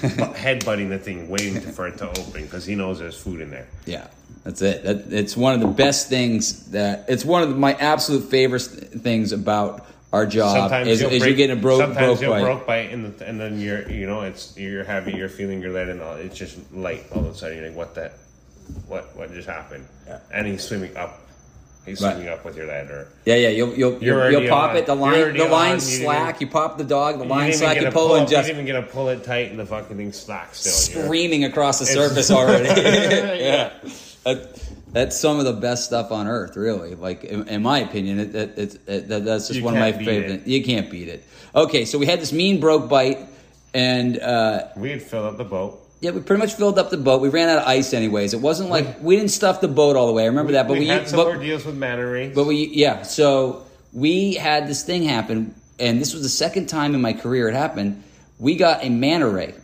but 0.00 0.34
headbutting 0.34 0.88
the 0.88 0.98
thing, 0.98 1.28
waiting 1.28 1.60
for 1.60 1.86
it 1.86 1.98
to 1.98 2.08
open 2.08 2.44
because 2.44 2.64
he 2.64 2.74
knows 2.74 2.98
there's 2.98 3.20
food 3.20 3.42
in 3.42 3.50
there. 3.50 3.68
Yeah, 3.84 4.06
that's 4.44 4.62
it. 4.62 4.84
That, 4.84 5.12
it's 5.12 5.36
one 5.36 5.52
of 5.52 5.60
the 5.60 5.66
best 5.66 6.08
things 6.08 6.70
that 6.70 7.04
it's 7.08 7.26
one 7.26 7.42
of 7.42 7.54
my 7.58 7.74
absolute 7.74 8.22
favorite 8.30 8.62
things 8.62 9.32
about 9.32 9.84
our 10.12 10.24
job 10.26 10.72
is, 10.86 11.00
you'll 11.00 11.10
is 11.10 11.14
you 11.16 11.20
break- 11.20 11.36
getting 11.36 11.58
a 11.58 11.60
broke 11.60 11.80
sometimes 11.80 12.06
broke 12.06 12.20
you'll 12.22 12.30
bite. 12.32 12.42
broke 12.42 12.66
bite, 12.66 12.90
and, 12.92 13.14
the, 13.14 13.26
and 13.28 13.38
then 13.40 13.60
you're 13.60 13.88
you 13.90 14.06
know 14.06 14.22
it's 14.22 14.56
you're 14.56 14.84
heavy, 14.84 15.12
you're 15.12 15.28
feeling 15.28 15.60
your 15.60 15.72
lead, 15.72 15.88
and 15.88 16.00
all 16.00 16.14
it's 16.14 16.36
just 16.36 16.56
light. 16.72 17.04
All 17.12 17.20
of 17.26 17.26
a 17.26 17.34
sudden, 17.34 17.58
you're 17.58 17.68
like, 17.68 17.76
what 17.76 17.94
that, 17.96 18.14
what 18.86 19.14
what 19.16 19.32
just 19.32 19.48
happened? 19.48 19.86
Yeah. 20.06 20.20
And 20.32 20.46
he's 20.46 20.62
swimming 20.64 20.96
up. 20.96 21.18
He's 21.86 22.02
Right. 22.02 22.12
swinging 22.14 22.30
up 22.30 22.44
with 22.44 22.54
your 22.56 22.66
leader. 22.66 23.08
Yeah, 23.24 23.36
yeah. 23.36 23.48
You'll 23.48 23.72
you'll 23.74 24.02
You're 24.02 24.30
you'll, 24.30 24.42
you'll 24.42 24.50
pop 24.50 24.70
on. 24.70 24.76
it. 24.76 24.84
The 24.86 24.94
You're 24.94 25.00
line 25.26 25.34
the 25.34 25.44
on. 25.44 25.50
line's 25.50 25.98
You 25.98 26.04
slack. 26.04 26.40
You 26.42 26.46
pop 26.46 26.76
the 26.76 26.84
dog. 26.84 27.18
The 27.18 27.24
line 27.24 27.52
slack. 27.54 27.76
You 27.76 27.84
to 27.84 27.92
pull 27.92 28.14
and 28.16 28.28
just 28.28 28.46
You 28.48 28.54
didn't 28.54 28.66
even 28.68 28.82
get 28.82 28.86
to 28.86 28.92
pull 28.92 29.08
it 29.08 29.24
tight, 29.24 29.50
and 29.50 29.58
the 29.58 29.64
fucking 29.64 29.96
thing 29.96 30.12
slack 30.12 30.54
still. 30.54 30.72
You're- 31.00 31.06
screaming 31.06 31.44
across 31.44 31.78
the 31.78 31.86
surface 31.86 32.30
already. 32.30 32.64
Yeah. 32.80 33.34
yeah, 33.34 33.70
That- 34.24 34.62
that's 34.92 35.18
some 35.18 35.38
of 35.38 35.44
the 35.44 35.52
best 35.52 35.84
stuff 35.84 36.10
on 36.12 36.26
earth, 36.26 36.56
really. 36.56 36.94
Like 36.94 37.24
in, 37.24 37.48
in 37.48 37.62
my 37.62 37.80
opinion, 37.80 38.20
it, 38.20 38.34
it, 38.34 38.54
it's 38.56 38.74
it, 38.86 39.08
that, 39.08 39.24
that's 39.24 39.48
just 39.48 39.58
You 39.58 39.64
one 39.64 39.74
of 39.74 39.80
my 39.80 39.92
favorite. 39.92 40.30
it. 40.30 40.46
You 40.46 40.64
can't 40.64 40.90
beat 40.90 41.08
it. 41.08 41.24
Okay, 41.54 41.84
so 41.84 41.98
we 41.98 42.06
had 42.06 42.20
this 42.20 42.32
mean 42.32 42.60
broke 42.60 42.88
bite, 42.88 43.18
and 43.74 44.18
uh, 44.18 44.68
We 44.76 44.90
had 44.90 45.02
filled 45.02 45.26
up 45.26 45.36
the 45.38 45.44
boat. 45.44 45.80
yeah, 46.00 46.10
we 46.10 46.20
pretty 46.20 46.40
much 46.40 46.54
filled 46.54 46.78
up 46.78 46.90
the 46.90 46.96
boat. 46.96 47.20
We 47.20 47.28
ran 47.28 47.48
out 47.48 47.58
of 47.58 47.68
ice, 47.68 47.92
anyways. 47.92 48.34
It 48.34 48.40
wasn't 48.40 48.70
like 48.70 49.00
we 49.02 49.16
didn't 49.16 49.30
stuff 49.30 49.60
the 49.60 49.68
boat 49.68 49.96
all 49.96 50.06
the 50.06 50.12
way. 50.12 50.24
I 50.24 50.26
remember 50.26 50.52
that, 50.52 50.68
but 50.68 50.74
we, 50.74 50.80
we, 50.80 50.86
had 50.88 51.08
some 51.08 51.18
but, 51.18 51.26
ordeals 51.26 51.64
with 51.64 51.76
manta 51.76 52.06
rays. 52.06 52.34
but 52.34 52.44
we 52.44 52.68
yeah. 52.68 53.02
So 53.02 53.66
we 53.92 54.34
had 54.34 54.68
this 54.68 54.84
thing 54.84 55.02
happen, 55.02 55.54
and 55.78 56.00
this 56.00 56.12
was 56.12 56.22
the 56.22 56.28
second 56.28 56.66
time 56.66 56.94
in 56.94 57.00
my 57.00 57.12
career 57.12 57.48
it 57.48 57.54
happened. 57.54 58.02
We 58.38 58.56
got 58.56 58.84
a 58.84 58.88
manta 58.88 59.28
ray, 59.28 59.54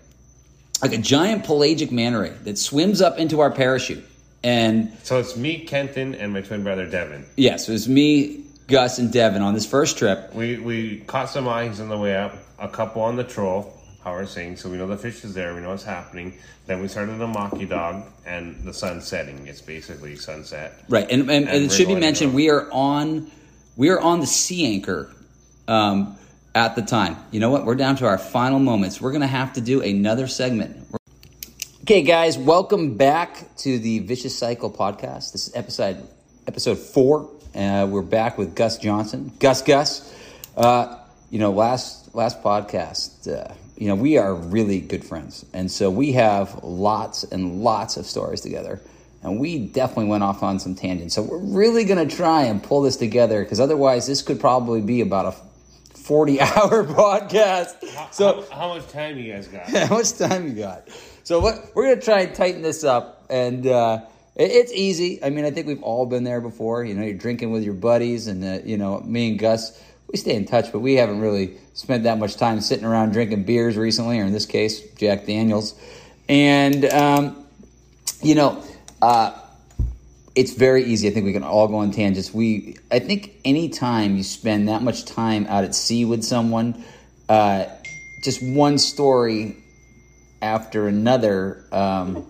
like 0.83 0.93
a 0.93 0.99
giant 0.99 1.45
pelagic 1.45 1.93
manta 1.93 2.19
ray 2.19 2.33
that 2.43 2.59
swims 2.59 3.01
up 3.01 3.19
into 3.19 3.41
our 3.41 3.51
parachute, 3.51 4.05
and 4.45 4.97
so 5.03 5.19
it's 5.19 5.37
me, 5.37 5.65
Kenton, 5.65 6.15
and 6.15 6.33
my 6.33 6.43
twin 6.43 6.63
brother 6.63 6.87
Devin. 6.87 7.25
yes, 7.37 7.69
it 7.69 7.73
was 7.73 7.89
me, 7.89 8.45
Gus, 8.69 8.99
and 8.99 9.13
Devin 9.13 9.43
on 9.43 9.55
this 9.55 9.67
first 9.67 9.99
trip. 9.99 10.33
We 10.35 10.59
we 10.59 11.01
caught 11.01 11.31
some 11.31 11.49
eyes 11.49 11.81
on 11.81 11.89
the 11.89 11.99
way 11.99 12.15
up. 12.15 12.37
A 12.59 12.69
couple 12.69 13.03
on 13.03 13.17
the 13.17 13.25
troll. 13.25 13.73
How 14.05 14.13
we're 14.13 14.27
saying, 14.27 14.59
so 14.59 14.69
we 14.69 14.77
know 14.77 14.87
the 14.87 14.99
fish 14.99 15.25
is 15.25 15.33
there. 15.33 15.55
We 15.55 15.61
know 15.63 15.71
what's 15.71 15.83
happening. 15.83 16.35
Then 16.67 16.83
we 16.83 16.89
started 16.89 17.15
a 17.15 17.27
maki 17.27 17.67
dog, 17.67 18.05
and 18.27 18.63
the 18.63 18.75
sun's 18.75 19.07
setting. 19.07 19.47
It's 19.47 19.63
basically 19.63 20.15
sunset. 20.17 20.85
Right, 20.91 21.11
and 21.11 21.23
and, 21.23 21.31
and, 21.31 21.49
And 21.49 21.65
it 21.65 21.73
should 21.73 21.89
be 21.89 21.95
mentioned 21.95 22.35
we 22.35 22.51
are 22.51 22.71
on 22.71 23.31
we 23.77 23.89
are 23.89 24.01
on 24.01 24.21
the 24.21 24.27
sea 24.27 24.67
anchor 24.67 25.11
um, 25.69 26.19
at 26.55 26.77
the 26.77 26.83
time. 26.83 27.17
You 27.31 27.41
know 27.41 27.51
what? 27.51 27.65
We're 27.65 27.75
down 27.77 27.97
to 27.97 28.07
our 28.07 28.19
final 28.19 28.59
moments. 28.59 29.01
We're 29.01 29.13
gonna 29.13 29.27
have 29.27 29.55
to 29.55 29.63
do 29.63 29.81
another 29.81 30.27
segment. 30.27 30.77
Okay, 31.85 32.01
guys, 32.01 32.39
welcome 32.39 32.97
back 32.97 33.55
to 33.59 33.79
the 33.79 33.99
Vicious 33.99 34.35
Cycle 34.35 34.71
podcast. 34.71 35.33
This 35.33 35.49
is 35.49 35.55
episode 35.55 36.09
episode 36.47 36.79
four. 36.79 37.31
Uh, 37.55 37.87
we're 37.91 38.01
back 38.01 38.39
with 38.39 38.55
Gus 38.55 38.79
Johnson. 38.79 39.31
Gus, 39.39 39.61
Gus. 39.61 40.17
Uh, 40.57 40.99
you 41.29 41.39
know, 41.39 41.51
last 41.51 42.15
last 42.15 42.43
podcast. 42.43 43.31
Uh, 43.31 43.53
you 43.77 43.89
know, 43.89 43.97
we 43.97 44.17
are 44.17 44.35
really 44.35 44.81
good 44.81 45.05
friends, 45.05 45.45
and 45.53 45.71
so 45.71 45.91
we 45.91 46.13
have 46.13 46.65
lots 46.65 47.23
and 47.23 47.63
lots 47.63 47.99
of 47.99 48.07
stories 48.07 48.41
together. 48.41 48.81
And 49.23 49.39
we 49.39 49.59
definitely 49.59 50.07
went 50.07 50.23
off 50.23 50.43
on 50.43 50.59
some 50.59 50.75
tangents. 50.75 51.15
So 51.15 51.21
we're 51.21 51.37
really 51.37 51.85
going 51.85 52.09
to 52.09 52.17
try 52.17 52.45
and 52.45 52.63
pull 52.63 52.81
this 52.81 52.97
together 52.97 53.45
because 53.45 53.61
otherwise, 53.61 54.07
this 54.07 54.23
could 54.23 54.41
probably 54.41 54.81
be 54.81 55.03
about 55.03 55.27
a 55.27 55.33
forty-hour 55.99 56.85
podcast. 56.95 57.75
So 58.11 58.41
how, 58.41 58.57
how 58.57 58.69
much 58.69 58.89
time 58.89 59.19
you 59.19 59.35
guys 59.35 59.49
got? 59.49 59.69
how 59.69 59.97
much 59.97 60.17
time 60.17 60.49
you 60.49 60.55
got? 60.55 60.89
So 61.25 61.41
what 61.41 61.71
we're 61.75 61.89
gonna 61.89 62.03
try 62.03 62.21
and 62.21 62.35
tighten 62.35 62.61
this 62.61 62.85
up, 62.85 63.25
and 63.31 63.67
uh, 63.67 64.03
it- 64.37 64.51
it's 64.51 64.73
easy. 64.73 65.25
I 65.25 65.31
mean, 65.31 65.47
I 65.47 65.51
think 65.51 65.67
we've 65.67 65.83
all 65.83 66.05
been 66.05 66.23
there 66.23 66.43
before. 66.43 66.85
You 66.85 66.93
know, 66.95 67.03
you're 67.03 67.15
drinking 67.15 67.51
with 67.51 67.65
your 67.65 67.73
buddies, 67.73 68.27
and 68.27 68.45
uh, 68.45 68.59
you 68.63 68.77
know, 68.77 69.01
me 69.01 69.31
and 69.31 69.39
Gus, 69.39 69.81
we 70.13 70.19
stay 70.19 70.35
in 70.35 70.45
touch, 70.45 70.71
but 70.71 70.81
we 70.81 70.95
haven't 70.97 71.21
really 71.21 71.57
spent 71.73 72.03
that 72.05 72.19
much 72.19 72.37
time 72.37 72.61
sitting 72.61 72.85
around 72.85 73.13
drinking 73.13 73.45
beers 73.45 73.79
recently, 73.79 74.21
or 74.21 74.25
in 74.25 74.35
this 74.35 74.45
case, 74.45 74.83
Jack 74.97 75.25
Daniels. 75.25 75.75
And 76.29 76.85
um, 76.85 77.47
you 78.23 78.35
know, 78.35 78.63
uh, 79.01 79.33
it's 80.35 80.53
very 80.53 80.85
easy. 80.85 81.09
I 81.09 81.11
think 81.11 81.25
we 81.25 81.33
can 81.33 81.43
all 81.43 81.69
go 81.69 81.77
on 81.77 81.91
tangents. 81.91 82.35
We, 82.35 82.77
I 82.91 82.99
think, 82.99 83.33
any 83.47 83.71
time 83.71 84.19
you 84.19 84.25
spend 84.25 84.69
that 84.69 84.83
much 84.83 85.07
time 85.07 85.47
out 85.49 85.65
at 85.65 85.75
sea 85.75 86.05
with 86.05 86.23
someone, 86.23 86.85
uh, 87.31 87.65
just 88.23 88.43
one 88.43 88.77
story 88.77 89.57
after 90.49 90.87
another 90.87 91.65
um, 91.73 92.27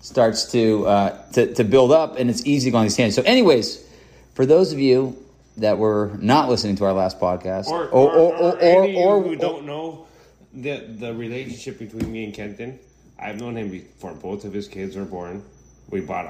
starts 0.00 0.50
to, 0.52 0.86
uh, 0.86 1.30
to 1.32 1.54
to 1.54 1.64
build 1.64 1.92
up, 1.92 2.18
and 2.18 2.28
it's 2.28 2.44
easy 2.44 2.66
to 2.66 2.72
go 2.72 2.78
on 2.78 2.84
these 2.84 2.96
tangents. 2.96 3.16
So, 3.16 3.22
anyways, 3.22 3.88
for 4.34 4.44
those 4.44 4.72
of 4.72 4.80
you 4.80 5.16
that 5.58 5.78
were 5.78 6.10
not 6.18 6.48
listening 6.48 6.76
to 6.76 6.84
our 6.84 6.92
last 6.92 7.20
podcast, 7.20 7.68
Or 7.68 7.86
or, 7.88 8.10
or, 8.12 8.34
or, 8.34 8.62
or- 8.62 8.82
of 8.84 8.90
you 8.90 9.28
who 9.28 9.36
don't 9.36 9.64
know 9.64 10.06
the 10.52 10.80
the 10.98 11.14
relationship 11.14 11.78
between 11.78 12.10
me 12.10 12.24
and 12.24 12.34
Kenton, 12.34 12.78
I've 13.18 13.38
known 13.40 13.56
him 13.56 13.70
before 13.70 14.14
both 14.14 14.44
of 14.44 14.52
his 14.52 14.66
kids 14.66 14.96
were 14.96 15.04
born. 15.04 15.44
We 15.90 16.00
bought 16.00 16.26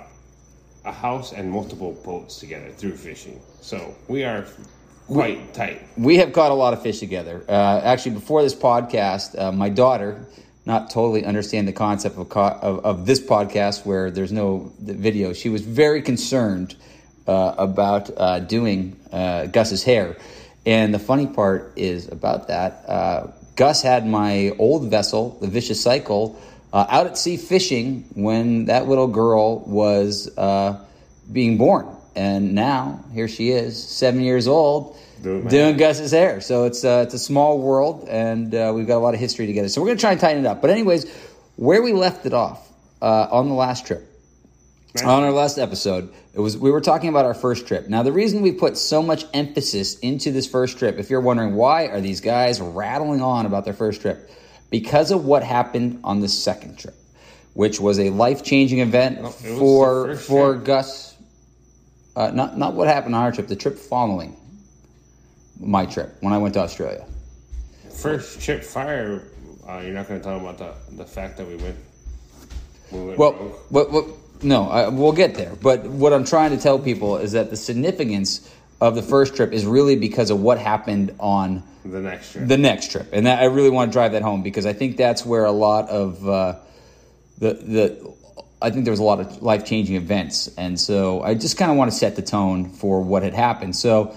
a, 0.84 0.88
a 0.90 0.92
house 0.92 1.32
and 1.32 1.50
multiple 1.50 1.92
boats 2.04 2.38
together 2.38 2.70
through 2.70 2.96
fishing, 2.96 3.40
so 3.62 3.94
we 4.08 4.24
are 4.24 4.44
quite 5.06 5.54
tight. 5.54 5.80
we 5.96 6.16
have 6.18 6.32
caught 6.32 6.50
a 6.50 6.54
lot 6.54 6.72
of 6.74 6.82
fish 6.82 6.98
together. 7.00 7.42
Uh, 7.48 7.80
actually, 7.84 8.12
before 8.14 8.42
this 8.42 8.54
podcast, 8.54 9.38
uh, 9.38 9.50
my 9.52 9.68
daughter, 9.70 10.26
not 10.64 10.90
totally 10.90 11.24
understand 11.24 11.66
the 11.66 11.72
concept 11.72 12.16
of, 12.16 12.30
of, 12.36 12.84
of 12.84 13.06
this 13.06 13.20
podcast 13.20 13.84
where 13.84 14.10
there's 14.10 14.32
no 14.32 14.72
the 14.78 14.94
video, 14.94 15.32
she 15.32 15.48
was 15.48 15.62
very 15.62 16.02
concerned 16.02 16.76
uh, 17.26 17.54
about 17.58 18.10
uh, 18.16 18.40
doing 18.40 18.96
uh, 19.12 19.46
Gus's 19.46 19.82
hair. 19.82 20.16
And 20.64 20.94
the 20.94 20.98
funny 20.98 21.26
part 21.26 21.72
is 21.76 22.08
about 22.08 22.48
that, 22.48 22.84
uh, 22.88 23.26
Gus 23.56 23.82
had 23.82 24.06
my 24.06 24.54
old 24.58 24.90
vessel, 24.90 25.36
the 25.40 25.48
Vicious 25.48 25.82
Cycle, 25.82 26.40
uh, 26.72 26.86
out 26.88 27.06
at 27.06 27.18
sea 27.18 27.36
fishing 27.36 28.04
when 28.14 28.66
that 28.66 28.88
little 28.88 29.08
girl 29.08 29.60
was 29.60 30.36
uh, 30.38 30.82
being 31.30 31.58
born. 31.58 31.86
And 32.14 32.54
now 32.54 33.04
here 33.12 33.28
she 33.28 33.50
is, 33.50 33.82
seven 33.82 34.20
years 34.22 34.46
old, 34.46 34.96
Doing 35.22 35.46
doing 35.46 35.76
Gus's 35.76 36.10
hair. 36.10 36.40
So 36.40 36.64
it's 36.64 36.84
uh, 36.84 37.04
it's 37.06 37.14
a 37.14 37.18
small 37.18 37.60
world, 37.60 38.08
and 38.08 38.52
uh, 38.54 38.72
we've 38.74 38.86
got 38.86 38.96
a 38.96 39.04
lot 39.04 39.14
of 39.14 39.20
history 39.20 39.46
together. 39.46 39.68
So 39.68 39.80
we're 39.80 39.88
gonna 39.88 40.00
try 40.00 40.12
and 40.12 40.20
tighten 40.20 40.44
it 40.44 40.48
up. 40.48 40.60
But 40.60 40.70
anyways, 40.70 41.08
where 41.56 41.80
we 41.80 41.92
left 41.92 42.26
it 42.26 42.34
off 42.34 42.68
uh, 43.00 43.28
on 43.30 43.48
the 43.48 43.54
last 43.54 43.86
trip, 43.86 44.04
on 45.04 45.22
our 45.22 45.30
last 45.30 45.58
episode, 45.58 46.12
it 46.34 46.40
was 46.40 46.58
we 46.58 46.72
were 46.72 46.80
talking 46.80 47.08
about 47.08 47.24
our 47.24 47.34
first 47.34 47.68
trip. 47.68 47.88
Now 47.88 48.02
the 48.02 48.10
reason 48.10 48.42
we 48.42 48.50
put 48.50 48.76
so 48.76 49.00
much 49.00 49.24
emphasis 49.32 49.96
into 50.00 50.32
this 50.32 50.48
first 50.48 50.78
trip, 50.78 50.98
if 50.98 51.08
you're 51.08 51.20
wondering 51.20 51.54
why 51.54 51.86
are 51.86 52.00
these 52.00 52.20
guys 52.20 52.60
rattling 52.60 53.22
on 53.22 53.46
about 53.46 53.64
their 53.64 53.74
first 53.74 54.00
trip, 54.00 54.28
because 54.70 55.12
of 55.12 55.24
what 55.24 55.44
happened 55.44 56.00
on 56.02 56.20
the 56.20 56.28
second 56.28 56.80
trip, 56.80 56.96
which 57.54 57.78
was 57.78 58.00
a 58.00 58.10
life 58.10 58.42
changing 58.42 58.80
event 58.80 59.22
was 59.22 59.36
the 59.40 59.56
for 59.56 60.16
for 60.16 60.54
trip. 60.54 60.64
Gus. 60.64 61.16
Uh, 62.16 62.30
not 62.34 62.58
not 62.58 62.74
what 62.74 62.88
happened 62.88 63.14
on 63.14 63.22
our 63.22 63.30
trip, 63.30 63.46
the 63.46 63.56
trip 63.56 63.78
following 63.78 64.36
my 65.62 65.86
trip 65.86 66.16
when 66.20 66.32
I 66.32 66.38
went 66.38 66.54
to 66.54 66.60
Australia. 66.60 67.06
First 67.90 68.40
trip 68.40 68.62
fire. 68.62 69.28
Uh, 69.68 69.80
you're 69.84 69.94
not 69.94 70.08
going 70.08 70.20
to 70.20 70.24
talk 70.24 70.40
about 70.40 70.58
the 70.58 70.96
the 70.96 71.04
fact 71.04 71.36
that 71.36 71.46
we 71.46 71.56
went. 71.56 71.76
We 72.90 73.04
went 73.06 73.18
Well, 73.18 73.32
what, 73.68 74.06
no, 74.42 74.68
I, 74.68 74.88
we'll 74.88 75.12
get 75.12 75.34
there. 75.34 75.54
But 75.54 75.84
what 75.84 76.12
I'm 76.12 76.24
trying 76.24 76.50
to 76.50 76.58
tell 76.58 76.78
people 76.78 77.16
is 77.16 77.32
that 77.32 77.50
the 77.50 77.56
significance 77.56 78.52
of 78.80 78.96
the 78.96 79.02
first 79.02 79.36
trip 79.36 79.52
is 79.52 79.64
really 79.64 79.96
because 79.96 80.30
of 80.30 80.40
what 80.40 80.58
happened 80.58 81.14
on 81.20 81.62
the 81.84 82.00
next 82.00 82.32
trip. 82.32 82.48
the 82.48 82.58
next 82.58 82.90
trip, 82.90 83.08
and 83.12 83.26
that 83.26 83.40
I 83.40 83.44
really 83.46 83.70
want 83.70 83.90
to 83.90 83.92
drive 83.92 84.12
that 84.12 84.22
home 84.22 84.42
because 84.42 84.66
I 84.66 84.72
think 84.72 84.96
that's 84.96 85.24
where 85.24 85.44
a 85.44 85.52
lot 85.52 85.88
of 85.88 86.28
uh, 86.28 86.56
the 87.38 87.54
the 87.54 88.14
I 88.60 88.70
think 88.70 88.84
there 88.84 88.92
was 88.92 89.00
a 89.00 89.04
lot 89.04 89.20
of 89.20 89.42
life 89.42 89.64
changing 89.64 89.96
events, 89.96 90.48
and 90.56 90.78
so 90.78 91.22
I 91.22 91.34
just 91.34 91.56
kind 91.56 91.70
of 91.70 91.76
want 91.76 91.90
to 91.90 91.96
set 91.96 92.16
the 92.16 92.22
tone 92.22 92.70
for 92.70 93.02
what 93.02 93.22
had 93.22 93.34
happened. 93.34 93.76
So, 93.76 94.16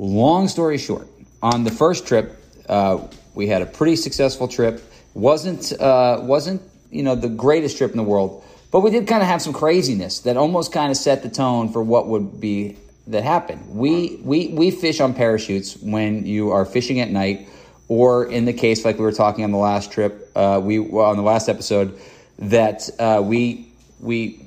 long 0.00 0.48
story 0.48 0.78
short, 0.78 1.06
on 1.42 1.64
the 1.64 1.70
first 1.70 2.06
trip, 2.06 2.42
uh, 2.68 3.06
we 3.34 3.46
had 3.46 3.62
a 3.62 3.66
pretty 3.66 3.96
successful 3.96 4.48
trip. 4.48 4.82
wasn't 5.14 5.72
uh, 5.80 6.18
wasn't 6.22 6.62
you 6.90 7.02
know 7.02 7.14
the 7.14 7.28
greatest 7.28 7.78
trip 7.78 7.90
in 7.90 7.96
the 7.96 8.02
world, 8.02 8.44
but 8.70 8.80
we 8.80 8.90
did 8.90 9.06
kind 9.06 9.22
of 9.22 9.28
have 9.28 9.42
some 9.42 9.52
craziness 9.52 10.20
that 10.20 10.36
almost 10.36 10.72
kind 10.72 10.90
of 10.90 10.96
set 10.96 11.22
the 11.22 11.28
tone 11.28 11.70
for 11.72 11.82
what 11.82 12.08
would 12.08 12.40
be 12.40 12.76
that 13.06 13.24
happened. 13.24 13.76
We 13.76 14.20
we 14.22 14.48
we 14.48 14.70
fish 14.70 15.00
on 15.00 15.14
parachutes 15.14 15.76
when 15.76 16.26
you 16.26 16.50
are 16.50 16.64
fishing 16.64 17.00
at 17.00 17.10
night, 17.10 17.48
or 17.88 18.26
in 18.26 18.44
the 18.44 18.52
case 18.52 18.84
like 18.84 18.98
we 18.98 19.04
were 19.04 19.12
talking 19.12 19.44
on 19.44 19.52
the 19.52 19.58
last 19.58 19.92
trip, 19.92 20.30
uh, 20.34 20.60
we 20.62 20.78
well, 20.78 21.06
on 21.06 21.16
the 21.16 21.22
last 21.22 21.48
episode 21.48 21.98
that 22.38 22.88
uh, 22.98 23.20
we 23.22 23.68
we 24.00 24.46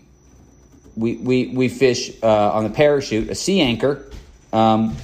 we 0.95 1.17
we 1.17 1.47
we 1.47 1.69
fish 1.69 2.11
uh, 2.23 2.51
on 2.51 2.63
the 2.63 2.69
parachute, 2.69 3.29
a 3.29 3.35
sea 3.35 3.61
anchor. 3.61 4.09
Um, 4.51 4.95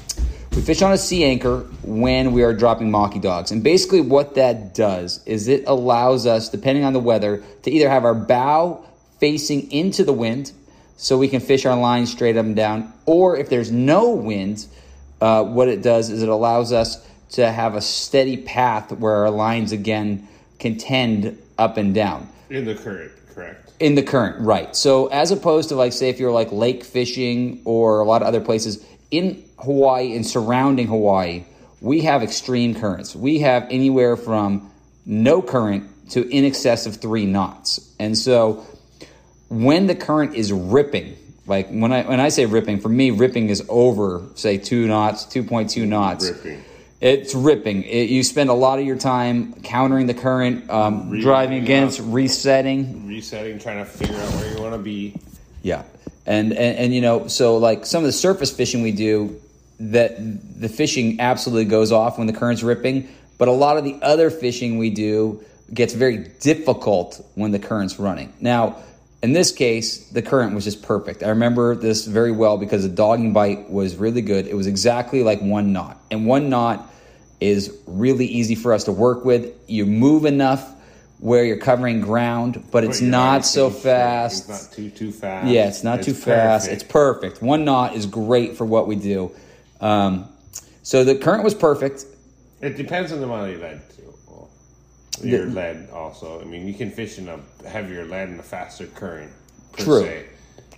we 0.56 0.62
fish 0.62 0.82
on 0.82 0.92
a 0.92 0.98
sea 0.98 1.24
anchor 1.24 1.60
when 1.84 2.32
we 2.32 2.44
are 2.44 2.54
dropping 2.54 2.90
maki 2.90 3.22
dogs, 3.22 3.52
and 3.52 3.64
basically 3.64 4.02
what 4.02 4.36
that 4.36 4.74
does 4.74 5.24
is 5.26 5.48
it 5.48 5.64
allows 5.68 6.26
us, 6.26 6.50
depending 6.50 6.84
on 6.84 6.94
the 6.94 7.00
weather, 7.00 7.44
to 7.64 7.72
either 7.72 7.90
have 7.90 8.04
our 8.04 8.16
bow 8.16 8.84
facing 9.20 9.72
into 9.72 10.04
the 10.04 10.14
wind, 10.14 10.52
so 10.98 11.18
we 11.18 11.28
can 11.28 11.40
fish 11.40 11.66
our 11.66 11.78
line 11.78 12.06
straight 12.06 12.36
up 12.36 12.46
and 12.46 12.56
down, 12.56 12.92
or 13.06 13.38
if 13.38 13.50
there's 13.50 13.72
no 13.72 14.10
wind, 14.12 14.66
uh, 15.22 15.44
what 15.44 15.68
it 15.68 15.82
does 15.82 16.10
is 16.10 16.24
it 16.24 16.30
allows 16.30 16.74
us 16.74 17.06
to 17.30 17.50
have 17.50 17.76
a 17.76 17.82
steady 17.82 18.38
path 18.38 18.92
where 18.92 19.14
our 19.14 19.30
lines 19.30 19.72
again 19.72 20.28
can 20.58 20.78
tend 20.78 21.38
up 21.58 21.78
and 21.78 21.94
down. 21.94 22.28
In 22.50 22.66
the 22.66 22.76
current, 22.76 23.12
correct. 23.34 23.72
in 23.80 23.96
the 23.96 24.04
current, 24.04 24.42
right. 24.42 24.76
So 24.76 25.08
as 25.08 25.32
opposed 25.32 25.70
to 25.70 25.76
like 25.76 25.94
say 25.94 26.10
if 26.10 26.20
you're 26.20 26.32
like 26.32 26.52
lake 26.52 26.84
fishing 26.84 27.62
or 27.66 28.00
a 28.00 28.04
lot 28.04 28.22
of 28.22 28.28
other 28.28 28.42
places 28.42 28.84
in 29.12 29.44
Hawaii 29.64 30.16
and 30.16 30.26
surrounding 30.26 30.88
Hawaii, 30.88 31.44
we 31.82 32.02
have 32.02 32.24
extreme 32.24 32.76
currents. 32.76 33.16
We 33.16 33.40
have 33.40 33.68
anywhere 33.70 34.18
from 34.18 34.72
no 35.06 35.42
current 35.42 36.10
to 36.12 36.28
in 36.28 36.46
excess 36.46 36.86
of 36.86 36.98
3 36.98 37.26
knots. 37.26 37.94
And 38.00 38.18
so 38.18 38.66
when 39.50 39.88
the 39.88 39.96
current 39.96 40.36
is 40.36 40.52
ripping, 40.52 41.16
like 41.46 41.70
when 41.70 41.92
I 41.92 42.04
when 42.04 42.20
I 42.20 42.30
say 42.30 42.46
ripping, 42.46 42.80
for 42.80 42.90
me 42.90 43.12
ripping 43.12 43.50
is 43.50 43.66
over 43.70 44.24
say 44.36 44.58
2 44.58 44.88
knots, 44.88 45.26
2.2 45.26 45.88
knots. 45.88 46.30
Ripping. 46.30 46.64
It's 47.02 47.34
ripping. 47.34 47.84
It, 47.84 48.10
you 48.10 48.24
spend 48.24 48.50
a 48.50 48.54
lot 48.54 48.78
of 48.80 48.86
your 48.86 48.98
time 48.98 49.54
countering 49.62 50.06
the 50.08 50.14
current, 50.14 50.70
um, 50.70 51.10
Re- 51.10 51.22
driving 51.22 51.64
against, 51.64 52.00
yeah. 52.00 52.06
resetting. 52.10 53.08
Resetting, 53.08 53.58
trying 53.58 53.78
to 53.78 53.86
figure 53.86 54.18
out 54.18 54.30
where 54.34 54.54
you 54.54 54.62
want 54.62 54.74
to 54.74 54.80
be. 54.80 55.16
Yeah, 55.64 55.84
and, 56.26 56.52
and 56.52 56.78
and 56.78 56.94
you 56.94 57.00
know, 57.00 57.28
so 57.28 57.56
like 57.58 57.86
some 57.86 58.00
of 58.04 58.06
the 58.06 58.12
surface 58.12 58.52
fishing 58.52 58.82
we 58.82 58.92
do, 58.92 59.40
that 59.80 60.18
the 60.60 60.70
fishing 60.70 61.20
absolutely 61.20 61.66
goes 61.66 61.92
off 61.92 62.18
when 62.18 62.28
the 62.28 62.34
current's 62.34 62.64
ripping. 62.64 63.08
But 63.38 63.48
a 63.48 63.52
lot 63.52 63.78
of 63.78 63.84
the 63.84 63.98
other 64.02 64.30
fishing 64.30 64.78
we 64.78 64.90
do 64.90 65.44
gets 65.74 65.94
very 65.94 66.18
difficult 66.40 67.26
when 67.36 67.52
the 67.52 67.60
current's 67.60 68.00
running. 68.00 68.34
Now, 68.42 68.78
in 69.22 69.34
this 69.34 69.52
case, 69.52 70.10
the 70.10 70.22
current 70.22 70.56
was 70.56 70.64
just 70.64 70.82
perfect. 70.82 71.24
I 71.24 71.30
remember 71.30 71.76
this 71.76 72.06
very 72.06 72.32
well 72.32 72.58
because 72.58 72.84
the 72.84 72.90
dogging 72.90 73.34
bite 73.34 73.70
was 73.70 73.96
really 73.96 74.22
good. 74.22 74.48
It 74.48 74.56
was 74.56 74.68
exactly 74.68 75.24
like 75.24 75.42
one 75.42 75.74
knot, 75.74 75.98
and 76.10 76.26
one 76.26 76.50
knot 76.50 76.90
is 77.40 77.78
really 77.86 78.26
easy 78.26 78.56
for 78.56 78.74
us 78.74 78.86
to 78.86 78.92
work 78.92 79.26
with. 79.26 79.54
You 79.68 79.86
move 79.86 80.26
enough 80.26 80.76
where 81.20 81.44
you're 81.44 81.58
covering 81.58 82.00
ground, 82.02 82.64
but 82.72 82.84
it's 82.86 83.02
But 83.02 83.08
not 83.08 83.46
so 83.46 83.70
fast. 83.70 84.50
It's 84.50 84.68
not 84.68 84.76
too 84.76 84.90
too 84.90 85.12
fast. 85.12 85.48
Yeah, 85.48 85.68
it's 85.68 85.84
not 85.84 86.02
too 86.02 86.14
fast. 86.14 86.70
It's 86.70 86.84
perfect. 86.84 87.42
One 87.42 87.66
knot 87.66 87.96
is 87.96 88.06
great 88.06 88.58
for 88.58 88.66
what 88.66 88.88
we 88.88 88.96
do. 88.96 89.32
Um, 89.82 90.30
so 90.84 91.04
the 91.04 91.16
current 91.16 91.44
was 91.44 91.54
perfect. 91.54 92.06
It 92.62 92.76
depends 92.76 93.12
on 93.12 93.20
the 93.20 93.26
amount 93.26 93.54
of 93.54 93.62
lead 93.62 93.82
too. 93.96 95.28
Your 95.28 95.46
lead 95.46 95.90
also. 95.92 96.40
I 96.40 96.46
mean, 96.46 96.68
you 96.68 96.74
can 96.74 96.92
fish 96.92 97.18
in 97.18 97.28
a 97.28 97.40
heavier 97.68 98.06
lead 98.06 98.30
and 98.30 98.40
a 98.40 98.44
faster 98.44 98.88
current. 98.88 99.32
Per 99.74 99.84
True. 99.84 100.02
Se. 100.02 100.26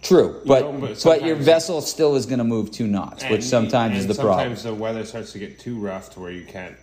True, 0.02 0.42
but 0.48 0.62
know, 0.62 0.72
but 0.80 1.02
but, 1.04 1.24
your 1.24 1.36
vessel 1.36 1.80
still 1.80 2.16
is 2.16 2.26
going 2.26 2.40
to 2.40 2.44
move 2.44 2.72
two 2.72 2.88
knots, 2.88 3.24
which 3.24 3.34
And- 3.34 3.44
sometimes 3.44 3.98
is 4.00 4.08
the 4.08 4.16
problem. 4.16 4.40
Sometimes 4.40 4.64
the 4.64 4.74
weather 4.74 5.06
starts 5.06 5.32
to 5.34 5.40
get 5.40 5.60
too 5.60 5.78
rough 5.78 6.10
to 6.16 6.20
where 6.20 6.32
you 6.32 6.44
can't 6.44 6.76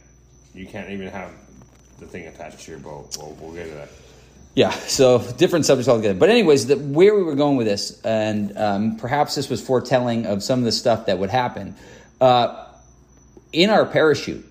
you 0.54 0.66
can't 0.66 0.90
even 0.90 1.08
have 1.08 1.32
the 1.98 2.06
thing 2.06 2.28
attached 2.28 2.60
to 2.60 2.70
your 2.70 2.80
boat. 2.80 3.16
We'll, 3.18 3.36
we'll 3.40 3.52
get 3.52 3.68
to 3.68 3.74
that. 3.74 3.88
Yeah, 4.54 4.70
so 4.70 5.18
different 5.36 5.66
subjects 5.66 5.88
altogether. 5.88 6.18
But 6.18 6.30
anyways, 6.30 6.66
the, 6.68 6.76
where 6.76 7.14
we 7.14 7.22
were 7.22 7.34
going 7.34 7.56
with 7.56 7.66
this, 7.66 8.00
and 8.02 8.56
um, 8.56 8.96
perhaps 8.96 9.34
this 9.34 9.48
was 9.48 9.60
foretelling 9.60 10.26
of 10.26 10.42
some 10.42 10.60
of 10.60 10.64
the 10.64 10.72
stuff 10.72 11.06
that 11.06 11.18
would 11.18 11.30
happen 11.30 11.76
uh, 12.20 12.66
in 13.52 13.70
our 13.70 13.86
parachute. 13.86 14.44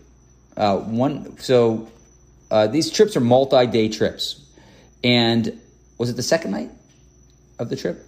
Uh, 0.56 0.78
one, 0.78 1.38
so 1.40 1.88
uh, 2.50 2.68
these 2.68 2.90
trips 2.90 3.16
are 3.16 3.20
multi-day 3.22 3.90
trips, 3.90 4.44
and 5.04 5.60
was 6.00 6.10
it 6.10 6.16
the 6.16 6.24
second 6.24 6.52
night 6.52 6.72
of 7.60 7.70
the 7.70 7.76
trip? 7.76 8.04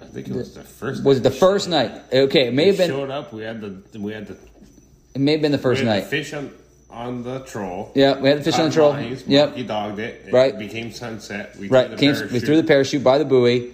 I 0.00 0.06
think 0.06 0.28
it 0.28 0.34
was 0.34 0.54
the 0.54 0.62
first. 0.64 1.04
Was 1.04 1.18
it 1.18 1.22
night 1.22 1.30
the 1.30 1.36
first 1.36 1.68
night? 1.68 1.90
up. 1.92 2.12
Okay, 2.12 2.46
it 2.48 2.54
may 2.54 2.64
We 2.64 2.68
have 2.68 2.78
been. 2.78 2.88
showed 2.90 3.10
up. 3.10 3.32
We 3.32 3.42
had 3.42 3.60
the 3.60 4.00
we 4.00 4.12
had 4.12 4.26
the, 4.26 4.36
It 5.14 5.20
may 5.20 5.32
have 5.32 5.42
been 5.42 5.52
the 5.52 5.58
we 5.58 5.62
first 5.62 5.82
had 5.82 5.88
the 5.88 6.00
night. 6.00 6.06
fish 6.06 6.32
on 6.32 6.50
on 6.90 7.22
the 7.24 7.40
troll. 7.40 7.92
Yeah, 7.94 8.18
we 8.18 8.28
had 8.30 8.38
the 8.38 8.44
fish 8.44 8.58
on 8.58 8.68
the 8.68 8.74
troll. 8.74 8.90
lines, 8.90 9.24
Yep. 9.26 9.54
he 9.56 9.62
dogged 9.62 9.98
it. 9.98 10.24
It 10.26 10.32
Right. 10.32 10.58
became 10.58 10.92
sunset. 10.92 11.56
We 11.58 11.68
Right, 11.68 11.90
the 11.90 11.96
came, 11.96 12.14
we 12.32 12.40
threw 12.40 12.56
the 12.56 12.64
parachute 12.64 13.02
by 13.04 13.16
the 13.18 13.24
buoy, 13.24 13.72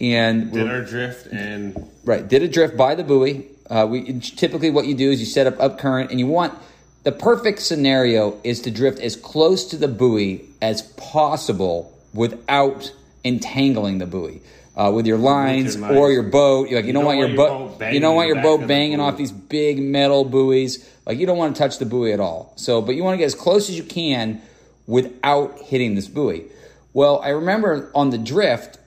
and 0.00 0.52
Did 0.52 0.68
our 0.68 0.82
drift 0.82 1.26
and 1.32 1.88
Right, 2.04 2.26
did 2.26 2.42
a 2.42 2.48
drift 2.48 2.76
by 2.76 2.94
the 2.94 3.04
buoy. 3.04 3.46
Uh, 3.70 3.86
we 3.88 4.18
typically 4.20 4.70
what 4.70 4.86
you 4.86 4.94
do 4.94 5.10
is 5.10 5.20
you 5.20 5.26
set 5.26 5.46
up 5.46 5.60
up 5.60 5.78
current, 5.78 6.10
and 6.10 6.18
you 6.18 6.26
want 6.26 6.58
the 7.04 7.12
perfect 7.12 7.60
scenario 7.60 8.38
is 8.44 8.60
to 8.62 8.70
drift 8.70 8.98
as 9.00 9.16
close 9.16 9.64
to 9.66 9.76
the 9.76 9.88
buoy 9.88 10.44
as 10.60 10.82
possible 10.82 11.96
without 12.12 12.92
entangling 13.24 13.98
the 13.98 14.06
buoy 14.06 14.40
uh, 14.76 14.90
with 14.92 15.06
your 15.06 15.18
lines 15.18 15.76
your 15.76 15.92
or 15.92 16.12
your 16.12 16.22
boat. 16.22 16.70
Like 16.70 16.84
you, 16.84 16.92
don't, 16.92 17.04
want 17.04 17.18
your 17.18 17.36
boat, 17.36 17.78
banging 17.78 17.94
you 17.94 18.00
don't 18.00 18.14
want 18.14 18.28
your 18.28 18.42
boat 18.42 18.62
of 18.62 18.68
the 18.68 18.96
off 18.96 19.16
these 19.16 19.32
big 19.32 19.82
metal 19.82 20.24
buoys. 20.24 20.88
Like 21.04 21.18
you 21.18 21.26
don't 21.26 21.36
want 21.36 21.54
to 21.54 21.58
touch 21.58 21.78
the 21.78 21.86
buoy 21.86 22.12
at 22.12 22.20
all. 22.20 22.52
So, 22.56 22.80
but 22.80 22.94
you 22.94 23.02
want 23.02 23.14
to 23.14 23.18
get 23.18 23.26
as 23.26 23.34
close 23.34 23.68
as 23.68 23.76
you 23.76 23.84
can 23.84 24.40
without 24.86 25.58
hitting 25.60 25.94
this 25.94 26.08
buoy. 26.08 26.44
Well, 26.92 27.20
I 27.20 27.30
remember 27.30 27.90
on 27.94 28.10
the 28.10 28.18
drift, 28.18 28.77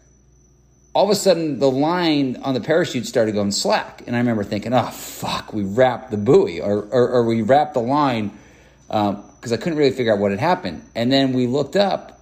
all 0.94 1.06
of 1.06 1.10
a 1.10 1.16
sudden 1.16 1.60
the 1.60 1.70
line 1.72 2.38
on 2.44 2.54
the 2.54 2.60
parachute 2.60 3.06
started 3.06 3.34
going 3.34 3.52
slack 3.52 4.04
and 4.08 4.16
i 4.16 4.20
remember 4.20 4.44
thinking 4.44 4.74
oh 4.74 4.88
fuck 4.92 5.54
we 5.54 5.64
wrapped 5.64 6.12
the 6.12 6.18
buoy 6.18 6.60
or, 6.60 6.84
or, 6.92 7.10
or 7.10 7.26
we 7.26 7.42
wrapped 7.42 7.74
the 7.74 7.82
line 7.82 8.32
um, 8.90 9.24
because 9.36 9.52
i 9.54 9.58
couldn't 9.58 9.78
really 9.78 9.92
figure 9.92 10.14
out 10.14 10.20
what 10.20 10.32
had 10.32 10.40
happened 10.40 10.84
and 10.96 11.12
then 11.12 11.34
we 11.34 11.48
looked 11.48 11.76
up 11.76 12.20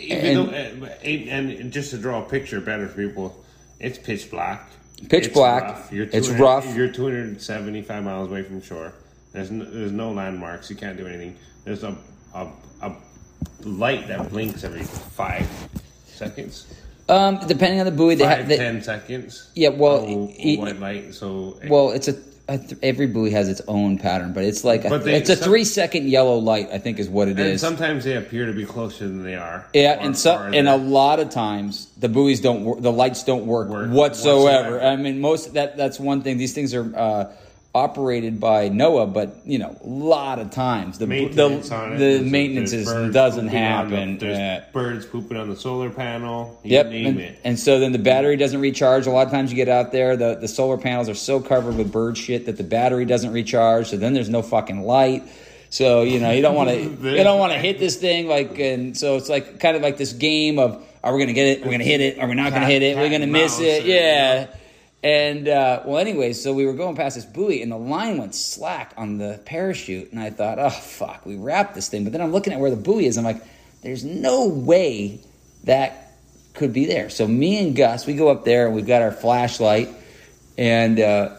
And- 0.00 0.48
though, 0.48 0.86
and, 1.02 1.50
and 1.50 1.72
just 1.72 1.90
to 1.90 1.98
draw 1.98 2.24
a 2.24 2.28
picture 2.28 2.60
better 2.60 2.88
for 2.88 2.96
people, 3.06 3.44
it's 3.80 3.98
pitch 3.98 4.30
black. 4.30 4.70
Pitch 5.08 5.26
It's 5.26 5.34
black. 5.34 5.62
rough. 5.64 5.92
You're 5.92 6.08
It's 6.12 6.28
rough. 6.30 6.74
You're 6.74 6.88
275 6.90 8.04
miles 8.04 8.28
away 8.30 8.42
from 8.42 8.62
shore. 8.62 8.92
There's 9.32 9.50
no, 9.50 9.64
there's 9.64 9.92
no 9.92 10.12
landmarks. 10.12 10.70
You 10.70 10.76
can't 10.76 10.96
do 10.96 11.06
anything. 11.06 11.36
There's 11.64 11.82
a, 11.84 11.96
a 12.34 12.48
a 12.80 12.92
light 13.64 14.08
that 14.08 14.30
blinks 14.30 14.64
every 14.64 14.84
five 14.84 15.46
seconds. 16.06 16.66
Um, 17.08 17.38
depending 17.46 17.80
on 17.80 17.86
the 17.86 17.92
buoy 17.92 18.14
they 18.14 18.24
Five, 18.24 18.38
have 18.38 18.48
they, 18.48 18.56
ten 18.56 18.82
seconds. 18.82 19.48
Yeah, 19.54 19.70
well, 19.70 20.04
e- 20.08 20.56
white 20.56 20.80
light. 20.80 21.14
So 21.14 21.58
well 21.68 21.90
it's 21.90 22.08
a, 22.08 22.16
a 22.48 22.58
th- 22.58 22.78
every 22.82 23.06
buoy 23.06 23.30
has 23.30 23.48
its 23.48 23.62
own 23.68 23.98
pattern 23.98 24.32
but 24.34 24.44
it's 24.44 24.64
like 24.64 24.84
a, 24.84 24.90
But 24.90 25.04
they- 25.04 25.14
it's 25.16 25.30
a 25.30 25.36
some- 25.36 25.44
three 25.48 25.64
second 25.64 26.08
yellow 26.10 26.36
light 26.36 26.68
i 26.72 26.78
think 26.78 26.98
is 26.98 27.08
what 27.08 27.28
it 27.28 27.38
and 27.38 27.40
is 27.40 27.60
sometimes 27.62 28.04
they 28.04 28.16
appear 28.16 28.44
to 28.46 28.52
be 28.52 28.66
closer 28.66 29.04
than 29.08 29.22
they 29.22 29.34
are. 29.34 29.64
Yeah, 29.72 29.96
and 29.98 30.16
so 30.16 30.36
and 30.36 30.68
a 30.68 30.76
lot 30.76 31.20
of 31.20 31.30
times 31.30 31.88
the 31.98 32.08
buoys 32.08 32.40
don't 32.40 32.64
work, 32.64 32.80
the 32.80 32.92
lights 32.92 33.22
don't 33.24 33.46
work, 33.46 33.68
Work 33.68 33.90
whatsoever. 33.90 34.72
whatsoever. 34.78 34.82
I 34.82 34.96
mean, 34.96 35.20
most 35.20 35.54
that 35.54 35.76
that's 35.76 35.98
one 35.98 36.22
thing. 36.22 36.36
These 36.36 36.52
things 36.54 36.74
are 36.74 36.94
uh, 36.94 37.32
operated 37.74 38.38
by 38.38 38.68
NOAA, 38.70 39.12
but 39.12 39.36
you 39.44 39.58
know, 39.58 39.76
a 39.82 39.86
lot 39.86 40.38
of 40.38 40.50
times 40.52 40.98
the 40.98 41.06
maintenance 41.08 41.68
the, 41.68 41.96
the 41.96 42.20
maintenance 42.20 42.72
is, 42.72 42.86
doesn't 43.12 43.40
on 43.40 43.44
the- 43.46 43.50
happen. 43.50 44.18
there's 44.18 44.38
Yeah. 44.38 44.62
birds 44.72 45.04
pooping 45.06 45.36
on 45.36 45.48
the 45.50 45.56
solar 45.56 45.90
panel. 45.90 46.58
You 46.62 46.72
Yep, 46.72 46.86
name 46.90 47.06
and, 47.06 47.20
it. 47.20 47.38
and 47.44 47.58
so 47.58 47.80
then 47.80 47.90
the 47.90 47.98
battery 47.98 48.36
doesn't 48.36 48.60
recharge. 48.60 49.06
A 49.08 49.10
lot 49.10 49.26
of 49.26 49.32
times 49.32 49.50
you 49.50 49.56
get 49.56 49.68
out 49.68 49.90
there, 49.90 50.16
the, 50.16 50.36
the 50.36 50.46
solar 50.48 50.76
panels 50.78 51.08
are 51.08 51.14
so 51.14 51.40
covered 51.40 51.76
with 51.76 51.90
bird 51.90 52.16
shit 52.16 52.46
that 52.46 52.56
the 52.56 52.62
battery 52.64 53.04
doesn't 53.06 53.32
recharge. 53.32 53.88
So 53.88 53.96
then 53.96 54.14
there's 54.14 54.30
no 54.30 54.42
fucking 54.42 54.82
light. 54.82 55.24
So 55.70 56.02
you 56.02 56.20
know 56.20 56.30
you 56.30 56.42
don't 56.42 56.54
want 56.54 56.70
to 56.70 56.76
you 57.16 57.24
don't 57.24 57.40
want 57.40 57.52
to 57.52 57.58
hit 57.58 57.80
this 57.80 57.96
thing 57.96 58.28
like 58.28 58.56
and 58.60 58.96
so 58.96 59.16
it's 59.16 59.28
like 59.28 59.58
kind 59.58 59.76
of 59.76 59.82
like 59.82 59.96
this 59.96 60.12
game 60.12 60.60
of 60.60 60.80
are 61.02 61.12
we 61.12 61.18
gonna 61.20 61.32
get 61.32 61.48
it? 61.58 61.64
We're 61.64 61.72
gonna 61.72 61.82
hit 61.82 62.00
it? 62.00 62.20
Are 62.20 62.28
we 62.28 62.34
not 62.36 62.52
gonna 62.52 62.66
hit 62.66 62.82
it? 62.84 62.96
We're 62.96 63.08
cat 63.08 63.20
gonna 63.20 63.26
miss 63.32 63.58
it? 63.58 63.82
or, 63.82 63.86
Yeah. 63.88 64.46
And 65.04 65.48
uh, 65.48 65.82
well, 65.84 65.98
anyways, 65.98 66.42
so 66.42 66.54
we 66.54 66.64
were 66.64 66.72
going 66.72 66.96
past 66.96 67.14
this 67.16 67.26
buoy, 67.26 67.60
and 67.60 67.70
the 67.70 67.76
line 67.76 68.16
went 68.16 68.34
slack 68.34 68.94
on 68.96 69.18
the 69.18 69.38
parachute, 69.44 70.10
and 70.12 70.18
I 70.18 70.30
thought, 70.30 70.58
oh 70.58 70.70
fuck, 70.70 71.26
we 71.26 71.36
wrapped 71.36 71.74
this 71.74 71.88
thing. 71.90 72.04
But 72.04 72.12
then 72.14 72.22
I'm 72.22 72.32
looking 72.32 72.54
at 72.54 72.58
where 72.58 72.70
the 72.70 72.76
buoy 72.76 73.04
is. 73.04 73.18
I'm 73.18 73.24
like, 73.24 73.42
there's 73.82 74.02
no 74.02 74.48
way 74.48 75.20
that 75.64 76.12
could 76.54 76.72
be 76.72 76.86
there. 76.86 77.10
So 77.10 77.28
me 77.28 77.58
and 77.58 77.76
Gus, 77.76 78.06
we 78.06 78.14
go 78.14 78.28
up 78.28 78.46
there, 78.46 78.64
and 78.66 78.74
we've 78.74 78.86
got 78.86 79.02
our 79.02 79.12
flashlight, 79.12 79.90
and 80.56 80.98
uh, 80.98 81.36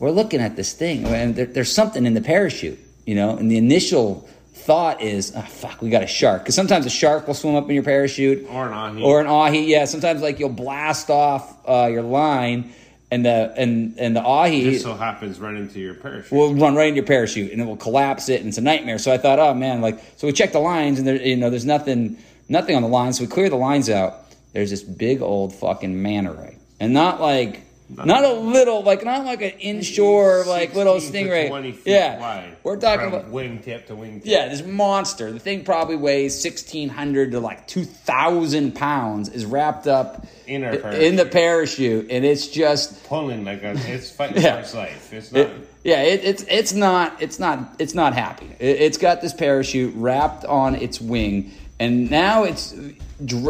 we're 0.00 0.10
looking 0.10 0.40
at 0.40 0.56
this 0.56 0.72
thing, 0.72 1.04
and 1.04 1.36
there, 1.36 1.46
there's 1.46 1.72
something 1.72 2.06
in 2.06 2.14
the 2.14 2.20
parachute, 2.22 2.80
you 3.06 3.14
know. 3.14 3.36
And 3.36 3.48
the 3.48 3.56
initial 3.56 4.28
thought 4.52 5.00
is, 5.00 5.32
oh 5.36 5.42
fuck, 5.42 5.80
we 5.80 5.90
got 5.90 6.02
a 6.02 6.08
shark, 6.08 6.42
because 6.42 6.56
sometimes 6.56 6.86
a 6.86 6.90
shark 6.90 7.28
will 7.28 7.34
swim 7.34 7.54
up 7.54 7.68
in 7.68 7.74
your 7.76 7.84
parachute, 7.84 8.48
Or 8.50 8.66
an 8.66 8.72
ahi. 8.72 9.02
or 9.04 9.20
an 9.20 9.28
ahi. 9.28 9.70
Yeah, 9.70 9.84
sometimes 9.84 10.22
like 10.22 10.40
you'll 10.40 10.48
blast 10.48 11.08
off 11.08 11.56
uh, 11.68 11.86
your 11.88 12.02
line, 12.02 12.72
and 13.10 13.24
the 13.24 13.54
and 13.56 13.98
and 13.98 14.16
the 14.16 14.20
ahi 14.20 14.70
just 14.72 14.84
so 14.84 14.94
happens 14.94 15.38
run 15.38 15.56
into 15.56 15.78
your 15.78 15.94
parachute. 15.94 16.32
will 16.32 16.54
run 16.54 16.74
right 16.74 16.88
into 16.88 16.96
your 16.96 17.06
parachute, 17.06 17.52
and 17.52 17.60
it 17.60 17.64
will 17.64 17.76
collapse 17.76 18.28
it, 18.28 18.40
and 18.40 18.48
it's 18.48 18.58
a 18.58 18.62
nightmare. 18.62 18.98
So 18.98 19.12
I 19.12 19.18
thought, 19.18 19.38
oh 19.38 19.54
man, 19.54 19.80
like 19.80 20.00
so 20.16 20.26
we 20.26 20.32
checked 20.32 20.52
the 20.52 20.58
lines, 20.58 20.98
and 20.98 21.06
there 21.06 21.16
you 21.16 21.36
know 21.36 21.50
there's 21.50 21.64
nothing 21.64 22.18
nothing 22.48 22.74
on 22.74 22.82
the 22.82 22.88
lines. 22.88 23.18
So 23.18 23.24
we 23.24 23.28
clear 23.28 23.48
the 23.48 23.56
lines 23.56 23.88
out. 23.88 24.24
There's 24.52 24.70
this 24.70 24.82
big 24.82 25.22
old 25.22 25.54
fucking 25.54 26.02
manta 26.02 26.32
ray, 26.32 26.58
and 26.80 26.92
not 26.92 27.20
like. 27.20 27.62
Not 27.88 28.24
a 28.24 28.32
little, 28.32 28.82
like 28.82 29.04
not 29.04 29.24
like 29.24 29.42
an 29.42 29.52
inshore, 29.60 30.42
like 30.44 30.74
little 30.74 30.98
16 30.98 31.26
to 31.26 31.30
stingray. 31.30 31.48
20 31.48 31.72
feet 31.72 31.90
yeah, 31.92 32.18
wide. 32.18 32.56
we're 32.64 32.76
talking 32.80 33.06
about 33.06 33.30
wingtip 33.30 33.86
to 33.86 33.94
wingtip. 33.94 34.22
yeah, 34.24 34.48
this 34.48 34.64
monster. 34.64 35.30
The 35.30 35.38
thing 35.38 35.62
probably 35.64 35.94
weighs 35.94 36.36
sixteen 36.40 36.88
hundred 36.88 37.30
to 37.30 37.40
like 37.40 37.68
two 37.68 37.84
thousand 37.84 38.74
pounds. 38.74 39.28
Is 39.28 39.44
wrapped 39.46 39.86
up 39.86 40.26
In 40.48 40.64
in 40.64 41.14
the 41.14 41.26
parachute, 41.26 42.10
and 42.10 42.24
it's 42.24 42.48
just 42.48 43.04
pulling 43.04 43.44
like 43.44 43.62
a, 43.62 43.74
it's 43.76 44.10
fighting 44.10 44.42
Yeah. 44.42 44.54
for 44.56 44.60
its 44.62 44.74
life. 44.74 45.12
It's 45.12 45.30
not. 45.30 45.40
it, 45.42 45.68
yeah. 45.84 46.02
It, 46.02 46.24
it's 46.24 46.44
it's 46.48 46.72
not 46.72 47.22
it's 47.22 47.38
not 47.38 47.76
it's 47.78 47.94
not 47.94 48.14
happy. 48.14 48.46
It, 48.58 48.80
it's 48.80 48.98
got 48.98 49.20
this 49.20 49.32
parachute 49.32 49.94
wrapped 49.94 50.44
on 50.44 50.74
its 50.74 51.00
wing, 51.00 51.52
and 51.78 52.10
now 52.10 52.42
it's 52.42 52.74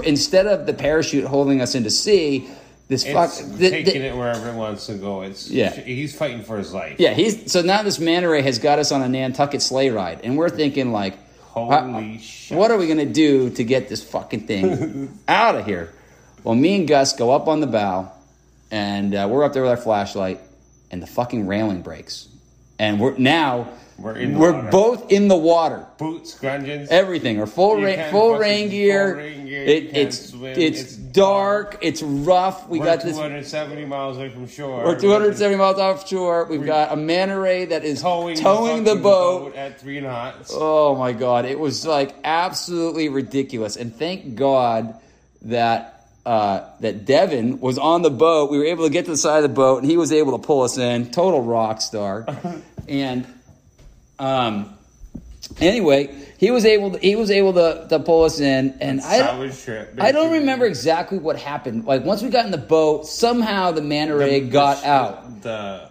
instead 0.04 0.46
of 0.46 0.66
the 0.66 0.74
parachute 0.74 1.24
holding 1.24 1.62
us 1.62 1.74
into 1.74 1.90
sea, 1.90 2.48
this 2.88 3.04
fuck. 3.04 3.32
The- 3.34 3.44
the- 3.56 3.70
taking 3.70 4.02
it 4.02 4.16
wherever 4.16 4.48
it 4.48 4.54
wants 4.54 4.86
to 4.86 4.94
go. 4.94 5.22
It's 5.22 5.50
Yeah. 5.50 5.70
He's 5.74 6.14
fighting 6.16 6.42
for 6.42 6.56
his 6.58 6.72
life. 6.72 6.96
yeah, 6.98 7.14
he's 7.14 7.50
so 7.50 7.62
now 7.62 7.82
this 7.82 7.98
manta 7.98 8.28
ray 8.28 8.42
has 8.42 8.58
got 8.58 8.78
us 8.78 8.92
on 8.92 9.02
a 9.02 9.08
Nantucket 9.08 9.60
sleigh 9.62 9.90
ride, 9.90 10.20
and 10.24 10.36
we're 10.36 10.50
thinking 10.50 10.92
like, 10.92 11.18
Holy 11.40 12.18
shit. 12.18 12.56
what 12.56 12.70
are 12.70 12.76
we 12.76 12.86
gonna 12.86 13.06
do 13.06 13.50
to 13.50 13.64
get 13.64 13.88
this 13.88 14.02
fucking 14.04 14.46
thing 14.46 15.18
out 15.28 15.56
of 15.56 15.64
here? 15.66 15.92
Well, 16.44 16.54
me 16.54 16.76
and 16.76 16.86
Gus 16.86 17.12
go 17.14 17.32
up 17.32 17.48
on 17.48 17.60
the 17.60 17.66
bow, 17.66 18.12
and 18.70 19.14
uh, 19.14 19.26
we're 19.30 19.42
up 19.42 19.52
there 19.52 19.62
with 19.62 19.70
our 19.70 19.76
flashlight, 19.76 20.40
and 20.90 21.02
the 21.02 21.06
fucking 21.08 21.46
railing 21.46 21.82
breaks, 21.82 22.28
and 22.78 23.00
we're 23.00 23.16
now 23.18 23.68
We're 23.98 24.16
in 24.16 24.34
the 24.34 24.38
we're 24.38 24.52
water. 24.52 24.70
both 24.70 25.10
in 25.10 25.28
the 25.28 25.36
water. 25.36 25.86
Boots, 25.96 26.38
Grundens. 26.38 26.88
Everything, 26.88 27.40
or 27.40 27.46
full 27.46 27.76
rain, 27.76 28.10
full 28.10 28.36
rain 28.36 28.68
gear. 28.68 29.14
full 29.14 29.22
rain 29.22 29.46
gear, 29.46 29.64
It, 29.64 29.96
it's 29.96 30.34
it's 30.34 30.58
it's 30.82 30.96
dark. 30.96 31.78
It's 31.80 32.02
rough. 32.02 32.68
We 32.68 32.78
We're 32.78 32.84
got 32.84 33.02
this. 33.02 33.16
270 33.16 33.86
miles 33.86 34.18
away 34.18 34.28
from 34.28 34.48
shore. 34.48 34.84
We're 34.84 35.00
270 35.00 35.56
miles 35.56 35.78
offshore. 35.78 36.44
We've 36.44 36.66
got 36.66 36.92
a 36.92 36.96
manta 36.96 37.38
ray 37.38 37.64
that 37.66 37.84
is 37.84 38.02
towing, 38.02 38.36
towing, 38.36 38.84
the 38.84 38.90
fucking 38.90 39.02
boat. 39.02 39.54
at 39.54 39.80
three 39.80 40.00
knots. 40.00 40.50
Oh 40.54 40.94
my 40.96 41.12
god, 41.12 41.46
it 41.46 41.58
was 41.58 41.86
like 41.86 42.14
absolutely 42.22 43.08
ridiculous. 43.08 43.76
And 43.76 43.94
thank 43.96 44.34
God 44.34 44.94
that 45.42 46.06
uh, 46.26 46.68
that 46.80 47.06
Devin 47.06 47.60
was 47.60 47.78
on 47.78 48.02
the 48.02 48.10
boat. 48.10 48.50
We 48.50 48.58
were 48.58 48.66
able 48.66 48.84
to 48.84 48.90
get 48.90 49.06
to 49.06 49.12
the 49.12 49.16
side 49.16 49.38
of 49.38 49.42
the 49.44 49.54
boat, 49.54 49.80
and 49.82 49.90
he 49.90 49.96
was 49.96 50.12
able 50.12 50.38
to 50.38 50.44
pull 50.46 50.62
us 50.62 50.76
in. 50.76 51.10
Total 51.10 51.40
rock 51.40 51.80
star. 51.80 52.26
and 52.88 53.26
um, 54.18 54.76
anyway, 55.60 56.14
he 56.38 56.50
was 56.50 56.64
able 56.64 56.92
to, 56.92 56.98
he 56.98 57.16
was 57.16 57.30
able 57.30 57.52
to, 57.54 57.86
to 57.88 57.98
pull 58.00 58.24
us 58.24 58.40
in, 58.40 58.76
and 58.80 59.00
I 59.00 59.48
trip. 59.50 59.94
I 60.00 60.12
don't 60.12 60.32
remember 60.32 60.66
exactly 60.66 61.18
what 61.18 61.38
happened. 61.38 61.84
Like 61.84 62.04
once 62.04 62.22
we 62.22 62.30
got 62.30 62.44
in 62.44 62.50
the 62.50 62.58
boat, 62.58 63.06
somehow 63.06 63.72
the 63.72 63.82
manta 63.82 64.16
ray 64.16 64.40
got 64.40 64.82
the, 64.82 64.88
out. 64.88 65.42
The 65.42 65.90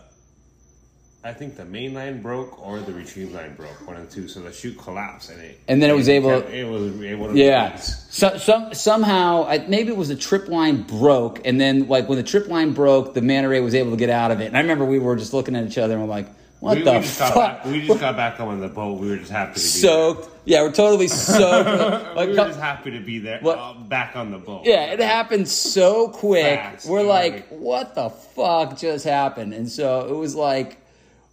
I 1.26 1.34
think 1.34 1.58
the 1.58 1.66
main 1.66 1.96
line 1.96 2.22
broke 2.22 2.64
or 2.64 2.80
the 2.80 2.94
retrieve 2.94 3.34
line 3.34 3.56
broke, 3.56 3.88
one 3.88 3.98
of 3.98 4.08
the 4.08 4.16
two. 4.16 4.28
So 4.28 4.42
the 4.42 4.54
chute 4.54 4.78
collapsed 4.78 5.32
and 5.32 5.42
it 5.42 5.60
And 5.68 5.82
then 5.82 5.90
it 5.90 5.94
was 5.94 6.08
able- 6.08 6.40
kept- 6.42 6.54
It 6.54 6.68
was 6.68 7.02
able 7.02 7.30
to 7.30 7.36
Yeah. 7.36 7.78
So, 7.78 8.38
some 8.38 8.76
somehow 8.76 9.46
I, 9.48 9.66
maybe 9.68 9.90
it 9.90 9.98
was 9.98 10.10
the 10.10 10.16
trip 10.16 10.50
line 10.50 10.84
broke, 10.84 11.42
and 11.44 11.60
then 11.60 11.88
like 11.88 12.08
when 12.08 12.20
the 12.20 12.24
trip 12.24 12.48
line 12.48 12.74
broke, 12.74 13.16
the 13.16 13.24
manta 13.24 13.50
ray 13.50 13.60
was 13.60 13.74
able 13.74 13.90
to 13.90 13.98
get 13.98 14.12
out 14.12 14.30
of 14.30 14.40
it. 14.40 14.46
And 14.46 14.56
I 14.56 14.62
remember 14.62 14.86
we 14.86 15.00
were 15.00 15.16
just 15.16 15.34
looking 15.34 15.56
at 15.56 15.66
each 15.66 15.80
other 15.80 15.94
and 15.94 16.04
we're 16.04 16.08
like, 16.10 16.28
"What 16.66 16.78
We, 16.78 16.84
the 16.84 16.92
we 16.94 17.00
just 17.00 17.20
got 17.20 17.34
fuck?" 17.34 17.64
back, 17.64 17.66
we 17.66 17.86
just 17.88 18.00
got 18.00 18.16
back 18.16 18.40
on 18.40 18.60
the 18.60 18.68
boat. 18.68 19.00
We 19.00 19.10
were 19.10 19.18
just 19.18 19.32
happy 19.32 19.54
to 19.54 19.60
be 19.60 19.62
there. 19.62 19.82
soaked. 19.82 20.30
Yeah, 20.46 20.62
we're 20.64 20.72
totally 20.72 21.08
soaked. 21.08 22.16
like, 22.16 22.30
we 22.30 22.36
were 22.38 22.48
just 22.48 22.60
happy 22.60 22.92
to 22.92 23.00
be 23.00 23.20
there. 23.20 23.40
What- 23.42 23.58
uh, 23.60 23.74
back 23.74 24.16
on 24.16 24.32
the 24.32 24.38
boat. 24.40 24.64
yeah, 24.66 24.86
it 24.94 25.00
happened 25.00 25.48
so 25.48 26.10
quick. 26.10 26.60
Fast, 26.60 26.88
we're 26.88 27.04
like, 27.04 27.52
know, 27.52 27.58
"What 27.58 27.96
the 27.96 28.10
fuck 28.10 28.78
just 28.78 29.06
happened?" 29.06 29.54
And 29.54 29.70
so 29.70 30.08
it 30.08 30.16
was 30.18 30.36
like, 30.36 30.78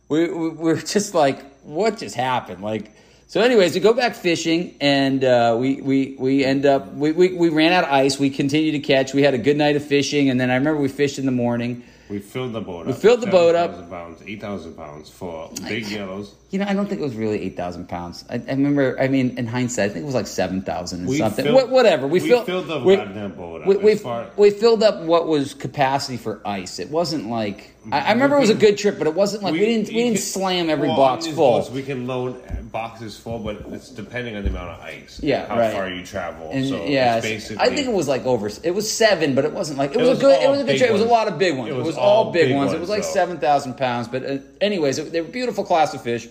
we, 0.08 0.28
we 0.30 0.48
we're 0.50 0.80
just 0.96 1.14
like, 1.14 1.42
"What 1.62 1.98
just 1.98 2.14
happened?" 2.14 2.62
Like. 2.62 2.92
So, 3.28 3.40
anyways, 3.40 3.72
we 3.72 3.80
go 3.80 3.94
back 3.94 4.14
fishing, 4.14 4.74
and 4.78 5.24
uh, 5.24 5.56
we, 5.58 5.80
we 5.80 6.16
we 6.18 6.44
end 6.44 6.66
up 6.66 6.92
we, 6.92 7.12
we, 7.12 7.32
we 7.32 7.48
ran 7.48 7.72
out 7.72 7.84
of 7.84 7.90
ice. 7.90 8.18
We 8.18 8.28
continued 8.28 8.72
to 8.72 8.78
catch. 8.80 9.14
We 9.14 9.22
had 9.22 9.32
a 9.32 9.38
good 9.38 9.56
night 9.56 9.74
of 9.74 9.82
fishing, 9.82 10.28
and 10.28 10.38
then 10.38 10.50
I 10.50 10.56
remember 10.56 10.78
we 10.82 10.88
fished 10.88 11.18
in 11.18 11.24
the 11.24 11.32
morning. 11.32 11.82
We 12.12 12.18
filled 12.18 12.52
the 12.52 12.60
boat 12.60 12.82
up. 12.82 12.86
We 12.88 12.92
filled 12.92 13.22
the 13.22 13.26
boat 13.26 13.54
up. 13.54 13.88
pounds, 13.88 14.22
8,000 14.26 14.74
pounds 14.74 15.08
for 15.08 15.50
Big 15.66 15.86
yellows. 15.88 16.34
You 16.50 16.58
know, 16.58 16.66
I 16.68 16.74
don't 16.74 16.86
think 16.86 17.00
it 17.00 17.04
was 17.04 17.14
really 17.14 17.40
eight 17.42 17.56
thousand 17.56 17.88
pounds. 17.88 18.24
I, 18.28 18.34
I 18.34 18.50
remember. 18.50 19.00
I 19.00 19.08
mean, 19.08 19.38
in 19.38 19.46
hindsight, 19.46 19.86
I 19.86 19.92
think 19.94 20.02
it 20.02 20.06
was 20.06 20.14
like 20.14 20.26
seven 20.26 20.60
thousand 20.60 21.06
We 21.06 21.16
something. 21.16 21.46
filled- 21.46 21.70
Wha- 21.70 21.74
whatever. 21.74 22.06
We, 22.06 22.20
we 22.20 22.28
filled, 22.28 22.44
filled 22.44 22.66
the 22.68 22.80
we, 22.80 22.96
goddamn 22.96 23.32
boat 23.32 23.62
up. 23.62 23.66
We, 23.66 23.76
we, 23.78 23.94
far- 23.94 24.28
we 24.36 24.50
filled 24.50 24.82
up 24.82 25.00
what 25.02 25.26
was 25.26 25.54
capacity 25.54 26.18
for 26.18 26.42
ice. 26.46 26.78
It 26.78 26.90
wasn't 26.90 27.30
like 27.30 27.71
I, 27.90 28.00
I 28.00 28.12
remember 28.12 28.36
it 28.36 28.40
was 28.40 28.50
a 28.50 28.54
good 28.54 28.78
trip, 28.78 28.96
but 28.96 29.08
it 29.08 29.14
wasn't 29.14 29.42
like 29.42 29.54
we, 29.54 29.58
didn't 29.58 29.88
we 29.88 29.94
didn't 29.94 30.14
can- 30.14 30.22
slam 30.22 30.70
every 30.70 30.86
well, 30.86 30.96
box 30.96 31.26
full. 31.26 31.58
boats, 31.58 31.70
we 31.70 31.82
can 31.82 32.06
load 32.06 32.70
boxes 32.70 33.18
full, 33.18 33.40
but 33.40 33.56
it's 33.70 33.88
depending 33.88 34.36
on 34.36 34.44
the 34.44 34.50
amount 34.50 34.70
of 34.70 34.80
ice. 34.80 35.20
Yeah, 35.20 35.48
how 35.48 35.58
right. 35.58 35.72
far 35.72 35.88
you 35.88 36.06
travel. 36.06 36.50
And 36.52 36.68
so 36.68 36.84
yeah, 36.84 37.16
it's 37.16 37.26
basically. 37.26 37.58
I 37.58 37.74
think 37.74 37.88
it 37.88 37.92
was 37.92 38.06
like 38.06 38.24
over. 38.24 38.48
It 38.62 38.72
was 38.72 38.90
seven, 38.90 39.34
but 39.34 39.44
it 39.44 39.52
wasn't 39.52 39.78
like 39.78 39.92
it, 39.92 39.98
was, 39.98 40.10
was 40.10 40.18
a 40.18 40.20
good. 40.20 40.42
It 40.42 40.48
was 40.48 40.60
a 40.60 40.62
good 40.62 40.68
big 40.68 40.78
trip. 40.78 40.90
It 40.90 40.92
was 40.92 41.02
a 41.02 41.06
lot 41.06 41.26
of 41.26 41.38
big 41.38 41.58
ones. 41.58 41.70
It 41.70 41.76
was, 41.76 41.96
all 41.96 42.30
big, 42.30 42.54
ones. 42.54 42.72
It 42.72 42.78
was 42.78 42.88
like 42.88 43.02
though. 43.02 43.08
seven 43.08 43.38
thousand 43.38 43.76
pounds. 43.76 44.06
But 44.06 44.24
uh, 44.24 44.38
anyways, 44.60 44.98
it, 44.98 45.10
they 45.10 45.20
were 45.20 45.28
beautiful 45.28 45.64
class 45.64 45.92
of 45.92 46.02
fish, 46.02 46.28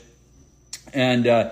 and 0.93 1.27
uh, 1.27 1.51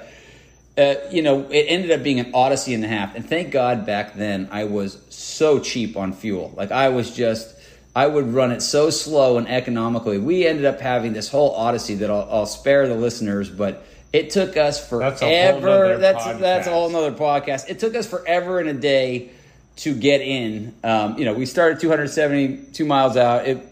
uh, 0.77 0.95
you 1.11 1.21
know 1.21 1.41
it 1.49 1.65
ended 1.67 1.91
up 1.91 2.03
being 2.03 2.21
an 2.21 2.31
odyssey 2.33 2.73
and 2.73 2.85
a 2.85 2.87
half. 2.87 3.15
And 3.15 3.27
thank 3.27 3.51
God 3.51 3.85
back 3.85 4.15
then 4.15 4.47
I 4.49 4.63
was 4.63 4.97
so 5.09 5.59
cheap 5.59 5.97
on 5.97 6.13
fuel. 6.13 6.53
Like 6.55 6.71
I 6.71 6.87
was 6.87 7.13
just. 7.13 7.57
I 7.95 8.07
would 8.07 8.33
run 8.33 8.51
it 8.51 8.61
so 8.61 8.89
slow 8.89 9.37
and 9.37 9.47
economically. 9.47 10.17
We 10.17 10.45
ended 10.45 10.65
up 10.65 10.79
having 10.79 11.13
this 11.13 11.29
whole 11.29 11.51
odyssey 11.51 11.95
that 11.95 12.09
I'll, 12.09 12.27
I'll 12.29 12.45
spare 12.45 12.87
the 12.87 12.95
listeners, 12.95 13.49
but 13.49 13.83
it 14.13 14.29
took 14.29 14.57
us 14.57 14.79
That's 14.89 15.21
a 15.21 15.25
forever. 15.25 15.97
That's 15.97 16.25
that's 16.39 16.67
a 16.67 16.71
whole 16.71 16.89
nother 16.89 17.11
podcast. 17.11 17.69
It 17.69 17.79
took 17.79 17.95
us 17.95 18.07
forever 18.07 18.59
and 18.59 18.69
a 18.69 18.73
day 18.73 19.31
to 19.77 19.93
get 19.93 20.21
in. 20.21 20.75
Um, 20.83 21.17
you 21.17 21.25
know, 21.25 21.33
we 21.33 21.45
started 21.45 21.79
272 21.79 22.85
miles 22.85 23.17
out. 23.17 23.47
It, 23.47 23.65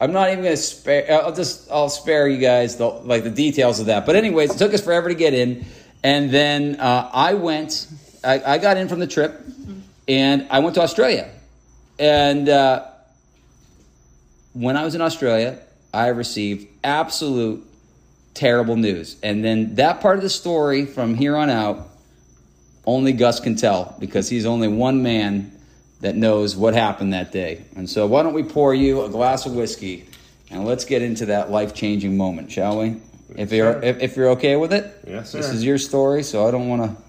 I'm 0.00 0.12
not 0.12 0.30
even 0.30 0.44
going 0.44 0.56
to 0.56 0.62
spare. 0.62 1.22
I'll 1.22 1.34
just 1.34 1.70
I'll 1.70 1.88
spare 1.88 2.28
you 2.28 2.38
guys 2.38 2.76
the 2.76 2.86
like 2.86 3.24
the 3.24 3.30
details 3.30 3.80
of 3.80 3.86
that. 3.86 4.06
But 4.06 4.16
anyways, 4.16 4.54
it 4.54 4.58
took 4.58 4.72
us 4.74 4.82
forever 4.82 5.08
to 5.08 5.14
get 5.14 5.34
in, 5.34 5.64
and 6.02 6.30
then 6.30 6.80
uh, 6.80 7.10
I 7.12 7.34
went. 7.34 7.88
I, 8.22 8.54
I 8.54 8.58
got 8.58 8.76
in 8.76 8.88
from 8.88 9.00
the 9.00 9.06
trip, 9.06 9.40
and 10.06 10.46
I 10.50 10.60
went 10.60 10.74
to 10.76 10.82
Australia, 10.82 11.30
and 11.98 12.48
uh, 12.48 12.86
when 14.52 14.76
I 14.76 14.84
was 14.84 14.94
in 14.94 15.00
Australia, 15.00 15.58
I 15.92 16.08
received 16.08 16.68
absolute 16.84 17.64
terrible 18.34 18.76
news. 18.76 19.16
And 19.22 19.44
then 19.44 19.74
that 19.76 20.00
part 20.00 20.16
of 20.16 20.22
the 20.22 20.30
story 20.30 20.86
from 20.86 21.14
here 21.14 21.36
on 21.36 21.50
out, 21.50 21.88
only 22.86 23.12
Gus 23.12 23.40
can 23.40 23.56
tell 23.56 23.96
because 23.98 24.28
he's 24.28 24.46
only 24.46 24.68
one 24.68 25.02
man 25.02 25.52
that 26.00 26.16
knows 26.16 26.56
what 26.56 26.74
happened 26.74 27.12
that 27.12 27.32
day. 27.32 27.64
And 27.76 27.88
so, 27.90 28.06
why 28.06 28.22
don't 28.22 28.32
we 28.32 28.44
pour 28.44 28.72
you 28.74 29.02
a 29.02 29.08
glass 29.08 29.46
of 29.46 29.54
whiskey 29.54 30.06
and 30.50 30.64
let's 30.64 30.84
get 30.84 31.02
into 31.02 31.26
that 31.26 31.50
life 31.50 31.74
changing 31.74 32.16
moment, 32.16 32.50
shall 32.50 32.78
we? 32.78 32.96
If 33.36 33.52
you're 33.52 33.82
if, 33.82 34.00
if 34.00 34.16
you're 34.16 34.30
okay 34.30 34.56
with 34.56 34.72
it, 34.72 35.00
Yes, 35.06 35.32
This 35.32 35.50
is 35.50 35.64
your 35.64 35.76
story, 35.78 36.22
so 36.22 36.46
I 36.46 36.50
don't 36.50 36.68
want 36.68 36.82
to. 36.82 37.02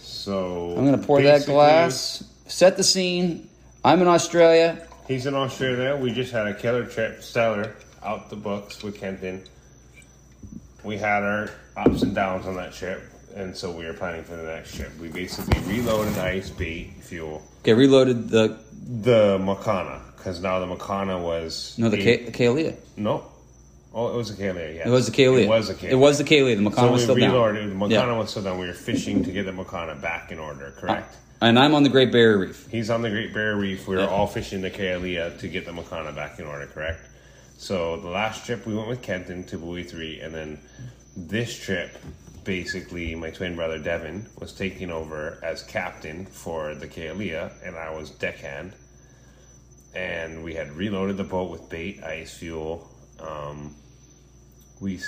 So 0.00 0.74
I'm 0.76 0.84
going 0.84 0.98
to 0.98 1.06
pour 1.06 1.22
that 1.22 1.46
glass, 1.46 2.24
set 2.46 2.76
the 2.76 2.82
scene. 2.82 3.48
I'm 3.84 4.02
in 4.02 4.08
Australia. 4.08 4.86
He's 5.10 5.26
in 5.26 5.34
Australia. 5.34 5.96
We 5.96 6.12
just 6.12 6.30
had 6.30 6.46
a 6.46 6.54
killer 6.54 6.86
trip, 6.86 7.20
stellar, 7.24 7.74
out 8.00 8.30
the 8.30 8.36
books 8.36 8.80
with 8.80 9.00
Kenton. 9.00 9.42
We 10.84 10.98
had 10.98 11.24
our 11.24 11.50
ups 11.76 12.02
and 12.02 12.14
downs 12.14 12.46
on 12.46 12.54
that 12.54 12.72
trip, 12.72 13.02
and 13.34 13.56
so 13.56 13.72
we 13.72 13.86
were 13.86 13.92
planning 13.92 14.22
for 14.22 14.36
the 14.36 14.44
next 14.44 14.76
trip. 14.76 14.96
We 15.00 15.08
basically 15.08 15.58
reloaded 15.62 16.16
ice, 16.16 16.48
bait, 16.50 16.92
fuel, 17.00 17.42
Okay, 17.62 17.72
reloaded 17.74 18.28
the 18.28 18.56
the 19.02 19.36
Makana, 19.40 20.00
because 20.16 20.40
now 20.40 20.60
the 20.60 20.66
Makana 20.72 21.20
was 21.20 21.74
no 21.76 21.88
the 21.88 21.98
a- 21.98 22.30
K- 22.30 22.30
Kalia. 22.30 22.76
no. 22.96 23.24
Oh, 23.92 24.14
it 24.14 24.16
was 24.16 24.30
a 24.30 24.34
Kalia. 24.34 24.76
Yeah, 24.76 24.86
It 24.86 24.90
was 24.92 25.06
the 25.06 25.12
Kalia. 25.12 25.42
It 25.42 25.48
was 25.48 25.70
a 25.70 25.74
Kalia. 25.74 25.90
It 25.90 25.94
was 25.96 26.18
the 26.18 26.24
Kalia. 26.24 26.56
The 26.56 26.70
Makana 26.70 26.74
So 26.76 26.92
was 26.92 27.00
we 27.00 27.02
still 27.02 27.14
reloaded. 27.16 27.68
The. 27.68 27.74
Makana 27.74 27.90
Yeah. 27.90 28.16
was 28.16 28.30
still 28.30 28.42
down. 28.44 28.58
We 28.60 28.68
were 28.68 28.72
fishing 28.74 29.24
to 29.24 29.32
get 29.32 29.44
the 29.46 29.50
Makana 29.50 30.00
back 30.00 30.30
in 30.30 30.38
order. 30.38 30.72
Correct. 30.78 31.12
Uh, 31.12 31.16
And 31.42 31.58
I'm 31.58 31.74
on 31.74 31.82
the 31.82 31.88
Great 31.88 32.12
Barrier 32.12 32.38
Reef. 32.38 32.66
He's 32.70 32.90
on 32.90 33.00
the 33.02 33.08
Great 33.08 33.32
Barrier 33.32 33.56
Reef. 33.56 33.88
We 33.88 33.96
were 33.96 34.02
Yeah. 34.02 34.08
all 34.08 34.26
fishing 34.26 34.60
the 34.60 34.70
Kalia 34.70 35.38
to 35.38 35.48
get 35.48 35.64
the 35.64 35.72
Makana 35.72 36.14
back 36.14 36.38
in 36.38 36.46
order, 36.46 36.66
correct? 36.66 37.00
So 37.56 37.96
the 37.96 38.08
last 38.08 38.44
trip 38.44 38.66
we 38.66 38.74
went 38.74 38.88
with 38.88 39.00
Kenton 39.02 39.44
to 39.44 39.56
Buoy 39.58 39.82
3, 39.82 40.20
and 40.20 40.34
then 40.34 40.58
this 41.16 41.58
trip, 41.58 41.96
basically, 42.44 43.14
my 43.14 43.30
twin 43.30 43.56
brother 43.56 43.78
Devin 43.78 44.26
was 44.38 44.52
taking 44.52 44.90
over 44.90 45.38
as 45.42 45.62
captain 45.62 46.26
for 46.26 46.74
the 46.74 46.86
Kalia, 46.86 47.52
and 47.64 47.74
I 47.76 47.90
was 47.90 48.10
deckhand. 48.10 48.72
And 49.94 50.44
we 50.44 50.54
had 50.54 50.70
reloaded 50.72 51.16
the 51.16 51.24
boat 51.24 51.50
with 51.50 51.68
bait, 51.70 52.02
ice, 52.02 52.34
fuel. 52.34 52.88
Um, 53.18 53.74
we 54.78 54.98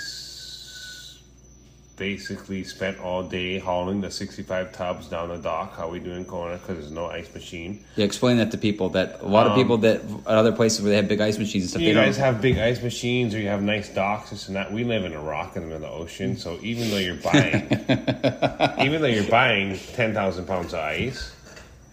basically 1.95 2.63
spent 2.63 2.99
all 2.99 3.23
day 3.23 3.59
hauling 3.59 4.01
the 4.01 4.09
65 4.09 4.73
tubs 4.73 5.07
down 5.07 5.29
the 5.29 5.37
dock. 5.37 5.75
How 5.77 5.89
we 5.89 5.99
do 5.99 6.11
in 6.11 6.25
Kona 6.25 6.57
because 6.57 6.77
there's 6.77 6.91
no 6.91 7.05
ice 7.05 7.33
machine. 7.33 7.83
Yeah, 7.95 8.05
explain 8.05 8.37
that 8.37 8.51
to 8.51 8.57
people. 8.57 8.89
That 8.89 9.21
a 9.21 9.27
lot 9.27 9.47
of 9.47 9.55
people 9.55 9.77
that 9.79 10.01
at 10.01 10.27
other 10.27 10.51
places 10.51 10.81
where 10.81 10.89
they 10.89 10.95
have 10.95 11.07
big 11.07 11.21
ice 11.21 11.37
machines 11.37 11.63
and 11.65 11.69
stuff. 11.69 11.81
Um, 11.81 11.87
You 11.87 11.93
they 11.93 12.05
guys 12.05 12.17
have 12.17 12.41
big 12.41 12.57
ice 12.57 12.81
machines 12.81 13.35
or 13.35 13.39
you 13.39 13.47
have 13.47 13.61
nice 13.61 13.89
docks, 13.89 14.31
this 14.31 14.47
and 14.47 14.55
that. 14.55 14.71
We 14.71 14.83
live 14.83 15.05
in 15.05 15.13
a 15.13 15.21
rock 15.21 15.55
in 15.55 15.63
the 15.63 15.67
middle 15.67 15.85
of 15.85 15.91
the 15.91 16.03
ocean, 16.03 16.37
so 16.37 16.57
even 16.61 16.89
though 16.89 16.97
you're 16.97 17.15
buying, 17.15 17.63
even 18.85 19.01
though 19.01 19.07
you're 19.07 19.29
buying 19.29 19.77
ten 19.93 20.13
thousand 20.13 20.45
pounds 20.45 20.73
of 20.73 20.79
ice, 20.79 21.35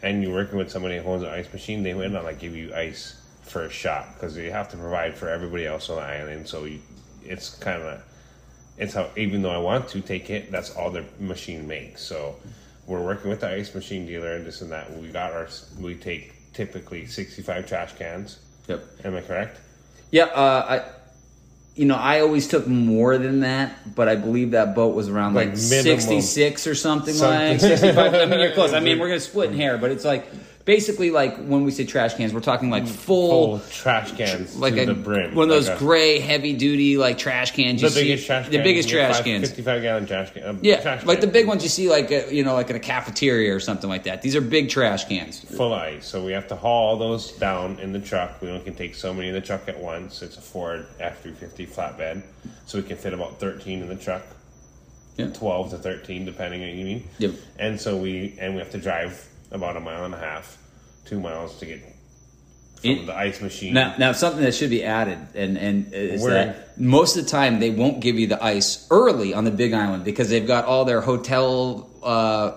and 0.02 0.22
you're 0.22 0.32
working 0.32 0.58
with 0.58 0.70
somebody 0.70 0.98
who 0.98 1.04
owns 1.08 1.22
an 1.22 1.28
ice 1.28 1.52
machine, 1.52 1.82
they 1.82 1.92
might 1.94 2.10
not 2.10 2.24
like 2.24 2.38
give 2.38 2.56
you 2.56 2.74
ice 2.74 3.20
for 3.42 3.64
a 3.64 3.70
shot 3.70 4.14
because 4.14 4.36
you 4.36 4.50
have 4.50 4.70
to 4.70 4.76
provide 4.76 5.14
for 5.16 5.28
everybody 5.28 5.66
else 5.66 5.90
on 5.90 5.96
the 5.96 6.02
island. 6.02 6.48
So 6.48 6.64
you, 6.64 6.80
it's 7.24 7.50
kind 7.50 7.82
of, 7.82 8.00
it's 8.80 8.94
how 8.94 9.10
even 9.16 9.42
though 9.42 9.50
I 9.50 9.58
want 9.58 9.88
to 9.90 10.00
take 10.00 10.30
it, 10.30 10.50
that's 10.50 10.74
all 10.74 10.90
their 10.90 11.04
machine 11.20 11.68
makes. 11.68 12.02
So 12.02 12.34
we're 12.86 13.04
working 13.04 13.30
with 13.30 13.40
the 13.40 13.50
ice 13.54 13.74
machine 13.74 14.06
dealer 14.06 14.34
and 14.34 14.46
this 14.46 14.62
and 14.62 14.72
that. 14.72 14.92
We 14.96 15.08
got 15.08 15.32
our 15.32 15.48
we 15.78 15.94
take 15.94 16.32
typically 16.52 17.06
sixty 17.06 17.42
five 17.42 17.66
trash 17.68 17.92
cans. 17.94 18.38
Yep. 18.68 18.84
Am 19.04 19.14
I 19.16 19.20
correct? 19.20 19.60
Yeah, 20.10 20.24
uh, 20.24 20.66
I, 20.82 20.90
you 21.76 21.84
know, 21.86 21.94
I 21.96 22.20
always 22.20 22.48
took 22.48 22.66
more 22.66 23.16
than 23.18 23.40
that, 23.40 23.94
but 23.94 24.08
I 24.08 24.16
believe 24.16 24.52
that 24.52 24.74
boat 24.74 24.94
was 24.94 25.08
around 25.08 25.34
like, 25.34 25.50
Like 25.50 25.56
66 25.56 26.66
or 26.66 26.74
something, 26.74 27.14
Something. 27.14 27.52
like 27.52 27.60
65. 27.60 28.14
I 28.14 28.26
mean, 28.26 28.40
you're 28.40 28.50
close. 28.54 28.72
I 28.72 28.80
mean, 28.80 28.98
we're 28.98 29.06
going 29.06 29.20
to 29.20 29.24
split 29.24 29.50
in 29.50 29.56
hair, 29.56 29.78
but 29.78 29.90
it's 29.92 30.04
like 30.04 30.26
basically 30.64 31.10
like 31.10 31.36
when 31.36 31.64
we 31.64 31.70
say 31.70 31.84
trash 31.84 32.14
cans, 32.14 32.32
we're 32.32 32.40
talking 32.40 32.70
like 32.70 32.86
full. 32.86 33.58
Full 33.58 33.68
trash 33.70 34.12
cans 34.12 34.56
like 34.56 34.74
to 34.74 34.82
a, 34.82 34.86
the 34.86 34.94
brim. 34.94 35.34
one 35.34 35.44
of 35.44 35.54
those 35.54 35.68
Like 35.68 35.76
a- 35.76 35.80
gray, 35.80 36.18
heavy 36.20 36.52
duty 36.54 36.96
like 36.96 37.18
trash 37.18 37.52
cans. 37.52 37.82
You 37.82 37.88
the 37.88 37.94
see, 37.94 38.02
biggest 38.04 38.26
trash 38.26 38.46
the 38.46 38.52
can, 38.56 38.62
biggest 38.64 38.88
trash 38.88 39.16
five- 39.16 39.24
cans. 39.24 39.48
55 39.48 39.82
gallon 39.82 40.06
trash 40.06 40.30
can. 40.32 40.42
uh, 40.42 40.56
Yeah, 40.62 40.80
trash 40.80 41.04
like 41.04 41.20
the 41.20 41.26
big 41.26 41.46
ones 41.46 41.62
you 41.62 41.68
see, 41.68 41.88
like 41.88 42.10
uh, 42.12 42.26
you 42.30 42.44
know, 42.44 42.54
like 42.54 42.70
in 42.70 42.76
a 42.76 42.80
cafeteria 42.80 43.54
or 43.54 43.60
something 43.60 43.88
like 43.90 44.04
that. 44.04 44.22
These 44.22 44.36
are 44.36 44.40
big 44.40 44.68
trash 44.68 45.06
cans. 45.06 45.40
full 45.40 45.72
ice. 45.74 46.06
So 46.06 46.24
we 46.24 46.32
have 46.32 46.48
to 46.48 46.56
haul 46.56 46.88
all 46.90 46.96
those 46.96 47.32
down 47.32 47.78
in 47.80 47.92
the 47.92 48.00
truck. 48.00 48.40
We 48.40 48.48
only 48.48 48.64
can 48.64 48.74
take 48.74 48.94
so 48.94 49.12
many 49.14 49.28
in 49.28 49.34
the 49.34 49.40
truck 49.40 49.68
at 49.68 49.78
once. 49.78 50.22
It's 50.22 50.36
a 50.36 50.40
Ford 50.40 50.86
F 50.98 51.22
three 51.22 51.32
fifty 51.32 51.66
flatbed, 51.66 52.22
so 52.66 52.78
we 52.78 52.84
can 52.84 52.96
fit 52.96 53.12
about 53.12 53.38
thirteen 53.40 53.82
in 53.82 53.88
the 53.88 53.96
truck. 53.96 54.22
Yeah. 55.16 55.26
Twelve 55.32 55.70
to 55.70 55.76
thirteen, 55.78 56.24
depending 56.24 56.62
on 56.62 56.68
what 56.68 56.76
you 56.76 56.84
mean 56.84 57.08
Yep. 57.18 57.30
And 57.58 57.80
so 57.80 57.96
we 57.96 58.34
and 58.40 58.54
we 58.54 58.60
have 58.60 58.70
to 58.70 58.78
drive 58.78 59.26
about 59.50 59.76
a 59.76 59.80
mile 59.80 60.04
and 60.04 60.14
a 60.14 60.18
half, 60.18 60.56
two 61.04 61.20
miles 61.20 61.58
to 61.58 61.66
get 61.66 61.80
from 61.80 62.90
It- 62.90 63.06
the 63.06 63.14
ice 63.16 63.40
machine. 63.40 63.74
Now, 63.74 63.94
now 63.98 64.12
something 64.12 64.42
that 64.42 64.54
should 64.54 64.70
be 64.70 64.84
added, 64.84 65.18
and 65.34 65.56
and 65.58 65.92
is 65.92 66.22
Where- 66.22 66.32
that 66.46 66.78
most 66.78 67.16
of 67.16 67.24
the 67.24 67.30
time 67.30 67.60
they 67.60 67.70
won't 67.70 68.00
give 68.00 68.18
you 68.18 68.26
the 68.28 68.42
ice 68.42 68.86
early 68.90 69.34
on 69.34 69.44
the 69.44 69.50
Big 69.50 69.72
Island 69.74 70.04
because 70.04 70.30
they've 70.30 70.46
got 70.46 70.64
all 70.64 70.84
their 70.84 71.00
hotel. 71.00 71.88
Uh, 72.02 72.52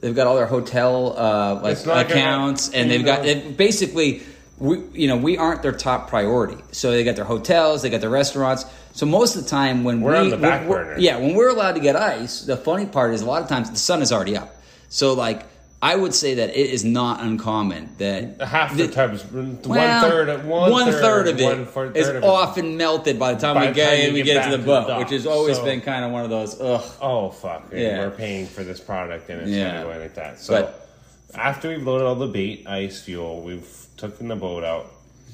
they've 0.00 0.14
got 0.14 0.26
all 0.26 0.36
their 0.36 0.46
hotel 0.46 1.14
uh, 1.18 1.60
like 1.62 1.84
not 1.86 2.08
gonna- 2.08 2.20
accounts, 2.20 2.70
and 2.72 2.90
they've 2.90 3.04
got 3.04 3.26
it, 3.26 3.56
basically. 3.56 4.22
We, 4.58 4.78
you 4.94 5.06
know, 5.06 5.18
we 5.18 5.36
aren't 5.36 5.60
their 5.60 5.72
top 5.72 6.08
priority. 6.08 6.56
So 6.72 6.90
they 6.90 7.04
got 7.04 7.14
their 7.16 7.26
hotels, 7.26 7.82
they 7.82 7.90
got 7.90 8.00
their 8.00 8.08
restaurants. 8.08 8.64
So 8.94 9.04
most 9.04 9.36
of 9.36 9.44
the 9.44 9.50
time, 9.50 9.84
when 9.84 10.00
We're 10.00 10.12
we, 10.12 10.18
on 10.18 10.30
the 10.30 10.38
back 10.38 10.66
burner. 10.66 10.96
yeah, 10.98 11.18
when 11.18 11.34
we're 11.34 11.50
allowed 11.50 11.72
to 11.74 11.80
get 11.80 11.94
ice, 11.94 12.40
the 12.40 12.56
funny 12.56 12.86
part 12.86 13.12
is 13.12 13.20
a 13.20 13.26
lot 13.26 13.42
of 13.42 13.50
times 13.50 13.70
the 13.70 13.76
sun 13.76 14.00
is 14.00 14.12
already 14.12 14.34
up. 14.34 14.56
So 14.88 15.12
like, 15.12 15.42
I 15.82 15.94
would 15.94 16.14
say 16.14 16.34
that 16.34 16.50
it 16.50 16.70
is 16.70 16.84
not 16.84 17.22
uncommon 17.22 17.90
that 17.98 18.40
half 18.40 18.74
the 18.76 18.88
times, 18.88 19.24
well, 19.30 19.44
one 19.44 20.00
third, 20.00 20.28
of 20.30 20.46
one, 20.46 20.70
one 20.70 20.90
third 20.90 21.28
of 21.28 21.38
it 21.38 21.44
one 21.44 21.60
is 21.60 21.68
third 22.06 22.16
of 22.16 22.22
it. 22.22 22.26
often 22.26 22.76
melted 22.78 23.18
by 23.18 23.34
the 23.34 23.40
time 23.40 23.54
By 23.54 23.60
we 23.62 23.66
the 23.68 23.72
get 23.74 23.90
time 23.90 24.08
in, 24.08 24.14
we 24.14 24.22
get 24.22 24.34
get 24.34 24.44
to 24.44 24.50
the 24.52 24.56
to 24.56 24.62
the 24.62 24.66
boat, 24.66 24.98
which 25.00 25.10
has 25.10 25.26
always 25.26 25.56
So- 25.58 25.64
been 25.64 25.82
kind 25.82 26.04
of 26.04 26.12
one 26.12 26.24
of 26.24 26.30
those. 26.30 26.58
Ugh. 26.60 26.82
Oh 27.00 27.30
fuck! 27.30 27.70
Yeah. 27.72 27.98
we're 27.98 28.10
paying 28.10 28.46
for 28.46 28.64
this 28.64 28.80
product, 28.80 29.28
and 29.28 29.42
it's 29.42 29.50
Yeah. 29.50 29.82
gonna 29.84 29.98
like 29.98 30.14
that. 30.14 30.40
So 30.40 30.54
But- 30.54 30.88
after 31.34 31.68
we've 31.68 31.86
loaded 31.86 32.06
all 32.06 32.14
the 32.14 32.26
bait, 32.26 32.64
ice, 32.66 33.02
fuel, 33.02 33.42
we've 33.42 33.68
taken 33.98 34.28
the 34.28 34.36
boat 34.36 34.64
out. 34.64 34.90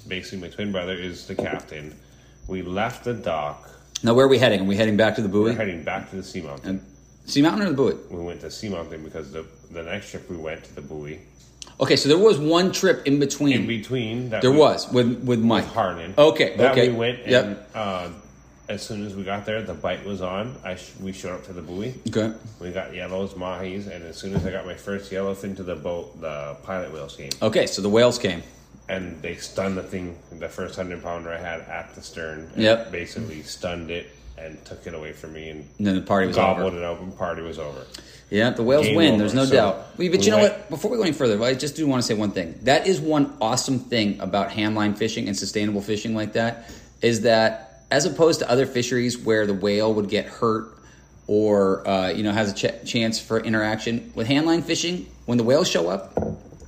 Basically, 0.09 0.39
my 0.39 0.49
twin 0.49 0.73
brother 0.73 0.95
is 0.95 1.27
the 1.27 1.37
captain. 1.37 1.95
We 2.49 2.63
left 2.63 3.05
the 3.05 3.15
dock. 3.15 3.71
Now, 4.03 4.15
where 4.15 4.27
are 4.27 4.29
we 4.29 4.39
heading? 4.39 4.63
Are 4.63 4.65
we 4.65 4.75
heading 4.77 4.97
back 4.97 5.15
to 5.15 5.23
the 5.23 5.29
buoy? 5.29 5.53
We're 5.53 5.57
heading 5.57 5.85
back 5.85 6.11
to 6.11 6.17
the 6.17 6.25
sea 6.25 6.41
mountain. 6.43 6.69
And 6.69 6.81
Sea 7.25 7.41
Mountain 7.43 7.63
or 7.63 7.71
the 7.71 7.77
buoy? 7.77 7.95
We 8.11 8.21
went 8.25 8.41
to 8.41 8.51
sea 8.51 8.69
mountain 8.69 9.05
because 9.05 9.31
the 9.31 9.45
the 9.73 9.83
next 9.83 10.11
trip 10.11 10.29
we 10.31 10.37
went 10.37 10.65
to 10.65 10.75
the 10.75 10.83
buoy. 10.83 11.21
Okay, 11.81 11.97
so 11.97 12.09
there 12.09 12.19
was 12.19 12.39
one 12.39 12.71
trip 12.73 13.07
in 13.07 13.19
between. 13.19 13.53
In 13.63 13.67
between, 13.67 14.31
that 14.31 14.43
there 14.43 14.53
we- 14.53 14.59
was 14.59 14.91
with 14.93 15.23
with 15.25 15.41
Mike. 15.41 15.65
with 15.65 15.73
Harlan. 15.75 16.15
Okay, 16.17 16.57
that 16.57 16.73
okay. 16.73 16.89
we 16.91 16.95
went 16.95 17.21
and 17.23 17.31
Yep. 17.31 17.71
uh, 17.75 18.09
as 18.69 18.83
soon 18.83 19.05
as 19.07 19.15
we 19.15 19.23
got 19.25 19.45
there, 19.45 19.63
the 19.63 19.75
bite 19.75 20.05
was 20.07 20.23
on. 20.23 20.55
I 20.65 20.77
sh- 20.77 20.93
we 21.01 21.13
showed 21.13 21.33
up 21.35 21.45
to 21.47 21.53
the 21.53 21.63
buoy. 21.63 21.95
Okay. 22.09 22.33
We 22.61 22.71
got 22.71 22.95
yellows, 22.95 23.35
mahis, 23.35 23.87
and 23.93 24.05
as 24.05 24.17
soon 24.17 24.35
as 24.35 24.47
I 24.47 24.51
got 24.53 24.65
my 24.67 24.75
first 24.75 25.11
yellowfin 25.11 25.57
to 25.57 25.63
the 25.63 25.75
boat, 25.77 26.21
the 26.21 26.57
pilot 26.63 26.93
whales 26.93 27.17
came. 27.17 27.31
Okay, 27.43 27.67
so 27.67 27.83
the 27.83 27.89
whales 27.91 28.19
came. 28.19 28.43
and 28.89 29.21
they 29.23 29.37
stunned 29.37 29.77
the 29.79 29.83
thing, 29.83 30.17
the 30.39 30.49
first 30.49 30.77
hundred 30.77 31.03
pounder 31.03 31.31
I 31.33 31.39
had 31.39 31.61
at 31.61 31.95
the 31.95 32.03
stern. 32.03 32.51
Yep. 32.57 32.91
Basically 32.93 33.43
stunned 33.43 33.91
it 33.91 34.07
and 34.45 34.65
took 34.65 34.87
it 34.87 34.95
away 34.95 35.13
from 35.13 35.33
me 35.33 35.49
and 35.51 35.61
And 35.79 35.87
then 35.87 35.95
the 35.97 36.03
party 36.03 36.27
was 36.27 36.37
gobbled 36.37 36.67
over. 36.75 36.79
it 36.79 36.85
up 36.85 37.01
and 37.01 37.17
party 37.17 37.43
was 37.43 37.59
over. 37.59 37.85
Yeah, 38.31 38.51
the 38.51 38.63
whales 38.63 38.87
Game 38.87 38.97
win. 38.97 39.09
over. 39.13 39.19
There's 39.19 39.35
no 39.35 39.45
So, 39.45 39.53
doubt. 39.55 39.87
But 39.91 39.99
we 39.99 40.07
you 40.19 40.31
know 40.31 40.39
went- 40.39 40.53
what? 40.55 40.71
Before 40.71 40.91
we 40.91 40.97
go 40.97 41.03
any 41.03 41.13
further, 41.13 41.43
I 41.43 41.55
just 41.55 41.77
do 41.77 41.87
want 41.87 42.03
to 42.03 42.07
say 42.07 42.15
one 42.15 42.31
thing. 42.31 42.55
That 42.63 42.87
is 42.87 43.01
one 43.01 43.33
awesome 43.41 43.79
thing 43.79 44.21
about 44.21 44.51
handline 44.51 44.97
fishing 44.97 45.29
and 45.29 45.37
sustainable 45.37 45.83
fishing 45.83 46.15
like 46.15 46.33
that 46.35 46.71
is 47.03 47.23
that 47.23 47.83
as 47.91 48.07
opposed 48.07 48.41
to 48.41 48.51
other 48.51 48.65
fisheries 48.65 49.19
where 49.19 49.47
the 49.47 49.53
whale 49.55 49.93
would 49.95 50.09
get 50.09 50.25
hurt 50.27 50.69
or 51.27 51.87
uh, 51.87 52.09
you 52.09 52.23
know 52.23 52.33
has 52.33 52.51
a 52.53 52.55
ch- 52.55 52.91
chance 52.91 53.21
for 53.21 53.39
interaction 53.39 54.11
with 54.15 54.27
handline 54.29 54.63
fishing, 54.65 55.07
when 55.27 55.39
the 55.39 55.45
whales 55.45 55.69
show 55.69 55.89
up, 55.89 56.15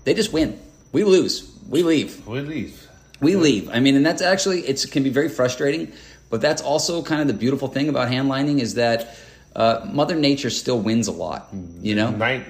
they 0.05 0.15
just 0.15 0.33
win. 0.33 0.59
We 0.93 1.03
lose. 1.05 1.51
We 1.69 1.83
leave. 1.83 2.25
We 2.27 2.41
leave. 2.41 2.87
We 3.21 3.37
leave. 3.37 3.71
I 3.71 3.81
mean, 3.81 3.97
and 3.97 4.05
that's 4.05 4.21
actually 4.23 4.61
it 4.61 4.85
can 4.93 5.03
be 5.03 5.09
very 5.11 5.29
frustrating, 5.31 5.93
but 6.31 6.41
that's 6.41 6.63
also 6.63 7.03
kind 7.03 7.21
of 7.21 7.27
the 7.29 7.35
beautiful 7.35 7.69
thing 7.69 7.89
about 7.89 8.09
handlining 8.11 8.61
is 8.61 8.75
that 8.75 9.17
uh, 9.55 9.87
Mother 9.93 10.17
Nature 10.17 10.51
still 10.51 10.81
wins 10.81 11.07
a 11.09 11.13
lot. 11.13 11.49
You 11.81 11.95
know, 11.95 12.11
Night 12.11 12.45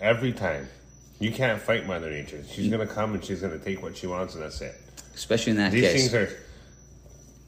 every 0.00 0.32
time. 0.32 0.68
You 1.18 1.30
can't 1.32 1.60
fight 1.60 1.86
Mother 1.86 2.10
Nature. 2.10 2.42
She's 2.50 2.70
gonna 2.70 2.86
come 2.86 3.14
and 3.14 3.24
she's 3.24 3.40
gonna 3.40 3.58
take 3.58 3.82
what 3.82 3.96
she 3.96 4.06
wants 4.06 4.34
and 4.34 4.42
that's 4.42 4.60
it. 4.60 4.74
especially 5.14 5.52
in 5.52 5.56
that 5.58 5.72
These 5.72 5.82
case. 5.84 5.92
things 6.10 6.14
are 6.14 6.38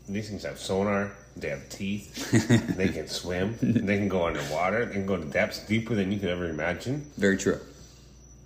these 0.09 0.31
things 0.31 0.43
have 0.45 0.59
sonar, 0.59 1.13
they 1.37 1.51
have 1.51 1.69
teeth, 1.69 2.31
they 2.79 2.89
can 2.89 3.07
swim, 3.09 3.57
they 3.61 3.99
can 3.99 4.09
go 4.09 4.27
underwater, 4.27 4.87
they 4.87 4.93
can 4.95 5.05
go 5.05 5.19
to 5.19 5.25
depths 5.27 5.67
deeper 5.67 5.95
than 5.95 6.11
you 6.11 6.19
could 6.19 6.31
ever 6.31 6.49
imagine. 6.49 7.05
Very 7.19 7.37
true. 7.37 7.61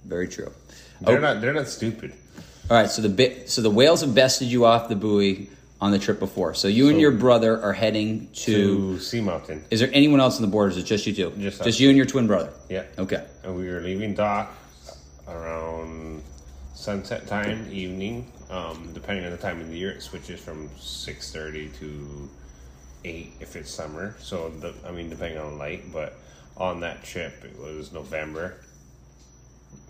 Very 0.05 0.27
true. 0.27 0.51
They're 1.03 1.19
Oh. 1.19 1.21
not 1.21 1.41
they're 1.41 1.53
not 1.53 1.69
stupid. 1.69 2.13
All 2.69 2.77
right, 2.77 2.91
so 2.91 3.03
the 3.03 3.43
so 3.47 3.63
the 3.63 3.71
whales 3.71 4.01
have 4.01 4.15
bested 4.17 4.49
you 4.49 4.65
off 4.65 4.89
the 4.89 4.97
buoy 4.97 5.49
on 5.83 5.91
the 5.91 5.99
trip 5.99 6.21
before. 6.21 6.55
So 6.55 6.69
you 6.69 6.89
and 6.89 7.01
your 7.01 7.11
brother 7.11 7.61
are 7.61 7.73
heading 7.73 8.29
to. 8.35 8.95
To 8.95 9.01
Sea 9.01 9.21
Mountain. 9.21 9.65
Is 9.69 9.81
there 9.81 9.91
anyone 9.93 10.21
else 10.21 10.37
on 10.37 10.43
the 10.43 10.49
board? 10.49 10.69
Or 10.69 10.71
is 10.71 10.77
it 10.79 10.85
just 10.85 11.05
you 11.07 11.13
two? 11.13 11.33
Just 11.39 11.63
just 11.65 11.81
you 11.81 11.89
and 11.89 11.97
your 11.97 12.07
twin 12.07 12.29
brother. 12.29 12.53
Yeah. 12.71 12.85
Okay. 12.97 13.27
And 13.43 13.57
we 13.57 13.69
were 13.69 13.81
leaving 13.81 14.15
dock 14.15 14.55
around 15.27 16.23
sunset 16.73 17.27
time, 17.27 17.69
evening. 17.71 18.31
Um, 18.49 18.91
depending 18.95 19.25
on 19.25 19.33
the 19.33 19.37
time 19.37 19.61
of 19.61 19.69
the 19.69 19.77
year, 19.77 19.91
it 19.91 20.03
switches 20.03 20.41
from 20.41 20.71
six 20.79 21.33
thirty 21.33 21.69
to 21.81 22.31
eight 23.05 23.33
if 23.41 23.57
it's 23.57 23.71
summer. 23.71 24.15
So 24.21 24.51
the, 24.51 24.73
I 24.87 24.93
mean, 24.93 25.11
depending 25.11 25.39
on 25.39 25.59
light, 25.59 25.93
but 25.93 26.15
on 26.57 26.79
that 26.81 27.03
trip 27.03 27.45
it 27.45 27.59
was 27.59 27.93
November. 27.93 28.55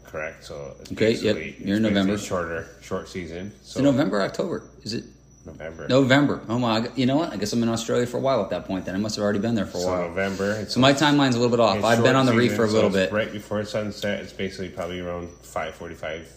Correct. 0.04 0.44
So 0.44 0.74
it's 0.80 0.92
Okay, 0.92 1.12
yep, 1.12 1.36
you're 1.58 1.76
in 1.76 1.82
November. 1.82 2.16
Shorter, 2.16 2.66
short 2.80 3.10
season. 3.10 3.52
So 3.62 3.80
So 3.80 3.84
November, 3.84 4.22
October. 4.22 4.62
Is 4.84 4.94
it 4.94 5.04
November. 5.44 5.88
November? 5.88 6.40
Oh 6.48 6.58
my! 6.58 6.88
You 6.94 7.06
know 7.06 7.16
what? 7.16 7.32
I 7.32 7.36
guess 7.36 7.52
I'm 7.52 7.62
in 7.62 7.68
Australia 7.68 8.06
for 8.06 8.18
a 8.18 8.20
while 8.20 8.42
at 8.42 8.50
that 8.50 8.64
point. 8.66 8.84
Then 8.84 8.94
I 8.94 8.98
must 8.98 9.16
have 9.16 9.24
already 9.24 9.40
been 9.40 9.54
there 9.56 9.66
for 9.66 9.78
a 9.78 9.80
So 9.80 9.86
while. 9.88 10.08
November. 10.08 10.52
It's 10.52 10.74
So 10.74 10.80
my 10.80 10.92
timeline's 10.92 11.34
a 11.34 11.38
little 11.40 11.50
bit 11.56 11.60
off. 11.60 11.82
I've 11.82 12.02
been 12.02 12.14
on 12.14 12.26
the 12.26 12.32
reef 12.34 12.54
for 12.54 12.64
a 12.64 12.68
so 12.68 12.74
little 12.74 12.90
it's 12.96 13.10
bit. 13.10 13.12
Right 13.12 13.32
before 13.32 13.64
sunset, 13.64 14.20
it's 14.20 14.32
basically 14.32 14.68
probably 14.68 15.00
around 15.00 15.28
five 15.42 15.74
forty-five, 15.74 16.28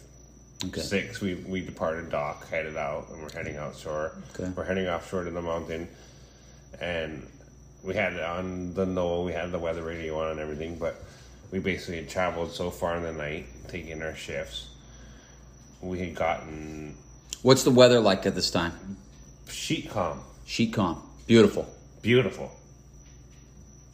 Okay. 0.65 0.81
six. 0.81 1.21
We 1.21 1.35
we 1.35 1.61
departed 1.61 2.09
dock, 2.09 2.49
headed 2.49 2.77
out, 2.77 3.09
and 3.11 3.21
we're 3.21 3.31
heading 3.31 3.55
outshore. 3.55 4.11
Okay. 4.39 4.51
We're 4.55 4.63
heading 4.65 4.87
offshore 4.87 5.25
to 5.25 5.29
the 5.31 5.41
mountain, 5.41 5.87
and 6.81 7.27
we 7.83 7.93
had 7.93 8.13
it 8.13 8.23
on 8.23 8.73
the 8.73 8.85
NOAA. 8.85 9.25
We 9.25 9.33
had 9.33 9.51
the 9.51 9.59
weather 9.59 9.83
radio 9.83 10.19
on 10.19 10.31
and 10.31 10.39
everything, 10.39 10.79
but 10.79 11.03
we 11.51 11.59
basically 11.59 11.97
had 11.97 12.09
traveled 12.09 12.51
so 12.51 12.71
far 12.71 12.97
in 12.97 13.03
the 13.03 13.13
night, 13.13 13.45
taking 13.67 14.01
our 14.01 14.15
shifts. 14.15 14.69
We 15.81 15.99
had 15.99 16.15
gotten 16.15 16.95
What's 17.45 17.61
the 17.61 17.69
weather 17.69 17.99
like 17.99 18.25
at 18.25 18.33
this 18.33 18.49
time? 18.49 18.73
sheet 19.47 19.91
calm, 19.91 20.19
Sheet 20.47 20.73
calm. 20.73 20.99
Beautiful. 21.27 21.69
beautiful, 22.01 22.49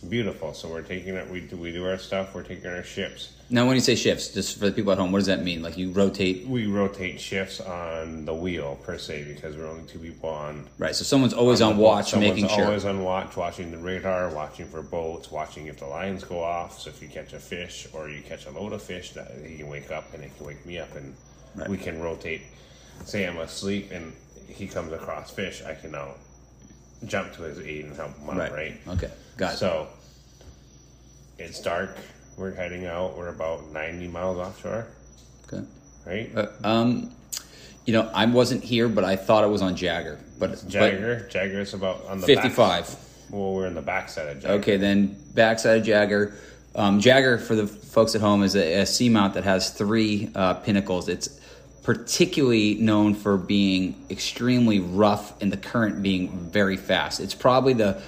beautiful. 0.08 0.54
So 0.54 0.70
we're 0.70 0.84
taking 0.84 1.16
it. 1.16 1.30
We 1.30 1.42
do 1.42 1.58
we 1.58 1.74
do 1.74 1.86
our 1.86 1.98
stuff. 1.98 2.34
We're 2.34 2.44
taking 2.44 2.68
our 2.72 2.82
shifts. 2.82 3.34
Now, 3.50 3.66
when 3.68 3.76
you 3.76 3.82
say 3.82 3.96
shifts, 3.96 4.30
just 4.30 4.58
for 4.58 4.68
the 4.68 4.72
people 4.72 4.94
at 4.94 4.98
home, 4.98 5.12
what 5.12 5.20
does 5.20 5.26
that 5.28 5.44
mean? 5.44 5.62
Like 5.62 5.78
you 5.78 5.92
rotate, 5.92 6.48
we 6.48 6.68
rotate 6.68 7.20
shifts 7.20 7.60
on 7.60 8.24
the 8.24 8.34
wheel 8.34 8.80
per 8.86 8.98
se 8.98 9.26
because 9.34 9.58
we're 9.58 9.68
only 9.68 9.84
two 9.86 10.00
people 10.00 10.30
on. 10.30 10.66
right? 10.78 10.96
So 10.96 11.04
someone's 11.04 11.34
always 11.34 11.60
on, 11.60 11.76
boat. 11.76 11.82
watch, 11.82 12.12
Someone's 12.12 12.36
making 12.42 12.56
sure. 12.56 12.68
Always 12.68 12.86
on 12.86 13.04
watch, 13.04 13.36
watching 13.36 13.70
the 13.70 13.78
radar, 13.80 14.30
watching 14.34 14.66
for 14.68 14.82
boats, 14.82 15.30
watching 15.30 15.68
if 15.68 15.78
the 15.80 15.88
lines 15.88 16.24
go 16.24 16.42
off. 16.42 16.80
So 16.80 16.90
if 16.90 17.02
you 17.02 17.10
catch 17.10 17.34
a 17.34 17.40
fish 17.40 17.90
or 17.92 18.08
you 18.08 18.22
catch 18.22 18.46
a 18.46 18.52
load 18.52 18.72
of 18.72 18.82
fish, 18.82 19.12
that 19.12 19.30
he 19.46 19.58
can 19.58 19.68
wake 19.68 19.92
up 19.92 20.14
and 20.14 20.24
he 20.24 20.30
can 20.38 20.46
wake 20.48 20.66
me 20.66 20.80
up, 20.80 20.96
and 20.96 21.14
Right. 21.54 21.68
we 21.68 21.76
can 21.76 22.02
rotate. 22.02 22.44
Say 23.06 23.26
I'm 23.28 23.38
asleep 23.38 23.92
and 23.92 24.14
he 24.48 24.68
comes 24.68 24.92
across 24.94 25.32
fish, 25.32 25.64
I 25.64 25.74
can 25.74 25.92
now 25.92 26.16
jump 27.06 27.34
to 27.34 27.44
his 27.44 27.60
aid 27.60 27.86
and 27.86 27.96
help 27.96 28.18
him 28.18 28.30
out. 28.30 28.38
right. 28.38 28.52
Right. 28.52 28.82
Okay. 28.90 29.10
Got 29.38 29.54
it. 29.54 29.58
So 29.58 29.88
it's 31.40 31.62
dark. 31.62 31.96
We're 32.38 32.54
heading 32.54 32.86
out. 32.86 33.18
We're 33.18 33.30
about 33.30 33.72
90 33.72 34.08
miles 34.08 34.38
offshore. 34.38 34.88
okay. 35.52 35.66
Right. 36.06 36.32
Uh, 36.36 36.48
um, 36.64 37.12
you 37.86 37.94
know, 37.94 38.10
I 38.14 38.26
wasn't 38.26 38.64
here, 38.64 38.88
but 38.88 39.04
I 39.04 39.16
thought 39.16 39.44
it 39.44 39.48
was 39.50 39.62
on 39.62 39.76
Jagger. 39.76 40.20
But 40.40 40.64
Jagger. 40.68 41.28
Jagger 41.30 41.60
is 41.62 41.74
about 41.74 42.06
on 42.08 42.20
but 42.20 42.28
the 42.28 42.36
back- 42.36 42.44
55. 42.44 42.96
well, 43.32 43.54
we're 43.54 43.68
in 43.68 43.74
the 43.74 43.82
backside 43.82 44.28
of 44.36 44.42
Jagger. 44.42 44.54
Okay, 44.56 44.78
then 44.78 45.16
backside 45.34 45.80
of 45.80 45.84
Jagger. 45.86 46.34
Um, 46.76 47.00
Jagger, 47.00 47.38
for 47.38 47.56
the 47.56 47.68
folks 47.68 48.16
at 48.16 48.22
home, 48.22 48.44
is 48.44 48.56
a, 48.56 48.82
a 48.82 48.84
seamount 48.84 49.34
that 49.34 49.44
has 49.44 49.72
three 49.72 50.30
uh, 50.36 50.54
pinnacles. 50.56 51.10
It's 51.10 51.40
particularly 51.84 52.76
known 52.76 53.16
for 53.16 53.38
being 53.38 53.96
extremely 54.10 54.80
rough 54.80 55.40
and 55.42 55.52
the 55.52 55.58
current 55.58 56.02
being 56.04 56.30
very 56.52 56.78
fast. 56.78 57.20
It's 57.20 57.34
probably 57.34 57.74
the 57.74 58.02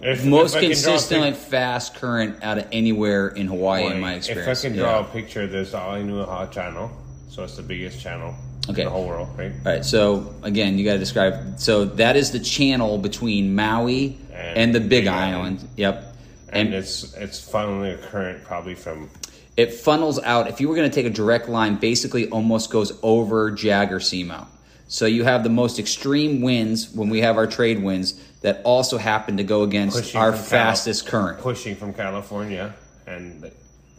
If- 0.00 0.24
most 0.24 0.54
if 0.54 0.58
I 0.58 0.60
can 0.60 0.68
draw 0.70 0.78
a 0.78 0.92
consistently 0.92 1.30
pic- 1.32 1.40
fast 1.40 1.94
current 1.96 2.36
out 2.42 2.58
of 2.58 2.66
anywhere 2.72 3.28
in 3.28 3.46
Hawaii, 3.48 3.86
in 3.86 4.00
my 4.00 4.14
experience. 4.14 4.60
If. 4.64 4.66
I 4.66 4.68
can 4.74 4.78
draw 4.78 4.98
Yeah. 5.00 5.06
a 5.06 5.12
picture, 5.12 5.46
there's 5.46 5.72
the 5.72 5.78
Alenuihaha 5.78 6.50
channel. 6.50 6.90
So 7.30 7.42
it's 7.42 7.56
the 7.56 7.62
biggest 7.62 8.00
channel 8.00 8.32
Okay. 8.68 8.82
in 8.82 8.86
the 8.86 8.92
whole 8.92 9.06
world, 9.08 9.28
right? 9.36 9.50
All 9.66 9.72
right, 9.72 9.84
so 9.84 10.32
again, 10.44 10.78
you 10.78 10.84
got 10.84 10.92
to 10.92 10.98
describe. 10.98 11.58
So 11.58 11.84
that 11.84 12.14
is 12.16 12.30
the 12.30 12.38
channel 12.38 12.98
between 12.98 13.54
Maui 13.56 14.16
and, 14.32 14.58
And 14.58 14.74
the 14.74 14.80
Big 14.80 14.90
Big 14.90 15.06
Island. 15.08 15.34
Island. 15.58 15.68
Yep. 15.76 16.14
And, 16.50 16.68
And, 16.68 16.74
it's 16.76 17.12
it's 17.14 17.40
funneling 17.50 17.94
a 17.94 17.96
current 18.06 18.44
probably 18.44 18.76
from 18.76 19.10
it 19.56 19.72
funnels 19.72 20.18
out. 20.20 20.48
If 20.48 20.60
you 20.60 20.68
were 20.68 20.74
going 20.74 20.90
to 20.90 20.94
take 20.94 21.06
a 21.06 21.10
direct 21.10 21.48
line, 21.48 21.76
basically 21.76 22.28
almost 22.28 22.70
goes 22.70 22.98
over 23.02 23.50
Jagger 23.50 23.98
Seamount. 24.00 24.46
So 24.88 25.06
you 25.06 25.24
have 25.24 25.42
the 25.44 25.50
most 25.50 25.78
extreme 25.78 26.42
winds 26.42 26.92
when 26.94 27.08
we 27.08 27.20
have 27.20 27.36
our 27.36 27.46
trade 27.46 27.82
winds 27.82 28.20
that 28.42 28.60
also 28.64 28.98
happen 28.98 29.36
to 29.38 29.44
go 29.44 29.62
against 29.62 29.96
Pushing 29.96 30.20
our 30.20 30.32
fastest 30.32 31.06
current. 31.06 31.40
pushing 31.40 31.74
from 31.74 31.94
California, 31.94 32.74
and 33.06 33.40
the, 33.40 33.52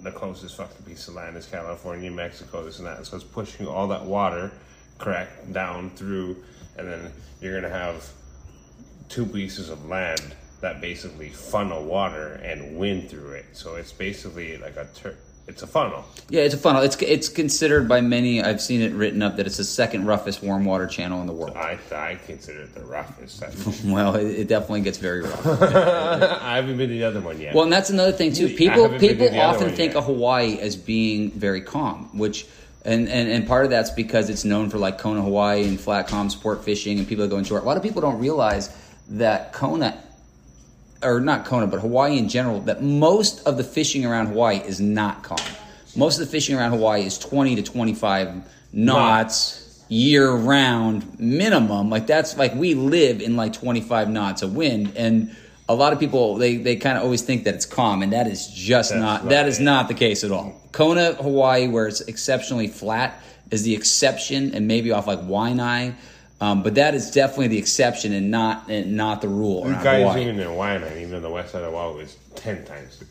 the 0.04 0.12
closest 0.12 0.56
fucking 0.58 0.86
piece 0.86 1.08
of 1.08 1.16
land 1.16 1.36
is 1.36 1.48
California, 1.48 2.12
Mexico, 2.12 2.64
this 2.64 2.78
and 2.78 2.88
that. 2.88 3.06
So 3.06 3.16
it's 3.16 3.26
pushing 3.26 3.66
all 3.68 3.88
that 3.88 4.04
water, 4.04 4.52
correct, 5.00 5.52
down 5.52 5.90
through, 5.92 6.38
and 6.78 6.88
then 6.88 7.12
you're 7.42 7.60
gonna 7.60 7.74
have 7.74 8.08
two 9.10 9.26
pieces 9.26 9.70
of 9.70 9.86
land 9.88 10.36
that 10.62 10.82
basically 10.82 11.30
funnel 11.30 11.84
water 11.84 12.34
and 12.44 12.78
wind 12.78 13.10
through 13.10 13.32
it. 13.32 13.46
So 13.54 13.76
it's 13.76 13.92
basically 13.92 14.58
like 14.58 14.78
a 14.78 14.88
tur- 14.94 15.18
it's 15.48 15.62
a 15.62 15.68
funnel. 15.68 16.04
Yeah, 16.30 16.42
it's 16.42 16.56
a 16.56 16.58
funnel. 16.58 16.82
It's 16.82 16.96
it's 16.98 17.30
considered 17.30 17.88
by 17.88 18.02
many. 18.02 18.42
I've 18.42 18.62
seen 18.62 18.82
it 18.82 18.94
written 18.94 19.22
up 19.22 19.38
that 19.38 19.46
it's 19.46 19.58
the 19.58 19.64
second 19.64 20.06
roughest 20.06 20.42
warm 20.42 20.66
water 20.66 20.88
channel 20.88 21.22
in 21.22 21.28
the 21.28 21.34
world. 21.34 21.56
I 21.56 21.78
I 21.92 22.16
consider 22.26 22.62
it 22.62 22.74
the 22.74 22.82
roughest. 22.82 23.44
Well, 23.86 24.16
it, 24.16 24.26
it 24.26 24.48
definitely 24.48 24.82
gets 24.82 24.98
very 24.98 25.22
rough. 25.22 25.46
I 25.62 26.56
haven't 26.56 26.78
been 26.78 26.90
to 26.90 26.96
the 26.96 27.04
other 27.04 27.22
one 27.22 27.40
yet. 27.40 27.54
Well, 27.54 27.64
and 27.64 27.72
that's 27.72 27.90
another 27.90 28.12
thing 28.12 28.34
too. 28.34 28.48
People 28.48 28.84
haven't 28.84 29.00
been 29.00 29.18
to 29.18 29.26
people 29.26 29.42
often 29.42 29.70
think 29.70 29.94
yet. 29.94 29.98
of 29.98 30.06
Hawaii 30.06 30.58
as 30.60 30.76
being 30.76 31.32
very 31.32 31.62
calm, 31.62 32.10
which 32.18 32.48
and, 32.84 33.08
and 33.08 33.30
and 33.30 33.48
part 33.48 33.66
of 33.66 33.72
that's 33.72 33.92
because 33.92 34.30
it's 34.30 34.46
known 34.46 34.70
for 34.70 34.78
like 34.78 34.98
Kona, 34.98 35.22
Hawaii, 35.22 35.68
and 35.68 35.80
flat 35.80 36.08
calm 36.08 36.30
sport 36.30 36.64
fishing, 36.64 36.98
and 36.98 37.08
people 37.08 37.24
that 37.24 37.30
go 37.30 37.38
inshore. 37.38 37.60
A 37.60 37.64
lot 37.64 37.78
of 37.78 37.84
people 37.84 38.02
don't 38.02 38.20
realize 38.20 38.76
that 39.10 39.54
Kona, 39.54 40.02
or 41.06 41.20
not 41.20 41.46
Kona, 41.46 41.68
but 41.68 41.80
Hawaii 41.80 42.18
in 42.18 42.28
general, 42.30 42.62
that 42.62 42.82
most 42.84 43.46
of 43.48 43.58
the 43.58 43.64
fishing 43.64 44.06
around 44.06 44.28
Hawaii 44.28 44.58
is 44.58 44.82
not 44.82 45.24
calm. 45.24 45.40
Most 45.96 46.20
of 46.20 46.26
the 46.26 46.32
fishing 46.32 46.56
around 46.58 46.72
Hawaii 46.72 47.06
is 47.06 47.18
twenty 47.18 47.56
to 47.56 47.64
twenty 47.64 47.94
five 47.94 48.44
knots 48.74 49.66
year 49.88 50.32
round 50.32 51.20
minimum. 51.20 51.90
Like 51.90 52.08
that's 52.08 52.38
like 52.38 52.54
we 52.56 52.74
live 52.74 53.22
in 53.22 53.36
like 53.36 53.54
25 53.54 54.10
knots 54.10 54.42
of 54.42 54.56
wind 54.56 54.94
and 54.96 55.36
a 55.68 55.76
lot 55.76 55.94
of 55.94 56.00
people 56.00 56.36
they, 56.36 56.58
they 56.58 56.76
kind 56.76 56.98
of 56.98 57.04
always 57.04 57.22
think 57.22 57.44
that 57.44 57.56
it's 57.56 57.66
calm 57.66 58.02
and 58.02 58.12
that 58.14 58.28
is 58.28 58.48
just 58.48 58.92
That's 58.92 59.00
not 59.00 59.24
not 59.24 59.30
that 59.30 59.48
is 59.48 59.60
not 59.60 59.88
the 59.88 59.94
case 59.94 60.24
at 60.24 60.32
all. 60.32 60.60
Kona, 60.72 61.14
Hawaii, 61.14 61.68
where 61.68 61.88
it's 61.88 62.02
exceptionally 62.02 62.68
flat, 62.68 63.22
is 63.52 63.64
the 63.64 63.74
exception, 63.74 64.54
and 64.54 64.68
maybe 64.68 64.92
off 64.92 65.08
like 65.08 65.20
Waianae, 65.20 65.96
um, 66.42 66.64
but 66.64 66.76
that 66.76 66.96
is 66.96 67.12
definitely 67.12 67.48
the 67.48 67.58
exception 67.58 68.14
and 68.14 68.30
not 68.30 68.70
and 68.70 68.96
not 68.96 69.22
the 69.22 69.28
rule 69.28 69.68
You 69.68 69.74
guys 69.76 70.02
Hawaii. 70.02 70.22
even 70.24 70.40
in 70.40 70.48
Waianae, 70.48 71.02
even 71.02 71.16
on 71.16 71.22
the 71.22 71.30
west 71.30 71.52
side 71.52 71.64
of 71.64 71.74
Oahu, 71.74 72.00
is 72.00 72.18
ten 72.36 72.66
times. 72.66 73.04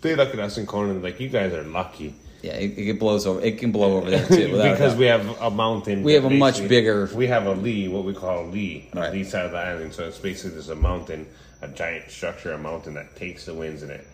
They 0.00 0.14
look 0.14 0.32
at 0.32 0.40
us 0.40 0.58
in 0.58 0.66
Kona 0.66 0.92
and 0.92 1.02
like 1.02 1.18
you 1.18 1.28
guys 1.28 1.52
are 1.52 1.64
lucky 1.64 2.14
yeah, 2.44 2.56
it, 2.56 2.76
it 2.76 2.98
blows 2.98 3.26
over. 3.26 3.40
It 3.40 3.56
can 3.58 3.72
blow 3.72 3.96
over 3.96 4.10
there 4.10 4.26
too. 4.26 4.52
without 4.52 4.72
because 4.72 4.94
we 4.96 5.06
have 5.06 5.40
a 5.40 5.50
mountain. 5.50 6.02
We 6.02 6.12
have 6.12 6.26
a 6.26 6.30
much 6.30 6.58
bigger- 6.68 7.08
We 7.14 7.26
have 7.28 7.46
a 7.46 7.52
lee, 7.52 7.88
what 7.88 8.04
we 8.04 8.12
call 8.12 8.44
a 8.44 8.46
lee, 8.46 8.90
on 8.92 9.00
Right. 9.00 9.10
the 9.12 9.18
lee 9.18 9.24
side 9.24 9.46
of 9.46 9.52
the 9.52 9.58
island. 9.58 9.94
So 9.94 10.06
it's 10.06 10.18
basically 10.18 10.50
there's 10.50 10.68
a 10.68 10.74
mountain, 10.74 11.26
a 11.62 11.68
giant 11.68 12.10
structure, 12.10 12.52
a 12.52 12.58
mountain 12.58 12.92
that 12.94 13.16
takes 13.16 13.46
the 13.46 13.54
winds 13.54 13.82
in 13.82 13.88
it. 13.88 14.06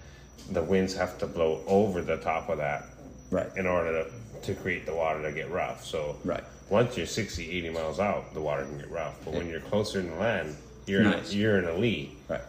The 0.52 0.62
winds 0.62 0.94
have 0.94 1.18
to 1.18 1.26
blow 1.26 1.60
over 1.66 2.02
the 2.02 2.18
top 2.18 2.48
of 2.48 2.58
that 2.58 2.84
right. 3.32 3.50
in 3.56 3.66
order 3.66 4.04
to, 4.04 4.10
to 4.42 4.54
create 4.54 4.86
the 4.86 4.94
water 4.94 5.22
to 5.22 5.32
get 5.32 5.50
rough. 5.50 5.84
So 5.84 6.16
Right. 6.24 6.44
once 6.68 6.96
you're 6.96 7.06
60, 7.06 7.50
80 7.50 7.70
miles 7.70 8.00
out, 8.00 8.32
the 8.34 8.40
water 8.40 8.64
can 8.64 8.78
get 8.78 8.90
rough. 8.90 9.14
But 9.24 9.34
when 9.34 9.48
you're 9.48 9.60
closer 9.60 10.02
to 10.02 10.08
the 10.08 10.14
land, 10.16 10.56
you're 10.86 11.02
Nice. 11.02 11.32
in 11.32 11.38
a, 11.38 11.40
you're 11.40 11.58
in 11.58 11.64
a 11.66 11.74
lee. 11.74 12.16
Right. 12.28 12.40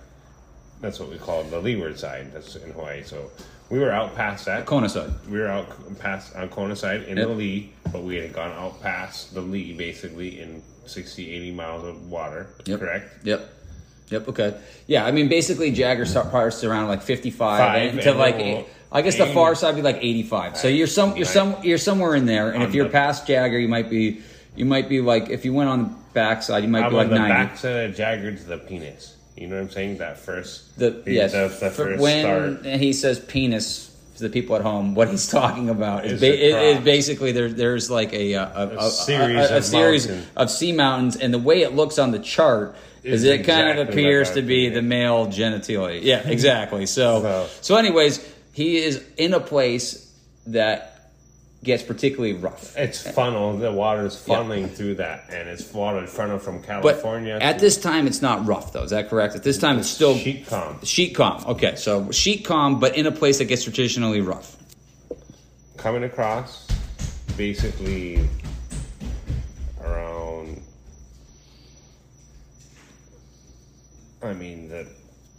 That's 0.82 1.00
what 1.00 1.10
we 1.10 1.18
call 1.18 1.44
the 1.44 1.60
leeward 1.60 2.00
side. 2.00 2.32
That's 2.34 2.56
in 2.56 2.72
Hawaii. 2.72 3.04
So 3.04 3.30
we 3.70 3.80
were 3.80 3.92
out 3.92 4.16
past 4.16 4.46
that. 4.46 4.66
Kona 4.66 4.90
side. 4.90 5.12
We 5.30 5.40
were 5.40 5.48
out 5.48 5.68
past 6.00 6.36
on 6.36 6.50
Kona 6.50 6.76
side 6.76 7.04
in 7.04 7.18
Yep. 7.18 7.28
the 7.28 7.34
lee, 7.34 7.74
but 7.92 8.04
we 8.04 8.16
had 8.16 8.34
gone 8.34 8.52
out 8.52 8.82
past 8.82 9.34
the 9.34 9.42
lee 9.42 9.74
basically 9.74 10.40
in 10.42 10.64
60, 10.86 11.32
80 11.36 11.52
miles 11.52 11.86
of 11.86 12.10
water. 12.10 12.48
Yep. 12.66 12.80
Correct. 12.80 13.26
Yep. 13.26 13.50
Yep. 14.10 14.28
Okay. 14.30 14.54
Yeah. 14.88 15.06
I 15.06 15.12
mean, 15.12 15.30
basically, 15.30 15.72
Jagger 15.72 16.06
start 16.06 16.32
parts 16.32 16.64
around 16.66 16.90
like 16.90 17.02
fifty-five 17.02 17.60
Five, 17.60 17.92
and 17.94 18.02
to 18.02 18.10
and 18.10 18.20
like. 18.20 18.38
then 18.38 18.56
we'll- 18.56 18.66
I 18.92 19.02
guess 19.02 19.18
the 19.18 19.28
far 19.28 19.56
side 19.56 19.76
would 19.76 19.78
be 19.78 19.82
like 19.84 20.00
eighty-five. 20.04 20.58
So 20.58 20.68
you're 20.68 20.88
some 20.88 21.16
you're 21.16 21.26
some 21.26 21.56
you're 21.64 21.78
somewhere 21.78 22.16
in 22.16 22.26
there. 22.26 22.52
And 22.52 22.64
if 22.64 22.74
you're 22.74 22.90
past 22.90 23.26
Jagger, 23.28 23.58
you 23.60 23.68
might 23.70 23.90
be 23.90 24.22
you 24.56 24.66
might 24.66 24.90
be 24.90 25.00
like 25.02 25.30
if 25.30 25.46
you 25.46 25.54
went 25.54 25.70
on 25.70 25.84
the 25.84 25.90
backside, 26.14 26.64
you 26.64 26.70
might 26.70 26.84
I'm 26.84 26.90
be 26.92 26.96
like 26.98 27.06
on 27.06 27.12
the 27.12 27.20
ninety. 27.20 27.34
backside 27.34 27.90
of 27.92 27.96
Jagger 27.96 28.36
to 28.36 28.44
the 28.44 28.58
penis. 28.58 29.16
You 29.38 29.48
know 29.48 29.56
what 29.56 29.62
I'm 29.64 29.70
saying? 29.72 29.98
That 30.00 30.20
first. 30.20 30.78
The, 30.78 31.02
yes, 31.06 31.32
The, 31.32 31.44
the 31.48 31.50
for- 31.72 31.86
first 31.86 32.02
when 32.02 32.60
start. 32.62 32.80
he 32.80 32.94
says 32.94 33.20
penis 33.20 33.96
to 34.18 34.24
the 34.24 34.30
people 34.30 34.56
at 34.58 34.62
home, 34.62 34.94
what 34.94 35.08
he's 35.08 35.28
talking 35.40 35.70
about 35.70 36.06
is, 36.06 36.14
Is 36.14 36.20
ba- 36.20 36.26
the 36.28 36.34
it- 36.46 36.64
is 36.68 36.74
cross. 36.76 36.84
basically 36.86 37.32
there, 37.32 37.50
there's 37.50 37.90
like 37.90 38.14
uh, 38.14 38.18
a, 38.18 38.34
a, 38.36 38.68
a, 38.68 38.78
a- 38.78 38.90
series 38.92 39.50
a, 39.50 39.54
a 39.54 39.58
of 39.58 39.64
series 39.64 40.08
mountains. 40.08 40.28
of 40.36 40.52
sea 40.52 40.72
mountains, 40.74 41.16
and 41.16 41.34
the 41.34 41.40
way 41.40 41.62
it 41.62 41.74
looks 41.74 41.98
on 41.98 42.12
the 42.12 42.20
chart 42.20 42.76
is 43.04 43.24
Is 43.24 43.24
it 43.24 43.46
kind 43.46 43.68
of 43.70 43.78
exactly 43.78 44.04
appears 44.04 44.28
like 44.28 44.36
to 44.36 44.42
be 44.44 44.70
the 44.70 44.82
male 44.84 45.26
genitalia. 45.28 46.02
Yeah, 46.04 46.18
exactly. 46.28 46.86
So, 46.86 47.22
So- 47.22 47.48
so 47.62 47.76
anyways, 47.78 48.20
he 48.54 48.78
is 48.78 49.04
in 49.18 49.34
a 49.34 49.40
place 49.40 50.12
that 50.48 50.88
gets 51.64 51.84
particularly 51.84 52.34
rough. 52.34 52.76
It's 52.76 53.08
funnel. 53.12 53.56
The 53.58 53.72
water 53.72 54.06
is 54.08 54.16
funneling 54.16 54.70
through 54.70 54.96
that, 54.96 55.26
and 55.30 55.48
it's 55.48 55.72
water 55.74 56.06
funneled 56.08 56.42
from 56.42 56.58
But 56.58 56.66
California. 56.66 57.38
at 57.40 57.60
this 57.60 57.78
time, 57.78 58.08
it's 58.08 58.22
not 58.22 58.46
rough, 58.48 58.74
though. 58.74 58.82
Is 58.84 58.90
that 58.90 59.10
correct? 59.10 59.36
At 59.36 59.44
this 59.44 59.60
time, 59.60 59.78
it's 59.78 59.88
still 59.88 60.16
sheet 60.16 60.48
calm. 60.48 60.80
Sheet 60.84 61.14
calm. 61.14 61.44
Okay, 61.46 61.76
so 61.76 62.10
sheet 62.12 62.44
calm, 62.46 62.80
but 62.80 62.96
in 62.98 63.06
a 63.06 63.12
place 63.12 63.38
that 63.38 63.46
gets 63.46 63.64
traditionally 63.64 64.22
rough. 64.22 64.58
coming 65.78 66.04
across 66.04 66.68
basically 67.38 68.28
around 69.84 70.62
I 74.22 74.34
mean 74.34 74.68
that 74.70 74.86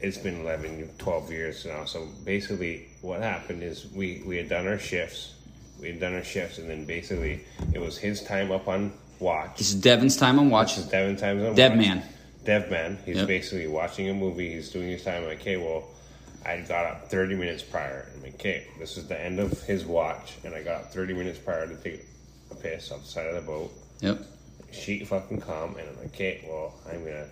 it's 0.02 0.18
been 0.18 0.40
11 0.40 0.88
12 0.98 1.30
years 1.30 1.64
now 1.64 1.84
so 1.84 2.06
basically 2.24 2.86
what 3.02 3.20
happened 3.20 3.62
is 3.62 3.86
we 3.94 4.22
we 4.26 4.36
had 4.36 4.48
done 4.48 4.66
our 4.66 4.78
shifts 4.78 5.34
we 5.80 5.88
had 5.88 6.00
done 6.00 6.14
our 6.14 6.24
shifts 6.24 6.58
and 6.58 6.68
then 6.68 6.84
basically 6.84 7.44
it 7.72 7.80
was 7.80 7.96
his 7.98 8.22
time 8.22 8.50
up 8.50 8.68
on 8.68 8.92
watch 9.20 9.56
This 9.58 9.70
is 9.70 9.80
Devin's 9.80 10.16
time 10.16 10.38
on 10.38 10.50
watch. 10.50 10.76
this 10.76 10.84
is 10.84 10.90
Devin 10.90 11.16
times 11.16 11.42
on 11.44 11.54
Dev 11.54 11.72
watch. 11.72 11.80
man. 11.86 12.02
Dev 12.44 12.70
man. 12.70 12.98
He's 13.06 13.18
Yep. 13.18 13.26
basically 13.28 13.68
watching 13.68 14.08
a 14.08 14.14
movie. 14.14 14.52
He's 14.54 14.70
doing 14.70 14.88
his 14.88 15.04
time. 15.04 15.24
Like, 15.26 15.40
okay, 15.42 15.56
well, 15.58 15.84
I 16.44 16.58
got 16.66 16.86
up 16.86 17.08
30 17.08 17.36
minutes 17.36 17.62
prior. 17.62 18.08
I'm 18.16 18.22
like, 18.24 18.34
okay, 18.34 18.66
this 18.80 18.96
is 18.96 19.06
the 19.06 19.20
end 19.20 19.38
of 19.38 19.62
his 19.62 19.84
watch, 19.84 20.32
and 20.44 20.52
I 20.52 20.64
got 20.64 20.80
up 20.80 20.92
30 20.92 21.14
minutes 21.14 21.38
prior 21.38 21.68
to 21.68 21.76
take 21.76 22.04
a 22.50 22.56
piss 22.56 22.90
off 22.90 23.02
the 23.02 23.06
side 23.08 23.26
of 23.28 23.36
the 23.36 23.42
boat. 23.42 23.70
Yep. 24.00 24.18
Sheet 24.72 25.06
fucking 25.06 25.40
calm, 25.40 25.76
and 25.76 25.88
I'm 25.88 25.96
like, 25.98 26.06
okay, 26.14 26.44
well, 26.48 26.74
I'm 26.90 27.04
gonna, 27.04 27.26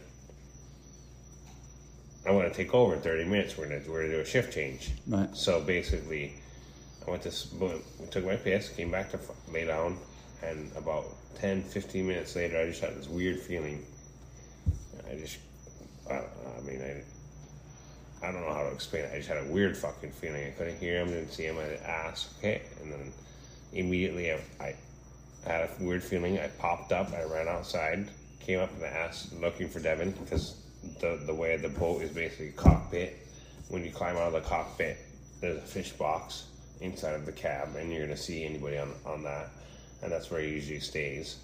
I'm 2.26 2.34
gonna 2.34 2.52
take 2.52 2.74
over 2.74 2.94
in 2.94 3.00
30 3.00 3.24
minutes. 3.24 3.56
We're 3.56 3.68
gonna 3.68 3.80
we're 3.88 4.02
gonna 4.02 4.14
do 4.14 4.20
a 4.20 4.24
shift 4.24 4.52
change. 4.52 4.92
Right. 5.06 5.34
So 5.34 5.60
basically, 5.60 6.34
I 7.06 7.10
went 7.10 7.22
to 7.22 7.54
boom, 7.56 7.82
took 8.10 8.24
my 8.24 8.36
piss, 8.36 8.68
came 8.68 8.90
back 8.90 9.10
to 9.12 9.20
lay 9.52 9.64
down, 9.64 9.98
and 10.42 10.70
about 10.76 11.06
10, 11.36 11.62
15 11.62 12.06
minutes 12.06 12.36
later, 12.36 12.58
I 12.58 12.66
just 12.66 12.80
had 12.80 12.94
this 12.96 13.08
weird 13.08 13.40
feeling. 13.40 13.84
I 15.10 15.16
just, 15.16 15.38
I, 16.08 16.14
know, 16.14 16.24
I 16.58 16.60
mean, 16.60 16.82
I, 16.82 18.26
I 18.26 18.32
don't 18.32 18.42
know 18.42 18.52
how 18.52 18.64
to 18.64 18.72
explain 18.72 19.04
it. 19.04 19.12
I 19.14 19.16
just 19.16 19.28
had 19.28 19.38
a 19.38 19.46
weird 19.46 19.76
fucking 19.76 20.12
feeling. 20.12 20.46
I 20.46 20.50
couldn't 20.50 20.78
hear 20.78 21.00
him, 21.00 21.08
didn't 21.08 21.32
see 21.32 21.44
him. 21.44 21.56
I 21.58 21.74
asked, 21.86 22.34
okay, 22.38 22.62
and 22.82 22.92
then 22.92 23.12
immediately 23.72 24.32
I, 24.32 24.40
I 24.60 24.74
had 25.44 25.62
a 25.62 25.70
weird 25.82 26.02
feeling. 26.02 26.38
I 26.38 26.48
popped 26.48 26.92
up. 26.92 27.12
I 27.12 27.22
ran 27.24 27.48
outside, 27.48 28.08
came 28.40 28.60
up 28.60 28.72
and 28.74 28.84
I 28.84 28.88
asked, 28.88 29.32
looking 29.40 29.68
for 29.68 29.80
Devin 29.80 30.10
because 30.12 30.56
the 31.00 31.20
the 31.26 31.34
way 31.34 31.56
the 31.56 31.68
boat 31.68 32.02
is 32.02 32.10
basically 32.10 32.52
cockpit. 32.52 33.16
When 33.68 33.84
you 33.84 33.90
climb 33.90 34.16
out 34.16 34.28
of 34.28 34.32
the 34.32 34.40
cockpit, 34.40 34.98
there's 35.40 35.58
a 35.58 35.62
fish 35.62 35.92
box 35.92 36.46
inside 36.80 37.14
of 37.14 37.26
the 37.26 37.32
cab, 37.32 37.76
and 37.76 37.92
you're 37.92 38.02
gonna 38.06 38.16
see 38.16 38.44
anybody 38.44 38.78
on 38.78 38.92
on 39.06 39.22
that, 39.24 39.50
and 40.02 40.12
that's 40.12 40.30
where 40.30 40.40
he 40.40 40.48
usually 40.50 40.80
stays. 40.80 41.38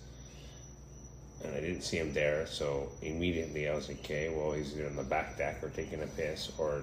And 1.44 1.54
I 1.54 1.60
didn't 1.60 1.82
see 1.82 1.98
him 1.98 2.12
there, 2.14 2.46
so 2.46 2.88
immediately 3.02 3.68
I 3.68 3.74
was 3.74 3.88
like, 3.88 4.00
okay, 4.00 4.30
well, 4.30 4.52
he's 4.52 4.74
either 4.74 4.86
on 4.86 4.96
the 4.96 5.02
back 5.04 5.36
deck 5.36 5.62
or 5.62 5.68
taking 5.68 6.02
a 6.02 6.06
piss 6.06 6.50
or 6.58 6.82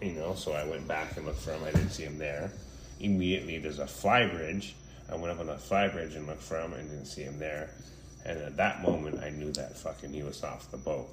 You 0.00 0.12
know, 0.12 0.34
so 0.34 0.52
I 0.52 0.64
went 0.64 0.86
back 0.86 1.16
and 1.16 1.26
looked 1.26 1.40
for 1.40 1.52
him. 1.52 1.62
I 1.64 1.70
didn't 1.72 1.90
see 1.90 2.04
him 2.04 2.18
there. 2.18 2.50
Immediately, 3.00 3.58
there's 3.58 3.78
a 3.78 3.86
fly 3.86 4.26
bridge. 4.26 4.74
I 5.10 5.16
went 5.16 5.32
up 5.32 5.40
on 5.40 5.46
the 5.46 5.56
fly 5.56 5.88
bridge 5.88 6.14
and 6.14 6.26
looked 6.26 6.42
for 6.42 6.60
him 6.60 6.72
and 6.72 6.88
didn't 6.88 7.06
see 7.06 7.22
him 7.22 7.38
there. 7.38 7.70
And 8.24 8.38
at 8.38 8.56
that 8.56 8.82
moment, 8.82 9.22
I 9.22 9.30
knew 9.30 9.52
that 9.52 9.76
fucking 9.76 10.12
he 10.12 10.22
was 10.22 10.42
off 10.44 10.70
the 10.70 10.76
boat. 10.76 11.08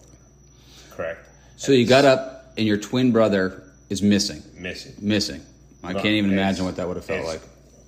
Correct? 0.96 1.20
So 1.58 1.72
you 1.72 1.86
got 1.86 2.06
up, 2.06 2.54
and 2.58 2.68
your 2.68 2.78
twin 2.78 3.12
brother 3.12 3.64
is 3.90 4.02
missing. 4.02 4.42
Missing. 4.58 4.94
Missing. 5.00 5.42
I 5.84 5.94
can't 5.94 6.06
even 6.06 6.32
imagine 6.32 6.66
what 6.66 6.76
that 6.78 6.88
would 6.88 6.96
have 6.98 7.06
felt 7.06 7.26
like. 7.26 7.42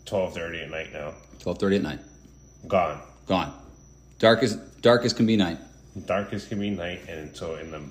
12.30 0.05 0.63
at 0.65 0.69
night 0.71 0.93
now. 0.93 1.13
Twelve 1.39 1.59
thirty 1.59 1.75
at 1.75 1.83
night, 1.83 1.99
Gone. 2.67 2.99
gone. 3.27 3.53
Dark 4.17 4.41
as 4.41 4.55
dark 4.81 5.05
as 5.05 5.13
can 5.13 5.27
be 5.27 5.35
night, 5.37 5.59
Dark 6.07 6.33
as 6.33 6.43
can 6.47 6.59
be 6.59 6.71
night. 6.71 7.01
And 7.07 7.35
so 7.37 7.53
in 7.55 7.69
the 7.69 7.81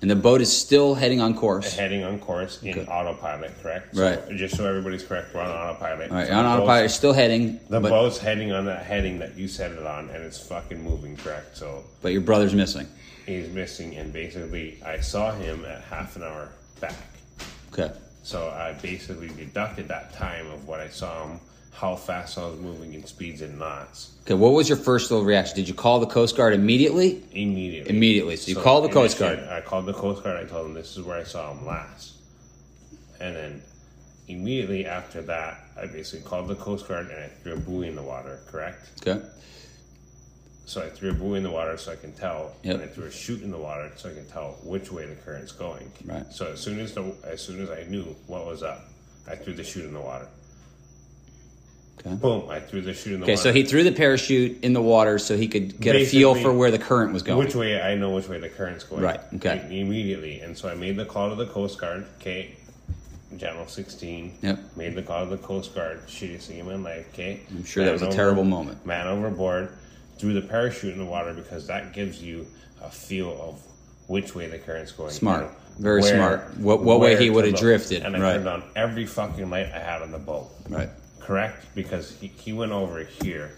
and 0.00 0.10
the 0.10 0.16
boat 0.16 0.40
is 0.40 0.50
still 0.50 0.94
heading 0.94 1.20
on 1.20 1.34
course. 1.34 1.76
heading 1.76 2.04
on 2.04 2.18
course 2.18 2.62
in 2.62 2.70
Okay. 2.78 2.90
autopilot, 2.90 3.52
correct? 3.62 3.94
Right. 3.94 4.18
Just 4.34 4.56
so 4.56 4.66
everybody's 4.66 5.02
correct, 5.02 5.34
we're 5.34 5.42
on 5.42 5.50
autopilot. 5.50 6.10
All 6.10 6.16
right, 6.16 6.26
So 6.28 6.32
on 6.32 6.44
the 6.44 6.48
boat's- 6.48 6.56
autopilot, 6.62 6.90
still 6.90 7.12
heading, 7.12 7.60
The 7.68 7.80
but, 7.80 7.90
boat's 7.90 8.16
heading 8.16 8.50
on 8.52 8.64
that 8.64 8.84
heading 8.86 9.18
that 9.18 9.36
you 9.36 9.46
set 9.46 9.72
it 9.72 9.84
on, 9.84 10.08
and 10.08 10.24
it's 10.24 10.38
fucking 10.38 10.82
moving, 10.82 11.18
correct? 11.18 11.54
So 11.58 11.84
but 12.00 12.12
your 12.12 12.22
brother's 12.22 12.54
missing. 12.54 12.86
He's 13.26 13.48
missing, 13.48 13.96
and 13.96 14.12
basically, 14.12 14.78
I 14.84 15.00
saw 15.00 15.32
him 15.32 15.64
at 15.64 15.82
half 15.82 16.16
an 16.16 16.22
hour 16.22 16.50
back. 16.80 16.94
Okay. 17.72 17.92
So 18.22 18.48
I 18.50 18.72
basically 18.72 19.28
deducted 19.28 19.88
that 19.88 20.12
time 20.14 20.46
of 20.50 20.66
what 20.66 20.80
I 20.80 20.88
saw 20.88 21.26
him, 21.26 21.40
how 21.72 21.96
fast 21.96 22.36
I 22.36 22.46
was 22.46 22.58
moving 22.58 22.92
in 22.94 23.06
speeds 23.06 23.40
and 23.42 23.58
knots 23.58 24.16
Okay. 24.24 24.34
What 24.34 24.52
was 24.52 24.68
your 24.68 24.76
first 24.76 25.10
little 25.10 25.24
reaction? 25.24 25.56
Did 25.56 25.68
you 25.68 25.74
call 25.74 25.98
the 26.00 26.06
Coast 26.06 26.36
Guard 26.36 26.52
immediately? 26.52 27.22
immediately. 27.32 27.96
Immediately. 27.96 28.36
So 28.36 28.50
you 28.50 28.56
called 28.56 28.84
the 28.84 28.88
Coast 28.88 29.18
Guard. 29.18 29.40
I 29.40 29.60
called 29.60 29.86
the 29.86 29.94
Coast 29.94 30.22
Guard. 30.22 30.36
I 30.36 30.48
told 30.48 30.66
them 30.66 30.74
this 30.74 30.96
is 30.96 31.04
where 31.04 31.18
I 31.18 31.24
saw 31.24 31.52
him 31.52 31.66
last, 31.66 32.14
and 33.20 33.34
then 33.34 33.62
immediately 34.28 34.86
after 34.86 35.22
that, 35.22 35.64
I 35.76 35.86
basically 35.86 36.28
called 36.28 36.48
the 36.48 36.54
Coast 36.54 36.86
Guard 36.86 37.10
and 37.10 37.24
I 37.24 37.28
threw 37.42 37.54
a 37.54 37.56
buoy 37.56 37.88
in 37.88 37.96
the 37.96 38.02
water. 38.02 38.40
Correct. 38.46 38.90
Okay. 39.06 39.24
So 40.70 40.80
I 40.80 40.88
threw 40.88 41.10
a 41.10 41.12
buoy 41.12 41.38
in 41.38 41.42
the 41.42 41.50
water 41.50 41.76
so 41.76 41.90
I 41.90 41.96
can 41.96 42.12
tell, 42.12 42.52
Yep. 42.62 42.74
and 42.76 42.84
I 42.84 42.86
threw 42.86 43.04
a 43.06 43.10
chute 43.10 43.42
in 43.42 43.50
the 43.50 43.58
water 43.58 43.90
so 43.96 44.08
I 44.08 44.12
can 44.14 44.24
tell 44.26 44.56
which 44.62 44.92
way 44.92 45.04
the 45.04 45.16
current's 45.16 45.50
going. 45.50 45.90
Right. 46.04 46.24
So 46.32 46.52
as 46.52 46.60
soon 46.60 46.78
as 46.78 46.92
the 46.94 47.12
as 47.26 47.40
soon 47.40 47.60
as 47.60 47.70
I 47.70 47.82
knew 47.88 48.04
what 48.28 48.46
was 48.46 48.62
up, 48.62 48.84
I 49.28 49.34
threw 49.34 49.52
the 49.52 49.64
chute 49.64 49.84
in 49.86 49.92
the 49.92 50.00
water. 50.00 50.28
Okay. 51.98 52.14
Boom! 52.14 52.48
I 52.48 52.60
threw 52.60 52.82
the 52.82 52.94
chute 52.94 53.14
in 53.14 53.20
the 53.20 53.24
Okay. 53.24 53.32
water. 53.32 53.42
So 53.42 53.52
he 53.52 53.64
threw 53.64 53.82
the 53.82 53.90
parachute 53.90 54.62
in 54.62 54.72
the 54.72 54.80
water 54.80 55.18
so 55.18 55.36
he 55.36 55.48
could 55.48 55.80
get 55.80 55.96
a 55.96 56.04
feel 56.04 56.36
for 56.36 56.52
where 56.52 56.70
the 56.70 56.78
current 56.78 57.12
was 57.12 57.24
going. 57.24 57.40
Which 57.40 57.56
way 57.56 57.82
I 57.82 57.96
know 57.96 58.10
which 58.14 58.28
way 58.28 58.38
the 58.38 58.48
current's 58.48 58.84
going. 58.84 59.02
Right, 59.02 59.20
okay. 59.34 59.66
Immediately, 59.68 60.38
and 60.38 60.56
so 60.56 60.68
I 60.68 60.76
made 60.76 60.94
the 60.96 61.04
call 61.04 61.30
to 61.30 61.34
the 61.34 61.46
Coast 61.50 61.80
Guard. 61.80 62.06
Okay, 62.20 62.54
Channel 63.36 63.66
sixteen. 63.66 64.34
Yep. 64.40 64.76
Made 64.76 64.94
the 64.94 65.02
call 65.02 65.24
to 65.24 65.30
the 65.30 65.42
Coast 65.42 65.74
Guard. 65.74 66.06
Shittiest 66.06 66.42
thing 66.46 66.60
in 66.60 66.66
my 66.66 66.76
life. 66.76 67.08
Okay. 67.12 67.40
I'm 67.50 67.64
sure 67.64 67.84
that 67.84 67.92
was 67.92 68.02
a 68.02 68.12
terrible 68.12 68.44
moment. 68.44 68.86
Man 68.86 69.08
overboard. 69.08 69.70
Threw 70.20 70.34
the 70.34 70.42
parachute 70.42 70.92
in 70.92 70.98
the 70.98 71.04
water 71.06 71.32
because 71.32 71.66
that 71.68 71.94
gives 71.94 72.22
you 72.22 72.46
a 72.82 72.90
feel 72.90 73.30
of 73.40 73.62
which 74.06 74.34
way 74.34 74.48
the 74.48 74.58
current's 74.58 74.92
going. 74.92 75.10
Smart. 75.12 75.44
You 75.44 75.46
know, 75.46 75.54
Very 75.78 76.02
smart. 76.02 76.58
What- 76.58 76.82
what 76.82 77.00
way 77.00 77.16
he 77.16 77.30
would've 77.30 77.54
drifted, 77.58 78.02
And 78.02 78.14
I 78.14 78.20
right. 78.20 78.32
turned 78.34 78.48
on 78.48 78.62
every 78.76 79.06
fucking 79.06 79.48
light 79.48 79.66
I 79.74 79.78
had 79.78 80.02
on 80.02 80.10
the 80.12 80.18
boat 80.18 80.50
Right. 80.68 80.90
correct? 81.20 81.64
Because 81.74 82.14
he, 82.20 82.26
he 82.26 82.52
went 82.52 82.72
over 82.72 83.02
here 83.22 83.52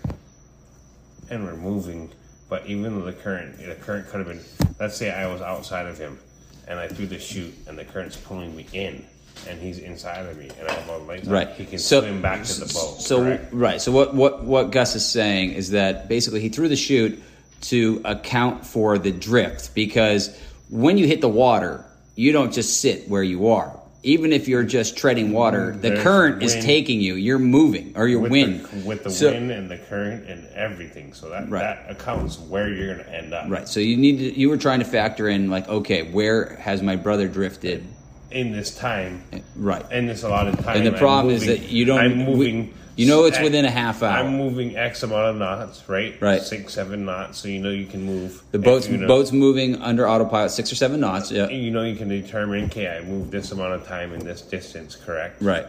and 1.30 1.44
we're 1.44 1.56
moving, 1.56 2.12
but 2.48 2.64
even 2.66 2.96
though 3.00 3.04
the 3.06 3.12
current 3.12 3.58
the 3.58 3.74
current 3.74 4.06
could 4.08 4.18
have 4.24 4.28
been 4.28 4.40
let's 4.78 4.96
say 4.96 5.10
I 5.10 5.26
was 5.26 5.40
outside 5.42 5.86
of 5.86 5.98
him 5.98 6.20
and 6.68 6.78
I 6.78 6.86
threw 6.86 7.06
the 7.06 7.18
chute 7.18 7.54
and 7.66 7.76
the 7.76 7.84
current's 7.84 8.16
pulling 8.16 8.54
me 8.54 8.66
in 8.72 9.04
and 9.48 9.60
he's 9.60 9.78
inside 9.78 10.26
of 10.26 10.36
me 10.38 10.48
and 10.60 10.68
I 10.68 10.72
have 10.72 10.88
all 10.90 10.98
the 11.00 11.04
lights 11.04 11.26
on, 11.26 11.32
Right. 11.32 11.48
he 11.50 11.64
can 11.64 11.78
so, 11.78 12.00
swim 12.00 12.22
back 12.22 12.44
to 12.44 12.60
the 12.60 12.66
boat. 12.72 13.00
So 13.00 13.22
correct? 13.22 13.52
right. 13.52 13.80
So 13.80 13.92
what 13.92 14.14
what 14.14 14.44
what 14.44 14.70
Gus 14.70 14.94
is 14.94 15.04
saying 15.04 15.52
is 15.52 15.70
that 15.70 16.08
basically 16.08 16.40
he 16.40 16.48
threw 16.48 16.68
the 16.68 16.76
chute 16.76 17.22
to 17.62 18.00
account 18.04 18.66
for 18.66 18.98
the 18.98 19.10
drift 19.12 19.74
because 19.74 20.36
when 20.70 20.98
you 20.98 21.06
hit 21.06 21.20
the 21.20 21.28
water, 21.28 21.84
you 22.16 22.32
don't 22.32 22.52
just 22.52 22.80
sit 22.80 23.08
where 23.08 23.22
you 23.22 23.48
are. 23.48 23.78
Even 24.04 24.32
if 24.32 24.48
you're 24.48 24.64
just 24.64 24.96
treading 24.96 25.30
water, 25.32 25.70
the 25.72 25.90
There's 25.90 26.02
current 26.02 26.42
is 26.42 26.56
taking 26.56 27.00
you. 27.00 27.14
You're 27.14 27.38
moving, 27.38 27.92
or 27.94 28.08
your 28.08 28.18
with 28.18 28.32
wind. 28.32 28.64
the, 28.66 28.84
with 28.88 29.04
the 29.04 29.10
So- 29.10 29.30
wind 29.30 29.52
and 29.52 29.70
the 29.70 29.78
current 29.78 30.28
and 30.28 30.44
everything. 30.56 31.12
So 31.12 31.28
that 31.28 31.48
Right. 31.48 31.60
that 31.60 31.86
accounts 31.88 32.36
where 32.40 32.68
you're 32.68 32.94
going 32.94 33.06
to 33.06 33.14
end 33.16 33.32
up. 33.32 33.48
Right. 33.48 33.68
So 33.68 33.78
you 33.78 33.96
need 33.96 34.18
to, 34.18 34.36
you 34.38 34.48
were 34.48 34.56
trying 34.56 34.80
to 34.80 34.84
factor 34.84 35.28
in 35.28 35.50
like, 35.50 35.68
okay, 35.68 36.02
where 36.02 36.56
has 36.56 36.82
my 36.82 36.96
brother 36.96 37.28
drifted? 37.28 37.84
In 38.32 38.52
this 38.52 38.74
time, 38.74 39.22
Right. 39.56 39.84
in 39.92 40.06
this 40.06 40.22
allotted 40.22 40.58
time, 40.60 40.78
And 40.78 40.86
the 40.86 40.92
problem 40.92 41.34
is 41.34 41.46
that 41.46 41.70
you 41.70 41.84
don't- 41.84 41.98
I'm 42.00 42.18
we- 42.26 42.32
moving. 42.32 42.74
you 42.96 43.06
know 43.06 43.24
it's 43.26 43.36
X- 43.36 43.44
within 43.44 43.64
a 43.66 43.70
half 43.70 44.02
hour. 44.02 44.18
I'm 44.24 44.36
moving 44.38 44.76
X 44.76 45.02
amount 45.02 45.26
of 45.30 45.36
knots, 45.36 45.82
right? 45.88 46.14
Right. 46.20 46.40
Six, 46.42 46.72
seven 46.72 47.04
knots, 47.04 47.38
so 47.38 47.48
you 47.48 47.58
know 47.60 47.70
you 47.70 47.84
can 47.86 48.02
move. 48.02 48.42
The 48.52 48.58
boat's 48.58 48.88
you 48.88 48.96
know, 48.96 49.06
boat's 49.06 49.32
moving 49.32 49.76
under 49.82 50.08
autopilot 50.08 50.50
six 50.50 50.72
or 50.72 50.76
seven 50.76 51.00
knots. 51.00 51.30
Yeah. 51.30 51.48
You 51.48 51.70
know 51.70 51.82
you 51.82 51.94
can 51.96 52.08
determine. 52.08 52.64
Okay, 52.66 52.88
I 52.88 53.02
moved 53.02 53.30
this 53.32 53.52
amount 53.52 53.74
of 53.74 53.86
time 53.86 54.12
in 54.14 54.24
this 54.24 54.40
distance, 54.40 54.96
correct? 54.96 55.42
Right. 55.42 55.66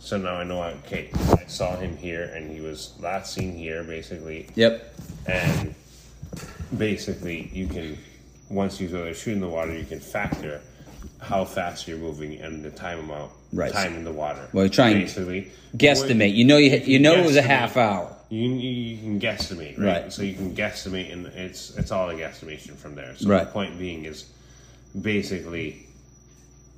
So 0.00 0.18
now 0.18 0.34
I 0.34 0.44
know. 0.44 0.62
Okay, 0.86 1.08
I 1.32 1.44
saw 1.46 1.76
him 1.76 1.96
here, 1.96 2.30
and 2.34 2.52
he 2.54 2.60
was 2.60 2.90
last 3.00 3.32
seen 3.32 3.56
here, 3.56 3.82
basically, 3.82 4.48
Yep. 4.56 4.94
and 5.26 5.74
basically 6.76 7.50
you 7.54 7.66
can 7.66 7.96
once 8.50 8.78
you 8.80 8.88
throw 8.88 9.04
the 9.06 9.14
chute 9.14 9.34
in 9.34 9.40
the 9.40 9.48
water, 9.48 9.72
you 9.72 9.84
can 9.84 9.98
factor 10.00 10.60
how 11.20 11.44
fast 11.44 11.86
you're 11.88 11.98
moving 11.98 12.40
and 12.40 12.62
the 12.64 12.70
time 12.70 12.98
amount, 13.00 13.32
Right. 13.52 13.72
time 13.72 13.94
in 13.94 14.04
the 14.04 14.12
water. 14.12 14.48
Well, 14.52 14.64
you're 14.64 14.70
trying 14.72 14.98
basically 15.00 15.50
Guesstimate. 15.76 16.34
You 16.34 16.44
know 16.44 16.56
you 16.56 16.70
you 16.78 16.98
know 16.98 17.14
it 17.14 17.24
was 17.26 17.36
a 17.36 17.42
half 17.42 17.76
hour. 17.76 18.14
You, 18.30 18.48
you 18.50 18.96
can 18.98 19.20
guesstimate, 19.20 19.78
right? 19.78 20.02
Right. 20.04 20.12
So 20.12 20.22
you 20.22 20.34
can 20.34 20.54
guesstimate, 20.54 21.12
and 21.12 21.26
it's 21.26 21.76
it's 21.76 21.90
all 21.90 22.10
a 22.10 22.14
guesstimation 22.14 22.76
from 22.76 22.94
there. 22.94 23.14
So 23.16 23.28
Right. 23.28 23.44
the 23.44 23.52
point 23.52 23.78
being 23.78 24.04
is 24.04 24.26
basically 25.00 25.86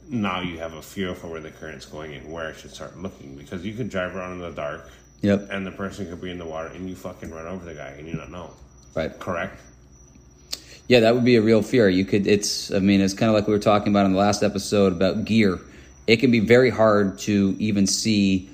now 0.09 0.41
you 0.41 0.59
have 0.59 0.75
a 0.75 0.83
feel 0.83 1.15
for 1.15 1.27
where 1.29 1.41
the 1.41 1.51
current's 1.51 1.85
going 1.87 2.15
and 2.15 2.33
where 2.33 2.49
I 2.49 2.53
should 2.53 2.73
start 2.73 2.97
looking 2.99 3.35
because 3.37 3.65
you 3.65 3.75
could 3.75 3.91
drive 3.91 4.15
around 4.15 4.33
in 4.35 4.39
the 4.41 4.51
dark 4.51 4.89
Yep. 5.23 5.49
and 5.51 5.67
the 5.67 5.73
person 5.73 6.09
could 6.09 6.21
be 6.21 6.31
in 6.31 6.39
the 6.39 6.45
water 6.45 6.69
and 6.69 6.89
you 6.89 6.95
fucking 6.95 7.31
run 7.31 7.47
over 7.47 7.65
the 7.65 7.75
guy 7.75 7.89
and 7.99 8.07
you 8.07 8.15
don't 8.17 8.31
know. 8.31 8.51
Right. 8.95 9.19
Correct? 9.19 9.61
Yeah, 10.89 11.01
that 11.01 11.15
would 11.15 11.25
be 11.25 11.37
a 11.37 11.43
real 11.43 11.63
fear. 11.63 11.89
You 11.89 12.05
could. 12.05 12.27
It's. 12.27 12.73
I 12.73 12.79
mean, 12.79 13.01
it's 13.01 13.15
kind 13.15 13.29
of 13.29 13.35
like 13.35 13.47
we 13.47 13.53
were 13.53 13.59
talking 13.59 13.93
about 13.93 14.07
in 14.07 14.13
the 14.13 14.19
last 14.19 14.43
episode 14.43 14.93
about 14.93 15.25
gear. 15.25 15.59
It 16.07 16.19
can 16.19 16.31
be 16.31 16.41
very 16.41 16.71
hard 16.71 17.19
to 17.21 17.57
even 17.59 17.87
see 17.89 18.49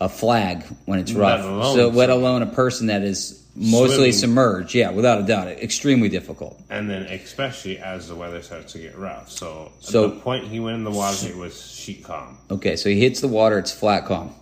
a 0.00 0.08
flag 0.08 0.64
when 0.84 0.98
it's 0.98 1.12
rough. 1.12 1.40
Let 1.40 1.48
alone 1.50 1.76
so, 1.76 1.88
let 1.88 2.10
alone 2.10 2.42
a 2.42 2.46
person 2.46 2.88
that 2.88 3.02
is 3.02 3.42
mostly 3.56 3.96
Swimming. 3.96 4.12
submerged. 4.12 4.74
Yeah, 4.74 4.90
without 4.90 5.18
a 5.20 5.22
doubt, 5.22 5.48
extremely 5.48 6.08
difficult. 6.10 6.60
And 6.70 6.88
then 6.90 7.04
especially 7.04 7.78
as 7.78 8.06
the 8.08 8.14
weather 8.14 8.42
starts 8.42 8.74
to 8.74 8.78
get 8.78 8.96
rough. 8.96 9.30
So, 9.30 9.72
So- 9.80 10.08
the 10.08 10.16
point 10.20 10.46
he 10.46 10.60
went 10.60 10.76
in 10.76 10.84
the 10.84 10.90
water 10.90 11.26
it 11.26 11.36
was 11.36 11.66
sheet 11.74 12.04
calm. 12.04 12.36
Okay, 12.50 12.76
so 12.76 12.90
he 12.90 13.00
hits 13.00 13.20
the 13.22 13.28
water. 13.28 13.58
It's 13.58 13.72
flat 13.72 14.04
calm. 14.04 14.34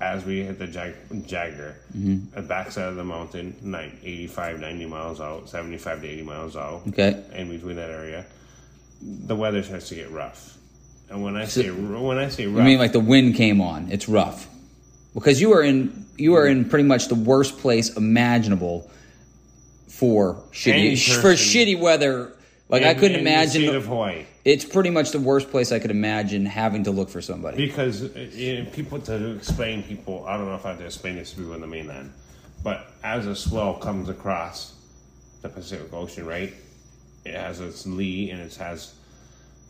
As 0.00 0.24
we 0.24 0.42
hit 0.42 0.58
the 0.58 0.66
jag- 0.66 1.26
Jagger, 1.26 1.74
Mm-hmm. 1.96 2.38
at 2.38 2.46
backside 2.48 2.88
of 2.88 2.96
the 2.96 3.04
mountain, 3.04 3.56
nine, 3.62 3.98
85, 4.02 4.60
90 4.60 4.86
miles 4.86 5.20
out, 5.20 5.48
75 5.48 6.02
to 6.02 6.08
80 6.08 6.22
miles 6.22 6.56
out, 6.56 6.82
Okay. 6.88 7.20
in 7.34 7.48
between 7.50 7.76
that 7.76 7.90
area, 7.90 8.24
the 9.02 9.34
weather 9.34 9.62
starts 9.62 9.88
to 9.88 9.94
get 9.96 10.10
rough. 10.10 10.56
And 11.10 11.22
when 11.22 11.36
I 11.36 11.46
say 11.46 11.70
when 11.70 12.18
I 12.18 12.28
say 12.28 12.46
rough, 12.46 12.62
I 12.62 12.66
mean, 12.66 12.78
like 12.78 12.92
the 12.92 13.00
wind 13.00 13.34
came 13.34 13.60
on. 13.60 13.90
It's 13.90 14.08
rough 14.08 14.46
because 15.14 15.40
you 15.40 15.52
are 15.54 15.62
in 15.62 16.04
you 16.18 16.34
are 16.34 16.46
in 16.46 16.68
pretty 16.68 16.84
much 16.84 17.08
the 17.08 17.14
worst 17.14 17.58
place 17.58 17.96
imaginable 17.96 18.90
for 19.88 20.42
shitty 20.52 21.20
for 21.22 21.32
shitty 21.32 21.78
weather. 21.80 22.32
Like 22.68 22.82
I 22.82 22.94
couldn't 22.94 23.18
in 23.18 23.24
the 23.24 23.30
imagine. 23.30 23.62
state 23.62 23.74
of 23.74 23.86
Hawaii. 23.86 24.26
it's 24.44 24.64
pretty 24.64 24.90
much 24.90 25.10
the 25.12 25.20
worst 25.20 25.50
place 25.50 25.72
I 25.72 25.78
could 25.78 25.90
imagine 25.90 26.44
having 26.44 26.84
to 26.84 26.90
look 26.90 27.08
for 27.08 27.22
somebody. 27.22 27.56
Because 27.56 28.02
uh, 28.02 28.28
you 28.32 28.62
know, 28.62 28.70
people 28.70 29.00
to 29.00 29.30
explain 29.36 29.82
people, 29.82 30.24
I 30.26 30.36
don't 30.36 30.46
know 30.46 30.54
if 30.54 30.66
I 30.66 30.70
have 30.70 30.78
to 30.78 30.84
explain 30.84 31.16
this 31.16 31.30
to 31.30 31.36
people 31.36 31.54
in 31.54 31.62
the 31.62 31.66
mainland, 31.66 32.12
but 32.62 32.92
as 33.02 33.26
a 33.26 33.34
swell 33.34 33.74
comes 33.74 34.08
across 34.10 34.74
the 35.40 35.48
Pacific 35.48 35.92
Ocean, 35.94 36.26
right? 36.26 36.52
It 37.24 37.34
has 37.34 37.60
its 37.60 37.86
lee 37.86 38.30
and 38.30 38.40
it 38.40 38.54
has 38.56 38.94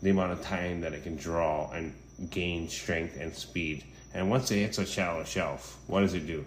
the 0.01 0.09
amount 0.09 0.33
of 0.33 0.41
time 0.41 0.81
that 0.81 0.93
it 0.93 1.03
can 1.03 1.15
draw 1.15 1.71
and 1.71 1.93
gain 2.29 2.67
strength 2.67 3.17
and 3.19 3.33
speed. 3.33 3.83
And 4.13 4.29
once 4.29 4.51
it 4.51 4.57
hits 4.57 4.77
a 4.77 4.85
shallow 4.85 5.23
shelf, 5.23 5.77
what 5.87 6.01
does 6.01 6.13
it 6.15 6.25
do? 6.27 6.45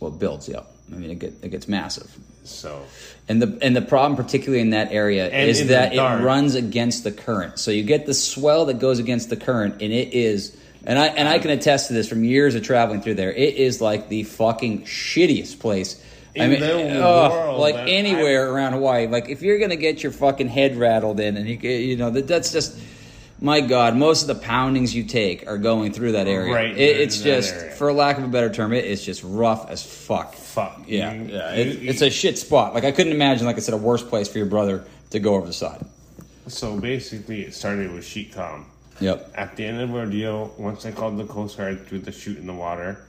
Well, 0.00 0.12
it 0.12 0.18
builds, 0.18 0.48
yeah. 0.48 0.60
I 0.92 0.96
mean, 0.96 1.10
it, 1.10 1.18
get, 1.18 1.32
it 1.42 1.50
gets 1.50 1.68
massive. 1.68 2.14
So 2.48 2.82
And 3.28 3.42
the 3.42 3.58
and 3.62 3.74
the 3.74 3.82
problem, 3.82 4.16
particularly 4.16 4.60
in 4.60 4.70
that 4.70 4.92
area, 4.92 5.28
And 5.28 5.50
is 5.50 5.68
that 5.68 5.94
it 5.94 5.98
runs 5.98 6.54
against 6.54 7.04
the 7.04 7.12
current. 7.12 7.58
So 7.58 7.70
you 7.70 7.82
get 7.82 8.06
the 8.06 8.14
swell 8.14 8.66
that 8.66 8.78
goes 8.78 8.98
against 8.98 9.30
the 9.30 9.36
current, 9.36 9.74
and 9.82 9.92
it 9.92 10.14
is. 10.14 10.56
And 10.84 10.98
I 10.98 11.06
and 11.06 11.28
I 11.28 11.38
can 11.38 11.50
attest 11.50 11.88
to 11.88 11.94
this 11.94 12.08
from 12.08 12.22
years 12.22 12.54
of 12.54 12.62
traveling 12.62 13.02
through 13.02 13.14
there. 13.14 13.32
It 13.32 13.56
is 13.56 13.80
like 13.80 14.08
the 14.08 14.22
fucking 14.22 14.82
shittiest 14.82 15.58
place. 15.58 16.02
I 16.38 16.48
mean, 16.48 16.60
the 16.60 17.00
world, 17.00 17.58
like 17.60 17.74
anywhere 17.74 18.52
around 18.52 18.74
Hawaii. 18.74 19.06
Like 19.06 19.28
if 19.28 19.42
you're 19.42 19.58
gonna 19.58 19.76
get 19.76 20.02
your 20.02 20.12
fucking 20.12 20.48
head 20.48 20.76
rattled 20.76 21.18
in, 21.18 21.36
and 21.36 21.48
you 21.48 21.56
you 21.56 21.96
know 21.96 22.10
that 22.10 22.28
that's 22.28 22.52
just 22.52 22.78
my 23.40 23.60
God, 23.60 23.96
most 23.96 24.22
of 24.22 24.28
the 24.28 24.42
poundings 24.42 24.94
you 24.94 25.04
take 25.04 25.46
are 25.46 25.58
going 25.58 25.92
through 25.92 26.12
that 26.12 26.26
area. 26.26 26.52
Right 26.52 26.76
It, 26.76 27.00
it's 27.00 27.20
just, 27.20 27.54
for 27.76 27.92
lack 27.92 28.18
of 28.18 28.24
a 28.24 28.28
better 28.28 28.50
term, 28.50 28.72
it, 28.72 28.84
it's 28.84 29.04
just 29.04 29.22
rough 29.24 29.68
as 29.70 29.82
fuck. 29.82 30.34
Fuck. 30.56 30.80
Yeah, 30.86 31.12
You- 31.12 31.24
yeah. 31.24 31.54
you- 31.54 31.70
It, 31.70 31.82
it's 31.90 32.00
a 32.00 32.08
shit 32.08 32.38
spot. 32.38 32.72
Like 32.72 32.84
I 32.84 32.90
couldn't 32.90 33.12
imagine, 33.12 33.44
like 33.44 33.56
I 33.56 33.58
said, 33.58 33.74
a 33.74 33.76
worse 33.76 34.02
place 34.02 34.26
for 34.26 34.38
your 34.38 34.46
brother 34.46 34.84
to 35.10 35.18
go 35.20 35.34
over 35.34 35.46
the 35.46 35.52
side. 35.52 35.84
So 36.46 36.80
basically, 36.80 37.42
it 37.42 37.52
started 37.52 37.92
with 37.92 38.06
sheet 38.06 38.32
calm. 38.32 38.64
Yep. 39.00 39.32
At 39.34 39.54
the 39.56 39.66
end 39.66 39.82
of 39.82 39.94
our 39.94 40.06
deal, 40.06 40.54
once 40.56 40.86
I 40.86 40.92
called 40.92 41.18
the 41.18 41.26
Coast 41.26 41.58
Guard, 41.58 41.86
threw 41.86 41.98
the 41.98 42.10
chute 42.10 42.38
in 42.38 42.46
the 42.46 42.54
water, 42.54 43.04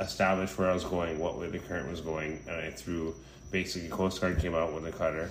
established 0.00 0.56
where 0.56 0.70
I 0.70 0.72
was 0.72 0.84
going, 0.84 1.18
what 1.18 1.38
way 1.38 1.50
the 1.50 1.58
current 1.58 1.90
was 1.90 2.00
going, 2.00 2.40
and 2.48 2.56
I 2.56 2.70
threw. 2.70 3.14
Basically, 3.50 3.90
Coast 3.90 4.18
Guard 4.22 4.38
came 4.38 4.54
out 4.54 4.72
with 4.72 4.86
a 4.86 4.92
cutter, 4.92 5.30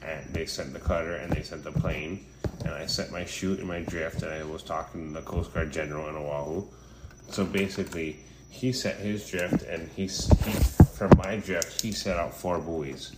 and 0.00 0.24
they 0.32 0.46
sent 0.46 0.72
the 0.72 0.78
cutter 0.80 1.16
and 1.16 1.30
they 1.30 1.42
sent 1.42 1.64
the 1.64 1.72
plane, 1.72 2.24
and 2.64 2.72
I 2.72 2.86
set 2.86 3.12
my 3.12 3.26
chute 3.26 3.58
and 3.58 3.68
my 3.68 3.80
drift, 3.80 4.22
and 4.22 4.32
I 4.32 4.42
was 4.44 4.62
talking 4.62 5.08
to 5.08 5.20
the 5.20 5.26
Coast 5.26 5.52
Guard 5.52 5.70
General 5.70 6.08
in 6.08 6.14
Oahu. 6.16 6.64
So 7.30 7.44
basically, 7.44 8.20
he 8.50 8.72
set 8.72 8.96
his 8.96 9.28
drift, 9.28 9.62
and 9.64 9.88
he, 9.94 10.02
he 10.02 10.08
from 10.08 11.10
my 11.18 11.36
drift, 11.36 11.80
he 11.80 11.92
set 11.92 12.16
out 12.16 12.34
four 12.34 12.58
buoys. 12.58 13.12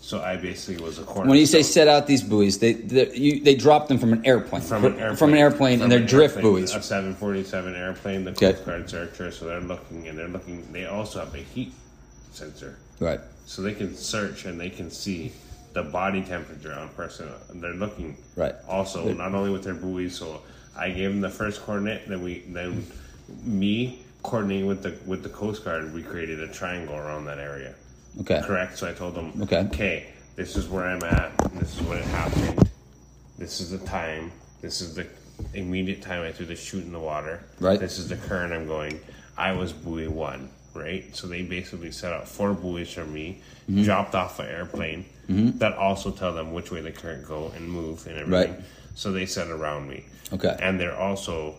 So 0.00 0.20
I 0.20 0.36
basically 0.36 0.82
was 0.84 1.00
a 1.00 1.02
corner. 1.02 1.28
When 1.28 1.38
you 1.38 1.46
say 1.46 1.62
set 1.64 1.88
out 1.88 2.06
these 2.06 2.22
buoys, 2.22 2.58
they 2.60 2.74
they, 2.74 3.12
you, 3.12 3.40
they 3.42 3.56
drop 3.56 3.88
them 3.88 3.98
from 3.98 4.12
an 4.12 4.24
airplane, 4.24 4.62
from 4.62 4.84
an 4.84 4.92
airplane, 4.94 5.16
from 5.16 5.32
an 5.32 5.38
airplane, 5.38 5.78
from 5.78 5.82
and 5.84 5.92
they're 5.92 6.06
drift 6.06 6.36
airplane, 6.36 6.54
buoys. 6.54 6.74
A 6.74 6.80
747 6.82 7.74
airplane, 7.74 8.24
the 8.24 8.30
Okay. 8.30 8.52
Coast 8.52 8.64
Guard 8.64 8.88
searcher. 8.88 9.32
So 9.32 9.46
they're 9.46 9.60
looking 9.60 10.06
and 10.06 10.16
they're 10.16 10.28
looking. 10.28 10.70
They 10.72 10.86
also 10.86 11.18
have 11.18 11.34
a 11.34 11.38
heat 11.38 11.72
sensor, 12.30 12.78
Right. 13.00 13.18
so 13.46 13.62
they 13.62 13.74
can 13.74 13.96
search 13.96 14.44
and 14.44 14.60
they 14.60 14.70
can 14.70 14.90
see 14.92 15.32
the 15.72 15.82
body 15.82 16.22
temperature 16.22 16.72
on 16.72 16.84
a 16.84 16.90
person. 16.92 17.28
They're 17.54 17.74
looking 17.74 18.16
Right. 18.36 18.54
Also, 18.68 19.12
not 19.12 19.34
only 19.34 19.50
with 19.50 19.64
their 19.64 19.74
buoys. 19.74 20.14
So 20.14 20.40
I 20.78 20.90
gave 20.90 21.10
them 21.10 21.20
the 21.20 21.30
first 21.30 21.62
coordinate. 21.62 22.08
Then 22.08 22.22
we 22.22 22.44
then 22.48 22.86
me 23.42 24.04
coordinating 24.26 24.66
with 24.66 24.82
the 24.82 24.94
with 25.06 25.22
the 25.22 25.28
Coast 25.28 25.64
Guard. 25.64 25.92
We 25.94 26.02
created 26.02 26.40
a 26.40 26.48
triangle 26.48 26.96
around 26.96 27.24
that 27.26 27.38
area. 27.38 27.74
Okay. 28.20 28.40
Correct. 28.44 28.76
So 28.78 28.88
I 28.88 28.92
told 28.92 29.14
them, 29.14 29.32
Okay. 29.42 29.58
okay, 29.72 30.06
this 30.36 30.56
is 30.56 30.68
where 30.68 30.86
I'm 30.86 31.02
at. 31.04 31.36
This 31.54 31.76
is 31.78 31.82
when 31.86 31.98
it 31.98 32.04
happened. 32.06 32.70
This 33.38 33.60
is 33.60 33.70
the 33.70 33.78
time. 33.86 34.32
This 34.62 34.80
is 34.80 34.94
the 34.94 35.06
immediate 35.54 36.00
time 36.02 36.22
I 36.22 36.32
threw 36.32 36.46
the 36.46 36.56
chute 36.56 36.84
in 36.84 36.92
the 36.92 36.98
water. 36.98 37.44
Right. 37.60 37.78
This 37.78 37.98
is 37.98 38.08
the 38.08 38.16
current 38.16 38.52
I'm 38.54 38.66
going. 38.66 38.98
I 39.36 39.52
was 39.52 39.72
buoy 39.74 40.08
one, 40.08 40.48
right? 40.74 41.14
So 41.14 41.26
they 41.26 41.42
basically 41.42 41.90
set 41.92 42.10
up 42.12 42.26
four 42.26 42.54
buoys 42.54 42.90
for 42.92 43.04
me, 43.04 43.42
Mm-hmm. 43.68 43.82
dropped 43.82 44.14
off 44.14 44.38
an 44.38 44.46
airplane 44.46 45.04
that 45.58 45.72
also 45.76 46.12
tell 46.12 46.32
them 46.32 46.52
which 46.52 46.70
way 46.70 46.80
the 46.80 46.92
current 46.92 47.26
go 47.26 47.52
and 47.56 47.68
move 47.68 48.06
and 48.06 48.16
everything. 48.16 48.54
Right. 48.54 48.64
So 48.94 49.10
they 49.10 49.26
set 49.26 49.48
around 49.48 49.88
me. 49.88 50.04
Okay. 50.32 50.56
And 50.60 50.78
they're 50.80 50.96
also 50.96 51.56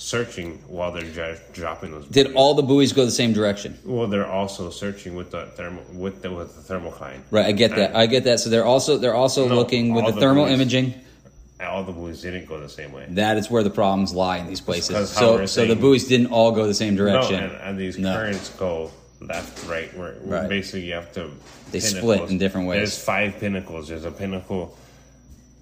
searching 0.00 0.58
while 0.66 0.90
they're 0.92 1.36
dropping 1.52 1.90
those. 1.92 2.06
Did 2.06 2.28
buoys. 2.28 2.36
all 2.36 2.54
the 2.54 2.62
buoys 2.62 2.92
go 2.92 3.04
the 3.04 3.10
same 3.10 3.34
direction? 3.34 3.78
Well, 3.84 4.06
they're 4.06 4.26
also 4.26 4.70
searching 4.70 5.14
with 5.14 5.30
the 5.30 5.46
thermal 5.54 5.84
with 5.92 6.22
the 6.22 6.30
with 6.30 6.66
the 6.66 6.74
thermocline. 6.74 7.20
Right, 7.30 7.46
I 7.46 7.52
get 7.52 7.76
that. 7.76 7.94
I 7.94 8.06
get 8.06 8.24
that. 8.24 8.40
So 8.40 8.48
they're 8.48 8.64
also 8.64 8.96
they're 8.96 9.14
also 9.14 9.46
No, 9.46 9.54
looking 9.54 9.92
with 9.94 10.06
the 10.06 10.12
the 10.12 10.20
thermal 10.20 10.44
buoys. 10.44 10.54
imaging. 10.54 10.94
All 11.60 11.84
the 11.84 11.92
buoys 11.92 12.22
didn't 12.22 12.46
go 12.46 12.58
the 12.58 12.70
same 12.70 12.92
way. 12.92 13.04
That 13.10 13.36
is 13.36 13.50
where 13.50 13.62
the 13.62 13.68
problems 13.70 14.14
lie 14.14 14.38
in 14.38 14.46
these 14.46 14.62
places. 14.62 15.10
So 15.10 15.44
so 15.44 15.66
the 15.66 15.76
buoys 15.76 16.06
didn't 16.08 16.28
all 16.28 16.52
go 16.52 16.66
the 16.66 16.72
same 16.74 16.94
No, 16.94 17.04
direction. 17.04 17.34
and, 17.44 17.52
and 17.56 17.78
these 17.78 17.98
No. 17.98 18.14
currents 18.14 18.48
go 18.56 18.90
left, 19.20 19.68
right. 19.68 19.94
Where, 19.98 20.14
Right. 20.24 20.48
basically 20.48 20.86
you 20.86 20.94
have 20.94 21.12
to. 21.12 21.30
They 21.70 21.80
split 21.80 22.30
in 22.30 22.38
different 22.38 22.66
ways. 22.66 22.78
There's 22.78 22.98
five 22.98 23.38
pinnacles. 23.38 23.88
There's 23.88 24.06
a 24.06 24.10
pinnacle 24.10 24.74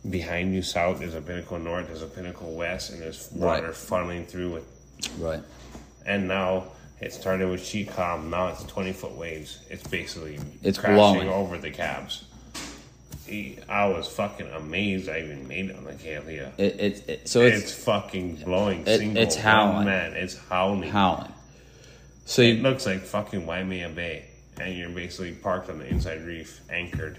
behind 0.09 0.55
you 0.55 0.63
south. 0.63 1.01
There's 1.01 1.15
a 1.15 1.21
pinnacle 1.21 1.59
north. 1.59 1.87
There's 1.89 2.03
a 2.03 2.07
pinnacle 2.07 2.53
west, 2.55 2.91
and 2.91 3.01
there's 3.03 3.29
water 3.33 3.67
Right. 3.67 3.75
funneling 3.75 4.27
through 4.27 4.57
it. 4.57 4.65
Right. 5.19 5.41
And 6.07 6.27
now 6.29 6.65
it 7.01 7.13
started 7.13 7.49
with 7.49 7.65
sheet 7.65 7.89
calm. 7.91 8.31
Now 8.31 8.49
it's 8.49 8.63
20 8.65 8.93
foot 8.93 9.13
waves. 9.17 9.61
It's 9.71 9.87
basically 9.87 10.39
It's 10.63 10.79
crashing 10.79 10.97
blowing. 10.97 11.29
over 11.29 11.59
the 11.59 11.71
cabs. 11.71 12.25
I 13.31 13.85
was 13.85 14.09
fucking 14.09 14.49
amazed. 14.53 15.09
I 15.11 15.19
even 15.21 15.47
made 15.47 15.69
it 15.69 15.77
on 15.77 15.85
the 15.85 15.93
Kalia. 15.93 16.51
It, 16.57 16.81
it, 16.81 17.09
it 17.09 17.29
so 17.29 17.43
It's, 17.43 17.63
it's, 17.65 17.85
fucking 17.85 18.37
blowing. 18.37 18.87
it- 18.87 18.99
single 18.99 19.23
it's 19.23 19.37
howling. 19.37 19.85
Man, 19.85 20.15
it's 20.15 20.39
howling. 20.49 20.89
howling. 20.91 21.33
So 22.25 22.41
It 22.43 22.57
you, 22.57 22.63
looks 22.63 22.87
like 22.87 23.03
fucking 23.03 23.45
Waimea 23.47 23.91
Bay, 23.91 24.25
and 24.59 24.75
you're 24.77 24.89
basically 24.89 25.33
parked 25.33 25.69
on 25.69 25.79
the 25.79 25.87
inside 25.87 26.23
reef, 26.25 26.61
anchored. 26.71 27.19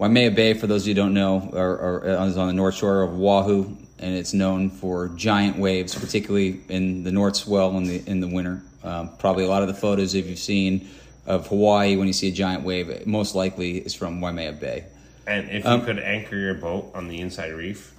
Waimea 0.00 0.30
Bay, 0.30 0.54
for 0.54 0.66
those 0.66 0.82
of 0.84 0.88
you 0.88 0.94
who 0.94 1.00
don't 1.02 1.12
know, 1.12 1.50
are, 1.52 1.78
are, 2.08 2.26
is 2.26 2.38
on 2.38 2.46
the 2.46 2.54
north 2.54 2.74
shore 2.74 3.02
of 3.02 3.12
Oahu, 3.12 3.76
and 3.98 4.14
it's 4.16 4.32
known 4.32 4.70
for 4.70 5.08
giant 5.08 5.58
waves, 5.58 5.94
particularly 5.94 6.60
in 6.70 7.04
the 7.04 7.12
north 7.12 7.36
swell 7.36 7.76
in 7.76 7.84
the 7.84 8.02
in 8.06 8.20
the 8.20 8.26
winter. 8.28 8.62
Um, 8.82 9.10
probably 9.18 9.44
a 9.44 9.48
lot 9.48 9.60
of 9.60 9.68
the 9.68 9.74
photos 9.74 10.14
if 10.14 10.26
you've 10.26 10.38
seen 10.38 10.88
of 11.26 11.48
Hawaii 11.48 11.96
when 11.96 12.06
you 12.06 12.14
see 12.14 12.28
a 12.28 12.32
giant 12.32 12.64
wave, 12.64 12.88
it 12.88 13.06
most 13.06 13.34
likely 13.34 13.76
is 13.76 13.94
from 13.94 14.22
Waimea 14.22 14.52
Bay. 14.52 14.84
And 15.26 15.50
if 15.50 15.66
Um, 15.66 15.80
you 15.80 15.86
could 15.86 15.98
anchor 15.98 16.34
your 16.36 16.54
boat 16.54 16.90
on 16.94 17.08
the 17.08 17.20
inside 17.20 17.52
reef, 17.52 17.92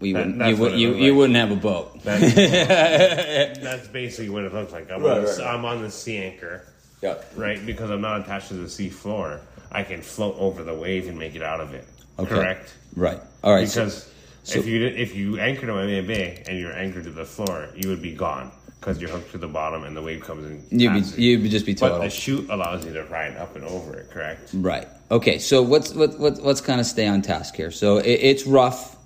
You 0.00 0.14
That- 0.14 0.18
wouldn't, 0.20 0.38
that's 0.38 0.50
you, 0.56 0.56
would, 0.62 0.72
it 0.74 0.78
you, 0.78 0.88
looked 0.90 1.00
you 1.00 1.10
like. 1.10 1.18
wouldn't 1.18 1.36
have 1.36 1.50
a 1.50 1.56
boat. 1.56 2.02
that's, 2.04 3.58
that's 3.58 3.88
basically 3.88 4.28
what 4.34 4.44
it 4.44 4.54
looks 4.54 4.72
like. 4.72 4.88
I'm, 4.88 5.02
on 5.04 5.10
Right, 5.10 5.20
the, 5.22 5.26
right, 5.26 5.38
right. 5.40 5.46
I'm 5.54 5.64
on 5.64 5.82
the 5.82 5.90
sea 5.90 6.18
anchor, 6.18 6.62
Yeah. 7.02 7.16
right? 7.36 7.64
Because 7.66 7.90
I'm 7.90 8.00
not 8.00 8.20
attached 8.20 8.48
to 8.48 8.54
the 8.54 8.68
sea 8.68 8.88
floor. 8.88 9.40
I 9.72 9.82
can 9.84 10.02
float 10.02 10.36
over 10.38 10.62
the 10.64 10.74
wave 10.74 11.08
and 11.08 11.18
make 11.18 11.34
it 11.34 11.42
out 11.42 11.60
of 11.60 11.74
it. 11.74 11.86
Okay. 12.18 12.28
Correct? 12.28 12.74
Right. 12.96 13.20
All 13.44 13.54
right. 13.54 13.66
Because 13.66 14.10
so- 14.42 14.58
if 14.58 14.66
you 14.66 14.84
if 14.86 15.14
you 15.14 15.38
anchored 15.38 15.70
on 15.70 15.76
Waimea 15.76 16.02
Bay 16.02 16.42
and 16.48 16.58
you're 16.58 16.72
anchored 16.72 17.04
to 17.04 17.10
the 17.10 17.24
floor, 17.24 17.68
you 17.76 17.88
would 17.88 18.02
be 18.02 18.12
gone 18.12 18.50
because 18.80 19.00
you're 19.00 19.10
hooked 19.10 19.30
to 19.32 19.38
the 19.38 19.46
bottom 19.46 19.84
and 19.84 19.94
the 19.96 20.02
wave 20.02 20.22
comes 20.22 20.44
in. 20.70 20.80
You'd 20.80 21.14
be, 21.14 21.22
you'd 21.22 21.50
just 21.50 21.66
be 21.66 21.74
But 21.74 21.80
total. 21.90 22.00
the 22.00 22.10
chute 22.10 22.48
allows 22.50 22.84
you 22.86 22.92
to 22.94 23.04
ride 23.04 23.36
up 23.36 23.54
and 23.54 23.64
over 23.64 23.94
it, 23.98 24.10
correct? 24.10 24.50
Right. 24.54 24.88
Okay. 25.10 25.38
So 25.38 25.60
let's 25.62 25.94
let, 25.94 26.18
let, 26.18 26.42
let's 26.42 26.62
kind 26.62 26.80
of 26.80 26.86
stay 26.86 27.06
on 27.06 27.20
task 27.22 27.54
here. 27.54 27.70
So 27.70 27.98
it, 27.98 28.08
it's 28.08 28.46
rough, 28.46 28.96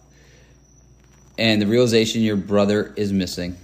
and 1.36 1.61
the 1.61 1.66
realization 1.66 2.23
your 2.23 2.36
brother 2.36 2.95
is 2.97 3.12
missing, 3.12 3.57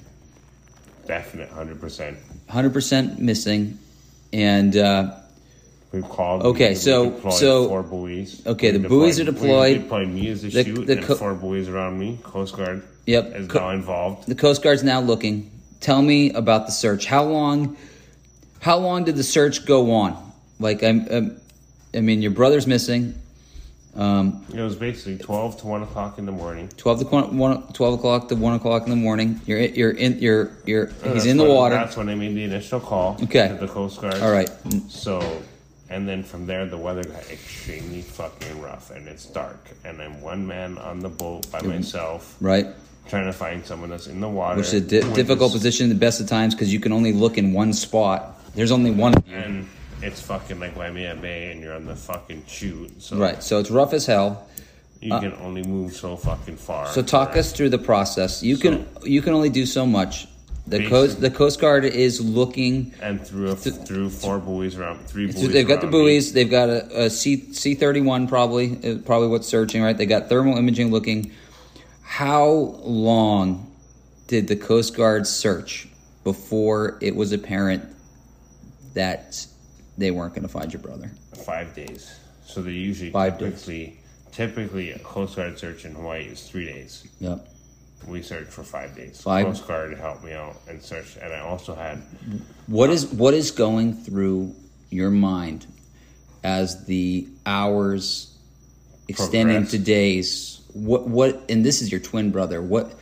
Definite, 1.07 1.49
hundred 1.51 1.81
percent. 1.81 2.19
hundred 2.49 2.73
percent 2.73 3.21
missing, 3.21 3.79
and 4.33 4.77
uh, 4.77 5.15
We've 5.93 6.09
called. 6.09 6.43
Okay, 6.45 6.75
so- 6.75 7.19
so- 7.31 7.67
four 7.69 7.83
buoys. 7.83 8.43
okay, 8.47 8.71
We 8.73 8.79
the 8.79 8.89
buoys 8.89 9.19
are 9.19 9.25
we 9.25 9.31
deployed. 9.33 9.83
deployed 9.83 10.09
me 10.09 10.29
as 10.29 10.43
the, 10.43 10.49
The- 10.51 10.65
chute 10.65 10.87
the 10.87 10.97
and 10.99 11.05
four 11.05 11.35
buoys 11.35 11.69
around 11.69 11.99
me. 11.99 12.19
Coast 12.23 12.57
Guard. 12.57 12.83
Yep. 13.07 13.35
is 13.35 13.49
Co- 13.49 13.59
now 13.59 13.71
involved. 13.71 14.29
the 14.29 14.37
Coast 14.37 14.63
Guard's 14.63 14.85
now 14.85 15.01
looking. 15.01 15.51
Tell 15.81 16.01
me 16.01 16.31
about 16.33 16.67
the 16.67 16.73
search. 16.73 17.07
How 17.07 17.25
long? 17.25 17.77
How 18.61 18.79
long 18.79 19.05
did 19.05 19.17
the 19.17 19.25
search 19.25 19.65
go 19.67 19.91
on? 19.93 20.15
Like 20.61 20.85
I'm, 20.85 21.09
um, 21.11 21.37
I 21.95 22.01
mean, 22.01 22.23
your 22.23 22.31
brother's 22.31 22.67
missing. 22.69 23.15
Um, 23.97 24.45
It 24.55 24.61
was 24.61 24.77
basically 24.77 25.17
twelve 25.17 25.57
to 25.63 25.67
one 25.67 25.83
o'clock 25.83 26.19
in 26.19 26.27
the 26.27 26.31
morning. 26.31 26.69
12 26.77 27.01
to 27.01 27.07
one, 27.07 27.37
one, 27.39 27.63
12 27.73 27.95
o'clock 27.95 28.29
to 28.29 28.37
one 28.37 28.55
o'clock 28.55 28.85
in 28.85 28.91
the 28.91 28.97
morning. 28.97 29.41
You're 29.47 29.59
you're 29.61 29.91
in 29.91 30.19
you're 30.21 30.53
you're 30.67 30.91
he's 31.13 31.27
in 31.27 31.37
the 31.39 31.43
when- 31.43 31.53
water. 31.55 31.75
That's 31.75 31.97
when 31.97 32.09
I 32.09 32.15
made 32.15 32.37
the 32.37 32.45
initial 32.45 32.79
call. 32.79 33.17
Okay. 33.25 33.49
To 33.49 33.55
the 33.55 33.67
Coast 33.67 34.01
Guard. 34.01 34.15
All 34.23 34.31
right. 34.31 34.49
So, 34.89 35.21
and 35.91 36.09
then 36.09 36.23
from 36.23 36.47
there, 36.47 36.65
the 36.67 36.79
weather 36.79 37.03
got 37.05 37.29
extremely 37.31 38.01
fucking 38.03 38.61
rough, 38.63 38.91
and 38.91 39.09
it's 39.09 39.27
dark, 39.27 39.59
and 39.85 40.01
I'm 40.01 40.21
one 40.23 40.47
man 40.47 40.79
on 40.79 41.01
the 41.01 41.09
boat 41.09 41.51
by 41.51 41.61
myself, 41.63 42.37
Right. 42.41 42.67
trying 43.09 43.27
to 43.27 43.33
find 43.33 43.67
someone 43.67 43.91
that's 43.91 44.07
in 44.07 44.21
the 44.21 44.29
water. 44.29 44.57
Which 44.57 44.69
is 44.69 44.75
a 44.75 44.81
di- 44.81 45.13
difficult 45.15 45.53
position 45.53 45.85
in 45.85 45.91
the 45.91 45.99
best 45.99 46.21
of 46.21 46.29
times 46.29 46.55
because 46.55 46.73
you 46.73 46.81
can 46.81 46.93
only 46.93 47.13
look 47.13 47.37
in 47.37 47.53
one 47.53 47.73
spot. 47.73 48.39
There's 48.55 48.71
only 48.73 48.91
one. 48.93 49.15
And 49.33 49.67
it's 50.01 50.21
fucking 50.23 50.61
like 50.61 50.77
Waimea 50.77 51.17
Bay, 51.17 51.51
and 51.51 51.61
you're 51.61 51.75
on 51.75 51.87
the 51.87 51.97
fucking 51.97 52.45
chute. 52.47 53.03
So 53.03 53.17
Right. 53.17 53.43
So 53.43 53.59
it's 53.59 53.71
rough 53.71 53.93
as 53.93 54.07
hell. 54.07 54.47
You 55.01 55.15
uh, 55.15 55.21
can 55.21 55.33
only 55.41 55.63
move 55.63 55.95
so 55.95 56.17
fucking 56.17 56.57
far. 56.57 56.87
So 56.89 57.03
talk 57.03 57.37
us 57.37 57.53
through 57.53 57.71
the 57.71 57.79
process. 57.79 58.43
You 58.43 58.57
can 58.59 58.87
you 59.03 59.23
can 59.23 59.33
only 59.33 59.49
do 59.49 59.65
so 59.67 59.87
much. 59.87 60.29
The 60.71 60.89
coast 60.89 61.21
the 61.21 61.31
Coast 61.31 61.61
Guard 61.61 61.85
is 61.85 62.21
looking. 62.21 62.95
and 63.03 63.21
through 63.27 63.51
a, 63.51 63.57
through 63.57 64.09
four 64.11 64.39
buoys 64.39 64.77
around 64.77 65.05
three 65.07 65.27
buoys. 65.27 65.41
So 65.43 65.49
they've 65.49 65.67
got 65.67 65.81
the 65.81 65.87
around 65.89 65.93
me. 65.93 65.99
buoys. 66.05 66.33
They've 66.33 66.51
got 66.51 66.69
a, 66.69 67.05
a 67.07 67.11
C 67.11 67.53
C 67.53 67.75
thirty 67.75 68.01
one 68.01 68.29
probably 68.29 68.75
is 68.83 69.03
probably 69.03 69.29
what's 69.29 69.49
searching 69.49 69.83
right. 69.83 69.97
They 69.97 70.07
got 70.07 70.29
thermal 70.29 70.57
imaging 70.57 70.91
looking. 70.91 71.33
How 72.03 72.47
long 72.49 73.75
did 74.29 74.47
the 74.49 74.57
Coast 74.57 74.97
Guard 74.97 75.27
search 75.27 75.89
before 76.23 76.99
it 77.01 77.17
was 77.17 77.33
apparent 77.33 77.85
that 78.95 79.45
they 79.99 80.11
weren't 80.11 80.35
going 80.35 80.43
to 80.43 80.49
find 80.49 80.73
your 80.73 80.83
brother? 80.83 81.11
Five 81.45 81.75
days. 81.75 82.15
So 82.45 82.63
they 82.63 82.73
usually 82.73 83.11
Five 83.11 83.39
days. 83.39 83.51
typically 83.65 83.97
typically 84.33 84.91
a 84.93 84.99
Coast 85.01 85.35
Guard 85.37 85.59
search 85.59 85.85
in 85.85 85.95
Hawaii 85.95 86.27
is 86.27 86.49
three 86.49 86.67
days. 86.67 87.07
Yep. 87.19 87.47
We 88.07 88.23
searched 88.23 88.51
for 88.51 88.63
five 88.63 88.97
days. 88.97 89.21
Five? 89.21 89.47
Coast 89.47 89.67
Guard 89.67 89.97
helped 89.99 90.25
me 90.25 90.33
out 90.33 90.57
and 90.69 90.83
searched, 90.83 91.17
and 91.19 91.33
I 91.33 91.41
also 91.41 91.75
had 91.75 92.03
What 92.67 92.91
is 92.91 93.07
what 93.07 93.35
is 93.35 93.51
going 93.51 93.95
through 93.95 94.55
your 94.91 95.11
mind 95.11 95.67
as 96.43 96.87
the 96.87 97.29
hours 97.45 98.37
extending 99.09 99.67
to 99.69 99.79
days? 99.79 100.61
What 100.73 101.09
what 101.09 101.43
and 101.49 101.65
this 101.65 101.83
is 101.83 101.93
your 101.93 102.01
twin 102.01 102.31
brother. 102.31 102.63
What 102.63 102.95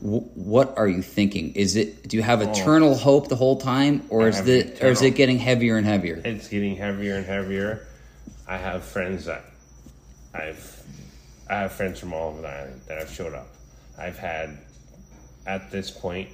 what 0.00 0.76
are 0.76 0.88
you 0.88 1.02
thinking? 1.02 1.54
Is 1.54 1.76
it 1.76 2.06
do 2.06 2.16
you 2.16 2.22
have 2.22 2.42
oh. 2.42 2.50
eternal 2.50 2.94
hope 2.94 3.28
the 3.28 3.36
whole 3.36 3.56
time, 3.56 4.04
or 4.10 4.22
I 4.22 4.28
is 4.28 4.36
have 4.36 4.46
the 4.46 4.78
or 4.82 4.90
is 4.90 5.02
it 5.02 5.12
getting 5.12 5.38
heavier 5.38 5.76
and 5.76 5.86
heavier? 5.86 6.20
It's 6.24 6.48
getting 6.48 6.76
heavier 6.76 7.16
and 7.16 7.24
heavier. 7.24 7.86
I 8.46 8.58
have 8.58 8.84
friends 8.84 9.24
that 9.24 9.44
I've 10.34 10.82
I 11.48 11.60
have 11.60 11.72
friends 11.72 12.00
from 12.00 12.12
all 12.12 12.30
over 12.30 12.42
the 12.42 12.48
island 12.48 12.80
that 12.88 12.98
have 12.98 13.10
showed 13.10 13.34
up. 13.34 13.48
I've 13.98 14.18
had 14.18 14.58
at 15.46 15.70
this 15.70 15.90
point 15.90 16.28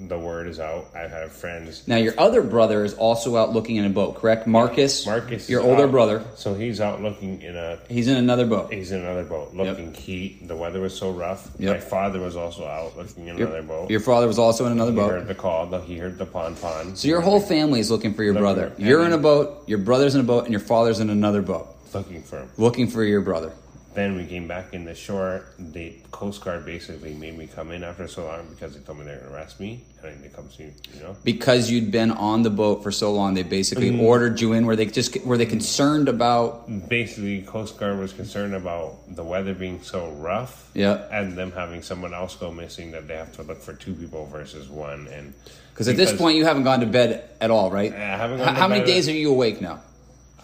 the 0.00 0.18
word 0.18 0.46
is 0.46 0.60
out. 0.60 0.86
I've 0.94 1.10
had 1.10 1.32
friends 1.32 1.82
Now 1.88 1.96
your 1.96 2.14
other 2.20 2.40
brother 2.40 2.84
is 2.84 2.94
also 2.94 3.36
out 3.36 3.52
looking 3.52 3.76
in 3.76 3.84
a 3.84 3.88
boat, 3.90 4.14
correct? 4.14 4.46
Marcus, 4.46 5.04
Marcus 5.06 5.50
your 5.50 5.60
older 5.60 5.84
out. 5.84 5.90
brother, 5.90 6.24
So 6.36 6.54
he's 6.54 6.80
out 6.80 7.02
looking 7.02 7.42
in 7.42 7.56
a 7.56 7.78
he's 7.88 8.06
in 8.06 8.16
another 8.16 8.46
boat. 8.46 8.72
he's 8.72 8.92
in 8.92 9.00
another 9.00 9.24
boat 9.24 9.54
looking 9.54 9.92
heat. 9.92 10.46
The 10.46 10.54
weather 10.54 10.80
was 10.80 10.96
so 10.96 11.10
rough. 11.10 11.50
Yep. 11.58 11.74
My 11.74 11.80
father 11.80 12.20
was 12.20 12.36
also 12.36 12.64
out 12.64 12.96
looking 12.96 13.26
in 13.26 13.36
another 13.40 13.62
boat. 13.62 13.90
Your 13.90 13.98
father 13.98 14.28
was 14.28 14.38
also 14.38 14.66
in 14.66 14.72
another 14.72 14.92
he 14.92 14.96
boat. 14.98 15.10
heard 15.10 15.26
the 15.26 15.34
call, 15.34 15.66
the- 15.66 15.80
he 15.80 15.96
heard 15.98 16.16
the 16.16 16.26
pan 16.26 16.54
pan. 16.54 16.94
So 16.94 17.08
your 17.08 17.20
whole 17.20 17.40
family 17.40 17.80
is 17.80 17.90
looking 17.90 18.14
for 18.14 18.22
your 18.22 18.34
Looking- 18.34 18.42
brother. 18.44 18.72
You're 18.78 19.04
in 19.04 19.12
a 19.12 19.18
boat, 19.18 19.64
your 19.66 19.78
brother's 19.78 20.14
in 20.14 20.20
a 20.20 20.24
boat, 20.24 20.44
and 20.44 20.52
your 20.52 20.60
father's 20.60 21.00
in 21.00 21.10
another 21.10 21.42
boat, 21.42 21.66
looking 21.92 22.22
for 22.22 22.38
him. 22.38 22.48
looking 22.56 22.86
for 22.86 23.02
your 23.02 23.20
brother. 23.22 23.50
Then 23.94 24.16
we 24.16 24.26
came 24.26 24.46
back 24.46 24.74
in 24.74 24.84
the 24.84 24.94
shore. 24.94 25.46
The 25.58 25.94
Coast 26.12 26.44
Guard 26.44 26.64
basically 26.64 27.14
made 27.14 27.36
me 27.36 27.46
come 27.48 27.72
in 27.72 27.82
after 27.82 28.06
so 28.06 28.26
long 28.26 28.46
because 28.50 28.74
they 28.74 28.80
told 28.80 28.98
me 28.98 29.04
they're 29.06 29.18
gonna 29.18 29.32
arrest 29.34 29.58
me. 29.58 29.82
I 30.04 30.10
they 30.10 30.28
come 30.28 30.48
see, 30.50 30.64
you 30.94 31.02
know. 31.02 31.16
Because 31.24 31.70
you'd 31.70 31.90
been 31.90 32.10
on 32.12 32.42
the 32.42 32.50
boat 32.50 32.82
for 32.84 32.92
so 32.92 33.12
long, 33.12 33.34
they 33.34 33.42
basically 33.42 33.90
Mm. 33.90 34.00
ordered 34.02 34.40
you 34.40 34.52
in. 34.52 34.66
Were 34.66 34.76
they 34.76 34.86
just 34.86 35.16
were 35.24 35.36
they 35.38 35.46
concerned 35.46 36.08
about? 36.08 36.68
Basically, 36.88 37.42
Coast 37.42 37.78
Guard 37.80 37.98
was 37.98 38.12
concerned 38.12 38.54
about 38.54 38.98
the 39.16 39.24
weather 39.24 39.54
being 39.54 39.80
so 39.82 40.10
rough, 40.10 40.70
Yeah. 40.74 41.02
and 41.10 41.36
them 41.36 41.50
having 41.50 41.82
someone 41.82 42.14
else 42.14 42.36
go 42.36 42.52
missing 42.52 42.92
that 42.92 43.08
they 43.08 43.16
have 43.16 43.32
to 43.36 43.42
look 43.42 43.60
for 43.62 43.72
two 43.72 43.94
people 43.94 44.26
versus 44.26 44.68
one. 44.68 45.08
And 45.12 45.32
Because 45.72 45.88
at 45.88 45.96
this 45.96 46.12
point, 46.12 46.36
you 46.36 46.44
haven't 46.44 46.64
gone 46.64 46.80
to 46.80 46.86
bed 46.86 47.24
at 47.40 47.50
all, 47.50 47.70
right? 47.70 47.92
I 47.92 48.16
haven't 48.16 48.40
H- 48.40 48.46
to 48.46 48.52
How 48.52 48.68
many 48.68 48.84
days 48.84 49.08
are 49.08 49.12
you 49.12 49.30
awake 49.30 49.60
now? 49.60 49.80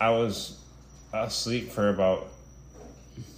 I 0.00 0.10
was 0.10 0.56
asleep 1.12 1.70
for 1.70 1.88
about 1.90 2.26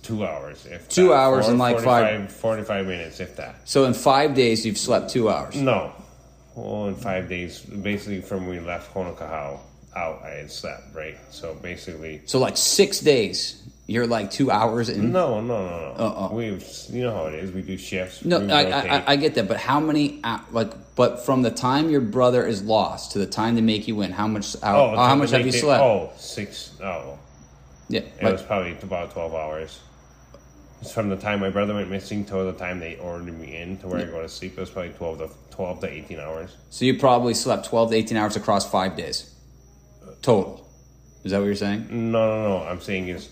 two 0.06 0.24
hours. 0.24 0.66
If 0.66 0.88
Two 0.88 1.08
that. 1.08 1.14
hours 1.14 1.48
and 1.48 1.58
like 1.58 1.76
five- 1.80 2.30
45 2.30 2.32
45 2.32 2.86
minutes, 2.86 3.20
if 3.20 3.36
that. 3.36 3.56
So 3.64 3.84
in 3.84 3.94
five 3.94 4.34
days, 4.34 4.64
you've 4.64 4.78
slept 4.78 5.10
two 5.10 5.28
hours. 5.28 5.56
No. 5.56 5.92
Well, 6.54 6.86
in 6.88 6.94
five 6.94 7.28
days, 7.28 7.60
basically 7.60 8.20
from 8.22 8.46
when 8.46 8.58
we 8.58 8.60
left 8.66 8.94
Honokohau 8.94 9.58
out, 9.94 10.22
I 10.24 10.30
had 10.30 10.50
slept, 10.50 10.94
right? 10.94 11.16
So 11.30 11.54
basically, 11.54 12.22
So 12.26 12.38
like 12.38 12.56
six 12.56 13.00
days, 13.00 13.62
you're 13.86 14.06
like 14.06 14.30
two 14.30 14.50
hours 14.50 14.88
in. 14.88 15.12
no, 15.12 15.40
no, 15.40 15.66
no, 15.68 15.68
no. 15.68 16.04
Uh-uh. 16.04 16.28
We've, 16.34 16.64
you 16.90 17.02
know 17.04 17.14
how 17.14 17.26
it 17.26 17.34
is. 17.34 17.52
We 17.52 17.62
do 17.62 17.76
shifts. 17.76 18.24
No, 18.24 18.38
I. 18.48 18.62
I, 18.98 19.04
I 19.12 19.16
get 19.16 19.34
that, 19.34 19.48
but 19.48 19.58
how 19.58 19.80
many? 19.80 20.20
Uh, 20.24 20.38
like, 20.50 20.72
but 20.96 21.24
from 21.26 21.42
the 21.42 21.50
time 21.50 21.90
your 21.90 22.00
brother 22.00 22.46
is 22.46 22.62
lost 22.62 23.12
to 23.12 23.18
the 23.18 23.26
time 23.26 23.54
they 23.54 23.60
make 23.60 23.86
you 23.86 24.00
in, 24.00 24.10
how 24.12 24.26
much? 24.26 24.56
Oh, 24.56 24.60
how, 24.66 24.76
oh, 24.86 24.96
how 24.96 25.14
much 25.14 25.30
have 25.30 25.44
you 25.46 25.52
slept? 25.52 25.82
Oh, 25.82 26.10
six. 26.16 26.72
Oh, 26.82 27.18
yeah, 27.88 28.00
it 28.00 28.22
like- 28.22 28.32
was 28.32 28.42
probably 28.42 28.72
about 28.82 29.12
twelve 29.12 29.34
hours. 29.34 29.78
It's 30.80 30.92
from 30.92 31.08
the 31.08 31.16
time 31.16 31.40
my 31.40 31.50
brother 31.50 31.74
went 31.74 31.90
missing 31.90 32.24
to 32.26 32.34
the 32.44 32.52
time 32.52 32.80
they 32.80 32.96
ordered 32.96 33.38
me 33.38 33.56
in 33.56 33.78
to 33.78 33.88
where 33.88 34.00
I 34.00 34.04
go 34.04 34.20
to 34.22 34.28
sleep. 34.28 34.52
It 34.56 34.60
was 34.60 34.70
probably 34.70 34.92
twelve 34.92 35.18
to 35.18 35.30
twelve 35.50 35.80
to 35.80 35.88
eighteen 35.90 36.20
hours. 36.20 36.54
so 36.70 36.84
you 36.84 36.98
probably 36.98 37.34
slept 37.34 37.66
twelve 37.66 37.90
to 37.90 37.96
eighteen 37.96 38.16
hours 38.16 38.36
across 38.36 38.70
five 38.70 38.96
days, 38.96 39.34
total. 40.22 40.68
Is 41.24 41.32
that 41.32 41.38
what 41.38 41.46
you're 41.46 41.54
saying? 41.56 41.86
No, 41.90 42.26
no, 42.28 42.58
no. 42.60 42.64
I'm 42.66 42.80
saying 42.80 43.08
is, 43.08 43.30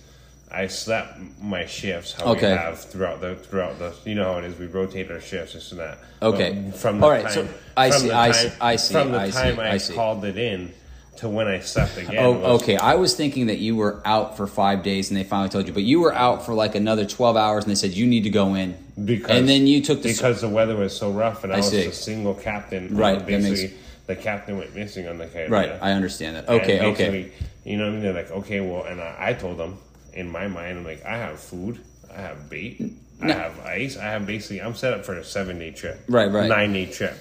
I 0.50 0.66
slept 0.66 1.18
my 1.40 1.66
shifts 1.66 2.12
how 2.12 2.26
Okay. 2.32 2.50
we 2.52 2.56
have 2.58 2.80
throughout 2.80 3.20
the 3.20 3.36
throughout 3.36 3.78
the. 3.78 3.94
You 4.04 4.14
know 4.16 4.32
how 4.32 4.38
it 4.38 4.44
is. 4.44 4.58
We 4.58 4.66
rotate 4.66 5.10
our 5.10 5.20
shifts, 5.20 5.52
this 5.54 5.70
and 5.70 5.80
that. 5.80 5.98
Okay. 6.22 6.52
But 6.70 6.76
from 6.76 6.98
the 6.98 7.04
All 7.04 7.10
right, 7.10 7.22
time, 7.24 7.32
so 7.32 7.48
I 7.76 7.90
see, 7.90 8.10
I 8.10 8.32
see, 8.32 8.50
I 8.60 8.76
see, 8.76 8.94
From 8.94 9.12
the 9.12 9.18
I 9.20 9.30
see, 9.30 9.38
time 9.38 9.60
I, 9.60 9.70
I 9.72 9.76
see. 9.76 9.94
called 9.94 10.24
it 10.24 10.38
in 10.38 10.72
to 11.19 11.28
when 11.28 11.47
I 11.49 11.61
slept 11.61 11.97
again. 11.97 12.16
Oh, 12.19 12.35
okay. 12.57 12.77
I 12.77 12.95
was 12.97 13.15
thinking 13.15 13.47
that 13.47 13.59
you 13.59 13.77
were 13.77 14.01
out 14.05 14.36
for 14.36 14.47
five 14.47 14.82
days 14.82 15.11
and 15.11 15.19
they 15.19 15.24
finally 15.24 15.49
told 15.49 15.66
you, 15.66 15.73
but 15.73 15.82
you 15.82 16.01
were 16.01 16.12
out 16.12 16.45
for 16.45 16.55
like 16.55 16.74
another 16.74 17.05
twelve 17.07 17.36
hours 17.36 17.65
and 17.65 17.70
they 17.70 17.74
said 17.77 17.93
you 17.93 18.07
need 18.07 18.24
to 18.24 18.31
go 18.31 18.55
in. 18.55 18.77
Because 19.05 19.31
and 19.31 19.49
then 19.49 19.66
you 19.66 19.82
took 19.82 20.03
the 20.03 20.12
because 20.12 20.41
the 20.41 20.49
weather 20.49 20.77
was 20.77 20.97
so 20.97 21.11
rough 21.11 21.45
and 21.45 21.53
I, 21.53 21.57
I 21.57 21.59
was 21.59 21.70
see. 21.70 21.85
a 21.86 21.93
single 21.93 22.35
captain. 22.35 22.97
Right, 22.97 23.19
that 23.19 23.28
makes- 23.28 23.49
Basically, 23.51 23.78
the 24.07 24.16
captain 24.16 24.59
went 24.59 24.74
missing 24.74 25.09
on 25.09 25.19
the 25.19 25.27
Caribbean. 25.27 25.51
right. 25.53 25.78
I 25.82 25.93
understand 25.93 26.36
that. 26.36 26.49
Okay, 26.49 26.81
okay. 26.93 27.32
You 27.65 27.78
know 27.78 27.85
what 27.85 27.89
I 27.89 27.93
mean? 27.93 28.03
They're 28.03 28.12
like, 28.12 28.31
okay, 28.31 28.61
well, 28.61 28.85
and 28.85 29.01
I, 29.01 29.16
I 29.19 29.32
told 29.32 29.57
them 29.57 29.78
in 30.12 30.31
my 30.31 30.47
mind, 30.47 30.78
I'm 30.78 30.85
like, 30.85 31.05
I 31.07 31.16
have 31.16 31.41
food, 31.41 31.81
I 32.15 32.20
have 32.20 32.51
bait, 32.51 32.82
I 33.23 33.32
have 33.32 33.59
ice, 33.61 33.97
I 33.97 34.05
have 34.05 34.27
basically, 34.27 34.61
I'm 34.61 34.74
set 34.74 34.93
up 34.93 35.07
for 35.07 35.15
a 35.15 35.24
seven 35.24 35.59
day 35.59 35.70
trip, 35.70 36.01
Right, 36.07 36.31
right. 36.31 36.49
nine 36.49 36.73
day 36.74 36.85
trip. 36.86 37.16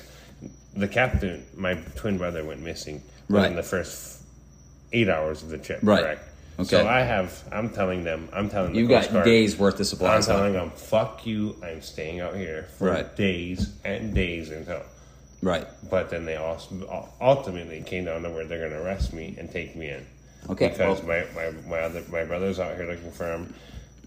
The 0.76 0.88
captain, 0.90 1.46
my 1.56 1.76
twin 1.96 2.18
brother, 2.18 2.44
went 2.44 2.62
missing 2.62 3.02
Right. 3.30 3.42
within 3.42 3.56
the 3.56 3.64
first 3.64 4.22
eight 4.92 5.10
hours 5.10 5.44
of 5.44 5.50
the 5.50 5.58
trip. 5.58 5.80
Right. 5.82 6.02
Correct. 6.04 6.30
Okay. 6.60 6.68
So 6.70 6.88
I 6.88 7.00
have, 7.02 7.44
I'm 7.52 7.70
telling 7.72 8.04
them, 8.04 8.30
I'm 8.32 8.48
telling 8.50 8.74
the 8.74 8.80
You 8.80 8.88
Coast 8.88 9.08
got 9.08 9.14
Guard, 9.14 9.26
days 9.26 9.58
worth 9.58 9.80
of 9.80 9.88
supplies. 9.88 10.30
I'm 10.30 10.36
telling 10.36 10.54
them, 10.54 10.70
fuck 10.72 11.26
you, 11.26 11.56
I'm 11.64 11.82
staying 11.82 12.20
out 12.20 12.36
here 12.36 12.68
for 12.78 12.90
Right. 12.92 13.16
days 13.16 13.74
and 13.84 14.14
days 14.14 14.52
until. 14.52 14.84
Right. 15.42 15.68
But 15.90 16.10
then 16.12 16.26
they 16.26 16.36
also 16.36 17.10
ultimately 17.20 17.82
came 17.82 18.06
down 18.06 18.22
to 18.24 18.30
where 18.30 18.46
they're 18.46 18.60
going 18.70 18.72
to 18.72 18.84
arrest 18.86 19.14
me 19.14 19.36
and 19.40 19.50
take 19.52 19.76
me 19.76 19.90
in. 19.90 20.06
Okay, 20.50 20.70
Because 20.70 21.02
well- 21.04 21.26
my, 21.36 21.52
my, 21.52 21.52
my 21.68 21.80
other 21.80 22.04
my 22.12 22.24
brother's 22.24 22.60
out 22.60 22.76
here 22.76 22.86
looking 22.86 23.12
for 23.12 23.26
him. 23.32 23.54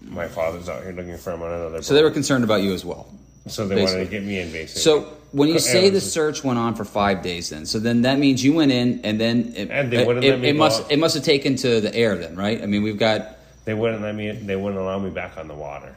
My 0.03 0.27
father's 0.27 0.69
out 0.69 0.83
here 0.83 0.93
looking 0.93 1.17
for 1.17 1.33
him 1.33 1.41
on 1.41 1.51
another. 1.51 1.81
So 1.81 1.95
they 1.95 2.03
were 2.03 2.11
concerned 2.11 2.43
about 2.43 2.61
you 2.61 2.71
as 2.73 2.85
well. 2.85 3.11
So 3.49 3.67
they 3.67 3.75
basically. 3.75 4.01
wanted 4.01 4.05
to 4.05 4.11
get 4.11 4.23
me 4.23 4.39
in 4.39 4.51
basically. 4.51 4.81
So 4.81 5.01
when 5.31 5.49
you 5.49 5.59
say 5.59 5.89
the 5.89 6.01
search 6.01 6.43
went 6.43 6.59
on 6.59 6.75
for 6.75 6.85
five 6.85 7.21
days, 7.21 7.49
then 7.49 7.65
so 7.65 7.79
then 7.79 8.03
that 8.03 8.19
means 8.19 8.43
you 8.43 8.53
went 8.53 8.71
in 8.71 9.01
and 9.03 9.19
then 9.19 9.53
it, 9.55 9.69
And 9.69 9.91
they 9.91 10.05
wouldn't 10.05 10.25
it, 10.25 10.31
let 10.31 10.39
me 10.39 10.49
it 10.49 10.55
must 10.55 10.83
out. 10.83 10.91
it 10.91 10.99
must 10.99 11.15
have 11.15 11.23
taken 11.23 11.55
to 11.57 11.81
the 11.81 11.93
air 11.93 12.15
then, 12.15 12.35
right? 12.35 12.61
I 12.61 12.65
mean, 12.65 12.83
we've 12.83 12.97
got 12.97 13.37
they 13.65 13.73
wouldn't 13.73 14.01
let 14.01 14.15
me. 14.15 14.31
They 14.31 14.55
wouldn't 14.55 14.79
allow 14.79 14.97
me 14.97 15.09
back 15.09 15.37
on 15.37 15.49
the 15.49 15.53
water 15.53 15.93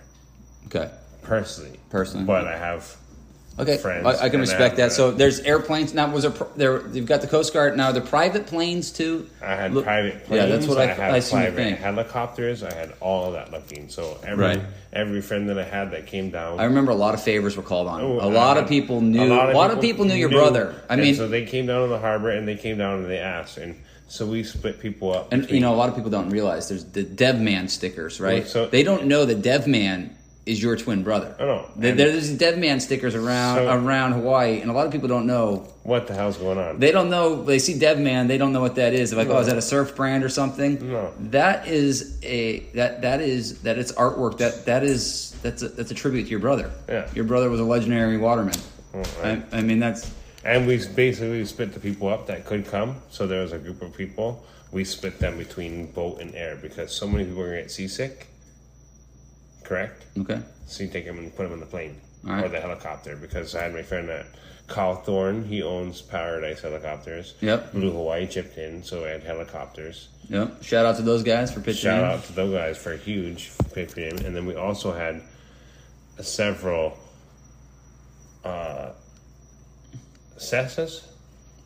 okay, 0.66 0.90
personally. 1.22 1.78
Personally. 1.89 2.27
but 2.27 2.47
I 2.47 2.56
have. 2.56 2.97
Okay, 3.62 3.77
Friends 3.78 4.07
I, 4.07 4.27
I 4.27 4.28
can 4.28 4.41
respect 4.41 4.77
that. 4.77 4.89
that- 4.91 4.93
So 4.93 5.11
there's 5.11 5.41
airplanes 5.41 5.95
now. 5.95 6.11
Was 6.11 6.23
there 6.24 6.32
there? 6.57 6.87
You've 6.89 7.07
got 7.07 7.20
the 7.20 7.27
Coast 7.27 7.53
Guard 7.53 7.77
now. 7.77 7.93
The 7.93 8.01
private 8.01 8.47
planes 8.47 8.91
too. 8.91 9.28
I 9.43 9.55
had 9.55 9.73
Look- 9.74 9.85
private 9.85 10.24
planes. 10.24 10.43
Yeah, 10.45 10.57
that's 10.57 10.66
what 10.66 10.78
I, 10.78 10.87
had 10.87 11.15
I 11.15 11.20
seem 11.20 11.39
to 11.41 11.45
private 11.47 11.57
think. 11.57 11.78
helicopters. 11.78 12.62
I 12.62 12.73
had 12.74 12.93
all 13.01 13.27
of 13.27 13.32
that 13.35 13.51
looking. 13.53 13.89
So 13.89 14.19
every 14.24 14.45
Right. 14.45 14.62
every 14.93 15.20
friend 15.23 15.49
that 15.49 15.59
I 15.59 15.65
had 15.65 15.91
that 15.93 16.07
came 16.07 16.31
down. 16.31 16.59
I 16.61 16.65
remember 16.65 16.93
a 16.93 16.97
lot 16.97 17.15
of 17.15 17.23
favors 17.23 17.57
were 17.57 17.62
called 17.62 17.87
on. 17.87 18.01
Oh, 18.01 18.19
a 18.20 18.28
I 18.28 18.32
lot 18.32 18.57
of 18.57 18.65
had- 18.65 18.69
people 18.70 19.01
knew. 19.01 19.23
A 19.23 19.53
lot, 19.53 19.70
of, 19.70 19.81
people 19.81 20.05
knew 20.05 20.15
your 20.15 20.28
brother. 20.31 20.74
I 20.89 20.97
mean, 20.97 21.15
so 21.15 21.28
they 21.28 21.45
came 21.45 21.66
down 21.66 21.82
to 21.82 21.89
the 21.89 21.99
harbor 21.99 22.31
and 22.31 22.47
they 22.49 22.57
came 22.57 22.78
down 22.78 22.99
and 23.01 23.11
they 23.11 23.19
asked, 23.19 23.59
and 23.59 23.77
so 24.09 24.27
we 24.27 24.43
split 24.43 24.81
people 24.81 25.12
up. 25.15 25.32
And 25.32 25.49
you 25.51 25.61
know, 25.61 25.73
a 25.73 25.77
lot 25.77 25.89
of 25.89 25.95
people 25.95 26.11
don't 26.11 26.31
realize 26.31 26.69
there's 26.69 26.85
the 26.85 27.05
DevMan 27.05 27.70
stickers, 27.70 28.20
right? 28.20 28.47
So- 28.47 28.66
they 28.66 28.82
don't 28.82 29.07
know 29.07 29.24
that 29.24 29.43
DevMan 29.43 30.11
is 30.47 30.62
your 30.62 30.75
twin 30.77 31.03
brother. 31.03 31.35
I 31.39 31.45
know. 31.45 31.67
There- 31.77 31.95
There's 31.95 32.33
DevMan 32.37 32.81
stickers 32.81 33.15
around 33.15 33.57
So- 33.59 33.69
around 33.69 34.12
Hawaii, 34.12 34.61
and 34.61 34.71
a 34.71 34.75
lot 34.75 34.87
of 34.87 34.93
people 34.93 35.09
don't 35.09 35.27
know. 35.27 35.67
what 35.83 36.07
the 36.07 36.15
hell's 36.15 36.37
going 36.37 36.59
on? 36.59 36.79
They 36.79 36.93
don't 36.93 37.11
know. 37.11 37.43
They 37.43 37.59
see 37.59 37.75
DevMan, 37.75 38.29
they 38.29 38.39
don't 38.39 38.53
know 38.53 38.61
what 38.61 38.75
that 38.77 38.93
is. 38.95 39.11
They're 39.11 39.19
like, 39.19 39.29
oh, 39.35 39.39
is 39.41 39.47
that 39.47 39.57
a 39.59 39.62
surf 39.62 39.97
brand 39.97 40.23
or 40.25 40.29
something? 40.29 40.91
No. 40.93 41.11
That 41.31 41.67
is 41.69 42.17
a 42.23 42.61
that 42.75 43.03
that 43.03 43.21
is 43.21 43.61
that 43.62 43.79
it's 43.79 43.93
artwork. 43.93 44.39
That 44.39 44.67
that 44.67 44.83
is 44.85 45.35
that's 45.43 45.62
a, 45.62 45.69
that's 45.69 45.91
a 45.91 45.95
tribute 45.95 46.25
to 46.25 46.31
your 46.31 46.41
brother. 46.41 46.71
Yeah. 46.89 47.09
Your 47.15 47.25
brother 47.25 47.49
was 47.51 47.61
a 47.61 47.65
legendary 47.65 48.19
waterman. 48.19 48.55
Oh, 48.95 49.03
right. 49.23 49.43
I, 49.53 49.59
I 49.59 49.62
mean, 49.62 49.79
that's 49.81 50.11
and 50.45 50.67
we 50.67 50.77
basically 50.95 51.45
split 51.45 51.73
the 51.75 51.81
people 51.81 52.09
up 52.09 52.27
that 52.29 52.45
could 52.47 52.67
come. 52.67 52.97
So 53.11 53.27
there 53.27 53.43
was 53.43 53.53
a 53.53 53.59
group 53.59 53.83
of 53.83 53.95
people. 53.97 54.45
We 54.73 54.85
split 54.85 55.19
them 55.19 55.37
between 55.39 55.87
boat 55.93 56.21
and 56.21 56.35
air 56.35 56.57
because 56.61 56.93
so 56.93 57.07
many 57.09 57.25
people 57.25 57.41
were 57.41 57.49
going 57.49 57.57
to 57.59 57.62
get 57.65 57.71
seasick. 57.73 58.27
Correct. 59.70 60.05
okay. 60.18 60.40
So 60.66 60.82
you 60.82 60.90
take 60.90 61.05
them 61.05 61.18
and 61.18 61.34
put 61.36 61.44
them 61.44 61.52
in 61.52 61.60
the 61.60 61.66
plane 61.66 62.01
right. 62.24 62.44
or 62.44 62.48
the 62.48 62.60
helicopter 62.60 63.14
because 63.14 63.55
I 63.55 63.62
had 63.62 63.72
my 63.72 63.82
friend 63.82 64.09
that 64.09 64.26
Carl 64.66 64.97
Thorne. 64.97 65.44
He 65.44 65.62
owns 65.62 66.02
Paradise 66.02 66.62
Helicopters. 66.62 67.34
Yep. 67.40 67.72
Blue 67.72 67.92
Hawaii 67.92 68.26
chipped 68.26 68.59
in, 68.59 68.82
so 68.82 69.05
I 69.05 69.10
had 69.10 69.22
helicopters. 69.22 70.09
Yep. 70.28 70.64
Shout 70.64 70.86
out 70.86 70.97
to 70.97 71.02
those 71.02 71.22
guys 71.22 71.52
for 71.52 71.60
pitching. 71.60 71.82
Shout 71.82 72.02
in. 72.02 72.10
out 72.10 72.24
to 72.24 72.32
those 72.32 72.52
guys 72.52 72.78
for 72.78 72.92
a 72.92 72.97
huge 72.97 73.48
for 73.48 73.80
him. 73.80 74.16
And 74.24 74.34
then 74.34 74.44
we 74.44 74.56
also 74.56 74.92
had 74.92 75.22
several 76.20 76.98
uh, 78.44 78.90
Cessnas, 80.36 81.05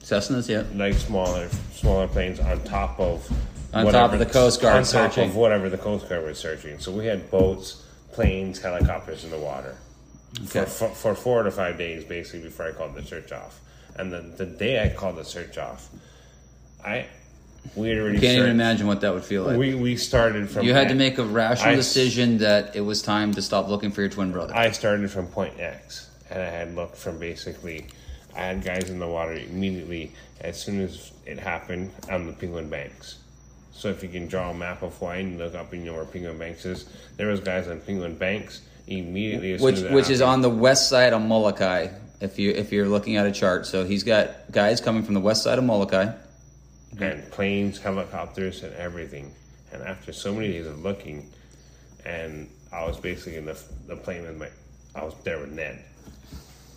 Cessnas. 0.02 0.48
Yeah. 0.48 0.64
like 0.74 0.94
smaller 0.94 1.48
smaller 1.72 2.09
planes 2.09 2.40
on 2.40 2.62
top 2.64 2.98
of 3.01 3.31
On 3.72 3.90
top 3.93 4.12
of 4.12 4.18
the 4.18 4.26
Coast 4.26 4.60
Guard 4.60 4.76
on 4.76 4.82
top 4.82 5.12
searching. 5.12 5.31
of 5.31 5.36
whatever 5.36 5.68
the 5.68 5.78
Coast 5.78 6.09
Guard 6.09 6.24
was 6.24 6.39
searching. 6.39 6.78
So 6.78 6.90
we 6.90 7.06
had 7.06 7.31
boats, 7.31 7.84
planes, 8.15 8.61
helicopters 8.61 9.24
in 9.24 9.31
the 9.31 9.39
water 9.39 9.77
Okay. 10.47 10.65
for, 10.65 10.66
for 10.66 10.89
for 10.95 11.15
four 11.15 11.43
to 11.45 11.51
five 11.51 11.78
days, 11.78 12.05
basically 12.05 12.41
before 12.49 12.66
I 12.66 12.73
called 12.73 12.95
the 12.95 13.03
search 13.03 13.31
off. 13.32 13.61
And 13.97 14.12
the 14.12 14.20
the 14.36 14.47
day 14.47 14.82
I 14.82 14.89
called 14.89 15.16
the 15.16 15.24
search 15.24 15.59
off, 15.59 15.89
I 16.85 17.07
we 17.77 17.89
had 17.89 17.99
already 17.99 18.19
Can't 18.20 18.39
even 18.39 18.51
imagine 18.51 18.86
what 18.86 19.01
that 19.03 19.15
would 19.15 19.24
feel 19.24 19.45
like. 19.45 19.57
we 19.59 19.74
we 19.74 19.97
started 19.97 20.51
from 20.51 20.66
you 20.66 20.74
had 20.74 20.89
to 20.89 20.95
make 20.95 21.19
a 21.19 21.24
rational 21.24 21.73
I- 21.73 21.77
decision 21.77 22.39
that 22.39 22.74
it 22.77 22.81
was 22.82 23.01
time 23.03 23.32
to 23.35 23.43
stop 23.43 23.69
looking 23.69 23.91
for 23.91 24.01
your 24.01 24.11
twin 24.11 24.32
brother. 24.32 24.55
I 24.55 24.70
started 24.73 25.11
from 25.11 25.27
point 25.28 25.59
X, 25.61 26.11
and 26.31 26.43
I 26.43 26.47
had 26.51 26.74
looked 26.74 26.97
from 26.97 27.19
basically. 27.19 27.86
I 28.36 28.41
had 28.47 28.65
guys 28.65 28.91
in 28.91 28.99
the 28.99 29.07
water 29.07 29.35
immediately 29.35 30.11
as 30.41 30.61
soon 30.61 30.81
as 30.81 31.12
it 31.24 31.39
happened 31.39 31.93
on 32.11 32.27
the 32.27 32.32
Penguin 32.32 32.69
Banks. 32.69 33.19
So 33.77 33.89
if 33.89 34.03
you 34.03 34.09
can 34.09 34.29
draw 34.29 34.51
a 34.51 34.55
map 34.55 34.83
of 34.83 34.97
Hawaii 34.99 35.21
and 35.23 35.37
look 35.39 35.55
up, 35.55 35.73
and 35.73 35.85
you 35.85 35.91
know 35.91 35.97
where 35.97 36.05
Penguin 36.07 36.39
Banks 36.39 36.65
is. 36.65 36.87
There 37.17 37.27
was 37.27 37.41
guys 37.41 37.69
on 37.69 37.81
Penguin 37.81 38.17
Banks 38.17 38.63
immediately. 38.87 39.53
As 39.55 39.61
which 39.61 39.77
soon 39.79 39.99
as 39.99 40.11
is 40.11 40.23
on 40.23 40.41
the 40.41 40.49
west 40.51 40.89
side 40.89 41.13
of 41.13 41.21
Molokai. 41.21 41.89
If 42.21 42.39
you 42.39 42.53
if 42.53 42.73
you're 42.73 42.89
looking 42.89 43.17
at 43.17 43.27
a 43.27 43.33
chart, 43.33 43.67
so 43.67 43.85
he's 43.85 44.05
got 44.05 44.31
guys 44.51 44.81
coming 44.81 45.03
from 45.03 45.15
the 45.15 45.21
west 45.21 45.43
side 45.43 45.59
of 45.59 45.65
Molokai. 45.65 46.13
and 46.99 47.29
planes, 47.33 47.79
helicopters, 47.81 48.63
and 48.63 48.73
everything. 48.77 49.35
And 49.73 49.83
after 49.83 50.13
so 50.13 50.33
many 50.33 50.49
days 50.53 50.67
of 50.67 50.81
looking, 50.83 51.29
and 52.07 52.49
I 52.73 52.85
was 52.87 52.97
basically 52.99 53.37
in 53.37 53.45
the, 53.47 53.61
the 53.89 53.97
plane 53.97 54.23
with 54.23 54.39
my, 54.39 54.49
I 54.95 55.05
was 55.05 55.15
there 55.25 55.41
with 55.41 55.51
Ned. 55.53 55.83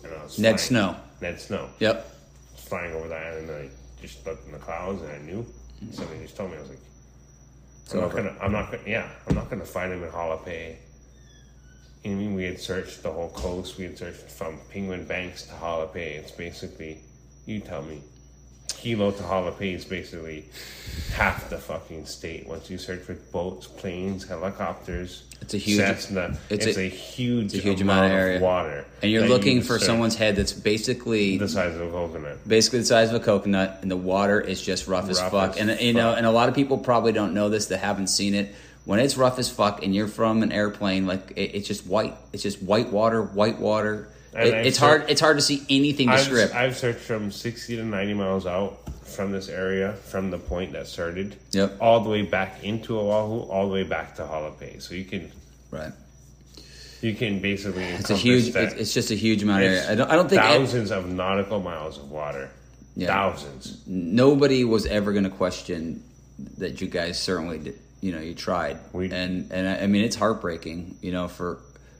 And 0.02 0.12
I 0.12 0.22
was 0.24 0.38
Ned 0.38 0.56
flying- 0.56 0.58
Snow. 0.58 0.96
Ned 1.20 1.40
Snow. 1.40 1.68
Yep. 1.78 2.16
Flying 2.56 2.92
over 2.94 3.06
the 3.08 3.14
island, 3.16 3.48
and 3.50 3.70
I 3.70 4.02
just 4.02 4.26
looked 4.26 4.44
in 4.46 4.52
the 4.52 4.58
clouds, 4.58 5.00
and 5.02 5.10
I 5.12 5.18
knew. 5.18 5.46
Mm. 5.84 5.94
Somebody 5.94 6.20
just 6.20 6.36
told 6.36 6.50
me, 6.50 6.56
I 6.56 6.60
was 6.60 6.70
like, 6.70 6.78
I'm 7.92 8.00
not 8.00 8.12
gonna, 8.12 8.36
I'm 8.40 8.52
not 8.52 8.70
gonna, 8.70 8.82
yeah, 8.86 9.08
I'm 9.28 9.34
not 9.34 9.48
gonna 9.50 9.64
find 9.64 9.92
him 9.92 10.02
in 10.02 10.10
Halape. 10.10 10.76
You 12.04 12.10
know 12.10 12.16
what 12.16 12.22
I 12.22 12.26
mean? 12.26 12.34
We 12.34 12.44
had 12.44 12.60
searched 12.60 13.02
the 13.02 13.10
whole 13.10 13.30
coast. 13.30 13.78
We 13.78 13.84
had 13.84 13.98
searched 13.98 14.30
from 14.30 14.58
Penguin 14.70 15.04
Banks 15.04 15.44
to 15.46 15.54
Halape. 15.54 15.96
It's 15.96 16.30
basically, 16.30 17.00
you 17.46 17.60
tell 17.60 17.82
me, 17.82 18.02
Kilo 18.80 19.10
to 19.10 19.22
Halape 19.22 19.74
is 19.74 19.84
basically 19.84 20.44
half 21.12 21.50
the 21.50 21.58
fucking 21.58 22.06
state. 22.06 22.46
Once 22.46 22.70
you 22.70 22.78
search 22.78 23.00
for 23.00 23.14
boats, 23.14 23.66
planes, 23.66 24.26
helicopters, 24.26 25.24
It's 25.40 25.54
a 25.54 25.58
huge- 25.58 25.78
Cessna, 25.78 26.38
it's 26.48 26.66
it's, 26.66 26.76
a- 26.78 26.82
a, 26.82 26.88
huge, 26.88 27.46
it's 27.46 27.54
a 27.56 27.58
huge 27.58 27.80
amount 27.80 28.06
of 28.06 28.12
area. 28.12 28.40
water. 28.40 28.84
And 29.02 29.10
you're 29.10 29.22
that 29.22 29.28
you 29.28 29.34
looking 29.34 29.62
for 29.62 29.78
someone's 29.80 30.14
head 30.16 30.36
that's 30.36 30.52
basically 30.52 31.38
the 31.38 31.48
size 31.48 31.74
of 31.74 31.80
a 31.80 31.90
coconut. 31.90 32.46
basically 32.46 32.78
the 32.80 32.84
size 32.84 33.08
of 33.08 33.16
a 33.16 33.24
coconut, 33.24 33.78
and 33.82 33.90
the 33.90 33.96
water 33.96 34.40
is 34.40 34.62
just 34.62 34.86
rough, 34.86 35.08
as 35.08 35.20
fuck. 35.20 35.56
as 35.56 35.68
and 35.68 35.80
you 35.80 35.92
know, 35.92 36.14
and 36.14 36.24
a 36.26 36.30
lot 36.30 36.48
of 36.48 36.54
people 36.54 36.78
probably 36.78 37.12
don't 37.12 37.34
know 37.34 37.48
this 37.48 37.66
that 37.66 37.78
haven't 37.78 38.08
seen 38.08 38.34
it. 38.34 38.54
When 38.84 39.00
it's 39.00 39.16
rough 39.18 39.38
as 39.38 39.50
fuck, 39.50 39.82
and 39.84 39.94
you're 39.94 40.08
from 40.08 40.42
an 40.42 40.50
airplane, 40.52 41.06
like 41.06 41.32
it, 41.36 41.54
it's 41.54 41.68
just 41.68 41.86
white. 41.86 42.14
It's 42.32 42.42
just 42.42 42.62
white 42.62 42.90
water, 42.90 43.22
white 43.22 43.58
water. 43.58 44.08
It, 44.34 44.66
it's 44.66 44.78
hard. 44.78 45.06
It's 45.08 45.20
hard 45.20 45.36
to 45.38 45.42
see 45.42 45.62
anything 45.70 46.08
to 46.08 46.14
I've. 46.14 46.54
I've 46.54 46.76
searched 46.76 47.00
from 47.00 47.30
60 47.30 47.76
to 47.76 47.84
90 47.84 48.14
miles 48.14 48.46
out 48.46 48.78
from 49.04 49.32
this 49.32 49.48
area, 49.48 49.94
from 49.94 50.30
the 50.30 50.38
point 50.38 50.72
that 50.72 50.86
started, 50.86 51.36
Yep. 51.52 51.78
all 51.80 52.00
the 52.00 52.10
way 52.10 52.22
back 52.22 52.62
into 52.62 52.98
Oahu, 52.98 53.48
all 53.50 53.66
the 53.66 53.72
way 53.72 53.82
back 53.82 54.14
to 54.16 54.22
Halape. 54.22 54.82
So 54.82 54.94
you 54.94 55.04
can 55.04 55.32
right. 55.70 55.92
you 57.00 57.14
can 57.14 57.40
basically 57.40 57.84
It's 57.84 58.10
a 58.10 58.16
huge. 58.16 58.54
It's, 58.54 58.92
just 58.92 59.10
a 59.10 59.14
huge 59.14 59.42
amount 59.42 59.62
of 59.64 59.70
area. 59.70 59.90
I 59.90 59.94
don't. 59.94 60.10
I 60.10 60.16
don't 60.16 60.28
think 60.28 60.42
thousands 60.42 60.90
of 60.90 61.08
nautical 61.08 61.60
miles 61.60 61.98
of 61.98 62.10
water. 62.10 62.50
Yeah. 62.96 63.06
Thousands. 63.08 63.82
nobody 63.86 64.64
was 64.64 64.84
ever 64.86 65.12
going 65.12 65.24
to 65.24 65.30
question 65.30 66.02
that 66.58 66.80
you 66.80 66.88
guys 66.88 67.18
certainly 67.18 67.58
did. 67.58 67.78
You 68.00 68.12
know, 68.12 68.20
you 68.20 68.34
tried, 68.34 68.78
We- 68.92 69.10
and 69.10 69.50
and 69.52 69.68
I, 69.68 69.84
I 69.84 69.86
mean 69.86 70.04
it's 70.04 70.16
heartbreaking. 70.16 70.98
You 71.00 71.12
know, 71.12 71.28
for 71.28 71.58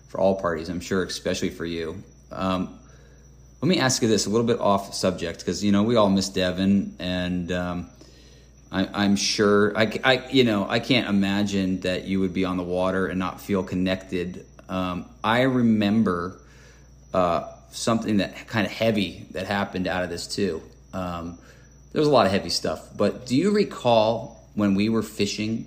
for 0.08 0.20
all 0.20 0.40
parties, 0.40 0.68
I'm 0.68 0.80
sure, 0.80 1.02
especially 1.04 1.50
for 1.50 1.64
you. 1.66 2.02
Um, 2.30 2.78
let 3.60 3.68
me 3.68 3.80
ask 3.80 4.02
you 4.02 4.08
this 4.08 4.26
a 4.26 4.30
little 4.30 4.46
bit 4.46 4.60
off 4.60 4.94
subject 4.94 5.40
because 5.40 5.64
you 5.64 5.72
know 5.72 5.82
we 5.82 5.96
all 5.96 6.08
miss 6.08 6.28
Devin, 6.28 6.94
and 6.98 7.50
um, 7.50 7.90
I, 8.70 8.88
I'm 9.04 9.16
sure 9.16 9.76
I, 9.76 10.28
you 10.30 10.44
know 10.44 10.68
I 10.68 10.78
can't 10.78 11.08
imagine 11.08 11.80
that 11.80 12.04
you 12.04 12.20
would 12.20 12.32
be 12.32 12.44
on 12.44 12.56
the 12.56 12.62
water 12.62 13.06
and 13.06 13.18
not 13.18 13.40
feel 13.40 13.62
connected. 13.62 14.44
Um, 14.68 15.06
I 15.24 15.42
remember 15.42 16.38
uh, 17.12 17.50
something 17.70 18.18
that 18.18 18.46
kind 18.46 18.66
of 18.66 18.72
heavy 18.72 19.26
that 19.32 19.46
happened 19.46 19.88
out 19.88 20.04
of 20.04 20.10
this 20.10 20.26
too. 20.26 20.62
Um, 20.92 21.38
there 21.92 22.00
was 22.00 22.08
a 22.08 22.12
lot 22.12 22.26
of 22.26 22.32
heavy 22.32 22.50
stuff, 22.50 22.96
but 22.96 23.26
do 23.26 23.36
you 23.36 23.50
recall 23.50 24.46
when 24.54 24.74
we 24.74 24.88
were 24.88 25.02
fishing 25.02 25.66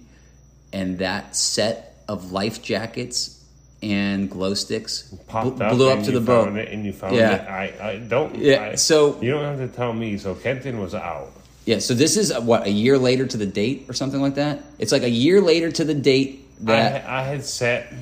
and 0.71 0.99
that 0.99 1.35
set 1.35 1.95
of 2.07 2.31
life 2.31 2.61
jackets 2.61 3.40
and 3.81 4.29
glow 4.29 4.53
sticks 4.53 5.13
Popped 5.27 5.57
bl- 5.57 5.63
up 5.63 5.71
blew 5.73 5.89
up 5.89 6.03
to 6.03 6.11
the 6.11 6.21
boat? 6.21 6.55
It 6.55 6.69
and 6.69 6.85
you 6.85 6.93
found 6.93 7.15
Yeah. 7.15 7.31
it. 7.35 7.49
I, 7.81 7.89
I 7.91 7.95
don't. 7.97 8.35
Yeah, 8.35 8.71
I- 8.71 8.75
so- 8.75 9.19
you 9.21 9.31
don't 9.31 9.43
have 9.43 9.57
to 9.59 9.75
tell 9.75 9.93
me. 9.93 10.17
So 10.17 10.35
Kenton 10.35 10.79
was 10.79 10.93
out. 10.93 11.31
Yeah, 11.65 11.79
so 11.79 11.93
this 11.93 12.17
is 12.17 12.33
what 12.39 12.65
a 12.65 12.71
year 12.71 12.97
later 12.97 13.25
to 13.27 13.37
the 13.37 13.45
date 13.45 13.85
or 13.87 13.93
something 13.93 14.19
like 14.21 14.35
that. 14.35 14.63
It's 14.79 14.91
like 14.91 15.03
a 15.03 15.09
year 15.09 15.41
later 15.41 15.71
to 15.71 15.83
the 15.83 15.93
date 15.93 16.47
that 16.65 17.07
I, 17.07 17.19
I 17.19 17.23
had 17.23 17.43
set 17.45 17.93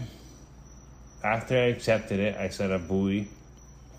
after 1.24 1.56
I 1.56 1.66
accepted 1.68 2.20
it. 2.20 2.38
I 2.38 2.50
set 2.50 2.72
a 2.72 2.80
buoy. 2.80 3.28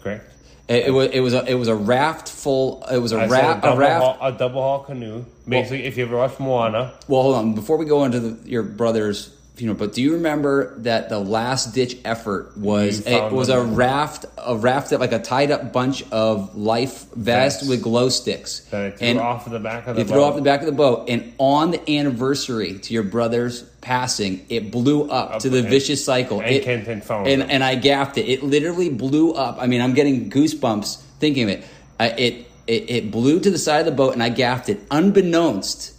Correct. 0.02 0.24
it, 0.68 0.86
it 0.86 0.90
was 0.90 1.08
it 1.10 1.20
was 1.20 1.34
a 1.34 1.44
it 1.44 1.54
was 1.54 1.68
a 1.68 1.74
raft 1.74 2.28
full. 2.30 2.82
It 2.90 2.96
was 2.98 3.12
a 3.12 3.28
raft. 3.28 3.58
A 3.58 3.68
double 3.68 3.78
raft. 3.80 4.02
haul, 4.04 4.18
a 4.28 4.32
double 4.32 4.62
haul 4.62 4.78
canoe. 4.80 5.24
Basically, 5.46 5.84
if 5.84 5.98
you 5.98 6.04
ever 6.04 6.16
watched 6.16 6.40
Moana, 6.40 6.94
Well, 7.06 7.22
hold 7.22 7.34
on. 7.36 7.54
Before 7.54 7.76
we 7.76 7.84
go 7.84 8.04
into 8.04 8.20
the, 8.20 8.48
your 8.48 8.62
brother's 8.62 9.34
funeral, 9.60 9.78
but 9.78 9.92
do 9.92 10.02
you 10.02 10.14
remember 10.14 10.74
that 10.80 11.08
the 11.08 11.18
last 11.20 11.74
ditch 11.74 11.96
effort 12.04 12.56
was 12.56 13.06
You 13.06 13.14
it 13.16 13.30
was 13.32 13.48
a 13.50 13.60
raft, 13.62 14.24
a 14.38 14.56
raft 14.56 14.90
that 14.90 14.98
like 15.00 15.12
a 15.12 15.18
tied 15.20 15.50
up 15.52 15.72
bunch 15.72 16.02
of 16.10 16.56
life 16.56 17.06
vest 17.14 17.60
Vests. 17.60 17.68
with 17.68 17.82
glow 17.82 18.08
sticks, 18.08 18.60
that 18.70 18.98
threw 18.98 19.06
and 19.08 19.18
off 19.20 19.48
the 19.48 19.58
back 19.60 19.86
of 19.86 19.94
the 19.96 20.02
you 20.02 20.06
boat. 20.08 20.12
threw 20.14 20.22
off 20.24 20.34
the 20.36 20.42
back 20.42 20.60
of 20.60 20.66
the 20.66 20.72
boat, 20.72 21.08
and 21.08 21.32
on 21.38 21.70
the 21.70 21.98
anniversary 21.98 22.78
to 22.80 22.94
your 22.94 23.02
brother's 23.04 23.62
passing, 23.80 24.44
it 24.48 24.70
blew 24.70 25.08
up, 25.10 25.34
Up 25.36 25.40
to 25.42 25.48
the 25.50 25.58
and- 25.60 25.68
Vicious 25.68 26.04
Cycle. 26.04 26.40
and 26.40 26.50
It- 26.56 26.64
Kenton 26.64 27.00
found 27.00 27.28
and 27.28 27.50
and 27.50 27.62
I 27.62 27.74
gaffed 27.76 28.18
it. 28.18 28.26
It 28.28 28.42
literally 28.42 28.88
blew 28.90 29.32
up. 29.34 29.58
I 29.60 29.66
mean, 29.66 29.80
I'm 29.80 29.94
getting 29.94 30.30
goosebumps 30.30 30.98
thinking 31.20 31.44
of 31.44 31.50
it. 31.50 31.64
I, 31.98 32.06
it, 32.08 32.34
it 32.66 32.90
it 32.90 33.10
blew 33.10 33.40
to 33.40 33.50
the 33.50 33.58
side 33.58 33.80
of 33.80 33.86
the 33.86 33.92
boat, 33.92 34.14
and 34.14 34.22
I 34.22 34.30
gaffed 34.30 34.68
it, 34.68 34.80
unbeknownst 34.90 35.92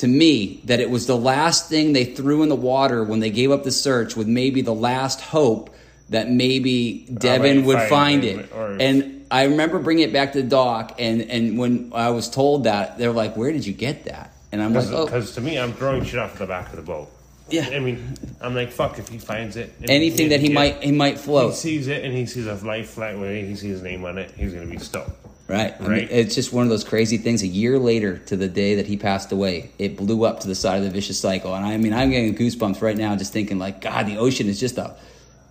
to 0.00 0.08
me 0.08 0.62
that 0.64 0.80
it 0.80 0.88
was 0.88 1.06
the 1.06 1.16
last 1.16 1.68
thing 1.68 1.92
they 1.92 2.06
threw 2.06 2.42
in 2.42 2.48
the 2.48 2.56
water 2.56 3.04
when 3.04 3.20
they 3.20 3.28
gave 3.28 3.50
up 3.50 3.64
the 3.64 3.70
search, 3.70 4.16
with 4.16 4.26
maybe 4.26 4.62
the 4.62 4.74
last 4.74 5.20
hope 5.20 5.68
that 6.08 6.30
maybe 6.30 7.06
Devin 7.12 7.66
would 7.66 7.82
find 7.88 8.24
it. 8.24 8.50
or- 8.54 8.78
And 8.80 9.26
I 9.30 9.44
remember 9.44 9.78
bringing 9.78 10.04
it 10.04 10.12
back 10.12 10.32
to 10.32 10.42
the 10.42 10.48
dock, 10.48 10.96
and 10.98 11.20
and 11.30 11.58
when 11.58 11.92
I 11.94 12.10
was 12.10 12.30
told 12.30 12.64
that, 12.64 12.98
they're 12.98 13.12
like, 13.12 13.36
"Where 13.36 13.52
did 13.52 13.66
you 13.66 13.74
get 13.74 14.04
that?" 14.06 14.32
And 14.50 14.62
I'm 14.62 14.72
like, 14.72 14.88
Because 14.88 15.32
"Oh, 15.32 15.34
to 15.34 15.40
me, 15.42 15.58
I'm 15.58 15.74
throwing 15.74 16.02
shit 16.04 16.18
off 16.18 16.38
the 16.38 16.46
back 16.46 16.70
of 16.70 16.76
the 16.76 16.82
boat. 16.82 17.08
Yeah. 17.50 17.68
I 17.72 17.78
mean, 17.80 18.14
I'm 18.40 18.54
like, 18.54 18.70
fuck, 18.72 18.98
if 18.98 19.08
he 19.08 19.18
finds 19.18 19.56
it. 19.56 19.72
anything 19.86 20.30
that 20.30 20.40
he 20.40 20.48
yeah, 20.48 20.54
might 20.54 20.82
he 20.82 20.92
might 20.92 21.18
float. 21.18 21.42
He 21.42 21.48
float." 21.50 21.56
sees 21.56 21.88
it 21.88 22.04
and 22.04 22.16
he 22.16 22.24
sees 22.24 22.46
a 22.46 22.54
life 22.54 22.88
flat 22.90 23.18
where 23.18 23.34
he 23.34 23.54
sees 23.54 23.72
his 23.72 23.82
name 23.82 24.04
on 24.06 24.16
it, 24.18 24.30
he's 24.36 24.52
going 24.54 24.66
to 24.66 24.72
be 24.72 24.82
stoked. 24.82 25.19
Right. 25.50 25.74
I 25.78 25.82
mean, 25.82 25.90
Right. 25.90 26.08
it's 26.10 26.34
just 26.34 26.52
one 26.52 26.62
of 26.64 26.70
those 26.70 26.84
crazy 26.84 27.16
things. 27.18 27.42
A 27.42 27.46
year 27.46 27.78
later 27.78 28.18
to 28.26 28.36
the 28.36 28.48
day 28.48 28.76
that 28.76 28.86
he 28.86 28.96
passed 28.96 29.32
away, 29.32 29.70
it 29.78 29.96
blew 29.96 30.24
up 30.24 30.40
to 30.40 30.48
the 30.48 30.54
side 30.54 30.78
of 30.78 30.84
the 30.84 30.90
Vicious 30.90 31.18
Cycle. 31.18 31.54
And 31.54 31.64
I 31.66 31.76
mean, 31.76 31.92
I'm 31.92 32.10
getting 32.10 32.36
goosebumps 32.36 32.80
right 32.80 32.96
now 32.96 33.16
just 33.16 33.32
thinking, 33.32 33.58
like, 33.58 33.80
God, 33.80 34.06
the 34.06 34.16
ocean 34.18 34.46
is 34.48 34.60
just 34.60 34.78
a 34.78 34.94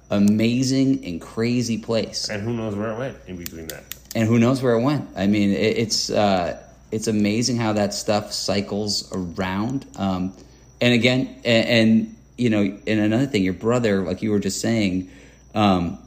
amazing 0.09 1.05
and 1.05 1.21
crazy 1.21 1.77
place. 1.77 2.29
And 2.29 2.41
who 2.41 2.53
knows 2.53 2.75
where 2.75 2.91
it 2.91 2.97
went 2.97 3.17
in 3.27 3.35
between 3.37 3.67
that. 3.67 3.83
And 4.15 4.27
who 4.27 4.39
knows 4.39 4.61
where 4.61 4.73
it 4.73 4.81
went? 4.81 5.07
I 5.15 5.27
mean, 5.27 5.51
it, 5.51 5.77
it's 5.77 6.09
uh, 6.09 6.57
it's 6.91 7.07
amazing 7.07 7.57
how 7.57 7.73
that 7.73 7.93
stuff 7.93 8.31
cycles 8.33 9.11
around. 9.13 9.85
Um, 9.97 10.33
and 10.81 10.93
again, 10.93 11.35
and, 11.45 11.67
and 11.67 12.15
you 12.37 12.49
know, 12.49 12.61
and 12.61 12.99
another 12.99 13.27
thing, 13.27 13.43
your 13.43 13.53
brother, 13.53 14.01
like 14.03 14.21
you 14.21 14.31
were 14.31 14.39
just 14.39 14.61
saying, 14.61 15.09
um, 15.53 15.99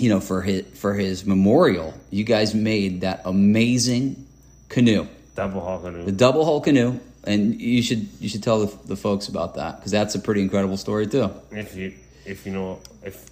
you 0.00 0.08
know, 0.08 0.20
for 0.20 0.40
his 0.42 0.64
for 0.78 0.94
his 0.94 1.26
memorial, 1.26 1.92
you 2.10 2.24
guys 2.24 2.54
made 2.54 3.02
that 3.02 3.20
amazing 3.24 4.26
canoe, 4.68 5.06
Double 5.36 5.60
haul 5.60 5.78
canoe. 5.80 6.04
the 6.04 6.12
double 6.12 6.44
hull 6.44 6.60
canoe, 6.60 6.98
and 7.24 7.60
you 7.60 7.82
should 7.82 8.08
you 8.18 8.28
should 8.28 8.42
tell 8.42 8.64
the, 8.66 8.86
the 8.86 8.96
folks 8.96 9.28
about 9.28 9.54
that 9.56 9.76
because 9.76 9.92
that's 9.92 10.14
a 10.14 10.18
pretty 10.18 10.40
incredible 10.42 10.76
story 10.78 11.06
too. 11.06 11.30
if 11.52 11.76
you 11.76 11.92
if 12.24 12.46
you 12.46 12.52
know 12.52 12.80
if 13.04 13.28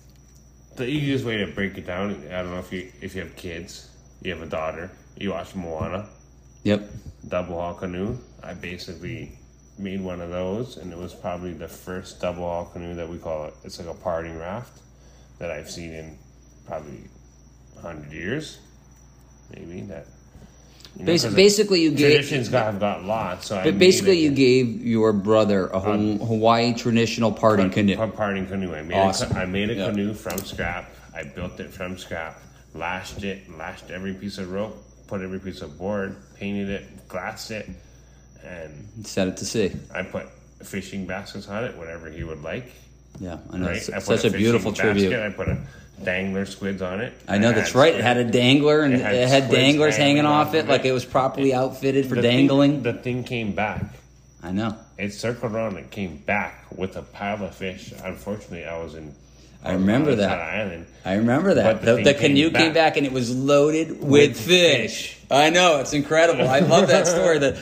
the 0.76 0.86
easiest 0.86 1.24
way 1.24 1.38
to 1.38 1.46
break 1.46 1.76
it 1.78 1.86
down, 1.86 2.10
I 2.30 2.42
don't 2.42 2.50
know 2.50 2.58
if 2.58 2.70
you 2.72 2.92
if 3.00 3.14
you 3.14 3.22
have 3.22 3.34
kids, 3.34 3.88
you 4.22 4.32
have 4.34 4.42
a 4.42 4.46
daughter, 4.46 4.90
you 5.16 5.30
watch 5.30 5.54
Moana, 5.54 6.06
Yep. 6.64 6.90
double 7.28 7.60
hull 7.60 7.74
canoe. 7.74 8.18
I 8.42 8.52
basically 8.54 9.32
made 9.78 10.00
one 10.02 10.20
of 10.20 10.28
those, 10.30 10.76
and 10.76 10.92
it 10.92 10.98
was 10.98 11.14
probably 11.14 11.52
the 11.54 11.68
first 11.68 12.20
double 12.20 12.42
hull 12.46 12.66
canoe 12.66 12.94
that 12.96 13.08
we 13.08 13.16
call 13.18 13.46
it. 13.46 13.54
It's 13.64 13.78
like 13.78 13.88
a 13.88 13.94
parting 13.94 14.38
raft 14.38 14.80
that 15.38 15.50
I've 15.50 15.70
seen 15.70 15.92
in 15.92 16.18
probably 16.68 17.00
hundred 17.82 18.12
years, 18.12 18.58
maybe 19.54 19.80
that. 19.82 20.06
You 20.96 21.04
know, 21.04 21.12
Basi- 21.12 21.24
'cause 21.24 21.34
basically, 21.34 21.80
you 21.82 21.90
gave- 21.92 22.12
traditions 22.16 22.48
got, 22.48 22.64
have 22.66 22.80
got 22.80 23.04
lots. 23.04 23.46
So 23.48 23.56
But 23.56 23.64
made 23.74 23.78
basically, 23.78 24.18
you 24.18 24.30
gave 24.30 24.84
your 24.84 25.12
brother 25.12 25.68
a 25.68 25.78
Haw- 25.78 25.92
um, 25.92 26.18
Hawaii 26.18 26.74
traditional 26.74 27.30
parting 27.30 27.70
canoe. 27.70 27.96
Parting 27.96 28.46
canoe. 28.46 28.74
I 28.74 28.82
made 28.82 28.94
Awesome. 28.96 29.36
a, 29.36 29.46
made 29.46 29.70
a 29.70 29.74
Yeah. 29.74 29.86
canoe 29.90 30.12
from 30.14 30.38
scrap. 30.38 30.90
I 31.14 31.22
built 31.24 31.60
it 31.60 31.72
from 31.72 31.98
scrap. 31.98 32.40
Lashed 32.74 33.22
it. 33.22 33.42
Lashed 33.56 33.90
every 33.90 34.14
piece 34.14 34.38
of 34.38 34.50
rope. 34.50 34.76
Put 35.06 35.20
every 35.22 35.38
piece 35.38 35.62
of 35.62 35.78
board. 35.78 36.16
Painted 36.38 36.68
it. 36.68 37.08
Glassed 37.08 37.50
it. 37.50 37.68
and 38.44 39.04
Set 39.04 39.26
it 39.28 39.36
to 39.36 39.44
sea. 39.44 39.72
I 39.92 40.02
put 40.02 40.26
fishing 40.62 41.06
baskets 41.06 41.48
on 41.48 41.64
it, 41.64 41.76
whatever 41.76 42.08
he 42.08 42.22
would 42.24 42.42
like. 42.42 42.70
Yeah, 43.20 43.38
I 43.52 43.56
know. 43.58 43.66
Right? 43.66 43.76
It's 43.76 43.90
I 43.90 43.98
such 43.98 44.20
a 44.20 44.22
fishing 44.30 44.38
beautiful 44.38 44.70
basket, 44.70 44.92
tribute. 44.94 45.12
I 45.12 45.30
put 45.30 45.48
a 45.48 45.58
dangler 46.04 46.46
squids 46.46 46.82
on 46.82 47.00
it. 47.00 47.12
I 47.26 47.38
know 47.38 47.52
that's 47.52 47.72
had 47.72 47.78
right. 47.78 47.94
It 47.94 48.02
had 48.02 48.16
a 48.18 48.24
dangler 48.24 48.82
and 48.82 48.94
It 48.94 49.00
it 49.00 49.28
had 49.28 49.42
had, 49.44 49.50
danglers 49.50 49.96
hanging 49.96 50.24
off 50.26 50.54
it, 50.54 50.68
like 50.68 50.84
it. 50.84 50.88
it 50.88 50.92
was 50.92 51.04
properly 51.04 51.52
outfitted 51.54 52.06
for 52.06 52.14
the 52.16 52.22
thing- 52.22 52.46
dangling. 52.46 52.82
the 52.82 52.92
thing 52.94 53.24
came 53.24 53.52
back. 53.52 53.84
I 54.42 54.52
know. 54.52 54.76
It 54.96 55.12
circled 55.12 55.52
around 55.52 55.76
and 55.76 55.90
came 55.90 56.16
back 56.18 56.66
with 56.76 56.96
a 56.96 57.02
pile 57.02 57.44
of 57.44 57.54
fish. 57.54 57.92
Unfortunately, 58.04 58.64
I 58.64 58.78
was 58.82 58.94
in. 58.94 59.14
I 59.64 59.72
remember 59.72 60.14
that. 60.14 60.38
Island. 60.40 60.86
I 61.04 61.14
remember 61.14 61.54
that. 61.54 61.82
The 61.82 61.96
The, 61.96 62.02
the 62.04 62.14
came 62.14 62.30
canoe 62.30 62.50
came 62.50 62.68
back. 62.68 62.74
back 62.74 62.96
and 62.96 63.04
it 63.04 63.12
was 63.12 63.34
loaded 63.34 63.88
with, 64.00 64.02
With 64.02 64.36
fish. 64.40 65.14
fish. 65.14 65.18
I 65.30 65.50
know 65.50 65.80
it's 65.80 65.92
incredible. 65.92 66.48
I 66.48 66.60
love 66.60 66.86
that 66.88 67.08
story. 67.08 67.38
That 67.40 67.56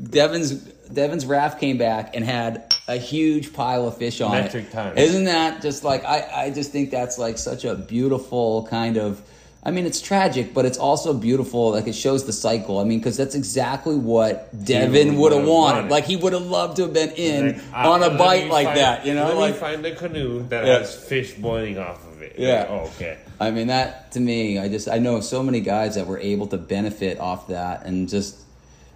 Devin's 0.10 0.52
Devin's 0.52 1.26
raft 1.26 1.60
came 1.60 1.76
back 1.76 2.16
and 2.16 2.24
had 2.24 2.71
a 2.88 2.96
huge 2.96 3.52
pile 3.52 3.86
of 3.86 3.96
fish 3.96 4.20
on 4.20 4.32
Metric 4.32 4.64
it. 4.66 4.72
tons. 4.72 4.98
Isn't 4.98 5.24
that 5.24 5.62
just 5.62 5.84
like 5.84 6.04
I? 6.04 6.46
I 6.46 6.50
just 6.50 6.72
think 6.72 6.90
that's 6.90 7.18
like 7.18 7.38
such 7.38 7.64
a 7.64 7.74
beautiful 7.74 8.66
kind 8.68 8.96
of. 8.96 9.22
I 9.64 9.70
mean, 9.70 9.86
it's 9.86 10.00
tragic, 10.00 10.52
but 10.54 10.64
it's 10.64 10.76
also 10.78 11.14
beautiful. 11.14 11.70
Like 11.70 11.86
it 11.86 11.94
shows 11.94 12.24
the 12.26 12.32
cycle. 12.32 12.80
I 12.80 12.84
mean, 12.84 12.98
because 12.98 13.16
that's 13.16 13.36
exactly 13.36 13.94
what 13.94 14.50
Devin 14.64 15.16
would 15.18 15.30
have 15.30 15.46
wanted. 15.46 15.76
wanted. 15.82 15.90
Like 15.92 16.04
he 16.04 16.16
would 16.16 16.32
have 16.32 16.46
loved 16.46 16.76
to 16.78 16.82
have 16.82 16.92
been 16.92 17.10
in 17.12 17.58
Like, 17.70 17.86
on 17.86 18.02
a 18.02 18.10
bite 18.10 18.48
like 18.50 18.66
find- 18.66 18.78
that. 18.78 19.06
You 19.06 19.14
know, 19.14 19.26
let 19.28 19.36
like 19.36 19.54
me 19.54 19.60
find 19.60 19.86
a 19.86 19.94
canoe 19.94 20.42
that 20.48 20.66
Yeah. 20.66 20.78
has 20.80 20.92
fish 20.96 21.34
boiling 21.34 21.78
off 21.78 22.04
of 22.08 22.20
it. 22.22 22.34
Yeah. 22.36 22.62
Like, 22.62 22.70
oh, 22.70 22.90
okay. 22.96 23.18
I 23.38 23.52
mean 23.52 23.68
that 23.68 24.10
to 24.12 24.20
me, 24.20 24.58
I 24.58 24.68
just 24.68 24.88
I 24.88 24.98
know 24.98 25.20
so 25.20 25.44
many 25.44 25.60
guys 25.60 25.94
that 25.94 26.08
were 26.08 26.18
able 26.18 26.48
to 26.48 26.58
benefit 26.58 27.20
off 27.20 27.46
that, 27.46 27.86
and 27.86 28.08
just 28.08 28.40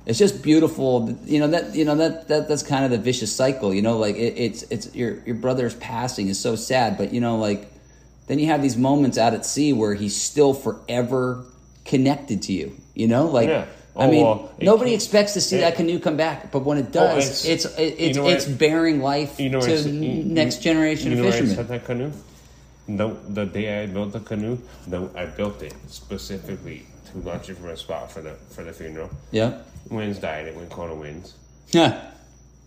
it's 0.07 0.19
just 0.19 0.43
beautiful. 0.43 1.19
You 1.25 1.41
know 1.41 1.49
that 1.49 1.75
you 1.75 1.85
know 1.85 1.97
that 1.97 2.29
that 2.29 2.49
that's 2.49 2.63
kind 2.63 2.85
of 2.85 2.91
the 2.91 2.99
vicious 2.99 3.35
cycle. 3.35 3.75
You 3.75 3.83
know, 3.83 3.99
like 3.99 4.17
it, 4.17 4.35
it's 4.39 4.63
it's 4.65 4.95
your 4.95 5.19
your 5.27 5.35
brother's 5.37 5.75
passing 5.75 6.29
is 6.29 6.39
so 6.39 6.57
sad, 6.57 6.97
but 6.97 7.13
you 7.13 7.21
know 7.21 7.37
like 7.39 7.71
then 8.29 8.39
you 8.39 8.47
have 8.47 8.63
these 8.63 8.77
moments 8.77 9.19
out 9.19 9.35
at 9.35 9.45
sea 9.45 9.73
where 9.73 9.95
he's 9.95 10.17
still 10.21 10.55
forever 10.55 11.45
connected 11.85 12.43
to 12.43 12.53
you. 12.53 12.73
You 12.95 13.09
know, 13.09 13.27
like. 13.27 13.49
Yeah. 13.49 13.67
I 13.99 14.09
Oh, 14.09 14.11
mean, 14.11 14.25
well, 14.27 14.53
nobody 14.61 14.91
can't- 14.91 15.01
expects 15.03 15.33
to 15.33 15.41
see 15.41 15.57
it- 15.57 15.61
that 15.63 15.77
canoe 15.77 15.99
come 15.99 16.19
back, 16.19 16.53
but 16.53 16.67
when 16.67 16.77
it 16.77 16.89
oh, 16.91 16.93
does, 16.93 17.47
it's- 17.47 17.65
it's 17.65 17.79
it's 17.79 18.19
you 18.19 18.23
know 18.23 18.29
it's 18.29 18.45
bearing 18.45 19.01
life 19.01 19.41
You 19.41 19.49
know 19.49 19.59
to 19.63 19.71
where 19.71 19.79
I 19.79 20.23
next 20.23 20.57
generation 20.63 21.13
you 21.13 21.17
know 21.17 21.23
of 21.23 21.29
where 21.29 21.33
I 21.35 21.41
fishermen. 21.41 21.57
set 21.57 21.69
that 21.69 21.85
canoe? 21.87 22.13
No, 22.89 23.17
the 23.27 23.47
day 23.47 23.83
I 23.83 23.87
built 23.87 24.13
the 24.13 24.21
canoe, 24.21 24.59
no, 24.87 25.09
I 25.17 25.25
built 25.25 25.63
it 25.63 25.73
specifically 25.89 26.85
to 27.11 27.19
launch 27.27 27.49
it 27.49 27.57
from 27.57 27.71
a 27.71 27.77
spot 27.79 28.13
for 28.13 28.21
the 28.21 28.35
for 28.51 28.65
the 28.65 28.73
funeral. 28.75 29.09
Yeah, 29.33 29.53
Winds 29.91 30.19
died. 30.19 30.47
It 30.47 30.57
went 30.57 30.71
Kona 30.71 30.95
winds 30.95 31.35
yeah, 31.71 32.11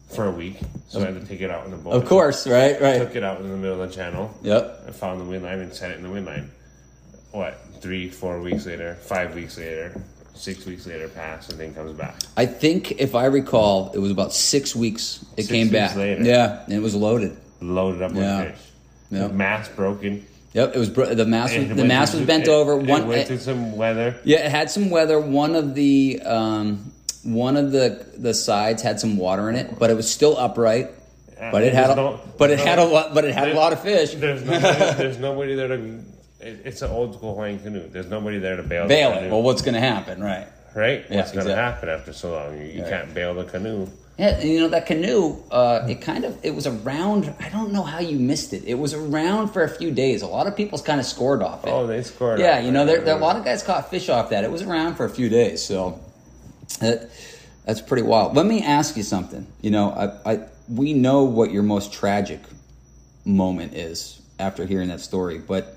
for 0.10 0.26
a 0.28 0.32
week, 0.32 0.58
so 0.88 1.02
I 1.02 1.06
had 1.06 1.20
to 1.20 1.26
take 1.28 1.42
it 1.42 1.50
out 1.50 1.66
in 1.66 1.72
the 1.72 1.78
boat. 1.78 1.94
of 1.94 2.06
course, 2.06 2.48
right, 2.48 2.80
right. 2.82 2.98
Took 3.00 3.16
it 3.16 3.24
out 3.24 3.40
in 3.42 3.50
the 3.50 3.58
middle 3.58 3.82
of 3.82 3.90
the 3.90 3.96
channel. 3.96 4.34
Yep. 4.42 4.84
I 4.88 4.92
found 4.92 5.20
the 5.22 5.26
wind 5.26 5.44
line 5.44 5.60
and 5.60 5.74
set 5.74 5.92
it 5.92 5.98
in 5.98 6.04
the 6.04 6.10
wind 6.10 6.26
line. 6.26 6.52
What? 7.32 7.60
Three, 7.82 8.10
four 8.10 8.42
weeks 8.42 8.66
later, 8.66 8.96
five 8.96 9.36
weeks 9.36 9.58
later, 9.58 10.02
six 10.34 10.66
weeks 10.66 10.86
later, 10.88 11.08
pass, 11.10 11.50
and 11.50 11.60
then 11.60 11.74
comes 11.74 11.94
back. 11.94 12.16
I 12.38 12.46
think 12.46 12.94
if 13.00 13.16
I 13.16 13.26
recall, 13.26 13.92
it 13.94 14.00
was 14.00 14.12
about 14.12 14.34
six 14.34 14.76
weeks. 14.76 15.24
It 15.38 15.44
Six 15.44 15.48
came 15.50 15.68
weeks 15.68 15.72
back. 15.74 15.96
later. 15.96 16.24
Yeah, 16.24 16.64
and 16.66 16.74
it 16.74 16.80
was 16.82 16.96
loaded. 16.96 17.38
Loaded 17.62 18.02
up 18.02 18.14
Yeah. 18.16 18.40
with 18.46 18.52
fish. 18.56 18.62
Yeah. 19.12 19.28
The 19.28 19.34
mast 19.34 19.76
broken. 19.76 20.26
Yep, 20.54 20.76
it 20.76 20.80
was 20.80 20.90
bro- 20.90 21.14
the 21.14 21.26
mast. 21.26 21.56
Was, 21.58 21.68
the 21.70 21.86
mast 21.86 22.16
was 22.16 22.24
bent 22.26 22.46
some- 22.48 22.56
over. 22.56 22.76
One, 22.76 23.02
it 23.04 23.08
went 23.08 23.22
it- 23.22 23.28
through 23.28 23.38
some 23.38 23.78
weather. 23.78 24.16
yeah, 24.24 24.40
it 24.46 24.50
had 24.52 24.72
some 24.72 24.90
weather. 24.90 25.20
One 25.20 25.56
of 25.56 25.76
the 25.76 26.22
um, 26.26 26.92
one 27.24 27.58
of 27.58 27.72
the 27.72 28.06
the 28.18 28.34
sides 28.34 28.82
had 28.82 29.00
some 29.00 29.18
water 29.18 29.50
in 29.50 29.56
it, 29.56 29.78
but 29.80 29.90
it 29.90 29.96
was 29.96 30.10
still 30.12 30.38
upright. 30.38 30.90
But 31.52 31.64
it 31.64 31.74
had 31.74 31.90
a, 31.92 31.96
no- 31.96 32.20
but 32.38 32.50
it 32.52 32.58
no- 32.58 32.66
had 32.66 32.80
a 32.80 32.84
lot. 32.86 33.14
But 33.14 33.24
it 33.26 33.34
had 33.34 33.50
a 33.50 33.54
lot 33.54 33.72
of 33.74 33.82
fish. 33.82 34.14
There's 34.14 34.44
nobody, 34.44 34.94
there's 34.98 35.18
nobody 35.20 35.56
there 35.56 35.68
to. 35.70 36.00
It, 36.42 36.62
it's 36.66 36.82
an 36.82 36.92
old 36.92 37.16
school 37.16 37.34
Hawaiian 37.34 37.60
canoe. 37.60 37.88
There's 37.90 38.08
nobody 38.10 38.40
there 38.40 38.56
to 38.58 38.64
bail. 38.64 38.88
Bail 38.88 39.12
it. 39.14 39.30
Well, 39.32 39.42
what's 39.42 39.62
going 39.62 39.74
to 39.76 39.80
happen, 39.82 40.22
right? 40.24 40.48
right? 40.76 41.06
Yeah, 41.10 41.18
What's 41.18 41.32
going 41.32 41.48
to 41.48 41.56
happen 41.56 41.90
after 41.90 42.14
so 42.14 42.32
long? 42.34 42.58
You, 42.58 42.64
you 42.66 42.82
Right. 42.82 42.90
can't 42.90 43.14
bail 43.14 43.34
the 43.34 43.44
canoe. 43.46 43.88
Yeah, 44.18 44.42
you 44.42 44.60
know 44.60 44.68
that 44.70 44.86
canoe. 44.86 45.38
Uh, 45.50 45.86
it 45.90 46.02
kind 46.02 46.26
of 46.26 46.38
it 46.44 46.54
was 46.54 46.68
around. 46.68 47.34
I 47.40 47.48
don't 47.48 47.72
know 47.72 47.84
how 47.84 48.00
you 48.00 48.20
missed 48.20 48.52
it. 48.52 48.64
It 48.66 48.74
was 48.74 48.94
around 48.94 49.48
for 49.50 49.64
a 49.64 49.70
few 49.70 49.92
days. 49.92 50.22
A 50.24 50.28
lot 50.28 50.46
of 50.46 50.58
people's 50.58 50.82
kind 50.82 51.00
of 51.00 51.06
scored 51.06 51.42
off 51.42 51.66
it. 51.66 51.70
Oh, 51.70 51.88
they 51.88 52.04
scored. 52.04 52.40
Yeah, 52.42 52.60
you 52.60 52.72
know, 52.72 52.86
there, 52.86 53.00
there 53.00 53.16
a 53.16 53.20
lot 53.20 53.38
of 53.38 53.46
guys 53.46 53.64
caught 53.64 53.90
fish 53.90 54.10
off 54.10 54.30
that. 54.32 54.44
It 54.44 54.52
was 54.52 54.62
around 54.62 54.96
for 54.96 55.06
a 55.06 55.10
few 55.10 55.30
days, 55.30 55.64
so 55.64 56.00
that, 56.78 57.10
that's 57.66 57.82
pretty 57.82 58.04
wild. 58.04 58.36
Let 58.36 58.46
me 58.46 58.64
ask 58.64 58.96
you 58.98 59.04
something. 59.04 59.46
You 59.62 59.72
know, 59.72 59.92
I, 60.26 60.34
I 60.34 60.40
we 60.68 60.94
know 60.94 61.24
what 61.24 61.52
your 61.52 61.64
most 61.64 61.92
tragic 61.94 62.40
moment 63.26 63.74
is 63.74 64.22
after 64.40 64.66
hearing 64.66 64.90
that 64.90 65.02
story, 65.02 65.38
but 65.40 65.76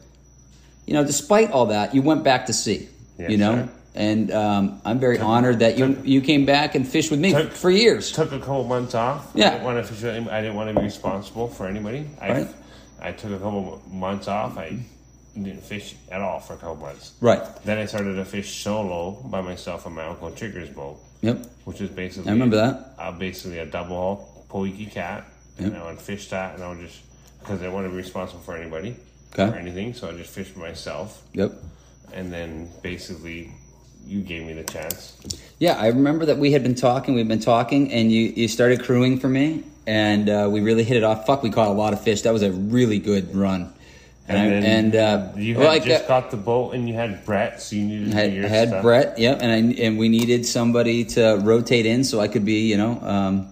you 0.86 0.94
know, 0.94 1.04
despite 1.04 1.50
all 1.50 1.66
that, 1.66 1.94
you 1.94 2.02
went 2.02 2.24
back 2.24 2.46
to 2.46 2.52
sea. 2.52 2.88
Yes, 3.18 3.30
you 3.30 3.36
know, 3.36 3.66
sir. 3.66 3.70
and 3.94 4.30
um, 4.32 4.80
I'm 4.84 4.98
very 4.98 5.18
honored 5.18 5.58
that 5.60 5.78
you 5.78 5.98
you 6.02 6.20
came 6.20 6.44
back 6.46 6.74
and 6.74 6.86
fished 6.86 7.10
with 7.10 7.20
me 7.20 7.32
Took- 7.32 7.52
for 7.52 7.70
years. 7.70 8.12
Took 8.12 8.32
a 8.32 8.38
couple 8.38 8.64
months 8.64 8.94
off. 8.94 9.30
Yeah. 9.34 9.48
I 9.48 9.50
didn't 9.52 9.64
want 9.64 9.86
to 9.86 9.92
fish. 9.92 10.04
I 10.30 10.40
didn't 10.40 10.54
want 10.56 10.68
to 10.74 10.80
be 10.80 10.84
responsible 10.84 11.48
for 11.48 11.66
anybody. 11.66 12.08
I, 12.20 12.30
Right. 12.32 12.48
I 13.00 13.12
took 13.12 13.32
a 13.32 13.38
couple 13.38 13.82
months 13.90 14.28
off. 14.28 14.56
I 14.56 14.78
didn't 15.34 15.62
fish 15.62 15.94
at 16.10 16.20
all 16.20 16.40
for 16.40 16.54
a 16.54 16.56
couple 16.56 16.76
months. 16.76 17.12
Right. 17.20 17.40
Then 17.64 17.78
I 17.78 17.86
started 17.86 18.14
to 18.16 18.24
fish 18.24 18.62
solo 18.62 19.12
by 19.24 19.40
myself 19.40 19.86
on 19.86 19.94
my 19.94 20.04
uncle 20.06 20.30
Trigger's 20.30 20.68
boat, 20.68 20.98
Yep. 21.22 21.46
which 21.64 21.80
is 21.80 21.90
basically 21.90 22.28
I 22.30 22.32
remember 22.32 22.56
that. 22.56 22.94
Uh, 22.98 23.12
basically 23.12 23.58
a 23.58 23.66
double 23.66 23.96
hull 23.96 24.44
Poiki 24.50 24.90
cat, 24.90 25.24
yep. 25.58 25.68
and 25.72 25.76
I 25.76 25.86
would 25.90 26.00
fish 26.00 26.28
that, 26.30 26.54
and 26.54 26.62
I 26.62 26.68
would 26.68 26.80
just 26.80 26.98
because 27.40 27.58
I 27.58 27.62
didn't 27.62 27.72
want 27.74 27.86
to 27.86 27.90
be 27.90 27.96
responsible 27.96 28.40
for 28.42 28.56
anybody 28.56 28.94
Okay. 29.32 29.44
or 29.44 29.58
anything, 29.58 29.94
so 29.94 30.08
I 30.08 30.12
just 30.12 30.30
fished 30.30 30.56
myself, 30.56 31.22
Yep. 31.32 31.52
and 32.12 32.30
then 32.32 32.68
basically 32.82 33.50
you 34.06 34.20
gave 34.20 34.44
me 34.46 34.52
the 34.52 34.64
chance. 34.64 35.16
Yeah, 35.58 35.78
I 35.78 35.86
remember 35.88 36.26
that 36.26 36.36
we 36.38 36.52
had 36.52 36.62
been 36.62 36.74
talking. 36.74 37.14
We've 37.14 37.26
been 37.28 37.40
talking, 37.40 37.90
and 37.92 38.12
you 38.12 38.32
you 38.36 38.48
started 38.48 38.82
crewing 38.82 39.18
for 39.18 39.28
me, 39.28 39.62
and 39.86 40.28
uh, 40.28 40.48
we 40.52 40.60
really 40.60 40.84
hit 40.84 40.98
it 40.98 41.04
off. 41.04 41.24
Fuck, 41.24 41.42
we 41.42 41.50
caught 41.50 41.68
a 41.68 41.72
lot 41.72 41.94
of 41.94 42.02
fish. 42.02 42.22
That 42.22 42.32
was 42.34 42.42
a 42.42 42.52
really 42.52 42.98
good 42.98 43.34
run. 43.34 43.72
And 44.28 44.38
I- 44.38 44.48
then 44.48 44.64
and 44.64 44.96
uh, 44.96 45.32
you 45.36 45.54
had 45.56 45.64
like, 45.64 45.84
just 45.84 46.04
uh, 46.04 46.08
got 46.08 46.30
the 46.30 46.36
boat, 46.36 46.74
and 46.74 46.88
you 46.88 46.94
had 46.94 47.24
Brett, 47.24 47.60
so 47.60 47.74
you 47.76 47.84
needed 47.84 48.14
had, 48.14 48.32
your 48.32 48.46
had 48.48 48.68
stuff. 48.68 48.82
Brett. 48.82 49.18
Yep, 49.18 49.38
and 49.42 49.50
I 49.52 49.82
and 49.82 49.98
we 49.98 50.08
needed 50.08 50.46
somebody 50.46 51.04
to 51.06 51.40
rotate 51.42 51.86
in 51.86 52.04
so 52.04 52.20
I 52.20 52.28
could 52.28 52.44
be, 52.44 52.68
you 52.68 52.76
know, 52.76 53.00
um, 53.00 53.48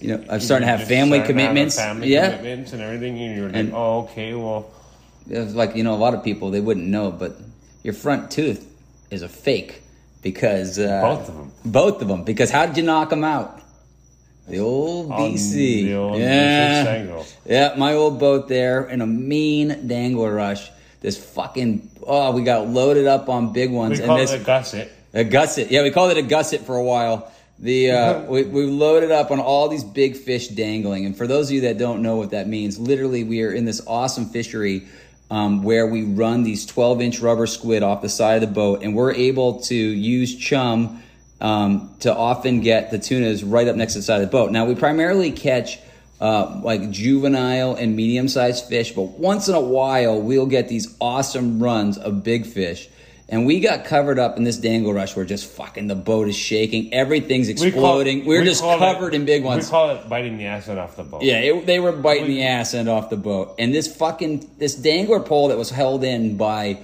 you 0.00 0.08
know, 0.08 0.24
I'm 0.30 0.40
starting 0.40 0.66
to 0.66 0.76
have 0.76 0.88
family 0.88 1.18
to 1.18 1.22
have 1.22 1.26
commitments. 1.26 1.76
family 1.76 2.08
yeah, 2.08 2.36
commitments, 2.36 2.72
and 2.72 2.80
everything. 2.82 3.18
And 3.20 3.36
you 3.36 3.42
were 3.42 3.48
like, 3.48 3.56
And- 3.56 3.72
"Oh, 3.74 4.00
okay, 4.10 4.34
well." 4.34 4.70
it 5.28 5.38
was 5.38 5.54
like 5.54 5.76
you 5.76 5.84
know, 5.84 5.94
a 5.94 6.00
lot 6.00 6.14
of 6.14 6.24
people 6.24 6.50
they 6.50 6.60
wouldn't 6.60 6.86
know, 6.86 7.10
but 7.12 7.36
your 7.84 7.94
front 7.94 8.30
tooth 8.30 8.66
is 9.10 9.22
a 9.22 9.28
fake 9.28 9.82
because 10.22 10.78
uh, 10.78 11.00
Both 11.02 11.28
of 11.28 11.36
'em. 11.36 11.52
both 11.64 12.02
of 12.02 12.08
them. 12.08 12.24
Because 12.24 12.50
how 12.50 12.64
did 12.66 12.76
you 12.78 12.82
knock 12.82 13.10
them 13.10 13.22
out? 13.22 13.60
The 14.50 14.58
old 14.58 15.10
BC, 15.10 15.84
the 15.84 15.94
old 15.94 16.18
yeah. 16.18 17.22
Yeah, 17.46 17.74
my 17.76 17.94
old 17.94 18.18
boat 18.18 18.48
there 18.48 18.84
in 18.86 19.00
a 19.00 19.06
mean 19.06 19.86
dangler 19.86 20.34
rush. 20.34 20.70
This 21.00 21.16
fucking 21.34 21.88
oh, 22.06 22.32
we 22.32 22.42
got 22.42 22.68
loaded 22.68 23.06
up 23.06 23.28
on 23.28 23.52
big 23.52 23.70
ones, 23.70 23.98
We 23.98 24.04
and 24.04 24.12
it 24.12 24.16
this 24.16 24.32
a 24.32 24.38
gusset. 24.38 24.90
a 25.14 25.24
gusset. 25.24 25.70
Yeah, 25.70 25.82
we 25.82 25.90
called 25.90 26.10
it 26.10 26.18
a 26.18 26.22
gusset 26.22 26.66
for 26.66 26.76
a 26.76 26.82
while. 26.84 27.32
The 27.58 27.92
uh, 27.92 28.20
we 28.28 28.42
we 28.42 28.64
loaded 28.66 29.10
up 29.10 29.30
on 29.30 29.40
all 29.40 29.68
these 29.68 29.84
big 29.84 30.16
fish 30.16 30.48
dangling, 30.48 31.06
and 31.06 31.16
for 31.16 31.26
those 31.26 31.48
of 31.48 31.54
you 31.54 31.60
that 31.62 31.78
don't 31.78 32.02
know 32.02 32.16
what 32.16 32.32
that 32.32 32.48
means, 32.48 32.78
literally 32.78 33.24
we 33.24 33.42
are 33.42 33.52
in 33.52 33.64
this 33.64 33.80
awesome 33.86 34.26
fishery 34.26 34.88
um, 35.30 35.62
where 35.62 35.86
we 35.86 36.02
run 36.02 36.42
these 36.42 36.66
12 36.66 37.00
inch 37.00 37.20
rubber 37.20 37.46
squid 37.46 37.82
off 37.82 38.02
the 38.02 38.08
side 38.08 38.42
of 38.42 38.48
the 38.48 38.54
boat, 38.54 38.82
and 38.82 38.94
we're 38.94 39.12
able 39.12 39.60
to 39.62 39.74
use 39.74 40.36
chum 40.36 41.02
um, 41.40 41.94
to 42.00 42.14
often 42.14 42.60
get 42.60 42.90
the 42.90 42.98
tunas 42.98 43.42
right 43.42 43.66
up 43.66 43.76
next 43.76 43.94
to 43.94 44.00
the 44.00 44.02
side 44.02 44.22
of 44.22 44.28
the 44.28 44.32
boat. 44.32 44.50
Now 44.50 44.66
we 44.66 44.74
primarily 44.74 45.30
catch 45.32 45.78
uh, 46.20 46.60
like 46.62 46.90
juvenile 46.90 47.74
and 47.74 47.96
medium 47.96 48.28
sized 48.28 48.66
fish, 48.66 48.92
but 48.92 49.02
once 49.02 49.48
in 49.48 49.54
a 49.54 49.60
while 49.60 50.20
we'll 50.20 50.46
get 50.46 50.68
these 50.68 50.94
awesome 51.00 51.62
runs 51.62 51.96
of 51.98 52.22
big 52.22 52.46
fish. 52.46 52.88
And 53.32 53.46
we 53.46 53.60
got 53.60 53.84
covered 53.84 54.18
up 54.18 54.36
in 54.36 54.42
this 54.42 54.56
dangle 54.56 54.92
rush 54.92 55.14
where 55.14 55.24
just 55.24 55.48
fucking 55.52 55.86
the 55.86 55.94
boat 55.94 56.26
is 56.28 56.36
shaking, 56.36 56.92
everything's 56.92 57.48
exploding. 57.48 58.26
We 58.26 58.36
are 58.36 58.40
we 58.40 58.44
just 58.44 58.60
call 58.60 58.74
it- 58.74 58.78
covered 58.80 59.14
in 59.14 59.24
big 59.24 59.44
ones. 59.44 59.66
We 59.66 59.70
call 59.70 59.90
it 59.90 60.08
biting 60.08 60.36
the 60.36 60.46
acid 60.46 60.78
off 60.78 60.96
the 60.96 61.04
boat. 61.04 61.22
Yeah, 61.22 61.38
it, 61.38 61.64
they 61.64 61.78
were 61.78 61.92
biting 61.92 62.24
We- 62.26 62.34
the 62.34 62.42
ass 62.42 62.74
end 62.74 62.88
off 62.88 63.08
the 63.08 63.16
boat, 63.16 63.54
and 63.56 63.72
this 63.72 63.86
fucking 63.96 64.50
this 64.58 64.74
dangler 64.74 65.20
pole 65.20 65.48
that 65.48 65.56
was 65.58 65.70
held 65.70 66.02
in 66.02 66.36
by 66.36 66.80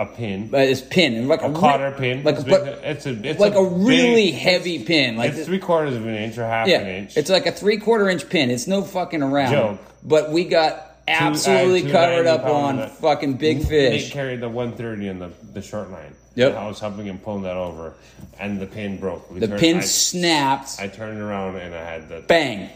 A 0.00 0.06
pin. 0.06 0.48
by 0.48 0.64
this 0.66 0.80
pin, 0.80 1.28
like 1.28 1.42
a, 1.42 1.46
a 1.46 1.90
re- 1.90 1.98
pin. 1.98 2.24
like 2.24 2.36
a, 2.36 2.40
It's 2.40 2.48
but, 2.48 2.64
big- 2.64 2.78
it's 2.84 3.06
a 3.06 3.28
it's 3.28 3.38
like 3.40 3.54
a, 3.54 3.62
big- 3.62 3.72
really 3.86 4.30
heavy 4.30 4.82
pin, 4.82 5.16
like 5.16 5.34
it's 5.34 5.44
three 5.46 5.58
quarters 5.58 5.94
of 5.94 6.06
an 6.06 6.14
inch 6.14 6.38
or 6.38 6.44
half 6.46 6.68
yeah, 6.68 6.78
an 6.80 6.86
inch. 6.88 7.16
it's 7.18 7.28
like 7.28 7.44
a 7.44 7.52
three 7.52 7.76
quarter 7.76 8.08
inch 8.08 8.28
pin. 8.30 8.50
It's 8.50 8.66
no 8.66 8.82
fucking 8.82 9.22
around. 9.22 9.52
Joke. 9.52 9.78
But 10.02 10.30
we 10.32 10.44
got 10.44 10.86
absolutely 11.06 11.82
uh, 11.82 11.86
two 11.86 11.92
covered 11.92 12.26
up 12.26 12.44
on 12.44 12.88
fucking 12.88 13.34
big 13.34 13.66
fish. 13.66 14.10
carried 14.10 14.40
the 14.40 14.48
130 14.48 15.08
on 15.10 15.18
the, 15.18 15.30
the 15.52 15.60
short 15.60 15.90
line. 15.90 16.14
Yep. 16.36 16.54
I 16.56 16.66
was 16.68 16.80
helping 16.80 17.04
him 17.06 17.18
pull 17.18 17.40
that 17.40 17.56
over, 17.56 17.92
and 18.38 18.58
the 18.60 18.66
pin 18.66 18.96
broke. 18.98 19.30
We 19.30 19.40
The 19.40 19.48
turned- 19.48 19.60
pin 19.60 19.76
I, 19.78 19.80
snapped. 19.80 20.76
I 20.80 20.86
turned 20.88 21.18
around 21.20 21.56
and 21.56 21.74
I 21.74 21.84
had 21.84 22.08
the 22.08 22.20
bang. 22.20 22.70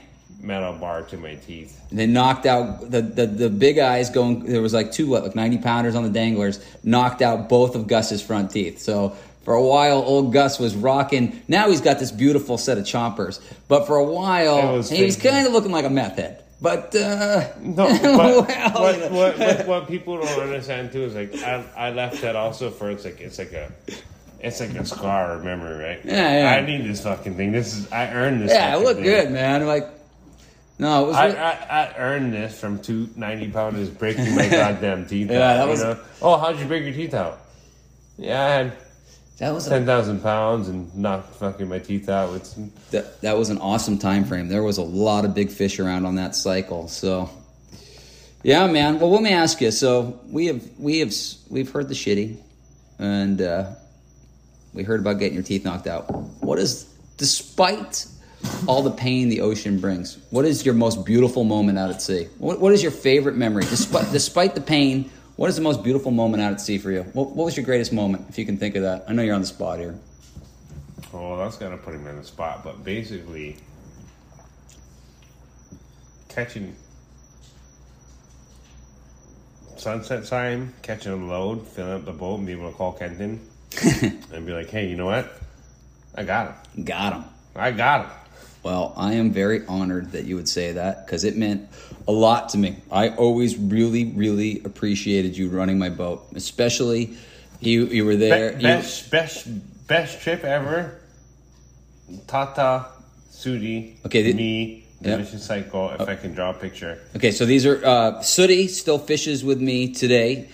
Metal 0.44 0.74
bar 0.74 1.02
to 1.02 1.16
my 1.16 1.34
teeth. 1.36 1.80
They 1.90 2.06
knocked 2.06 2.46
out 2.46 2.90
the, 2.90 3.02
the 3.02 3.26
the 3.26 3.50
big 3.50 3.78
eyes 3.78 4.10
going. 4.10 4.44
There 4.44 4.62
was 4.62 4.74
like 4.74 4.92
two 4.92 5.08
what 5.08 5.22
like 5.24 5.34
ninety 5.34 5.58
pounders 5.58 5.94
on 5.94 6.02
the 6.02 6.10
danglers. 6.10 6.64
Knocked 6.82 7.22
out 7.22 7.48
both 7.48 7.74
of 7.74 7.86
Gus's 7.86 8.22
front 8.22 8.50
teeth. 8.50 8.78
So 8.80 9.16
for 9.44 9.54
a 9.54 9.62
while, 9.62 9.98
old 9.98 10.32
Gus 10.32 10.58
was 10.58 10.74
rocking. 10.74 11.42
Now 11.48 11.68
he's 11.68 11.80
got 11.80 11.98
this 11.98 12.10
beautiful 12.10 12.58
set 12.58 12.78
of 12.78 12.84
chompers. 12.84 13.40
But 13.68 13.86
for 13.86 13.96
a 13.96 14.04
while, 14.04 14.76
was 14.76 14.90
he 14.90 15.04
was 15.04 15.16
kind 15.16 15.46
of 15.46 15.52
looking 15.52 15.72
like 15.72 15.84
a 15.84 15.90
meth 15.90 16.16
head. 16.16 16.42
But 16.60 16.94
uh, 16.96 17.52
No, 17.60 17.86
but 17.88 18.02
well, 18.02 18.40
what, 18.42 18.48
you 18.48 18.54
know. 19.04 19.10
what, 19.10 19.38
what, 19.38 19.66
what 19.66 19.88
people 19.88 20.16
don't 20.16 20.40
understand 20.40 20.92
too 20.92 21.02
is 21.02 21.14
like 21.14 21.34
I, 21.42 21.64
I 21.76 21.90
left 21.90 22.22
that 22.22 22.36
also 22.36 22.70
for 22.70 22.90
it's 22.90 23.04
like 23.04 23.20
it's 23.20 23.38
like 23.38 23.52
a 23.52 23.70
it's 24.40 24.60
like 24.60 24.70
a 24.70 24.84
scar 24.84 25.36
or 25.36 25.42
memory, 25.42 25.82
right? 25.82 26.00
Yeah, 26.04 26.38
yeah. 26.38 26.56
I 26.56 26.60
need 26.64 26.84
this 26.84 27.02
fucking 27.02 27.36
thing. 27.36 27.52
This 27.52 27.74
is 27.76 27.90
I 27.92 28.10
earned 28.12 28.42
this. 28.42 28.50
yeah, 28.52 28.72
fucking 28.72 28.84
looked 28.84 29.00
thing. 29.00 29.04
good, 29.04 29.30
man. 29.32 29.66
Like 29.66 29.88
no, 30.78 31.04
it 31.04 31.06
was. 31.08 31.16
I, 31.16 31.28
I, 31.28 31.50
I 31.84 31.94
earned 31.98 32.32
this 32.32 32.58
from 32.58 32.78
two 32.80 33.08
90 33.16 33.50
pounders 33.50 33.90
breaking 33.90 34.34
my 34.34 34.48
goddamn 34.50 35.06
teeth 35.06 35.30
Yeah, 35.30 35.38
out. 35.38 35.56
that 35.56 35.64
you 35.64 35.70
was- 35.70 35.82
know? 35.82 35.98
Oh, 36.22 36.36
how'd 36.38 36.58
you 36.58 36.66
break 36.66 36.84
your 36.84 36.92
teeth 36.92 37.14
out? 37.14 37.40
Yeah, 38.18 38.44
I 38.44 38.48
had 38.48 38.72
that 39.38 39.52
was 39.52 39.66
10,000 39.66 40.20
pounds 40.22 40.68
and 40.68 40.94
knocked 40.96 41.34
fucking 41.34 41.68
my 41.68 41.80
teeth 41.80 42.08
out 42.08 42.30
with 42.32 42.46
some. 42.46 42.72
that, 42.92 43.20
that 43.22 43.36
was 43.36 43.50
an 43.50 43.58
awesome 43.58 43.98
time 43.98 44.24
frame. 44.24 44.46
There 44.46 44.62
was 44.62 44.78
a 44.78 44.82
lot 44.82 45.24
of 45.24 45.34
big 45.34 45.50
fish 45.50 45.80
around 45.80 46.06
on 46.06 46.14
that 46.14 46.36
cycle. 46.36 46.86
So, 46.86 47.28
yeah, 48.44 48.68
man. 48.68 49.00
Well, 49.00 49.10
let 49.10 49.22
me 49.22 49.30
ask 49.32 49.60
you. 49.60 49.72
So 49.72 50.20
we 50.28 50.46
have 50.46 50.62
we 50.78 51.00
have 51.00 51.12
we've 51.50 51.68
heard 51.68 51.88
the 51.88 51.94
shitty, 51.94 52.36
and 53.00 53.42
uh, 53.42 53.70
we 54.72 54.84
heard 54.84 55.00
about 55.00 55.18
getting 55.18 55.34
your 55.34 55.42
teeth 55.42 55.64
knocked 55.64 55.88
out. 55.88 56.02
What 56.40 56.60
is, 56.60 56.84
despite 57.16 58.06
all 58.66 58.82
the 58.82 58.90
pain 58.90 59.28
the 59.28 59.40
ocean 59.40 59.78
brings, 59.78 60.18
what 60.30 60.44
is 60.44 60.64
your 60.64 60.74
most 60.74 61.04
beautiful 61.04 61.44
moment 61.44 61.78
out 61.78 61.90
at 61.90 62.02
sea? 62.02 62.28
What, 62.38 62.60
what 62.60 62.72
is 62.72 62.82
your 62.82 62.92
favorite 62.92 63.36
memory, 63.36 63.64
despite 63.64 64.10
despite 64.12 64.54
the 64.54 64.60
pain? 64.60 65.10
What 65.36 65.48
is 65.48 65.56
the 65.56 65.62
most 65.62 65.82
beautiful 65.82 66.12
moment 66.12 66.42
out 66.42 66.52
at 66.52 66.60
sea 66.60 66.78
for 66.78 66.90
you? 66.90 67.02
What, 67.12 67.30
what 67.30 67.44
was 67.44 67.56
your 67.56 67.64
greatest 67.64 67.92
moment, 67.92 68.26
if 68.28 68.38
you 68.38 68.46
can 68.46 68.56
think 68.56 68.76
of 68.76 68.82
that? 68.82 69.04
I 69.08 69.12
know 69.12 69.22
you're 69.22 69.34
on 69.34 69.40
the 69.40 69.46
spot 69.46 69.78
here. 69.78 69.98
Oh, 71.12 71.36
that's 71.36 71.56
gonna 71.56 71.76
put 71.76 71.94
him 71.94 72.06
in 72.06 72.16
the 72.16 72.24
spot. 72.24 72.64
But 72.64 72.82
basically, 72.84 73.56
catching 76.28 76.74
sunset 79.76 80.24
time, 80.24 80.74
catching 80.82 81.12
a 81.12 81.16
load, 81.16 81.66
filling 81.68 81.92
up 81.92 82.04
the 82.04 82.12
boat, 82.12 82.38
and 82.38 82.46
be 82.46 82.52
able 82.52 82.70
to 82.70 82.76
call 82.76 82.92
Kenton 82.92 83.40
and 84.32 84.46
be 84.46 84.52
like, 84.52 84.70
"Hey, 84.70 84.88
you 84.88 84.96
know 84.96 85.06
what? 85.06 85.32
I 86.16 86.24
got 86.24 86.56
him. 86.74 86.84
Got 86.84 87.12
him. 87.12 87.24
I 87.54 87.70
got 87.70 88.06
him." 88.06 88.10
Well, 88.64 88.94
I 88.96 89.12
am 89.14 89.30
very 89.30 89.64
honored 89.66 90.12
that 90.12 90.24
you 90.24 90.36
would 90.36 90.48
say 90.48 90.72
that 90.72 91.04
because 91.04 91.24
it 91.24 91.36
meant 91.36 91.68
a 92.08 92.12
lot 92.12 92.48
to 92.50 92.58
me. 92.58 92.76
I 92.90 93.10
always 93.10 93.58
really, 93.58 94.06
really 94.06 94.62
appreciated 94.64 95.36
you 95.36 95.50
running 95.50 95.78
my 95.78 95.90
boat, 95.90 96.24
especially 96.34 97.14
you. 97.60 97.84
You 97.86 98.06
were 98.06 98.16
there. 98.16 98.52
Be- 98.52 98.56
you- 98.56 98.62
best, 98.62 99.10
best, 99.10 99.86
best 99.86 100.22
trip 100.22 100.44
ever. 100.44 100.98
Tata, 102.26 102.86
Sudi, 103.30 103.96
Okay, 104.06 104.22
the- 104.22 104.32
me, 104.32 104.84
mission 105.02 105.38
cycle. 105.38 105.90
If 105.90 106.08
I 106.08 106.14
can 106.16 106.32
draw 106.32 106.50
a 106.50 106.54
picture, 106.54 106.98
okay, 107.16 107.32
so 107.32 107.44
these 107.44 107.66
are 107.66 107.84
uh, 107.84 108.22
Sooty 108.22 108.68
still 108.68 108.98
fishes 108.98 109.44
with 109.44 109.60
me 109.60 109.92
today, 109.92 110.48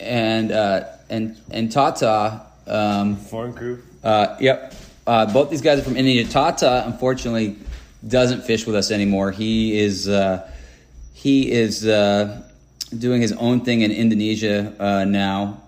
and 0.00 0.50
uh, 0.52 0.84
and 1.10 1.36
and 1.50 1.70
Tata. 1.70 2.40
Um, 2.66 3.16
foreign 3.16 3.52
crew. 3.52 3.82
Uh, 4.02 4.36
yep. 4.40 4.72
Uh, 5.06 5.32
both 5.32 5.50
these 5.50 5.62
guys 5.62 5.78
are 5.78 5.82
from 5.82 5.96
India. 5.96 6.24
Tata, 6.26 6.82
unfortunately, 6.84 7.56
doesn't 8.06 8.42
fish 8.42 8.66
with 8.66 8.74
us 8.74 8.90
anymore. 8.90 9.30
He 9.30 9.78
is 9.78 10.08
uh, 10.08 10.50
he 11.12 11.50
is 11.50 11.86
uh, 11.86 12.42
doing 12.96 13.22
his 13.22 13.32
own 13.32 13.60
thing 13.60 13.82
in 13.82 13.92
Indonesia 13.92 14.74
uh, 14.80 15.04
now, 15.04 15.62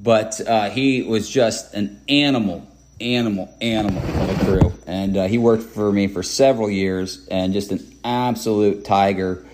but 0.00 0.40
uh, 0.46 0.70
he 0.70 1.02
was 1.02 1.28
just 1.28 1.74
an 1.74 2.00
animal, 2.08 2.68
animal, 3.00 3.52
animal 3.60 4.00
of 4.00 4.40
a 4.40 4.44
crew, 4.44 4.72
and 4.86 5.16
he 5.28 5.38
worked 5.38 5.64
for 5.64 5.90
me 5.92 6.06
for 6.06 6.22
several 6.22 6.70
years, 6.70 7.26
and 7.28 7.52
just 7.52 7.72
an 7.72 7.80
absolute 8.04 8.84
tiger. 8.84 9.44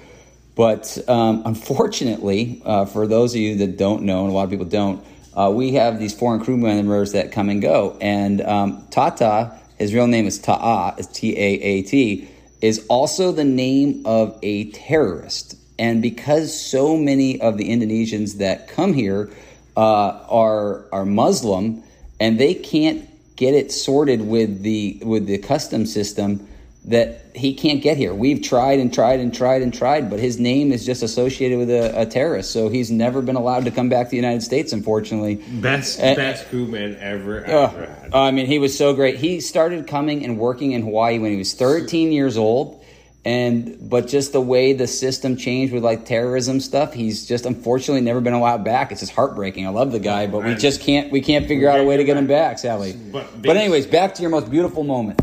But 0.55 0.99
um, 1.09 1.45
unfortunately, 1.47 2.61
for 2.93 3.07
those 3.07 3.35
of 3.35 3.41
you 3.41 3.57
that 3.57 3.79
don't 3.79 4.03
know, 4.03 4.25
and 4.25 4.31
a 4.31 4.35
lot 4.35 4.45
of 4.45 4.51
people 4.51 4.67
don't, 4.67 5.03
uh, 5.35 5.51
we 5.55 5.73
have 5.73 5.99
these 5.99 6.15
foreign 6.15 6.41
crew 6.41 6.57
members 6.57 7.13
that 7.13 7.33
come 7.33 7.49
and 7.49 7.63
go. 7.63 7.97
And 8.01 8.41
um, 8.41 8.87
Tata, 8.91 9.59
his 9.79 9.95
real 9.95 10.07
name 10.07 10.27
is 10.27 10.39
Ta'a, 10.39 10.99
it's 10.99 11.09
T 11.09 11.37
A 11.37 11.41
A 11.43 11.83
T, 11.83 12.29
is 12.61 12.85
also 12.89 13.33
the 13.33 13.45
name 13.45 14.03
of 14.05 14.39
a 14.43 14.71
terrorist. 14.73 15.57
And 15.79 16.03
because 16.03 16.53
so 16.53 16.97
many 16.97 17.41
of 17.41 17.57
the 17.57 17.71
Indonesians 17.71 18.39
that 18.39 18.69
come 18.69 18.93
here 18.93 19.31
uh, 19.77 19.81
are 20.29 20.85
are 20.93 21.07
Muslim, 21.07 21.83
and 22.19 22.39
they 22.39 22.53
can't 22.53 23.09
get 23.37 23.55
it 23.55 23.73
sorted 23.73 24.21
with 24.21 24.63
the 24.63 25.01
with 25.03 25.27
the 25.27 25.39
custom 25.39 25.87
system 25.87 26.47
that 26.91 27.25
he 27.37 27.55
can't 27.55 27.81
get 27.83 27.97
here. 27.97 28.13
We've 28.13 28.43
tried 28.43 28.81
and 28.81 28.93
tried 28.93 29.21
and 29.21 29.33
tried 29.33 29.63
and 29.63 29.73
tried, 29.73 30.11
but 30.11 30.19
his 30.19 30.41
name 30.41 30.73
is 30.73 30.85
just 30.85 31.03
associated 31.03 31.57
with 31.59 31.71
a, 31.71 32.03
a 32.03 32.05
terrorist, 32.07 32.51
so 32.51 32.69
he's 32.69 32.91
never 32.91 33.23
been 33.23 33.37
allowed 33.37 33.65
to 33.67 33.71
come 33.71 33.89
back 33.89 34.07
to 34.07 34.11
the 34.11 34.17
United 34.17 34.43
States. 34.43 34.73
Unfortunately, 34.73 35.37
Best, 35.37 36.01
Uh, 36.01 36.17
best 36.17 36.49
crewman 36.49 36.97
ever. 37.01 37.45
Oh, 37.47 37.65
ever 37.65 37.87
had. 37.87 38.15
I 38.15 38.31
mean, 38.33 38.47
he 38.47 38.59
was 38.59 38.77
so 38.77 38.93
great. 38.93 39.17
He 39.17 39.41
started 39.41 39.87
coming 39.87 40.25
and 40.25 40.37
working 40.37 40.73
in 40.73 40.83
Hawaii 40.83 41.19
when 41.21 41.31
he 41.31 41.39
was 41.39 41.55
13 41.55 42.11
years 42.11 42.37
old, 42.37 42.83
and 43.25 43.89
but 43.89 44.09
just 44.09 44.33
the 44.33 44.41
way 44.41 44.73
the 44.73 44.89
system 44.89 45.37
changed 45.37 45.73
with 45.73 45.85
like 45.85 46.07
terrorism 46.07 46.59
stuff, 46.59 46.93
he's 46.93 47.25
just 47.25 47.47
unfortunately 47.47 48.01
never 48.01 48.21
been 48.21 48.33
allowed 48.33 48.65
back. 48.65 48.91
It's 48.91 49.01
just 49.01 49.13
heartbreaking. 49.13 49.65
I 49.65 49.71
love 49.71 49.93
the 49.93 50.01
guy, 50.01 50.27
but 50.27 50.43
we 50.43 50.57
just 50.57 50.81
can't 50.81 51.13
we 51.13 51.21
can't 51.21 51.47
figure 51.47 51.69
out 51.69 51.79
a 51.79 51.85
way 51.85 51.97
to 51.99 52.03
get 52.05 52.17
him 52.17 52.27
back, 52.27 52.59
Sally. 52.59 52.95
But 53.13 53.57
anyways, 53.57 53.87
back 53.87 54.15
to 54.15 54.23
your 54.23 54.31
most 54.33 54.51
beautiful 54.51 54.83
moment. 54.83 55.21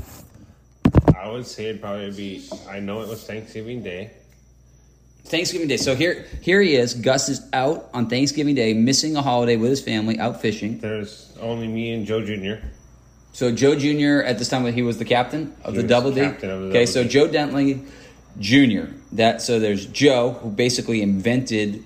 I 1.27 1.31
would 1.31 1.45
say 1.45 1.65
it'd 1.65 1.81
probably 1.81 2.11
be. 2.11 2.49
I 2.69 2.79
know 2.79 3.01
it 3.01 3.09
was 3.09 3.21
Thanksgiving 3.23 3.83
Day. 3.83 4.11
Thanksgiving 5.25 5.67
Day. 5.67 5.75
So 5.75 5.93
here, 5.93 6.25
here 6.41 6.61
he 6.61 6.75
is. 6.75 6.93
Gus 6.93 7.27
is 7.27 7.41
out 7.51 7.89
on 7.93 8.07
Thanksgiving 8.07 8.55
Day, 8.55 8.73
missing 8.73 9.17
a 9.17 9.21
holiday 9.21 9.57
with 9.57 9.69
his 9.69 9.81
family, 9.81 10.17
out 10.19 10.41
fishing. 10.41 10.79
There's 10.79 11.37
only 11.41 11.67
me 11.67 11.91
and 11.91 12.05
Joe 12.05 12.23
Jr. 12.25 12.65
So 13.33 13.51
Joe 13.51 13.75
Jr. 13.75 14.25
at 14.25 14.39
this 14.39 14.47
time 14.47 14.65
he 14.71 14.81
was 14.81 14.99
the 14.99 15.05
captain 15.05 15.53
of 15.65 15.75
He 15.75 15.81
the 15.81 15.87
Double 15.87 16.11
D. 16.11 16.21
of 16.21 16.39
the 16.39 16.47
okay, 16.47 16.85
Double 16.85 16.87
so 16.87 17.03
D. 17.03 17.09
Joe 17.09 17.27
Dentley 17.27 17.85
Jr. 18.39 18.93
That 19.11 19.41
so 19.41 19.59
there's 19.59 19.85
Joe 19.85 20.31
who 20.31 20.49
basically 20.49 21.01
invented 21.01 21.83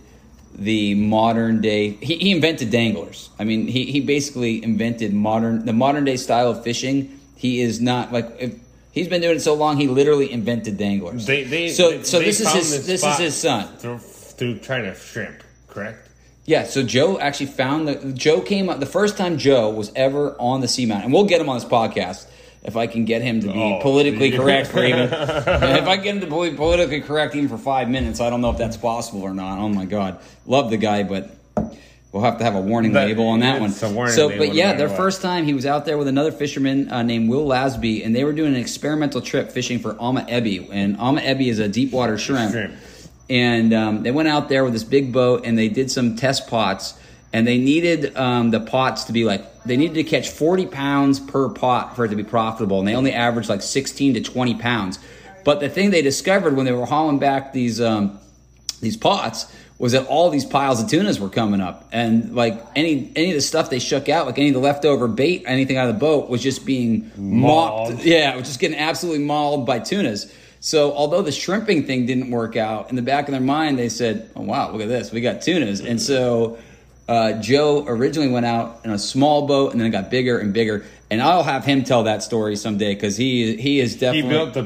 the 0.53 0.93
modern 0.93 1.61
day. 1.61 1.89
He, 1.89 2.18
he 2.18 2.31
invented 2.31 2.69
danglers. 2.69 3.31
I 3.39 3.43
mean, 3.43 3.68
he, 3.68 3.85
he 3.85 4.01
basically 4.01 4.63
invented 4.63 5.15
modern 5.15 5.65
the 5.65 5.73
modern 5.73 6.05
day 6.05 6.18
style 6.18 6.51
of 6.51 6.63
fishing. 6.63 7.19
He 7.35 7.61
is 7.61 7.81
not 7.81 8.13
like 8.13 8.30
if, 8.39 8.55
he's 8.91 9.07
been 9.07 9.22
doing 9.22 9.38
it 9.38 9.41
so 9.41 9.53
long. 9.53 9.77
He 9.77 9.88
literally 9.88 10.31
invented 10.31 10.77
danglers. 10.77 11.26
They, 11.26 11.43
they, 11.43 11.69
so 11.69 11.91
they- 11.91 12.03
so 12.03 12.19
this 12.19 12.39
is 12.39 12.51
his 12.53 12.85
this 12.88 13.03
is 13.03 13.18
his 13.18 13.35
son. 13.35 13.68
through, 13.77 13.99
through 13.99 14.59
trying 14.59 14.84
to 14.84 14.95
shrimp. 14.95 15.43
Correct. 15.68 16.09
Yeah, 16.45 16.63
so 16.63 16.84
Joe 16.84 17.19
actually 17.19 17.45
found 17.45 17.88
the 17.88 18.13
Joe 18.13 18.41
came 18.41 18.68
up 18.69 18.80
the 18.80 18.85
first 18.85 19.15
time 19.18 19.38
Joe 19.38 19.69
was 19.69 19.91
ever 19.95 20.35
on 20.39 20.59
the 20.61 20.68
Seamount, 20.68 21.03
and 21.03 21.13
we'll 21.13 21.26
get 21.26 21.39
him 21.39 21.47
on 21.49 21.55
this 21.57 21.65
podcast 21.65 22.27
if 22.63 22.76
I 22.76 22.88
can 22.88 23.05
get 23.05 23.22
him 23.22 23.39
to 23.41 23.47
be 23.47 23.53
Oh. 23.53 23.80
politically 23.81 24.31
correct 24.31 24.68
for 24.69 24.84
even 24.84 24.99
if 25.11 25.13
I 25.88 25.95
get 25.97 26.15
him 26.15 26.22
to 26.22 26.26
be 26.27 26.55
politically 26.55 27.01
correct 27.01 27.35
even 27.35 27.47
for 27.49 27.57
five 27.57 27.89
minutes. 27.89 28.19
I 28.19 28.30
don't 28.30 28.41
know 28.41 28.49
if 28.51 28.57
that's 28.57 28.76
possible 28.77 29.22
or 29.22 29.34
not. 29.34 29.59
Oh 29.59 29.69
my 29.69 29.85
god, 29.85 30.19
love 30.45 30.69
the 30.72 30.77
guy, 30.77 31.03
but 31.03 31.30
we'll 32.11 32.23
have 32.23 32.38
to 32.39 32.43
have 32.43 32.55
a 32.55 32.61
warning 32.61 32.93
That- 32.93 33.07
label 33.07 33.27
on 33.27 33.39
that 33.39 33.61
one. 33.61 33.71
so, 33.71 34.29
but 34.38 34.53
yeah, 34.53 34.67
matter 34.67 34.77
their 34.79 34.88
what. 34.89 34.97
first 34.97 35.21
time 35.21 35.45
he 35.45 35.53
was 35.53 35.65
out 35.65 35.85
there 35.85 35.97
with 35.97 36.07
another 36.07 36.31
fisherman 36.31 36.91
uh, 36.91 37.03
named 37.03 37.29
Will 37.29 37.45
Lasby, 37.47 38.05
and 38.05 38.15
they 38.15 38.23
were 38.23 38.33
doing 38.33 38.53
an 38.53 38.59
experimental 38.59 39.21
trip 39.21 39.51
fishing 39.51 39.79
for 39.79 39.91
Ama 40.01 40.21
Ebi, 40.29 40.67
and 40.71 40.97
Ama 40.99 41.21
Ebi 41.21 41.47
is 41.47 41.59
a 41.59 41.67
deep 41.67 41.91
water 41.91 42.17
shrimp 42.17 42.51
Shrimp. 42.51 42.73
and 43.29 43.73
um, 43.73 44.03
they 44.03 44.11
went 44.11 44.27
out 44.27 44.49
there 44.49 44.63
with 44.63 44.73
this 44.73 44.83
big 44.83 45.11
boat 45.13 45.45
and 45.45 45.57
they 45.57 45.69
did 45.69 45.89
some 45.89 46.15
test 46.15 46.47
pots 46.47 46.95
and 47.33 47.47
they 47.47 47.57
needed 47.57 48.17
um, 48.17 48.51
the 48.51 48.59
pots 48.59 49.05
to 49.05 49.13
be 49.13 49.23
like 49.23 49.63
they 49.63 49.77
needed 49.77 49.93
to 49.93 50.03
catch 50.03 50.29
40 50.29 50.65
pounds 50.65 51.19
per 51.19 51.47
pot 51.47 51.95
for 51.95 52.03
it 52.03 52.09
to 52.09 52.15
be 52.17 52.23
profitable 52.25 52.79
and 52.79 52.88
they 52.88 52.95
only 52.95 53.13
averaged 53.13 53.47
like 53.47 53.61
16 53.61 54.15
to 54.15 54.21
20 54.21 54.55
pounds 54.55 54.99
but 55.45 55.59
the 55.61 55.69
thing 55.69 55.91
they 55.91 56.01
discovered 56.01 56.55
when 56.57 56.65
they 56.65 56.71
were 56.73 56.85
hauling 56.85 57.19
back 57.19 57.53
these 57.53 57.79
um, 57.79 58.19
these 58.81 58.97
pots 58.97 59.45
was 59.82 59.91
that 59.94 60.06
all 60.08 60.30
these 60.30 60.45
piles 60.45 60.82
of 60.82 60.88
tunas 60.90 61.20
were 61.20 61.30
coming 61.30 61.60
up 61.60 61.88
and 61.91 62.36
like 62.36 62.64
any 62.76 63.12
any 63.16 63.30
of 63.32 63.36
the 63.36 63.41
stuff 63.41 63.70
they 63.70 63.80
shook 63.80 64.08
out 64.10 64.28
like 64.28 64.38
any 64.38 64.49
of 64.49 64.53
the 64.53 64.60
leftover 64.60 65.08
bait 65.08 65.44
anything 65.48 65.76
out 65.76 65.90
of 65.90 65.95
the 65.95 65.99
boat 65.99 66.30
was 66.30 66.41
just 66.41 66.66
being 66.66 67.12
mopped 67.18 67.90
Mauled. 67.90 67.99
yeah, 68.03 68.32
it 68.34 68.38
was 68.38 68.48
just 68.48 68.60
getting 68.60 68.78
absolutely 68.78 69.24
mauled 69.26 69.66
by 69.66 69.80
tunas. 69.80 70.32
So 70.60 70.94
although 70.94 71.24
the 71.24 71.32
shrimping 71.32 71.88
thing 71.88 72.06
didn't 72.06 72.30
work 72.30 72.56
out, 72.56 72.91
in 72.91 72.95
the 72.95 73.02
back 73.02 73.28
of 73.28 73.32
their 73.32 73.41
mind 73.41 73.80
they 73.80 73.90
said, 73.90 74.30
"Oh 74.36 74.44
wow, 74.44 74.72
look 74.72 74.82
at 74.82 74.88
this, 74.88 75.12
we 75.12 75.20
got 75.20 75.41
tunas." 75.41 75.82
And 75.82 75.99
so 75.99 76.58
Uh, 77.08 77.34
Joe 77.41 77.84
originally 77.88 78.32
went 78.32 78.45
out 78.45 78.80
in 78.86 78.91
a 78.91 78.98
small 78.99 79.45
boat 79.45 79.72
and 79.74 79.82
then 79.82 79.88
it 79.88 79.91
got 79.91 80.10
bigger 80.10 80.38
and 80.40 80.53
bigger. 80.53 80.86
And 81.10 81.22
I'll 81.22 81.44
have 81.44 81.66
him 81.66 81.84
tell 81.84 82.03
that 82.03 82.24
story 82.24 82.56
someday 82.56 82.94
because 82.94 83.18
he 83.18 83.58
he 83.58 83.82
is 83.82 83.95
definitely 83.95 84.22
He 84.22 84.30
built 84.30 84.53
the. 84.53 84.64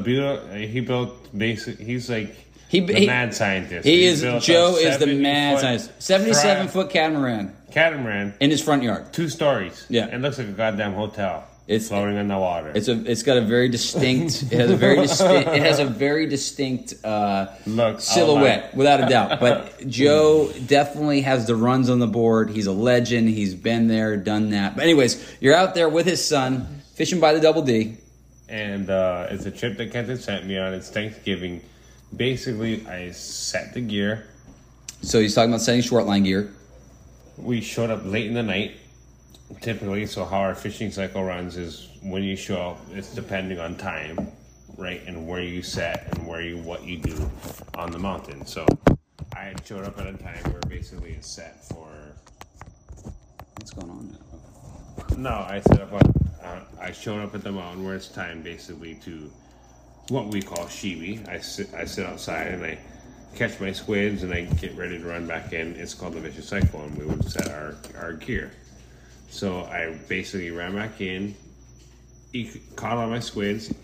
He 0.74 0.80
built 0.80 1.10
basic. 1.36 1.80
He's 1.80 2.08
like 2.08 2.36
He- 2.68 2.80
the 2.80 2.94
he- 2.94 3.06
mad 3.06 3.34
scientist. 3.34 3.86
he 3.86 3.98
He 4.00 4.04
is 4.06 4.22
Joe 4.22 4.76
is 4.76 4.98
the 4.98 5.06
mad 5.06 5.60
scientist. 5.60 5.90
Seventy-seven 6.02 6.68
foot 6.68 6.90
catamaran 6.90 7.54
catamaran, 7.70 8.34
in 8.40 8.50
his 8.50 8.62
front 8.62 8.82
yard. 8.82 9.12
two 9.12 9.28
stories. 9.28 9.84
Yeah. 9.88 10.06
it 10.06 10.20
looks 10.20 10.38
like 10.38 10.48
a 10.48 10.52
goddamn 10.52 10.94
hotel. 10.94 11.44
It's- 11.68 11.88
floating 11.88 12.16
in 12.16 12.28
the 12.28 12.38
water. 12.38 12.70
It's 12.74 12.86
a 12.86 12.92
it's 13.10 13.24
got 13.24 13.38
a 13.38 13.40
very 13.40 13.68
distinct. 13.68 14.44
It 14.52 14.58
has 14.60 14.70
a 14.70 14.76
very 14.76 14.96
distinct. 14.98 15.48
It 15.50 15.62
has 15.62 15.78
a 15.80 15.84
very 15.84 16.26
distinct. 16.26 16.94
Uh, 17.04 17.46
Look, 17.66 18.00
silhouette, 18.00 18.72
without 18.76 19.02
a 19.02 19.08
doubt. 19.16 19.40
But 19.40 19.88
Joe 19.88 20.52
definitely 20.66 21.22
has 21.22 21.46
the 21.48 21.56
runs 21.56 21.90
on 21.90 21.98
the 21.98 22.06
board. 22.06 22.50
He's 22.50 22.66
a 22.68 22.72
legend. 22.72 23.28
He's 23.30 23.54
been 23.56 23.88
there, 23.88 24.16
done 24.16 24.50
that. 24.50 24.76
But 24.76 24.84
anyways, 24.84 25.20
you're 25.40 25.56
out 25.56 25.74
there 25.74 25.88
with 25.88 26.06
his 26.06 26.24
son 26.24 26.82
fishing 26.94 27.18
by 27.18 27.32
the 27.34 27.40
Double 27.40 27.62
D. 27.62 27.96
and 28.48 28.88
uh, 28.88 29.26
it's 29.30 29.44
a 29.44 29.50
trip 29.50 29.76
that 29.78 29.90
Kenton 29.90 30.18
sent 30.18 30.46
me 30.46 30.56
on. 30.58 30.72
It's 30.72 30.88
Thanksgiving. 30.88 31.60
Basically, 32.16 32.86
I 32.86 33.10
set 33.10 33.74
the 33.74 33.80
gear. 33.80 34.26
So 35.02 35.20
he's 35.20 35.34
talking 35.34 35.50
about 35.50 35.60
setting 35.60 35.82
short 35.82 36.06
line 36.06 36.22
gear. 36.22 36.52
We 37.36 37.60
showed 37.60 37.90
up 37.90 38.00
late 38.04 38.26
in 38.26 38.34
the 38.34 38.42
night, 38.42 38.76
typically. 39.60 40.06
So 40.06 40.24
how 40.24 40.38
our 40.38 40.54
fishing 40.54 40.90
cycle 40.90 41.22
runs 41.22 41.56
is 41.56 41.88
when 42.02 42.22
you 42.22 42.36
show 42.36 42.70
up, 42.70 42.78
it's 42.92 43.14
depending 43.14 43.58
on 43.58 43.76
time, 43.76 44.32
right, 44.78 45.02
and 45.06 45.26
where 45.28 45.42
you 45.42 45.62
set 45.62 46.08
and 46.12 46.26
where 46.26 46.40
you 46.40 46.56
what 46.58 46.84
you 46.84 46.98
do 46.98 47.30
on 47.74 47.90
the 47.90 47.98
mountain. 47.98 48.46
So 48.46 48.66
I 49.34 49.54
showed 49.64 49.84
up 49.84 49.98
at 49.98 50.06
a 50.06 50.14
time 50.14 50.42
where 50.52 50.60
basically 50.68 51.12
it's 51.12 51.28
set 51.28 51.64
for. 51.68 51.88
What's 53.56 53.72
going 53.72 53.90
on 53.90 54.10
now? 54.10 55.16
No, 55.18 55.30
I 55.30 55.60
set 55.60 55.80
up. 55.80 55.92
Uh, 55.92 56.60
I 56.80 56.92
showed 56.92 57.22
up 57.22 57.34
at 57.34 57.42
the 57.42 57.52
mountain 57.52 57.84
where 57.84 57.94
it's 57.94 58.08
time 58.08 58.40
basically 58.40 58.94
to 59.04 59.30
what 60.08 60.28
we 60.28 60.42
call 60.42 60.66
shibi. 60.66 61.28
I 61.28 61.40
sit. 61.40 61.72
I 61.74 61.84
sit 61.84 62.06
outside 62.06 62.48
and 62.48 62.64
I 62.64 62.78
catch 63.34 63.60
my 63.60 63.72
squids 63.72 64.22
and 64.22 64.32
I 64.32 64.42
get 64.42 64.76
ready 64.76 64.98
to 64.98 65.04
run 65.04 65.26
back 65.26 65.52
in. 65.52 65.76
It's 65.76 65.94
called 65.94 66.14
the 66.14 66.20
vicious 66.20 66.48
cycle, 66.48 66.82
and 66.82 66.96
we 66.96 67.04
would 67.04 67.24
set 67.28 67.48
our 67.48 67.74
our 67.98 68.12
gear. 68.12 68.52
So 69.28 69.64
I 69.64 69.98
basically 70.08 70.50
ran 70.50 70.74
back 70.74 71.00
in, 71.00 71.34
caught 72.76 72.96
all 72.96 73.08
my 73.08 73.18
squids, 73.18 73.74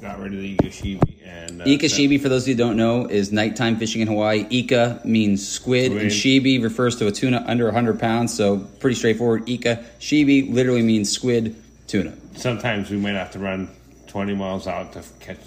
got 0.00 0.18
rid 0.18 0.32
of 0.32 0.40
the 0.40 0.52
Ika 0.54 0.68
shibi, 0.68 1.14
and 1.24 1.62
uh, 1.62 1.64
Ika 1.66 1.86
shibi, 1.86 2.20
for 2.20 2.28
those 2.28 2.42
of 2.42 2.48
you 2.48 2.54
who 2.54 2.58
don't 2.58 2.76
know, 2.76 3.06
is 3.06 3.30
nighttime 3.30 3.76
fishing 3.76 4.00
in 4.00 4.08
Hawaii. 4.08 4.46
Ika 4.50 5.02
means 5.04 5.46
squid, 5.46 5.92
and 5.92 6.10
shibi 6.10 6.62
refers 6.62 6.96
to 6.96 7.06
a 7.06 7.12
tuna 7.12 7.44
under 7.46 7.66
100 7.66 8.00
pounds. 8.00 8.34
So 8.34 8.58
pretty 8.80 8.96
straightforward. 8.96 9.48
Ika 9.48 9.84
shibi 10.00 10.52
literally 10.52 10.82
means 10.82 11.10
squid 11.12 11.54
tuna. 11.86 12.14
Sometimes 12.34 12.90
we 12.90 12.96
might 12.96 13.14
have 13.14 13.30
to 13.32 13.38
run 13.38 13.68
twenty 14.06 14.34
miles 14.34 14.66
out 14.66 14.92
to 14.94 15.04
catch 15.20 15.38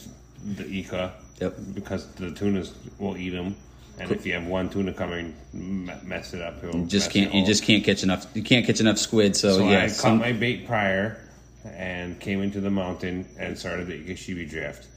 the 0.45 0.65
Ika. 0.67 1.13
Yep. 1.41 1.55
Because 1.73 2.07
the 2.13 2.31
tunas 2.31 2.73
will 2.99 3.17
eat 3.17 3.29
them. 3.29 3.55
And 3.99 4.11
if 4.11 4.25
you 4.25 4.33
have 4.33 4.45
one 4.45 4.69
tuna 4.69 4.93
coming, 4.93 5.35
mess 5.51 6.33
it 6.33 6.41
up. 6.41 6.63
It'll 6.63 6.85
Just 6.85 7.11
can't 7.11 7.33
you 7.33 7.45
just 7.45 7.63
can't 7.63 7.83
catch 7.83 8.01
enough. 8.03 8.27
You 8.33 8.43
can't 8.43 8.65
catch 8.65 8.79
enough 8.79 8.97
squid. 8.97 9.35
So, 9.35 9.57
So 9.57 9.69
yeah, 9.69 9.83
I 9.83 9.87
some- 9.87 10.19
caught 10.19 10.25
my 10.27 10.31
bait 10.31 10.65
prior 10.67 11.19
and 11.65 12.17
came 12.19 12.41
into 12.41 12.61
the 12.61 12.69
mountain 12.69 13.25
and 13.37 13.57
started 13.57 13.87
the 13.87 13.93
Ikashibi 14.01 14.49
drift. 14.49 14.87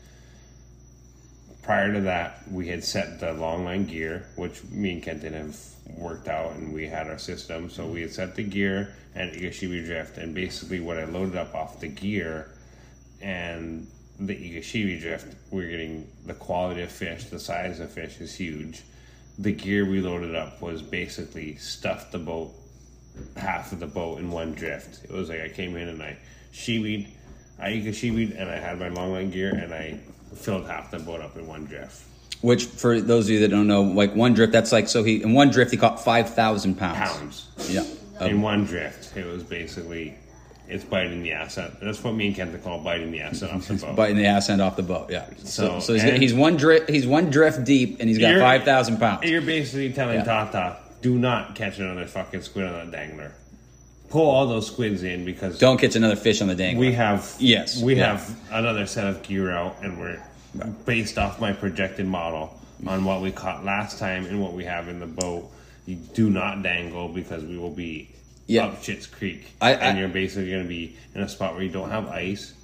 Prior 1.62 1.92
to 1.92 2.00
that, 2.02 2.42
we 2.50 2.68
had 2.68 2.82
set 2.84 3.18
the 3.20 3.32
long 3.32 3.64
line 3.64 3.86
gear, 3.86 4.26
which 4.36 4.62
me 4.64 4.92
and 4.92 5.02
Kenton 5.02 5.32
have 5.32 5.56
worked 5.96 6.28
out, 6.28 6.52
and 6.52 6.72
we 6.72 6.86
had 6.86 7.08
our 7.08 7.18
system. 7.18 7.70
So 7.70 7.86
we 7.86 8.02
had 8.02 8.12
set 8.12 8.34
the 8.36 8.42
gear 8.44 8.94
and 9.14 9.32
Ikashibi 9.32 9.84
drift, 9.84 10.16
and 10.18 10.34
basically 10.34 10.78
what 10.80 10.98
I 10.98 11.04
loaded 11.04 11.36
up 11.36 11.54
off 11.54 11.80
the 11.80 11.88
gear 11.88 12.50
and 13.20 13.86
the 14.20 14.34
Ikashibi 14.34 15.00
drift, 15.00 15.34
we're 15.50 15.68
getting 15.68 16.06
the 16.26 16.34
quality 16.34 16.82
of 16.82 16.90
fish, 16.92 17.24
the 17.24 17.38
size 17.40 17.80
of 17.80 17.90
fish 17.90 18.20
is 18.20 18.34
huge. 18.34 18.82
The 19.38 19.52
gear 19.52 19.84
we 19.88 20.00
loaded 20.00 20.34
up 20.34 20.60
was 20.60 20.82
basically 20.82 21.56
stuffed 21.56 22.12
the 22.12 22.18
boat 22.18 22.52
half 23.36 23.72
of 23.72 23.80
the 23.80 23.86
boat 23.86 24.18
in 24.18 24.30
one 24.30 24.52
drift. 24.54 25.04
It 25.04 25.10
was 25.10 25.28
like 25.28 25.40
I 25.40 25.48
came 25.48 25.76
in 25.76 25.88
and 25.88 26.02
I 26.02 26.16
shiwied, 26.52 27.08
I 27.58 27.70
ika 27.70 27.90
shiwied, 27.90 28.38
and 28.40 28.50
I 28.50 28.56
had 28.58 28.78
my 28.78 28.88
long 28.88 29.12
line 29.12 29.30
gear 29.30 29.54
and 29.54 29.72
I 29.72 29.98
filled 30.34 30.66
half 30.66 30.90
the 30.90 30.98
boat 30.98 31.20
up 31.20 31.36
in 31.36 31.46
one 31.46 31.64
drift. 31.66 32.02
which 32.42 32.64
for 32.66 33.00
those 33.00 33.26
of 33.26 33.30
you 33.30 33.40
that 33.40 33.48
don't 33.48 33.66
know, 33.66 33.82
like 33.82 34.14
one 34.14 34.34
drift, 34.34 34.52
that's 34.52 34.72
like 34.72 34.88
so 34.88 35.02
he 35.02 35.22
in 35.22 35.32
one 35.32 35.50
drift 35.50 35.70
he 35.70 35.76
caught 35.76 36.02
five 36.02 36.34
thousand 36.34 36.76
pounds. 36.76 36.98
Pounds 36.98 37.68
Yeah. 37.70 37.84
in 38.26 38.40
one 38.42 38.64
drift. 38.64 39.16
It 39.16 39.26
was 39.26 39.42
basically 39.42 40.14
it's 40.72 40.84
biting 40.84 41.22
the 41.22 41.32
ass 41.32 41.58
out. 41.58 41.78
That's 41.80 42.02
what 42.02 42.14
me 42.14 42.28
and 42.28 42.36
Kent 42.36 42.62
call 42.64 42.78
biting 42.80 43.12
the 43.12 43.20
ass 43.20 43.42
off 43.42 43.68
the 43.68 43.74
boat. 43.74 43.94
Biting 43.94 44.16
the 44.16 44.26
ass 44.26 44.48
end 44.48 44.62
off 44.62 44.76
the 44.76 44.82
boat, 44.82 45.10
yeah. 45.10 45.26
So, 45.38 45.78
So, 45.78 45.80
so 45.80 45.92
he's, 45.94 46.02
he's 46.20 46.34
one 46.34 46.56
drift. 46.56 46.88
He's 46.88 47.06
one 47.06 47.30
drift 47.30 47.64
deep, 47.64 47.98
and 48.00 48.08
he's 48.08 48.18
got 48.18 48.38
five 48.40 48.64
thousand 48.64 48.98
pounds. 48.98 49.28
You're 49.28 49.42
basically 49.42 49.92
telling 49.92 50.16
Yeah. 50.16 50.24
Tata, 50.24 50.78
do 51.02 51.18
not 51.18 51.54
catch 51.54 51.78
another 51.78 52.06
fucking 52.06 52.42
squid 52.42 52.66
on 52.66 52.72
that 52.72 52.90
dangler. 52.90 53.32
Pull 54.08 54.28
all 54.28 54.46
those 54.46 54.66
squids 54.66 55.02
in 55.02 55.24
because 55.24 55.58
Don't 55.58 55.78
catch 55.78 55.96
another 55.96 56.16
fish 56.16 56.40
on 56.42 56.48
the 56.48 56.54
dangler. 56.54 56.80
We 56.80 56.92
have 56.92 57.34
Yes, 57.38 57.82
we 57.82 57.96
yeah. 57.96 58.16
have 58.16 58.38
another 58.50 58.86
set 58.86 59.06
of 59.06 59.22
gear 59.22 59.50
out, 59.50 59.76
and 59.82 59.98
we're 59.98 60.22
based 60.84 61.18
off 61.18 61.40
my 61.40 61.52
projected 61.52 62.06
model 62.06 62.58
on 62.86 63.04
what 63.04 63.20
we 63.20 63.30
caught 63.30 63.64
last 63.64 63.98
time 63.98 64.26
and 64.26 64.42
what 64.42 64.52
we 64.54 64.64
have 64.64 64.88
in 64.88 65.00
the 65.00 65.06
boat. 65.06 65.50
You 65.86 65.96
do 65.96 66.30
not 66.30 66.62
dangle 66.62 67.08
because 67.08 67.44
we 67.44 67.58
will 67.58 67.70
be 67.74 68.08
Yeah. 68.46 68.66
up 68.66 68.82
Shit's 68.82 69.06
Creek, 69.06 69.52
I- 69.60 69.72
and 69.74 69.98
you're 69.98 70.08
basically 70.08 70.50
going 70.50 70.62
to 70.64 70.68
be 70.68 70.96
in 71.14 71.22
a 71.22 71.28
spot 71.28 71.54
where 71.54 71.62
you 71.62 71.70
don't 71.70 71.90
have 71.90 72.08
ice. 72.08 72.54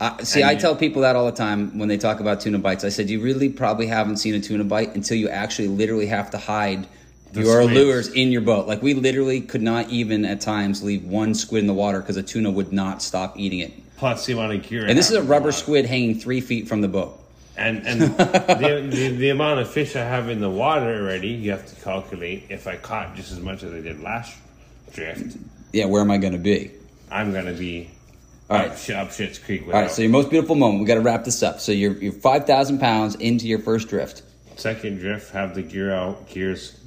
I, 0.00 0.22
see, 0.22 0.42
I 0.42 0.52
you- 0.52 0.58
tell 0.58 0.74
people 0.74 1.02
that 1.02 1.14
all 1.16 1.26
the 1.26 1.32
time 1.32 1.78
when 1.78 1.88
they 1.88 1.98
talk 1.98 2.20
about 2.20 2.40
tuna 2.40 2.58
bites. 2.58 2.84
I 2.84 2.88
said, 2.88 3.10
you 3.10 3.20
really 3.20 3.50
probably 3.50 3.86
haven't 3.86 4.16
seen 4.16 4.34
a 4.34 4.40
tuna 4.40 4.64
bite 4.64 4.94
until 4.94 5.16
you 5.18 5.28
actually 5.28 5.68
literally 5.68 6.06
have 6.06 6.30
to 6.30 6.38
hide 6.38 6.86
your 7.34 7.62
squids. 7.62 7.74
lures 7.78 8.08
in 8.08 8.32
your 8.32 8.40
boat. 8.40 8.66
Like 8.66 8.82
we 8.82 8.94
literally 8.94 9.40
could 9.40 9.62
not 9.62 9.88
even 9.90 10.24
at 10.24 10.40
times 10.40 10.82
leave 10.82 11.04
one 11.04 11.34
squid 11.34 11.60
in 11.60 11.66
the 11.66 11.74
water 11.74 12.00
because 12.00 12.16
a 12.16 12.22
tuna 12.22 12.50
would 12.50 12.72
not 12.72 13.02
stop 13.02 13.38
eating 13.38 13.60
it. 13.60 13.72
Plus, 13.98 14.24
the 14.24 14.32
amount 14.32 14.54
of 14.54 14.62
gear. 14.62 14.86
And 14.86 14.98
this 14.98 15.10
is 15.10 15.16
a 15.16 15.22
rubber 15.22 15.52
squid 15.52 15.84
hanging 15.84 16.18
three 16.18 16.40
feet 16.40 16.66
from 16.66 16.80
the 16.80 16.88
boat. 16.88 17.18
And 17.58 17.86
and 17.86 18.00
the, 18.16 18.88
the 18.90 19.08
the 19.16 19.28
amount 19.28 19.60
of 19.60 19.68
fish 19.70 19.94
I 19.94 20.00
have 20.04 20.30
in 20.30 20.40
the 20.40 20.48
water 20.48 21.02
already, 21.02 21.28
you 21.28 21.50
have 21.50 21.66
to 21.66 21.84
calculate. 21.84 22.46
If 22.48 22.66
I 22.66 22.76
caught 22.76 23.14
just 23.14 23.30
as 23.32 23.40
much 23.40 23.62
as 23.62 23.72
I 23.74 23.80
did 23.82 24.00
last 24.02 24.34
drift, 24.92 25.36
Yeah, 25.72 25.86
where 25.86 26.00
am 26.02 26.10
I 26.10 26.18
going 26.18 26.32
to 26.32 26.38
be? 26.38 26.70
I'm 27.10 27.32
going 27.32 27.46
to 27.46 27.52
be 27.52 27.90
all 28.48 28.56
right. 28.58 28.90
up, 28.90 28.96
up 29.06 29.12
Shit's 29.12 29.38
Creek. 29.38 29.62
All 29.62 29.66
Without, 29.68 29.80
right, 29.82 29.90
so 29.90 30.02
your 30.02 30.10
most 30.10 30.30
beautiful 30.30 30.56
moment. 30.56 30.80
We 30.80 30.86
got 30.86 30.94
to 30.94 31.00
wrap 31.00 31.24
this 31.24 31.42
up. 31.42 31.60
So 31.60 31.72
you're 31.72 31.94
you're 31.94 32.12
five 32.12 32.46
thousand 32.46 32.78
pounds 32.78 33.14
into 33.16 33.46
your 33.46 33.58
first 33.60 33.88
drift. 33.88 34.22
Second 34.56 34.98
drift, 34.98 35.32
have 35.32 35.54
the 35.54 35.62
gear 35.62 35.92
out. 35.94 36.28
Gears, 36.28 36.78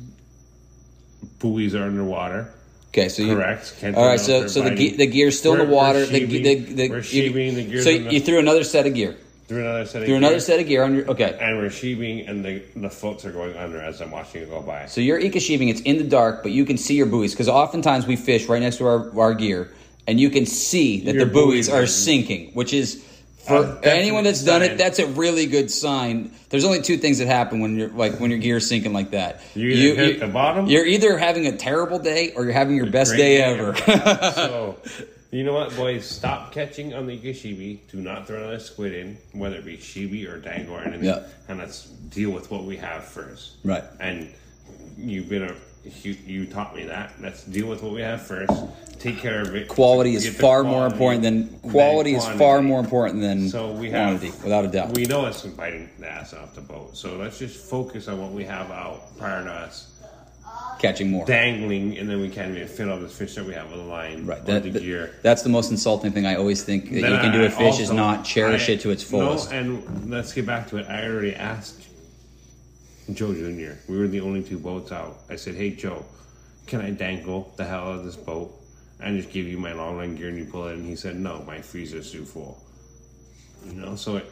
buoys 1.40 1.76
are 1.76 1.84
underwater. 1.84 2.54
Okay, 2.90 3.10
so 3.10 3.24
you 3.24 3.34
Correct. 3.34 3.76
Can't 3.80 3.96
All 3.96 4.06
right, 4.06 4.20
so 4.20 4.48
so 4.48 4.62
the 4.62 4.76
ge- 4.76 4.98
the 4.98 5.08
gear's 5.08 5.40
still 5.40 5.54
in 5.54 5.60
We're- 5.60 5.70
the 5.70 5.76
water. 5.76 6.00
we're 6.00 6.06
The, 6.06 6.26
the, 6.26 6.54
the, 6.56 6.90
we're 6.90 7.00
you- 7.00 7.32
the 7.52 7.82
so 7.82 7.90
in 7.90 8.12
you 8.12 8.20
threw 8.20 8.38
another 8.40 8.64
set 8.64 8.86
of 8.86 8.94
gear. 8.94 9.16
Through 9.48 9.60
another 9.62 9.86
set 9.86 10.02
of 10.02 10.08
Threw 10.08 10.08
gear, 10.08 10.16
another 10.18 10.40
set 10.40 10.60
of 10.60 10.68
gear 10.68 10.84
on 10.84 10.96
your 10.96 11.06
okay. 11.12 11.38
and 11.42 11.58
we're 11.58 11.70
sheaving, 11.70 12.28
and 12.28 12.44
the 12.46 12.62
the 12.76 12.90
floats 12.90 13.26
are 13.26 13.32
going 13.32 13.56
under 13.58 13.80
as 13.82 14.02
I'm 14.02 14.10
watching 14.12 14.42
it 14.44 14.50
go 14.50 14.62
by. 14.62 14.86
So 14.86 15.02
you're 15.02 15.20
Ika 15.20 15.40
sheaving. 15.40 15.68
It's 15.70 15.82
in 15.82 15.98
the 15.98 16.04
dark, 16.06 16.44
but 16.44 16.52
you 16.54 16.64
can 16.66 16.78
see 16.78 16.96
your 16.96 17.06
buoys 17.08 17.34
because 17.34 17.50
oftentimes 17.50 18.08
we 18.08 18.16
fish 18.16 18.48
right 18.48 18.62
next 18.62 18.78
to 18.78 18.86
our, 18.88 19.20
our 19.20 19.34
gear, 19.34 19.70
and 20.08 20.20
you 20.20 20.30
can 20.30 20.46
see 20.46 21.02
that 21.02 21.16
Your 21.16 21.26
the 21.26 21.32
buoys 21.32 21.68
buoys 21.68 21.70
are 21.70 21.84
are- 21.84 21.88
sinking, 21.88 22.52
which 22.54 22.74
is 22.74 23.04
uh, 23.46 23.48
for 23.48 23.56
A 23.58 23.62
definite 23.76 23.92
anyone 23.98 24.24
that's 24.24 24.44
done 24.46 24.62
it. 24.62 24.68
sign. 24.70 24.78
That's 24.78 25.00
a 25.00 25.08
really 25.08 25.46
good 25.48 25.70
sign. 25.70 26.32
There's 26.50 26.64
only 26.64 26.82
two 26.82 26.96
things 26.96 27.18
that 27.18 27.28
happen 27.28 27.60
when 27.60 27.76
you're 27.76 27.90
like 27.90 28.22
when 28.22 28.30
your 28.30 28.40
gear's 28.40 28.66
sinking 28.70 28.94
like 28.94 29.12
that. 29.12 29.42
You 29.56 29.68
either 29.68 30.02
hit 30.06 30.20
the 30.22 30.28
bottom- 30.28 30.68
You're 30.68 30.86
either 30.86 31.18
having 31.18 31.48
a 31.48 31.58
terrible 31.58 32.00
day 32.00 32.32
or 32.34 32.46
you're 32.46 32.54
having 32.54 32.78
your 32.78 32.90
best 32.90 33.12
Great 33.12 33.18
day 33.18 33.38
day 33.40 33.44
ever. 33.44 33.76
so, 33.76 34.78
you 35.34 35.44
know 35.44 35.54
what, 35.54 35.76
boys? 35.76 36.06
Stop 36.06 36.52
catching 36.52 36.94
on 36.94 37.08
the 37.08 37.18
Ikashibi. 37.18 37.80
Do 37.92 37.98
not 37.98 38.28
throw 38.28 38.38
another 38.38 38.60
squid 38.60 38.94
in, 38.94 39.18
whether 39.34 39.58
it 39.58 39.66
be 39.66 39.78
shibi 39.78 40.28
or 40.28 40.40
dango 40.40 40.74
or 40.74 40.82
anything. 40.82 41.06
Yeah. 41.06 41.24
And 41.48 41.60
let's 41.60 41.86
deal 41.86 42.32
with 42.32 42.52
what 42.52 42.64
we 42.64 42.78
have 42.78 43.06
first. 43.06 43.56
Right. 43.64 43.84
And 44.00 44.32
you've 44.98 45.30
been 45.30 45.44
a 45.44 45.56
you, 46.02 46.16
you 46.26 46.46
taught 46.46 46.76
me 46.76 46.86
that. 46.86 47.14
Let's 47.20 47.44
deal 47.44 47.68
with 47.68 47.84
what 47.84 47.94
we 47.94 48.02
have 48.02 48.22
first. 48.22 48.54
Take 49.00 49.18
care 49.18 49.42
of 49.42 49.54
it. 49.54 49.68
quality 49.68 50.16
is 50.16 50.34
far 50.40 50.64
more 50.64 50.86
important 50.86 51.24
than 51.24 51.60
quality 51.72 52.16
is 52.16 52.26
far 52.26 52.62
more 52.62 52.80
important 52.80 53.20
than 53.20 53.50
So 53.50 53.72
we 53.72 53.90
have 53.90 54.20
quantity, 54.20 54.44
without 54.44 54.66
a 54.66 54.70
doubt. 54.70 54.96
We 54.96 55.06
know 55.06 55.26
it's 55.26 55.42
biting 55.42 55.90
the 56.00 56.10
ass 56.10 56.34
off 56.34 56.56
the 56.56 56.62
boat. 56.62 56.96
So 56.96 57.18
let's 57.18 57.38
just 57.38 57.70
focus 57.70 58.08
on 58.08 58.22
what 58.22 58.32
we 58.32 58.46
have 58.46 58.72
out 58.72 59.18
prior 59.18 59.44
to 59.44 59.52
us 59.52 59.90
Catching 60.80 61.10
more. 61.12 61.26
dangling, 61.26 61.98
and 61.98 62.10
then 62.10 62.20
we 62.22 62.30
can't 62.30 62.56
even 62.56 62.68
fit 62.68 62.90
all 62.90 63.00
this 63.00 63.18
fish 63.18 63.36
that 63.36 63.46
we 63.46 63.54
have 63.54 63.72
on 63.72 63.78
the 63.78 63.84
line 63.84 64.26
Right. 64.26 64.46
That, 64.46 64.64
the 64.64 64.70
that- 64.72 64.82
gear. 64.82 65.12
that's 65.22 65.42
the 65.42 65.50
most 65.50 65.72
insulting 65.72 66.12
thing 66.12 66.26
I 66.26 66.36
always 66.36 66.64
think 66.64 66.92
that 66.92 67.02
Then 67.02 67.12
you 67.12 67.18
can 67.20 67.32
do 67.32 67.42
with 67.42 67.54
fish 67.54 67.80
is 67.80 67.92
not 67.92 68.26
cherish 68.26 68.70
I- 68.70 68.74
it 68.74 68.82
to 68.82 68.90
its 68.92 69.04
fullest. 69.04 69.52
No, 69.52 69.58
and 69.58 70.10
let's 70.10 70.34
get 70.34 70.46
back 70.46 70.70
to 70.70 70.78
it. 70.78 70.86
I 70.90 71.06
already 71.06 71.36
asked 71.36 71.82
Joe 73.14 73.34
Jr. 73.34 73.74
We 73.90 73.98
were 73.98 74.08
the 74.08 74.22
only 74.22 74.44
two 74.44 74.58
boats 74.58 74.92
out. 74.92 75.20
I 75.30 75.36
said, 75.36 75.56
"Hey 75.56 75.72
Joe, 75.72 76.06
can 76.68 76.80
I 76.82 76.92
dangle 76.92 77.52
the 77.58 77.66
hell 77.66 77.84
out 77.90 78.00
of 78.00 78.06
this 78.06 78.16
boat 78.16 78.52
and 79.02 79.18
just 79.18 79.32
give 79.34 79.46
you 79.46 79.58
my 79.58 79.74
long 79.74 79.98
run 79.98 80.16
gear 80.16 80.30
and 80.30 80.38
you 80.38 80.46
pull 80.46 80.68
it? 80.68 80.76
And 80.76 80.86
he 80.86 80.96
said, 80.96 81.20
no, 81.20 81.44
my 81.46 81.60
freezer's 81.62 82.12
too 82.12 82.24
full. 82.24 82.62
You 83.68 83.74
know, 83.74 83.96
so 83.96 84.18
it, 84.18 84.26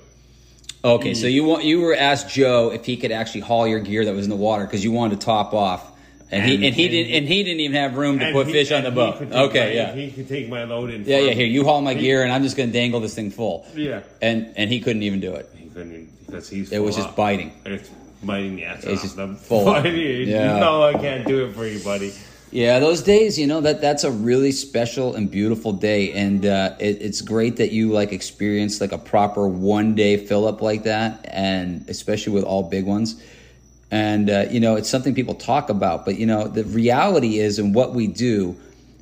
Okay, 0.84 1.14
so 1.14 1.28
you 1.28 1.44
want 1.44 1.64
you 1.64 1.82
were 1.82 1.94
asked 1.96 2.30
Joe 2.30 2.72
if 2.72 2.86
he 2.86 2.98
could 2.98 3.12
actually 3.12 3.42
haul 3.42 3.68
your 3.68 3.80
gear 3.82 4.04
that 4.06 4.16
was 4.16 4.24
in 4.26 4.30
the 4.32 4.36
water 4.36 4.64
because 4.66 4.84
you 4.84 4.92
wanted 4.92 5.20
to 5.20 5.26
top 5.26 5.54
off, 5.54 5.91
and, 6.32 6.44
he 6.46 6.56
And- 6.68 6.76
he 6.76 6.84
and- 6.86 6.92
didn't 6.92 7.14
and 7.14 7.28
he 7.28 7.44
didn't 7.44 7.60
even 7.60 7.76
have 7.76 7.98
room 7.98 8.20
to 8.20 8.32
put 8.32 8.48
he- 8.48 8.54
fish 8.54 8.72
on 8.72 8.84
the 8.84 8.92
boat. 8.92 9.22
Okay, 9.22 9.60
my- 9.66 9.72
yeah, 9.74 9.94
He 9.96 10.12
could 10.12 10.28
take 10.30 10.50
my 10.50 10.64
load 10.64 10.90
in. 10.92 11.04
yeah, 11.06 11.20
yeah. 11.20 11.34
Here, 11.34 11.46
you 11.46 11.64
haul 11.64 11.82
my 11.82 11.94
He- 11.94 12.02
gear, 12.02 12.24
and 12.24 12.32
I'm 12.32 12.44
just 12.44 12.56
going 12.58 12.70
to 12.70 12.74
dangle 12.74 13.00
this 13.00 13.14
thing 13.16 13.32
full. 13.32 13.66
Yeah. 13.76 14.02
And 14.22 14.48
and 14.56 14.70
he 14.72 14.80
couldn't 14.80 15.04
even 15.04 15.20
do 15.20 15.34
it. 15.36 15.50
He 15.58 15.68
couldn't 15.70 16.10
because 16.26 16.50
he's. 16.50 16.72
It 16.72 16.80
was 16.80 16.96
just 16.96 17.10
up. 17.10 17.16
biting. 17.16 17.52
It's 17.66 17.90
biting 18.24 18.56
the 18.56 18.66
ass 18.66 18.84
It's 18.84 19.02
just 19.02 19.16
them. 19.16 19.36
full. 19.36 19.66
Biting. 19.74 20.28
Yeah. 20.28 20.60
No, 20.60 20.84
I 20.84 20.94
can't 20.94 21.26
do 21.28 21.46
it 21.46 21.54
for 21.56 21.66
you, 21.66 21.80
buddy. 21.80 22.14
Yeah, 22.54 22.80
those 22.80 23.02
days, 23.02 23.40
you 23.40 23.48
know 23.48 23.62
that 23.62 23.80
that's 23.80 24.04
a 24.04 24.12
really 24.12 24.52
special 24.52 25.16
and 25.16 25.32
beautiful 25.32 25.72
day, 25.72 26.12
and 26.12 26.46
uh, 26.46 26.76
it, 26.82 27.02
it's 27.02 27.22
great 27.22 27.56
that 27.58 27.72
you 27.72 27.92
like 27.94 28.12
experienced 28.12 28.82
like 28.82 28.92
a 28.92 28.98
proper 28.98 29.48
one 29.48 29.96
day 29.96 30.18
fill 30.18 30.46
up 30.46 30.62
like 30.62 30.84
that, 30.84 31.26
and 31.30 31.86
especially 31.88 32.34
with 32.34 32.44
all 32.44 32.64
big 32.64 32.86
ones. 32.86 33.16
And 33.92 34.30
uh, 34.30 34.46
you 34.50 34.60
know, 34.62 34.78
it's 34.78 34.90
something 34.90 35.14
people 35.14 35.36
talk 35.36 35.70
about, 35.70 36.06
but 36.06 36.18
you 36.18 36.26
know, 36.26 36.48
the 36.48 36.64
reality 36.64 37.40
is, 37.40 37.60
and 37.60 37.76
what 37.76 37.94
we 37.94 38.08
do, 38.08 38.56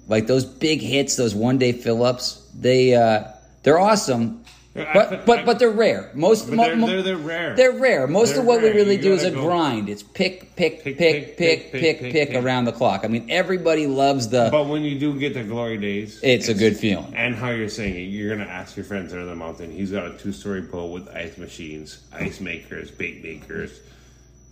like 0.07 0.25
those 0.25 0.45
big 0.45 0.81
hits, 0.81 1.15
those 1.15 1.35
one 1.35 1.59
day 1.59 1.71
fill 1.73 2.03
ups, 2.03 2.43
they 2.59 2.95
uh, 2.95 3.25
they're 3.61 3.77
awesome, 3.79 4.43
but 4.73 5.27
but 5.27 5.45
but 5.45 5.59
they're 5.59 5.69
rare. 5.69 6.09
Most 6.15 6.47
they're, 6.47 6.75
mo- 6.75 6.87
they're, 6.87 7.03
they're 7.03 7.17
rare. 7.17 7.55
they're 7.55 7.71
rare. 7.71 8.07
Most 8.07 8.29
They're 8.31 8.39
of 8.39 8.47
what 8.47 8.63
we 8.63 8.69
really 8.69 8.95
You 8.95 9.01
do 9.03 9.13
is 9.13 9.23
a 9.23 9.29
go- 9.29 9.43
grind. 9.43 9.89
It's 9.89 10.01
pick, 10.01 10.55
pick, 10.55 10.83
pick, 10.83 10.97
Pick, 10.97 10.97
pick, 10.97 11.37
pick, 11.37 11.37
pick, 11.37 11.71
pick, 11.71 11.99
pick, 12.11 12.29
pick, 12.31 12.43
around 12.43 12.65
the 12.65 12.71
clock. 12.71 13.01
I 13.03 13.09
mean, 13.09 13.27
everybody 13.29 13.85
loves 13.85 14.29
the. 14.29 14.49
But 14.51 14.69
when 14.69 14.81
you 14.81 14.97
do 14.97 15.19
get 15.19 15.35
the 15.35 15.43
glory 15.43 15.77
days, 15.77 16.19
It's 16.23 16.47
a 16.47 16.55
good 16.55 16.75
feeling. 16.77 17.13
And 17.15 17.35
how 17.35 17.51
you're 17.51 17.69
saying 17.69 17.93
it, 17.93 17.99
you're 18.09 18.35
gonna 18.35 18.49
ask 18.49 18.75
your 18.75 18.85
friends 18.85 19.13
on 19.13 19.23
the 19.27 19.35
mountain. 19.35 19.71
He's 19.71 19.91
got 19.91 20.07
a 20.07 20.17
two-story 20.17 20.61
boat 20.61 20.91
with 20.91 21.07
ice 21.09 21.37
machines, 21.37 21.99
ice 22.11 22.39
makers, 22.39 22.89
bait 22.89 23.21
makers. 23.23 23.81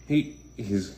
He 0.08 0.36
he's 0.56 0.96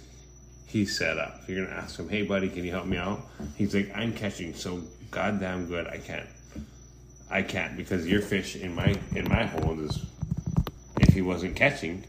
he's 0.67 0.97
set 0.97 1.17
up. 1.17 1.41
You're 1.47 1.65
gonna 1.65 1.75
ask 1.75 1.99
him, 1.99 2.09
"Hey, 2.09 2.21
buddy, 2.23 2.49
can 2.49 2.63
you 2.63 2.71
help 2.71 2.85
me 2.85 2.97
out?" 2.97 3.21
He's 3.57 3.73
like, 3.73 3.91
"I'm 3.95 4.13
catching 4.13 4.53
so 4.53 4.81
goddamn 5.11 5.67
good, 5.67 5.87
I 5.87 5.97
can't. 5.97 6.27
I 7.31 7.43
can't 7.43 7.77
because 7.77 8.07
your 8.07 8.21
fish 8.21 8.55
in 8.55 8.73
my 8.73 8.95
in 9.15 9.27
my 9.29 9.45
hold 9.45 9.79
is 9.79 10.03
if 10.99 11.13
he 11.13 11.21
wasn't 11.21 11.55
catching, 11.55 12.03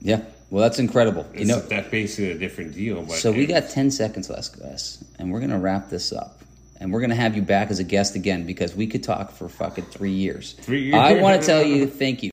Yeah, 0.00 0.22
well, 0.50 0.62
that's 0.62 0.78
incredible. 0.78 1.26
You 1.34 1.44
know, 1.46 1.60
that's 1.60 1.88
basically 1.88 2.32
a 2.32 2.38
different 2.38 2.74
deal. 2.74 3.02
But 3.02 3.16
so 3.16 3.32
we 3.32 3.46
got 3.46 3.70
ten 3.70 3.90
seconds 3.90 4.28
left, 4.30 4.58
guys, 4.58 5.02
and 5.18 5.32
we're 5.32 5.40
gonna 5.40 5.58
wrap 5.58 5.90
this 5.90 6.12
up. 6.12 6.38
And 6.80 6.92
we're 6.92 7.00
gonna 7.00 7.14
have 7.14 7.36
you 7.36 7.42
back 7.42 7.70
as 7.70 7.78
a 7.78 7.84
guest 7.84 8.16
again 8.16 8.44
because 8.44 8.74
we 8.74 8.86
could 8.88 9.04
talk 9.04 9.30
for 9.30 9.48
fucking 9.48 9.84
three 9.84 10.10
years. 10.10 10.54
Three 10.54 10.84
years. 10.84 10.94
I 10.96 11.12
want 11.20 11.40
to 11.40 11.46
tell 11.52 11.62
you, 11.62 11.86
thank 11.86 12.22
you. 12.22 12.30